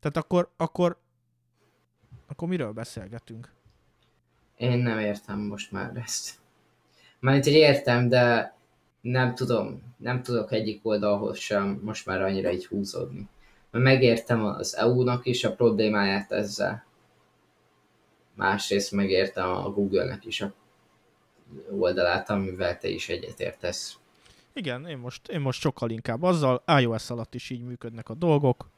Tehát 0.00 0.16
akkor, 0.16 0.52
akkor, 0.56 1.00
akkor 2.26 2.48
miről 2.48 2.72
beszélgetünk? 2.72 3.54
Én 4.56 4.78
nem 4.78 4.98
értem 4.98 5.38
most 5.38 5.72
már 5.72 5.96
ezt. 5.96 6.38
Mármint, 7.20 7.44
hogy 7.44 7.54
értem, 7.54 8.08
de 8.08 8.54
nem 9.00 9.34
tudom, 9.34 9.94
nem 9.96 10.22
tudok 10.22 10.52
egyik 10.52 10.86
oldalhoz 10.86 11.38
sem 11.38 11.80
most 11.82 12.06
már 12.06 12.22
annyira 12.22 12.52
így 12.52 12.66
húzódni. 12.66 13.28
Mert 13.70 13.84
megértem 13.84 14.44
az 14.44 14.76
EU-nak 14.76 15.26
is 15.26 15.44
a 15.44 15.54
problémáját 15.54 16.32
ezzel. 16.32 16.84
Másrészt 18.34 18.92
megértem 18.92 19.48
a 19.48 19.70
Google-nek 19.70 20.24
is 20.24 20.40
a 20.40 20.54
oldalát, 21.70 22.30
amivel 22.30 22.78
te 22.78 22.88
is 22.88 23.08
egyetértesz. 23.08 23.98
Igen, 24.52 24.86
én 24.86 24.98
most, 24.98 25.28
én 25.28 25.40
most 25.40 25.60
sokkal 25.60 25.90
inkább 25.90 26.22
azzal, 26.22 26.62
iOS 26.80 27.10
alatt 27.10 27.34
is 27.34 27.50
így 27.50 27.62
működnek 27.62 28.08
a 28.08 28.14
dolgok. 28.14 28.68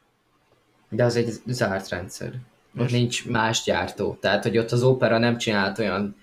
De 0.89 1.05
az 1.05 1.16
egy 1.16 1.32
zárt 1.47 1.89
rendszer. 1.89 2.32
Ott 2.78 2.90
nincs 2.90 3.28
más 3.28 3.62
gyártó. 3.62 4.16
Tehát, 4.20 4.43
hogy 4.43 4.59
ott 4.59 4.70
az 4.70 4.82
Opera 4.82 5.19
nem 5.19 5.39
csinált 5.39 5.78
olyan 5.78 6.16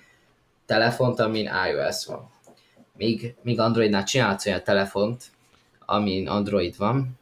telefont, 0.66 1.20
amin 1.20 1.50
iOS 1.70 2.06
van. 2.06 2.30
Míg, 2.98 3.36
míg 3.42 3.60
Androidnál 3.60 4.04
csinálsz 4.04 4.46
olyan 4.46 4.64
telefont, 4.64 5.24
amin 5.86 6.28
Android 6.28 6.78
van, 6.78 7.18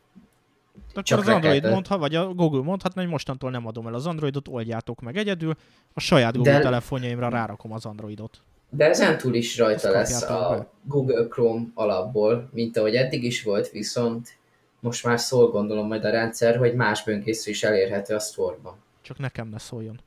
akkor 0.93 1.03
Csak 1.03 1.19
az 1.19 1.27
Android 1.27 1.69
mondhat, 1.69 1.99
vagy 1.99 2.15
a 2.15 2.33
Google 2.33 2.61
mondhatna, 2.61 3.01
hogy 3.01 3.09
mostantól 3.09 3.51
nem 3.51 3.67
adom 3.67 3.87
el 3.87 3.93
az 3.93 4.05
Androidot, 4.05 4.47
oldjátok 4.47 5.01
meg 5.01 5.17
egyedül, 5.17 5.55
a 5.93 5.99
saját 5.99 6.35
Google 6.35 6.51
De... 6.51 6.59
telefonjaimra 6.59 7.29
rárakom 7.29 7.71
az 7.71 7.85
Androidot. 7.85 8.41
De 8.75 8.85
ezen 8.85 9.17
túl 9.17 9.33
is 9.33 9.57
rajta 9.57 9.95
Ezt 9.95 10.11
lesz 10.11 10.29
a 10.29 10.49
be. 10.49 10.67
Google 10.83 11.27
Chrome 11.27 11.65
alapból, 11.73 12.49
mint 12.51 12.77
ahogy 12.77 12.95
eddig 12.95 13.23
is 13.23 13.43
volt, 13.43 13.69
viszont 13.69 14.37
most 14.79 15.05
már 15.05 15.19
szól 15.19 15.51
gondolom 15.51 15.87
majd 15.87 16.05
a 16.05 16.09
rendszer, 16.09 16.57
hogy 16.57 16.75
más 16.75 17.03
böngésző 17.03 17.51
is 17.51 17.63
elérhető 17.63 18.15
a 18.15 18.19
store-ban. 18.19 18.75
Csak 19.01 19.17
nekem 19.17 19.47
ne 19.47 19.57
szóljon. 19.57 19.99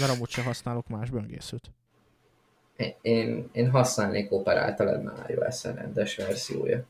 Mert 0.00 0.12
amúgy 0.12 0.28
sem 0.28 0.44
használok 0.44 0.88
más 0.88 1.10
böngészőt. 1.10 1.70
Én, 3.00 3.48
én 3.52 3.70
használnék 3.70 4.32
Opera 4.32 4.60
általában 4.60 5.24
iOS 5.28 5.64
rendes 5.64 6.16
verziója. 6.16 6.84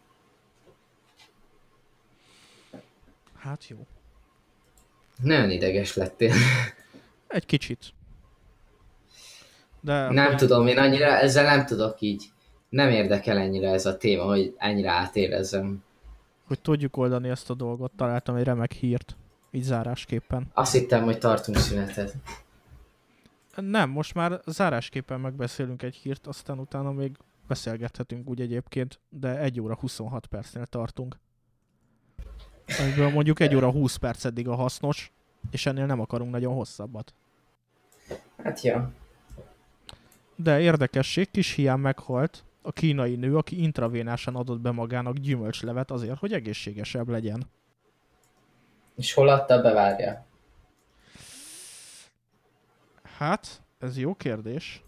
Hát 3.38 3.68
jó. 3.68 3.76
Nagyon 5.22 5.50
ideges 5.50 5.94
lettél. 5.94 6.32
Egy 7.26 7.46
kicsit. 7.46 7.92
De 9.82 10.10
nem 10.10 10.36
tudom, 10.36 10.66
én 10.66 10.78
annyira 10.78 11.06
ezzel 11.06 11.56
nem 11.56 11.66
tudok 11.66 12.00
így. 12.00 12.30
Nem 12.68 12.90
érdekel 12.90 13.38
ennyire 13.38 13.70
ez 13.70 13.86
a 13.86 13.96
téma, 13.96 14.24
hogy 14.24 14.54
ennyire 14.58 14.90
átérezzem. 14.90 15.84
Hogy 16.46 16.60
tudjuk 16.60 16.96
oldani 16.96 17.28
ezt 17.28 17.50
a 17.50 17.54
dolgot, 17.54 17.92
találtam 17.96 18.36
egy 18.36 18.44
remek 18.44 18.72
hírt. 18.72 19.16
Így 19.50 19.62
zárásképpen. 19.62 20.50
Azt 20.54 20.72
hittem, 20.72 21.04
hogy 21.04 21.18
tartunk 21.18 21.56
szünetet. 21.56 22.14
Nem, 23.54 23.90
most 23.90 24.14
már 24.14 24.40
zárásképpen 24.46 25.20
megbeszélünk 25.20 25.82
egy 25.82 25.94
hírt, 25.94 26.26
aztán 26.26 26.58
utána 26.58 26.92
még 26.92 27.16
beszélgethetünk 27.48 28.28
úgy 28.28 28.40
egyébként, 28.40 29.00
de 29.08 29.38
1 29.38 29.60
óra 29.60 29.76
26 29.80 30.26
percnél 30.26 30.66
tartunk. 30.66 31.18
Amiből 32.80 33.10
mondjuk 33.10 33.40
1 33.40 33.54
óra 33.54 33.70
20 33.70 33.96
perc 33.96 34.24
eddig 34.24 34.48
a 34.48 34.54
hasznos, 34.54 35.12
és 35.50 35.66
ennél 35.66 35.86
nem 35.86 36.00
akarunk 36.00 36.30
nagyon 36.30 36.54
hosszabbat. 36.54 37.14
Hát 38.42 38.60
ja. 38.60 38.92
De 40.42 40.60
érdekesség, 40.60 41.30
kis 41.30 41.54
hián 41.54 41.80
meghalt 41.80 42.44
a 42.62 42.72
kínai 42.72 43.16
nő, 43.16 43.36
aki 43.36 43.62
intravénásan 43.62 44.36
adott 44.36 44.60
be 44.60 44.70
magának 44.70 45.16
gyümölcslevet 45.16 45.90
azért, 45.90 46.18
hogy 46.18 46.32
egészségesebb 46.32 47.08
legyen. 47.08 47.46
És 48.96 49.12
hol 49.12 49.28
adta 49.28 49.60
be, 49.60 49.72
várja? 49.72 50.26
Hát, 53.02 53.62
ez 53.78 53.98
jó 53.98 54.14
kérdés. 54.14 54.82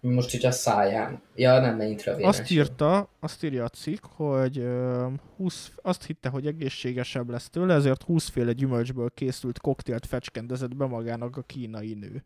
Most 0.00 0.34
így 0.34 0.46
a 0.46 0.50
száján. 0.50 1.22
Ja, 1.34 1.60
nem, 1.60 1.76
mert 1.76 1.90
intravénás. 1.90 2.38
Azt 2.38 2.50
írta, 2.50 3.08
azt 3.20 3.44
írja 3.44 3.64
a 3.64 3.68
cikk, 3.68 4.04
hogy 4.04 4.58
uh, 4.58 5.12
20, 5.36 5.72
azt 5.82 6.04
hitte, 6.04 6.28
hogy 6.28 6.46
egészségesebb 6.46 7.30
lesz 7.30 7.50
tőle, 7.50 7.74
ezért 7.74 8.02
20 8.02 8.28
féle 8.28 8.52
gyümölcsből 8.52 9.10
készült 9.14 9.58
koktélt 9.58 10.06
fecskendezett 10.06 10.76
be 10.76 10.86
magának 10.86 11.36
a 11.36 11.42
kínai 11.42 11.94
nő. 11.94 12.24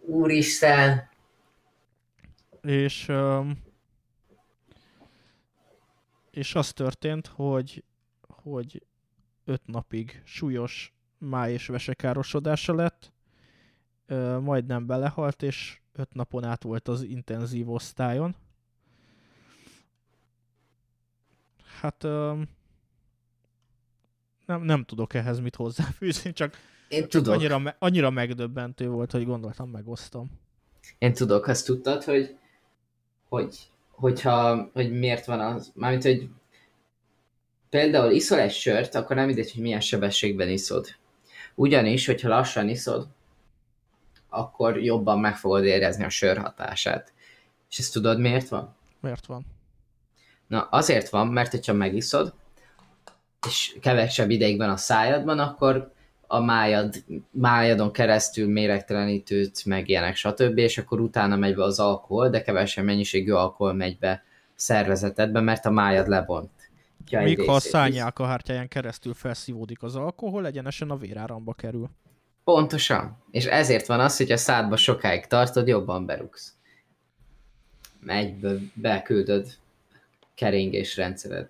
Úristen! 0.00 1.14
És 2.66 3.12
és 6.30 6.54
az 6.54 6.72
történt, 6.72 7.26
hogy 7.26 7.84
hogy 8.28 8.82
öt 9.44 9.66
napig 9.66 10.22
súlyos 10.24 10.94
máj 11.18 11.52
és 11.52 11.66
vesekárosodása 11.66 12.74
lett, 12.74 13.12
majdnem 14.40 14.86
belehalt, 14.86 15.42
és 15.42 15.80
öt 15.92 16.14
napon 16.14 16.44
át 16.44 16.62
volt 16.62 16.88
az 16.88 17.02
intenzív 17.02 17.70
osztályon. 17.70 18.36
Hát 21.80 22.02
nem, 24.46 24.62
nem 24.62 24.84
tudok 24.84 25.14
ehhez 25.14 25.40
mit 25.40 25.56
hozzáfűzni, 25.56 26.32
csak, 26.32 26.56
Én 26.88 27.08
tudok. 27.08 27.34
Annyira, 27.34 27.76
annyira 27.78 28.10
megdöbbentő 28.10 28.88
volt, 28.88 29.10
hogy 29.10 29.24
gondoltam, 29.24 29.70
megosztom. 29.70 30.30
Én 30.98 31.12
tudok, 31.12 31.46
azt 31.46 31.66
tudtad, 31.66 32.04
hogy, 32.04 32.38
hogy, 33.28 33.56
hogyha, 33.90 34.70
hogy 34.72 34.98
miért 34.98 35.26
van 35.26 35.40
az, 35.40 35.72
mármint, 35.74 36.02
hogy 36.02 36.28
például 37.70 38.10
iszol 38.10 38.38
egy 38.38 38.52
sört, 38.52 38.94
akkor 38.94 39.16
nem 39.16 39.26
mindegy, 39.26 39.52
hogy 39.52 39.62
milyen 39.62 39.80
sebességben 39.80 40.48
iszod. 40.48 40.86
Ugyanis, 41.54 42.06
hogyha 42.06 42.28
lassan 42.28 42.68
iszod, 42.68 43.06
akkor 44.28 44.82
jobban 44.82 45.20
meg 45.20 45.36
fogod 45.36 45.64
érezni 45.64 46.04
a 46.04 46.08
sör 46.08 46.38
hatását. 46.38 47.12
És 47.70 47.78
ezt 47.78 47.92
tudod 47.92 48.20
miért 48.20 48.48
van? 48.48 48.74
Miért 49.00 49.26
van? 49.26 49.46
Na, 50.46 50.60
azért 50.70 51.08
van, 51.08 51.26
mert 51.26 51.50
hogyha 51.50 51.72
megiszod, 51.72 52.34
és 53.46 53.76
kevesebb 53.80 54.30
ideigben 54.30 54.70
a 54.70 54.76
szájadban, 54.76 55.38
akkor 55.38 55.92
a 56.26 56.40
májad, 56.40 56.94
májadon 57.30 57.92
keresztül 57.92 58.48
méregtelenítőt, 58.48 59.64
meg 59.64 59.88
ilyenek, 59.88 60.16
stb. 60.16 60.58
És 60.58 60.78
akkor 60.78 61.00
utána 61.00 61.36
megy 61.36 61.54
be 61.54 61.62
az 61.62 61.80
alkohol, 61.80 62.28
de 62.28 62.42
kevesebb 62.42 62.84
mennyiségű 62.84 63.32
alkohol 63.32 63.72
megy 63.72 63.98
be 63.98 64.24
szervezetedbe, 64.54 65.40
mert 65.40 65.64
a 65.66 65.70
májad 65.70 66.08
lebont. 66.08 66.50
Ja, 67.08 67.22
Míg 67.22 67.38
ha 67.38 67.44
a 67.44 67.46
részét 67.46 67.64
is. 67.64 67.70
szányálkahártyáján 67.70 68.68
keresztül 68.68 69.14
felszívódik 69.14 69.82
az 69.82 69.96
alkohol, 69.96 70.46
egyenesen 70.46 70.90
a 70.90 70.96
véráramba 70.96 71.52
kerül. 71.52 71.90
Pontosan. 72.44 73.22
És 73.30 73.44
ezért 73.44 73.86
van 73.86 74.00
az, 74.00 74.16
hogy 74.16 74.32
a 74.32 74.36
szádba 74.36 74.76
sokáig 74.76 75.26
tartod, 75.26 75.66
jobban 75.66 76.06
berugsz. 76.06 76.54
Egyből 78.06 78.60
beküldöd 78.74 79.56
keringés 80.34 80.96
rendszered. 80.96 81.48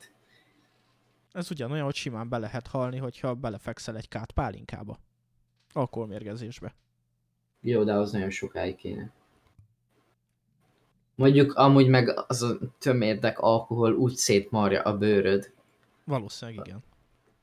Ez 1.36 1.50
ugyanolyan, 1.50 1.84
hogy 1.84 1.94
simán 1.94 2.28
be 2.28 2.38
lehet 2.38 2.66
halni, 2.66 2.96
hogyha 2.98 3.34
belefekszel 3.34 3.96
egy 3.96 4.08
kát 4.08 4.32
pálinkába. 4.32 4.98
Alkoholmérgezésbe. 5.72 6.74
Jó, 7.60 7.84
de 7.84 7.92
az 7.92 8.12
nagyon 8.12 8.30
sokáig 8.30 8.76
kéne. 8.76 9.10
Mondjuk 11.14 11.54
amúgy 11.54 11.88
meg 11.88 12.24
az 12.28 12.42
a 12.42 12.58
tömérdek 12.78 13.38
alkohol 13.38 13.94
úgy 13.94 14.14
szétmarja 14.14 14.82
a 14.82 14.98
bőröd, 14.98 15.52
Valószínűleg 16.04 16.66
igen. 16.66 16.82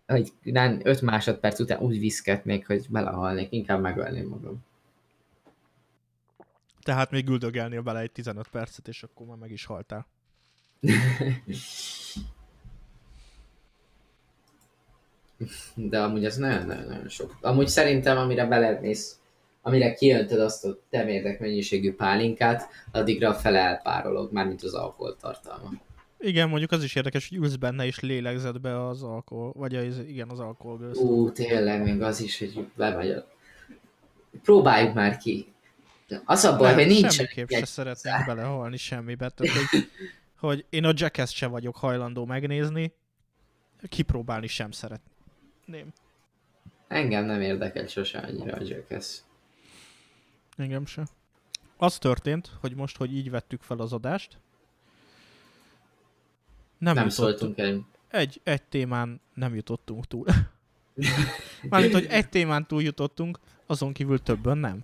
hogy 0.08 0.34
nem 0.42 0.80
5 0.84 1.02
másodperc 1.02 1.60
után 1.60 1.80
úgy 1.80 2.00
viszketnék, 2.00 2.68
hogy 2.68 2.86
belehalnék, 2.90 3.52
inkább 3.52 3.82
megölném 3.82 4.28
magam. 4.28 4.66
Tehát 6.82 7.12
még 7.12 7.28
üldögelnél 7.28 7.82
bele 7.82 8.00
egy 8.00 8.12
15 8.12 8.48
percet, 8.48 8.88
és 8.88 9.04
akkor 9.04 9.28
már 9.28 9.38
meg 9.38 9.52
is 9.52 9.66
haltál. 9.66 10.08
De 15.76 16.02
amúgy 16.02 16.26
ez 16.26 16.38
nagyon-nagyon 16.38 17.10
sok. 17.10 17.38
Amúgy 17.42 17.68
szerintem, 17.68 18.18
amire 18.18 18.46
belemész, 18.46 19.18
amire 19.62 19.94
kiöntöd 19.94 20.40
azt 20.40 20.66
a 20.66 20.78
temérdek 20.90 21.40
mennyiségű 21.40 21.94
pálinkát, 21.94 22.68
addigra 22.92 23.30
a 23.30 23.34
fele 23.34 23.60
elpárolog, 23.60 24.32
mármint 24.32 24.64
az 24.64 24.74
alkohol 24.74 25.16
tartalma. 25.22 25.72
Igen, 26.20 26.50
mondjuk 26.50 26.72
az 26.72 26.84
is 26.84 26.96
érdekes, 26.96 27.30
hogy 27.30 27.38
ülsz 27.38 27.56
benne 27.56 27.86
és 27.86 28.00
lélegzed 28.00 28.60
be 28.60 28.88
az 28.88 29.04
alkohol, 29.04 29.54
vagy 29.56 29.76
az, 29.76 30.00
igen, 30.08 30.30
az 30.30 30.40
alkoholgőzt. 30.40 31.02
Ú, 31.02 31.32
tényleg, 31.32 31.84
még 31.84 32.02
az 32.02 32.22
is, 32.22 32.40
hogy 32.40 32.68
bemegy 32.76 33.10
a... 33.10 33.28
Próbáljuk 34.44 34.94
már 34.94 35.18
ki. 35.18 35.54
Az 36.26 36.44
a 36.44 36.58
baj, 36.58 36.68
Nem, 36.68 36.78
hogy 36.78 36.88
nincs 36.88 37.12
semmiképp 37.12 37.50
se 37.50 37.66
szeretnék 37.66 38.14
belehalni 38.26 38.78
semmibe. 38.78 39.30
Tehát, 39.30 39.56
hogy, 39.56 39.90
hogy 40.40 40.66
én 40.70 40.86
a 40.86 40.92
Jackass 40.96 41.34
se 41.34 41.48
vagyok 41.48 41.76
hajlandó 41.76 42.26
megnézni, 42.26 42.94
kipróbálni 43.90 44.48
sem 44.48 44.72
szeretném. 44.72 45.13
Engem 46.88 47.26
nem 47.26 47.42
érdekel 47.42 47.88
sose 47.88 48.20
annyira 48.20 48.58
a 48.58 48.64
Jackass. 48.64 49.20
Engem 50.58 50.86
se. 50.86 51.08
Az 51.78 51.98
történt, 51.98 52.52
hogy 52.60 52.76
most, 52.76 52.98
hogy 52.98 53.16
így 53.16 53.30
vettük 53.30 53.62
fel 53.62 53.80
az 53.80 53.94
adást, 53.94 54.38
nem, 56.84 56.96
Nem, 56.96 57.10
szóltunk 57.10 57.58
el. 57.58 57.88
egy, 58.10 58.42
egy 58.44 58.62
témán 58.64 59.22
nem 59.34 59.56
jutottunk 59.56 60.08
túl. 60.08 60.26
Mármint, 61.70 61.94
hogy 61.94 62.06
egy 62.10 62.30
témán 62.30 62.66
túl 62.68 62.84
jutottunk, 62.84 63.40
azon 63.66 63.94
kívül 63.94 64.22
többen 64.22 64.58
nem. 64.58 64.84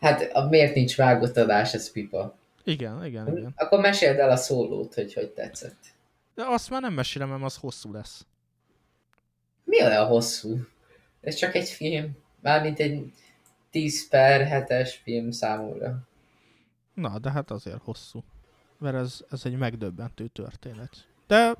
Hát 0.00 0.32
a, 0.32 0.48
miért 0.48 0.74
nincs 0.74 0.96
vágott 0.96 1.36
adás, 1.36 1.74
ez 1.74 1.92
pipa. 1.92 2.36
Igen, 2.64 3.04
igen, 3.04 3.36
igen. 3.36 3.52
Akkor 3.56 3.80
meséld 3.80 4.18
el 4.18 4.30
a 4.30 4.36
szólót, 4.36 4.94
hogy 4.94 5.14
hogy 5.14 5.30
tetszett. 5.30 5.84
De 6.34 6.44
azt 6.46 6.70
már 6.70 6.80
nem 6.80 6.92
mesélem, 6.92 7.28
mert 7.28 7.42
az 7.42 7.56
hosszú 7.56 7.92
lesz. 7.92 8.26
Mi 9.72 9.82
olyan 9.82 10.06
hosszú? 10.06 10.58
Ez 11.20 11.34
csak 11.34 11.54
egy 11.54 11.68
film. 11.68 12.16
Mármint 12.40 12.78
egy 12.78 13.12
10 13.70 14.08
per 14.08 14.66
7-es 14.68 14.94
film 15.02 15.30
számomra. 15.30 16.08
Na, 16.94 17.18
de 17.18 17.30
hát 17.30 17.50
azért 17.50 17.82
hosszú. 17.82 18.24
Mert 18.78 18.96
ez, 18.96 19.24
ez 19.30 19.40
egy 19.44 19.56
megdöbbentő 19.56 20.26
történet. 20.26 21.06
De 21.26 21.54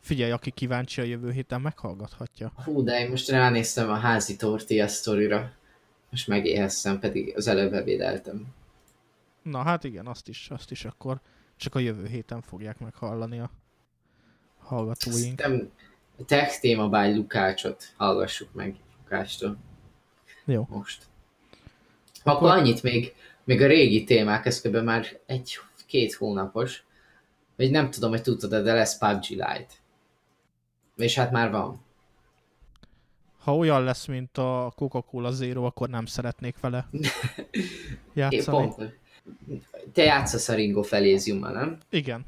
figyelj, 0.00 0.30
aki 0.30 0.50
kíváncsi 0.50 1.00
a 1.00 1.04
jövő 1.04 1.30
héten, 1.30 1.60
meghallgathatja. 1.60 2.52
Hú, 2.64 2.82
de 2.82 3.00
én 3.00 3.10
most 3.10 3.28
ránéztem 3.28 3.90
a 3.90 3.96
házi 3.96 4.36
tortilla 4.36 4.88
sztorira. 4.88 5.52
Most 6.10 6.28
megéheztem, 6.28 6.98
pedig 6.98 7.36
az 7.36 7.46
előbb 7.46 7.72
ebédeltem. 7.72 8.46
Na 9.42 9.62
hát 9.62 9.84
igen, 9.84 10.06
azt 10.06 10.28
is, 10.28 10.50
azt 10.50 10.70
is 10.70 10.84
akkor 10.84 11.20
csak 11.56 11.74
a 11.74 11.78
jövő 11.78 12.06
héten 12.06 12.42
fogják 12.42 12.78
meghallani 12.78 13.38
a 13.38 13.50
hallgatóink. 14.58 15.18
Szerintem 15.18 15.70
tech 16.26 16.60
téma 16.60 16.88
by 16.88 17.14
Lukácsot 17.14 17.92
hallgassuk 17.96 18.52
meg 18.52 18.76
Lukácstól 19.02 19.56
Jó. 20.44 20.66
most. 20.70 21.02
Akkor 22.22 22.50
annyit 22.50 22.82
még, 22.82 23.14
még 23.44 23.62
a 23.62 23.66
régi 23.66 24.04
témák, 24.04 24.46
ez 24.46 24.60
kb. 24.60 24.76
már 24.76 25.06
egy-két 25.26 26.14
hónapos, 26.14 26.82
hogy 27.56 27.70
nem 27.70 27.90
tudom, 27.90 28.10
hogy 28.10 28.22
tudtad, 28.22 28.50
de 28.50 28.72
lesz 28.72 28.98
PUBG 28.98 29.28
Lite. 29.28 29.66
És 30.96 31.14
hát 31.14 31.30
már 31.30 31.50
van. 31.50 31.80
Ha 33.38 33.56
olyan 33.56 33.84
lesz, 33.84 34.06
mint 34.06 34.38
a 34.38 34.72
Coca-Cola 34.76 35.30
Zero, 35.30 35.64
akkor 35.64 35.88
nem 35.88 36.06
szeretnék 36.06 36.60
vele 36.60 36.88
Én 36.92 37.02
játszani. 38.14 38.56
pont. 38.56 38.98
Te 39.92 40.02
játszasz 40.02 40.48
a 40.48 40.54
Ringo 40.54 40.82
Feléziummal, 40.82 41.52
nem? 41.52 41.78
Igen. 41.90 42.26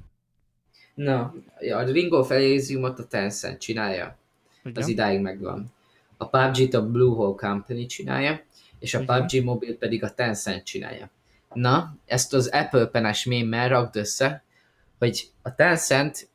Na, 1.05 1.35
a 1.75 1.83
Ringo 1.83 2.23
Feléziumot 2.23 2.99
a 2.99 3.07
Tencent 3.07 3.61
csinálja. 3.61 4.17
Igen. 4.65 4.83
Az 4.83 4.89
idáig 4.89 5.21
megvan. 5.21 5.73
A 6.17 6.29
PUBG-t 6.29 6.75
a 6.75 6.87
Blue 6.87 7.15
Hole 7.15 7.35
Company 7.37 7.87
csinálja, 7.87 8.41
és 8.79 8.95
a 8.95 9.01
Igen. 9.01 9.17
PUBG 9.17 9.45
Mobile 9.45 9.75
pedig 9.75 10.05
a 10.05 10.15
Tencent 10.15 10.65
csinálja. 10.65 11.11
Na, 11.53 11.97
ezt 12.07 12.35
az 12.35 12.47
Apple 12.47 12.87
penes 12.87 13.25
mémmel 13.25 13.69
rakd 13.69 13.97
össze, 13.97 14.43
hogy 14.99 15.29
a 15.43 15.55
Tencent 15.55 16.29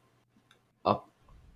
a, 0.82 0.94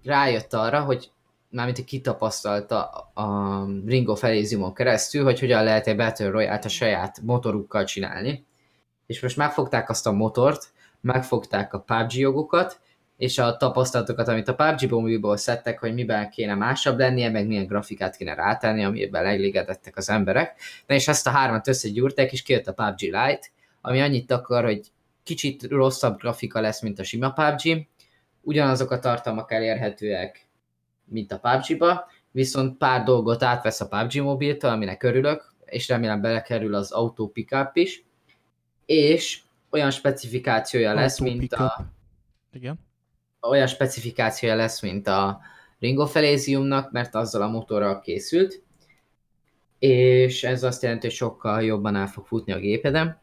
rájött 0.03 0.53
arra, 0.53 0.81
hogy 0.81 1.11
mármint 1.49 1.83
kitapasztalta 1.83 2.83
a 3.13 3.65
Ringo 3.85 4.15
Feléziumon 4.15 4.73
keresztül, 4.73 5.23
hogy 5.23 5.39
hogyan 5.39 5.63
lehet 5.63 5.87
egy 5.87 5.95
Battle 5.95 6.29
Royale-t 6.29 6.65
a 6.65 6.69
saját 6.69 7.21
motorukkal 7.21 7.83
csinálni. 7.83 8.45
És 9.05 9.21
most 9.21 9.37
megfogták 9.37 9.89
azt 9.89 10.07
a 10.07 10.11
motort, 10.11 10.71
megfogták 11.01 11.73
a 11.73 11.79
PUBG 11.79 12.13
jogokat, 12.13 12.79
és 13.19 13.37
a 13.37 13.57
tapasztalatokat, 13.57 14.27
amit 14.27 14.47
a 14.47 14.55
PUBG 14.55 14.91
Mobile-ból 14.91 15.37
szedtek, 15.37 15.79
hogy 15.79 15.93
miben 15.93 16.29
kéne 16.29 16.55
másabb 16.55 16.97
lennie, 16.97 17.29
meg 17.29 17.47
milyen 17.47 17.65
grafikát 17.65 18.15
kéne 18.15 18.33
rátenni, 18.33 18.83
amiben 18.83 19.25
elégedettek 19.25 19.97
az 19.97 20.09
emberek. 20.09 20.59
Na 20.87 20.95
és 20.95 21.07
ezt 21.07 21.27
a 21.27 21.29
hármat 21.29 21.67
összegyúrták, 21.67 22.31
és 22.31 22.41
kijött 22.41 22.67
a 22.67 22.73
PUBG 22.73 22.99
Lite, 22.99 23.47
ami 23.81 24.01
annyit 24.01 24.31
akar, 24.31 24.63
hogy 24.63 24.91
kicsit 25.23 25.63
rosszabb 25.63 26.19
grafika 26.19 26.61
lesz, 26.61 26.81
mint 26.81 26.99
a 26.99 27.03
sima 27.03 27.31
PUBG, 27.31 27.87
ugyanazok 28.41 28.91
a 28.91 28.99
tartalmak 28.99 29.51
elérhetőek, 29.51 30.47
mint 31.05 31.31
a 31.31 31.39
PUBG-ba, 31.39 32.07
viszont 32.31 32.77
pár 32.77 33.03
dolgot 33.03 33.43
átvesz 33.43 33.81
a 33.81 33.87
PUBG 33.87 34.21
mobiltől, 34.21 34.71
aminek 34.71 35.03
örülök, 35.03 35.53
és 35.65 35.87
remélem 35.87 36.21
belekerül 36.21 36.75
az 36.75 36.91
Auto 36.91 37.27
Pickup 37.27 37.75
is, 37.75 38.03
és 38.85 39.41
olyan 39.69 39.91
specifikációja 39.91 40.93
lesz, 40.93 41.19
mint 41.19 41.53
a 41.53 41.85
Igen. 42.51 42.87
Olyan 43.41 43.67
specifikációja 43.67 44.55
lesz, 44.55 44.81
mint 44.81 45.07
a 45.07 45.39
Ringo 45.79 46.05
Feléziumnak, 46.05 46.91
mert 46.91 47.15
azzal 47.15 47.41
a 47.41 47.47
motorral 47.49 47.99
készült, 47.99 48.63
és 49.79 50.43
ez 50.43 50.63
azt 50.63 50.83
jelenti, 50.83 51.07
hogy 51.07 51.15
sokkal 51.15 51.63
jobban 51.63 51.95
el 51.95 52.07
fog 52.07 52.25
futni 52.25 52.51
a 52.53 52.59
gépedem. 52.59 53.17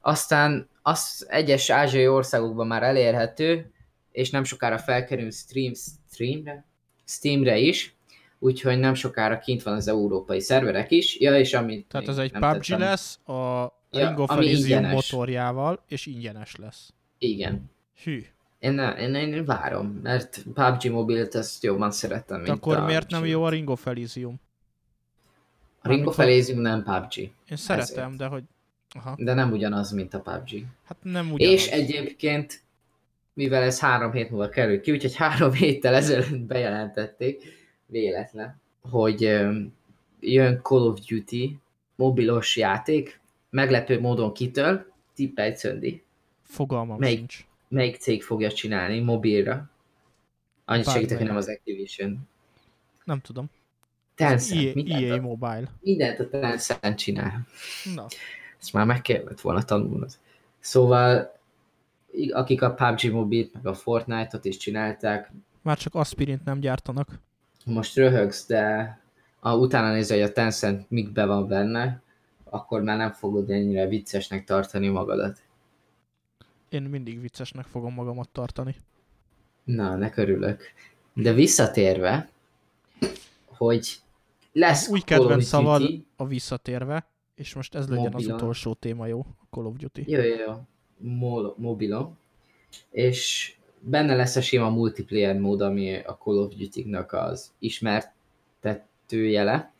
Aztán 0.00 0.68
az 0.82 1.26
egyes 1.28 1.70
ázsiai 1.70 2.08
országokban 2.08 2.66
már 2.66 2.82
elérhető, 2.82 3.72
és 4.10 4.30
nem 4.30 4.44
sokára 4.44 4.78
felkerül 4.78 5.30
Stream, 5.30 5.72
Streamre? 6.10 6.64
Steamre 7.04 7.58
is, 7.58 7.96
úgyhogy 8.38 8.78
nem 8.78 8.94
sokára 8.94 9.38
kint 9.38 9.62
van 9.62 9.74
az 9.74 9.88
európai 9.88 10.40
szerverek 10.40 10.90
is. 10.90 11.20
Ja, 11.20 11.38
és 11.38 11.54
amit 11.54 11.86
Tehát 11.88 12.08
ez 12.08 12.18
egy 12.18 12.30
PUBG 12.32 12.40
tettem- 12.40 12.78
lesz 12.78 13.18
a 13.26 13.32
Ja, 13.94 14.06
Ring 14.06 14.18
of 14.18 14.30
ami 14.30 14.46
Elysium 14.48 14.86
motorjával, 14.86 15.84
és 15.88 16.06
ingyenes 16.06 16.56
lesz. 16.56 16.92
Igen. 17.18 17.70
Hű. 18.02 18.22
Én, 18.62 18.72
ne, 18.72 18.94
én, 18.96 19.14
én 19.14 19.44
várom, 19.44 20.00
mert 20.02 20.42
PUBG 20.54 20.90
mobilt 20.90 21.34
ezt 21.34 21.62
jobban 21.62 21.90
szerettem, 21.90 22.36
De 22.36 22.42
mint 22.42 22.56
akkor 22.56 22.76
a 22.76 22.84
miért 22.84 23.10
nem 23.10 23.24
jó 23.24 23.42
a 23.42 23.48
Ring 23.48 23.70
of 23.70 23.86
Elysium? 23.86 24.40
A 25.80 25.88
Ring 25.88 26.06
of 26.06 26.18
Elysium 26.18 26.60
nem 26.60 26.82
PUBG, 26.82 27.18
Én 27.48 27.56
szeretem, 27.56 28.16
de 28.16 28.26
hogy... 28.26 28.42
Aha. 28.94 29.14
de 29.18 29.34
nem 29.34 29.52
ugyanaz, 29.52 29.90
mint 29.90 30.14
a 30.14 30.20
PUBG. 30.20 30.64
Hát 30.84 30.96
nem 31.02 31.32
ugyanaz. 31.32 31.54
És 31.54 31.66
egyébként, 31.66 32.62
mivel 33.32 33.62
ez 33.62 33.80
három 33.80 34.12
hét 34.12 34.30
múlva 34.30 34.48
kerül 34.48 34.80
ki, 34.80 34.90
úgyhogy 34.92 35.16
három 35.16 35.52
héttel 35.52 35.94
ezelőtt 35.94 36.40
bejelentették, 36.40 37.42
véletlen, 37.86 38.60
hogy 38.90 39.20
jön 40.20 40.60
Call 40.62 40.86
of 40.86 41.00
Duty 41.00 41.58
mobilos 41.94 42.56
játék, 42.56 43.20
meglepő 43.50 44.00
módon 44.00 44.32
kitől, 44.32 44.92
tippelj 45.14 45.54
Szöndi, 45.54 46.02
Fogalmam 46.42 46.98
Melyik? 46.98 47.18
sincs. 47.18 47.50
Melyik 47.72 47.96
cég 47.96 48.22
fogja 48.22 48.52
csinálni 48.52 49.00
mobilra. 49.00 49.70
Annyit 50.64 50.90
segítek, 50.90 51.16
hogy 51.18 51.26
nem 51.26 51.36
az 51.36 51.48
Activision. 51.48 52.28
Nem 53.04 53.20
tudom. 53.20 53.50
Tencent, 54.14 54.60
EA, 54.64 54.72
mindent, 54.74 55.02
EA 55.02 55.14
a, 55.14 55.20
Mobile. 55.20 55.70
mindent 55.80 56.18
a 56.18 56.28
Tencent 56.28 56.98
csinál. 56.98 57.46
Na, 57.94 58.06
Ezt 58.60 58.72
már 58.72 58.86
meg 58.86 59.00
kellett 59.02 59.40
volna 59.40 59.62
tanulnod. 59.62 60.10
Szóval 60.60 61.38
akik 62.30 62.62
a 62.62 62.74
PUBG 62.74 63.12
Mobile-t, 63.12 63.52
meg 63.52 63.66
a 63.66 63.74
Fortnite-ot 63.74 64.44
is 64.44 64.56
csinálták, 64.56 65.30
Már 65.62 65.78
csak 65.78 65.94
aspirint 65.94 66.44
nem 66.44 66.60
gyártanak. 66.60 67.08
most 67.64 67.96
röhögsz, 67.96 68.46
de 68.46 68.98
ha 69.40 69.56
utána 69.56 69.92
nézel, 69.92 70.18
hogy 70.18 70.26
a 70.28 70.32
Tencent 70.32 70.90
mikbe 70.90 71.24
van 71.24 71.48
benne, 71.48 72.02
akkor 72.44 72.82
már 72.82 72.96
nem 72.96 73.10
fogod 73.12 73.50
ennyire 73.50 73.86
viccesnek 73.86 74.44
tartani 74.44 74.88
magadat. 74.88 75.38
Én 76.72 76.82
mindig 76.82 77.20
viccesnek 77.20 77.64
fogom 77.64 77.94
magamat 77.94 78.28
tartani. 78.28 78.74
Na, 79.64 79.96
ne 79.96 80.10
örülök. 80.14 80.62
De 81.12 81.32
visszatérve, 81.32 82.28
hogy 83.46 83.96
lesz 84.52 84.88
Új 84.88 85.00
kedvenc 85.00 85.44
szavad 85.44 85.82
a 86.16 86.26
visszatérve, 86.26 87.06
és 87.34 87.54
most 87.54 87.74
ez 87.74 87.88
legyen 87.88 88.10
Mobilon. 88.10 88.30
az 88.30 88.36
utolsó 88.36 88.74
téma, 88.74 89.06
jó? 89.06 89.18
A 89.18 89.46
Call 89.50 89.64
of 89.64 89.76
Duty. 89.76 90.04
Jó, 90.06 90.20
jó, 90.20 90.34
jó. 90.34 90.52
Mol- 90.96 91.58
mobilon. 91.58 92.18
És 92.90 93.54
benne 93.80 94.14
lesz 94.14 94.36
a 94.36 94.40
sima 94.40 94.70
multiplayer 94.70 95.38
mód, 95.38 95.60
ami 95.60 95.96
a 95.96 96.16
Call 96.16 96.36
of 96.36 96.54
Duty-nak 96.54 97.12
az 97.12 97.52
ismertetőjele. 97.58 99.72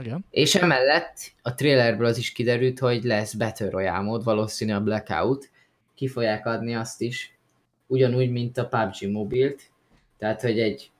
Igen. 0.00 0.24
És 0.30 0.54
emellett 0.54 1.32
a 1.42 1.54
trailerből 1.54 2.06
az 2.06 2.18
is 2.18 2.32
kiderült, 2.32 2.78
hogy 2.78 3.04
lesz 3.04 3.34
Battle 3.34 3.70
Royale 3.70 4.00
mód, 4.00 4.24
valószínű 4.24 4.72
a 4.72 4.80
Blackout. 4.80 5.50
Ki 5.96 6.08
fogják 6.08 6.46
adni 6.46 6.74
azt 6.74 7.00
is, 7.00 7.36
ugyanúgy, 7.86 8.30
mint 8.30 8.58
a 8.58 8.66
PUBG 8.66 9.10
mobilt. 9.10 9.62
Tehát, 10.18 10.40
hogy 10.40 10.60
egy 10.60 10.90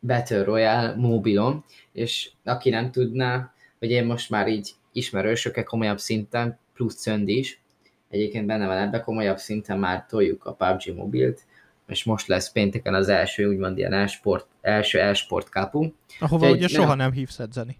Battle 0.00 0.44
Royale 0.44 0.94
mobilon, 0.96 1.64
és 1.92 2.30
aki 2.44 2.70
nem 2.70 2.90
tudná, 2.90 3.52
hogy 3.78 3.90
én 3.90 4.04
most 4.04 4.30
már 4.30 4.48
így 4.48 4.70
ismerősökkel 4.92 5.64
komolyabb 5.64 5.98
szinten, 5.98 6.58
plusz 6.74 7.00
Cönd 7.00 7.28
is, 7.28 7.60
egyébként 8.08 8.46
benne 8.46 8.66
van 8.66 8.76
ebbe, 8.78 9.00
komolyabb 9.00 9.38
szinten 9.38 9.78
már 9.78 10.06
toljuk 10.06 10.44
a 10.44 10.52
PUBG 10.52 10.94
mobilt, 10.96 11.40
és 11.86 12.04
most 12.04 12.26
lesz 12.26 12.52
pénteken 12.52 12.94
az 12.94 13.08
első, 13.08 13.48
úgymond 13.48 13.78
ilyen 13.78 13.92
e-sport, 13.92 14.46
első 14.60 14.98
e-sport 14.98 15.48
kapunk. 15.48 15.94
Ahova 16.20 16.46
Egy- 16.46 16.52
ugye 16.52 16.68
soha 16.68 16.88
nem. 16.88 16.96
nem 16.96 17.12
hívsz 17.12 17.38
edzeni. 17.38 17.76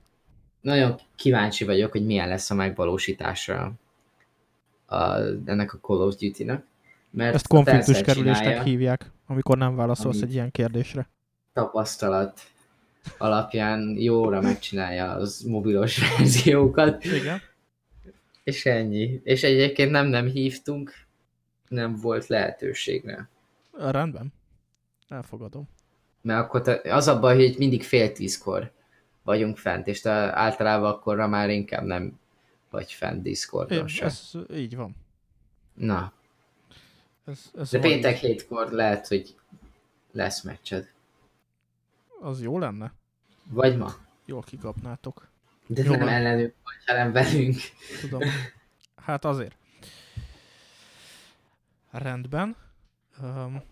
Nagyon 0.60 1.00
kíváncsi 1.16 1.64
vagyok, 1.64 1.92
hogy 1.92 2.06
milyen 2.06 2.28
lesz 2.28 2.50
a 2.50 2.54
megvalósítása 2.54 3.72
a, 4.92 5.20
ennek 5.44 5.72
a 5.74 5.78
Call 5.78 5.96
of 6.00 6.14
Duty-nak. 6.14 6.64
Mert 7.10 7.34
Ezt 7.34 7.48
konfliktus 7.48 8.00
kerülésnek 8.00 8.62
hívják, 8.62 9.10
amikor 9.26 9.58
nem 9.58 9.76
válaszolsz 9.76 10.22
egy 10.22 10.32
ilyen 10.32 10.50
kérdésre. 10.50 11.08
tapasztalat 11.52 12.40
alapján 13.18 13.96
jóra 13.98 14.40
megcsinálja 14.40 15.10
az 15.10 15.40
mobilos 15.40 15.98
verziókat, 16.18 17.04
Igen. 17.04 17.40
és 18.44 18.66
ennyi. 18.66 19.20
És 19.24 19.42
egyébként 19.42 19.90
nem 19.90 20.06
nem 20.06 20.26
hívtunk, 20.26 20.92
nem 21.68 21.96
volt 21.96 22.26
lehetőségre. 22.26 23.28
Rendben. 23.78 24.32
Elfogadom. 25.08 25.68
Mert 26.22 26.40
akkor 26.40 26.60
te, 26.62 26.80
az 26.94 27.08
a 27.08 27.18
baj, 27.20 27.34
hogy 27.34 27.54
mindig 27.58 27.82
fél 27.82 28.12
tízkor 28.12 28.70
vagyunk 29.22 29.56
fent, 29.56 29.86
és 29.86 30.00
te 30.00 30.10
általában 30.38 30.90
akkorra 30.90 31.28
már 31.28 31.50
inkább 31.50 31.84
nem 31.84 32.20
vagy 32.72 32.92
fent 32.92 33.22
Discordon 33.22 33.88
É, 33.88 34.00
ez 34.00 34.32
így 34.54 34.76
van. 34.76 34.96
Na, 35.74 36.12
Ez, 37.24 37.50
ez 37.58 37.70
de 37.70 37.78
péntek 37.78 38.14
így. 38.14 38.20
hétkor 38.20 38.70
lehet, 38.70 39.06
hogy 39.06 39.34
lesz 40.12 40.42
meccsed. 40.42 40.92
Az 42.20 42.42
jó 42.42 42.58
lenne. 42.58 42.92
Vagy 43.50 43.76
ma. 43.76 43.94
Jól 44.24 44.42
kikapnátok. 44.42 45.28
De 45.66 45.82
Jó 45.82 45.90
nem 45.90 45.98
van. 46.00 46.08
ellenünk 46.08 46.54
vagy, 46.64 46.84
hanem 46.86 47.12
velünk. 47.12 47.56
Tudom. 48.00 48.20
Hát 48.96 49.24
azért. 49.24 49.56
Rendben. 51.90 52.56
Um, 53.22 53.62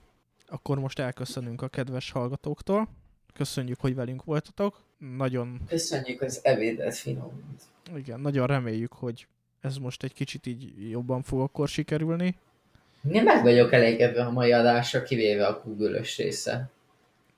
akkor 0.48 0.78
most 0.78 0.98
elköszönünk 0.98 1.62
a 1.62 1.68
kedves 1.68 2.10
hallgatóktól. 2.10 2.88
Köszönjük, 3.34 3.80
hogy 3.80 3.94
velünk 3.94 4.24
voltatok. 4.24 4.80
Nagyon, 4.98 5.60
Köszönjük 5.68 6.20
az 6.20 6.40
ebédet, 6.42 6.96
finom. 6.96 7.58
Igen, 7.96 8.20
nagyon 8.20 8.46
reméljük, 8.46 8.92
hogy 8.92 9.26
ez 9.60 9.76
most 9.76 10.02
egy 10.02 10.12
kicsit 10.12 10.46
így 10.46 10.90
jobban 10.90 11.22
fog 11.22 11.40
akkor 11.40 11.68
sikerülni. 11.68 12.36
Én 13.10 13.22
meg 13.22 13.42
vagyok 13.42 13.72
elégedve 13.72 14.24
a 14.24 14.30
mai 14.30 14.52
adásra, 14.52 15.02
kivéve 15.02 15.46
a 15.46 15.62
Google-ös 15.64 16.16
része. 16.16 16.70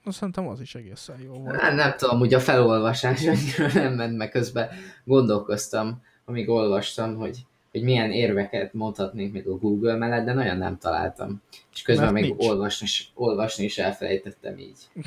Szerintem 0.07 0.49
az 0.49 0.61
is 0.61 0.75
egészen 0.75 1.21
jó 1.25 1.33
volt. 1.33 1.61
Nem, 1.61 1.75
nem 1.75 1.95
tudom, 1.97 2.19
hogy 2.19 2.35
a 2.35 2.41
felolvasás 2.41 3.27
annyira 3.27 3.81
nem 3.83 3.95
ment 3.95 4.17
meg 4.17 4.31
közben. 4.31 4.69
Gondolkoztam, 5.05 6.03
amíg 6.25 6.49
olvastam, 6.49 7.17
hogy, 7.17 7.39
hogy 7.71 7.83
milyen 7.83 8.11
érveket 8.11 8.73
mondhatnék 8.73 9.33
még 9.33 9.47
a 9.49 9.57
Google 9.57 9.97
mellett, 9.97 10.25
de 10.25 10.33
nagyon 10.33 10.57
nem 10.57 10.79
találtam. 10.79 11.43
És 11.75 11.83
közben 11.83 12.13
Mert 12.13 12.25
még 12.27 12.35
nincs. 12.37 12.49
olvasni, 12.49 12.87
olvasni 13.15 13.65
is 13.65 13.79
elfelejtettem 13.79 14.59
így. 14.59 14.79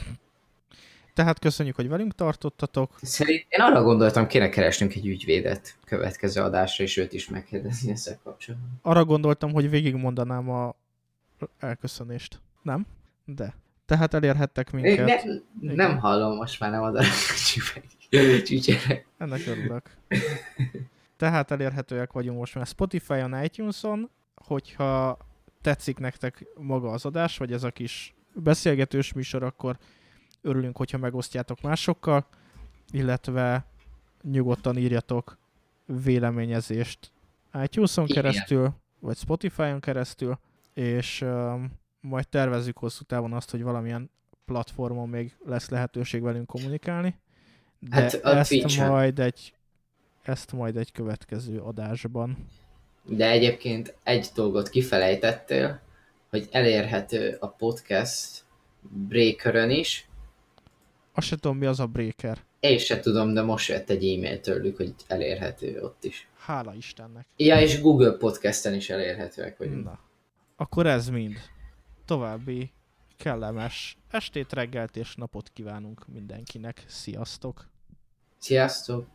Tehát 1.16 1.40
köszönjük, 1.40 1.76
hogy 1.76 1.88
velünk 1.88 2.16
tartottatok. 2.16 2.92
Szerint 3.02 3.46
én 3.50 3.62
arra 3.62 3.84
gondoltam, 3.84 4.28
kéne 4.28 4.50
keresnünk 4.50 4.96
egy 4.96 5.08
ügyvédet 5.08 5.78
következő 5.86 6.42
adásra, 6.42 6.84
és 6.84 6.98
őt 6.98 7.14
is 7.14 7.30
megkérdezni 7.30 7.92
ezzel 7.92 8.20
kapcsolatban. 8.24 8.70
Arra 8.82 9.06
gondoltam, 9.06 9.54
hogy 9.54 9.70
végigmondanám 9.70 10.50
a 10.50 10.76
elköszönést. 11.60 12.42
Nem? 12.62 12.86
De. 13.26 13.56
Tehát 13.86 14.14
elérhettek 14.14 14.72
minket. 14.72 15.24
ne, 15.62 15.74
nem 15.74 15.98
hallom, 15.98 16.36
most 16.36 16.60
már 16.60 16.72
nem 16.72 16.82
ad 16.82 16.96
a 16.96 17.04
csücsek- 17.54 18.44
csücsere. 18.46 19.06
Ennek 19.18 19.42
örülök. 19.48 19.98
Tehát 21.18 21.52
elérhetőek 21.52 22.12
vagyunk 22.12 22.38
most 22.38 22.56
már 22.56 22.66
Spotify-on, 22.66 23.44
iTunes-on, 23.44 24.10
hogyha 24.36 25.18
tetszik 25.62 25.98
nektek 25.98 26.46
maga 26.58 26.90
az 26.90 27.06
adás, 27.06 27.38
vagy 27.38 27.52
ez 27.52 27.64
a 27.64 27.72
kis 27.72 28.16
beszélgetős 28.34 29.14
műsor, 29.14 29.44
akkor 29.44 29.78
örülünk, 30.46 30.78
hogyha 30.78 30.98
megosztjátok 30.98 31.62
másokkal, 31.62 32.28
illetve 32.92 33.66
nyugodtan 34.22 34.78
írjatok 34.78 35.38
véleményezést 36.04 37.12
iTunes-on 37.64 38.06
Igen. 38.08 38.16
keresztül, 38.24 38.74
vagy 39.00 39.18
Spotify-on 39.18 39.80
keresztül, 39.80 40.40
és 40.74 41.22
um, 41.22 41.72
majd 42.00 42.28
tervezzük 42.28 42.78
hosszú 42.78 43.04
távon 43.04 43.34
azt, 43.34 43.52
hogy 43.52 43.64
valamilyen 43.64 44.10
platformon 44.46 45.10
még 45.10 45.36
lesz 45.46 45.70
lehetőség 45.70 46.22
velünk 46.22 46.48
kommunikálni. 46.48 47.20
De 47.80 47.96
Hát 47.96 48.14
ezt 48.14 48.50
Twitch-en. 48.50 48.90
majd 48.90 49.20
egy 49.20 49.54
ezt 50.24 50.52
majd 50.52 50.78
egy 50.78 50.92
következő 50.92 51.60
adásban. 51.60 52.38
De 53.04 53.30
egyébként 53.30 53.96
egy 54.04 54.30
dolgot 54.36 54.70
kifelejtettél, 54.70 55.80
hogy 56.30 56.48
elérhető 56.52 57.38
a 57.40 57.48
podcast 57.48 58.44
Breakerön 58.82 59.70
is. 59.70 60.08
Azt 61.16 61.28
se 61.28 61.36
tudom, 61.36 61.58
mi 61.58 61.66
az 61.66 61.80
a 61.80 61.88
breaker. 61.88 62.44
Én 62.60 62.78
se 62.78 63.00
tudom, 63.00 63.34
de 63.34 63.42
most 63.42 63.70
jött 63.70 63.90
egy 63.90 64.04
e-mail 64.04 64.40
tőlük, 64.40 64.78
hogy 64.78 64.94
elérhető 65.08 65.82
ott 65.82 66.04
is. 66.04 66.28
Hála 66.38 66.74
Istennek. 66.74 67.28
Ja, 67.38 67.62
és 67.62 67.82
Google 67.82 68.12
Podcasten 68.12 68.74
is 68.74 68.90
elérhetőek 68.90 69.58
vagyunk. 69.58 69.84
Na. 69.84 70.00
Akkor 70.56 70.86
ez 70.86 71.10
mind. 71.10 71.36
További 72.06 72.72
kellemes 73.18 73.98
estét, 74.12 74.54
reggelt 74.54 74.98
és 74.98 75.16
napot 75.16 75.50
kívánunk 75.54 76.08
mindenkinek. 76.08 76.84
Sziasztok! 76.88 77.68
Sziasztok! 78.38 79.15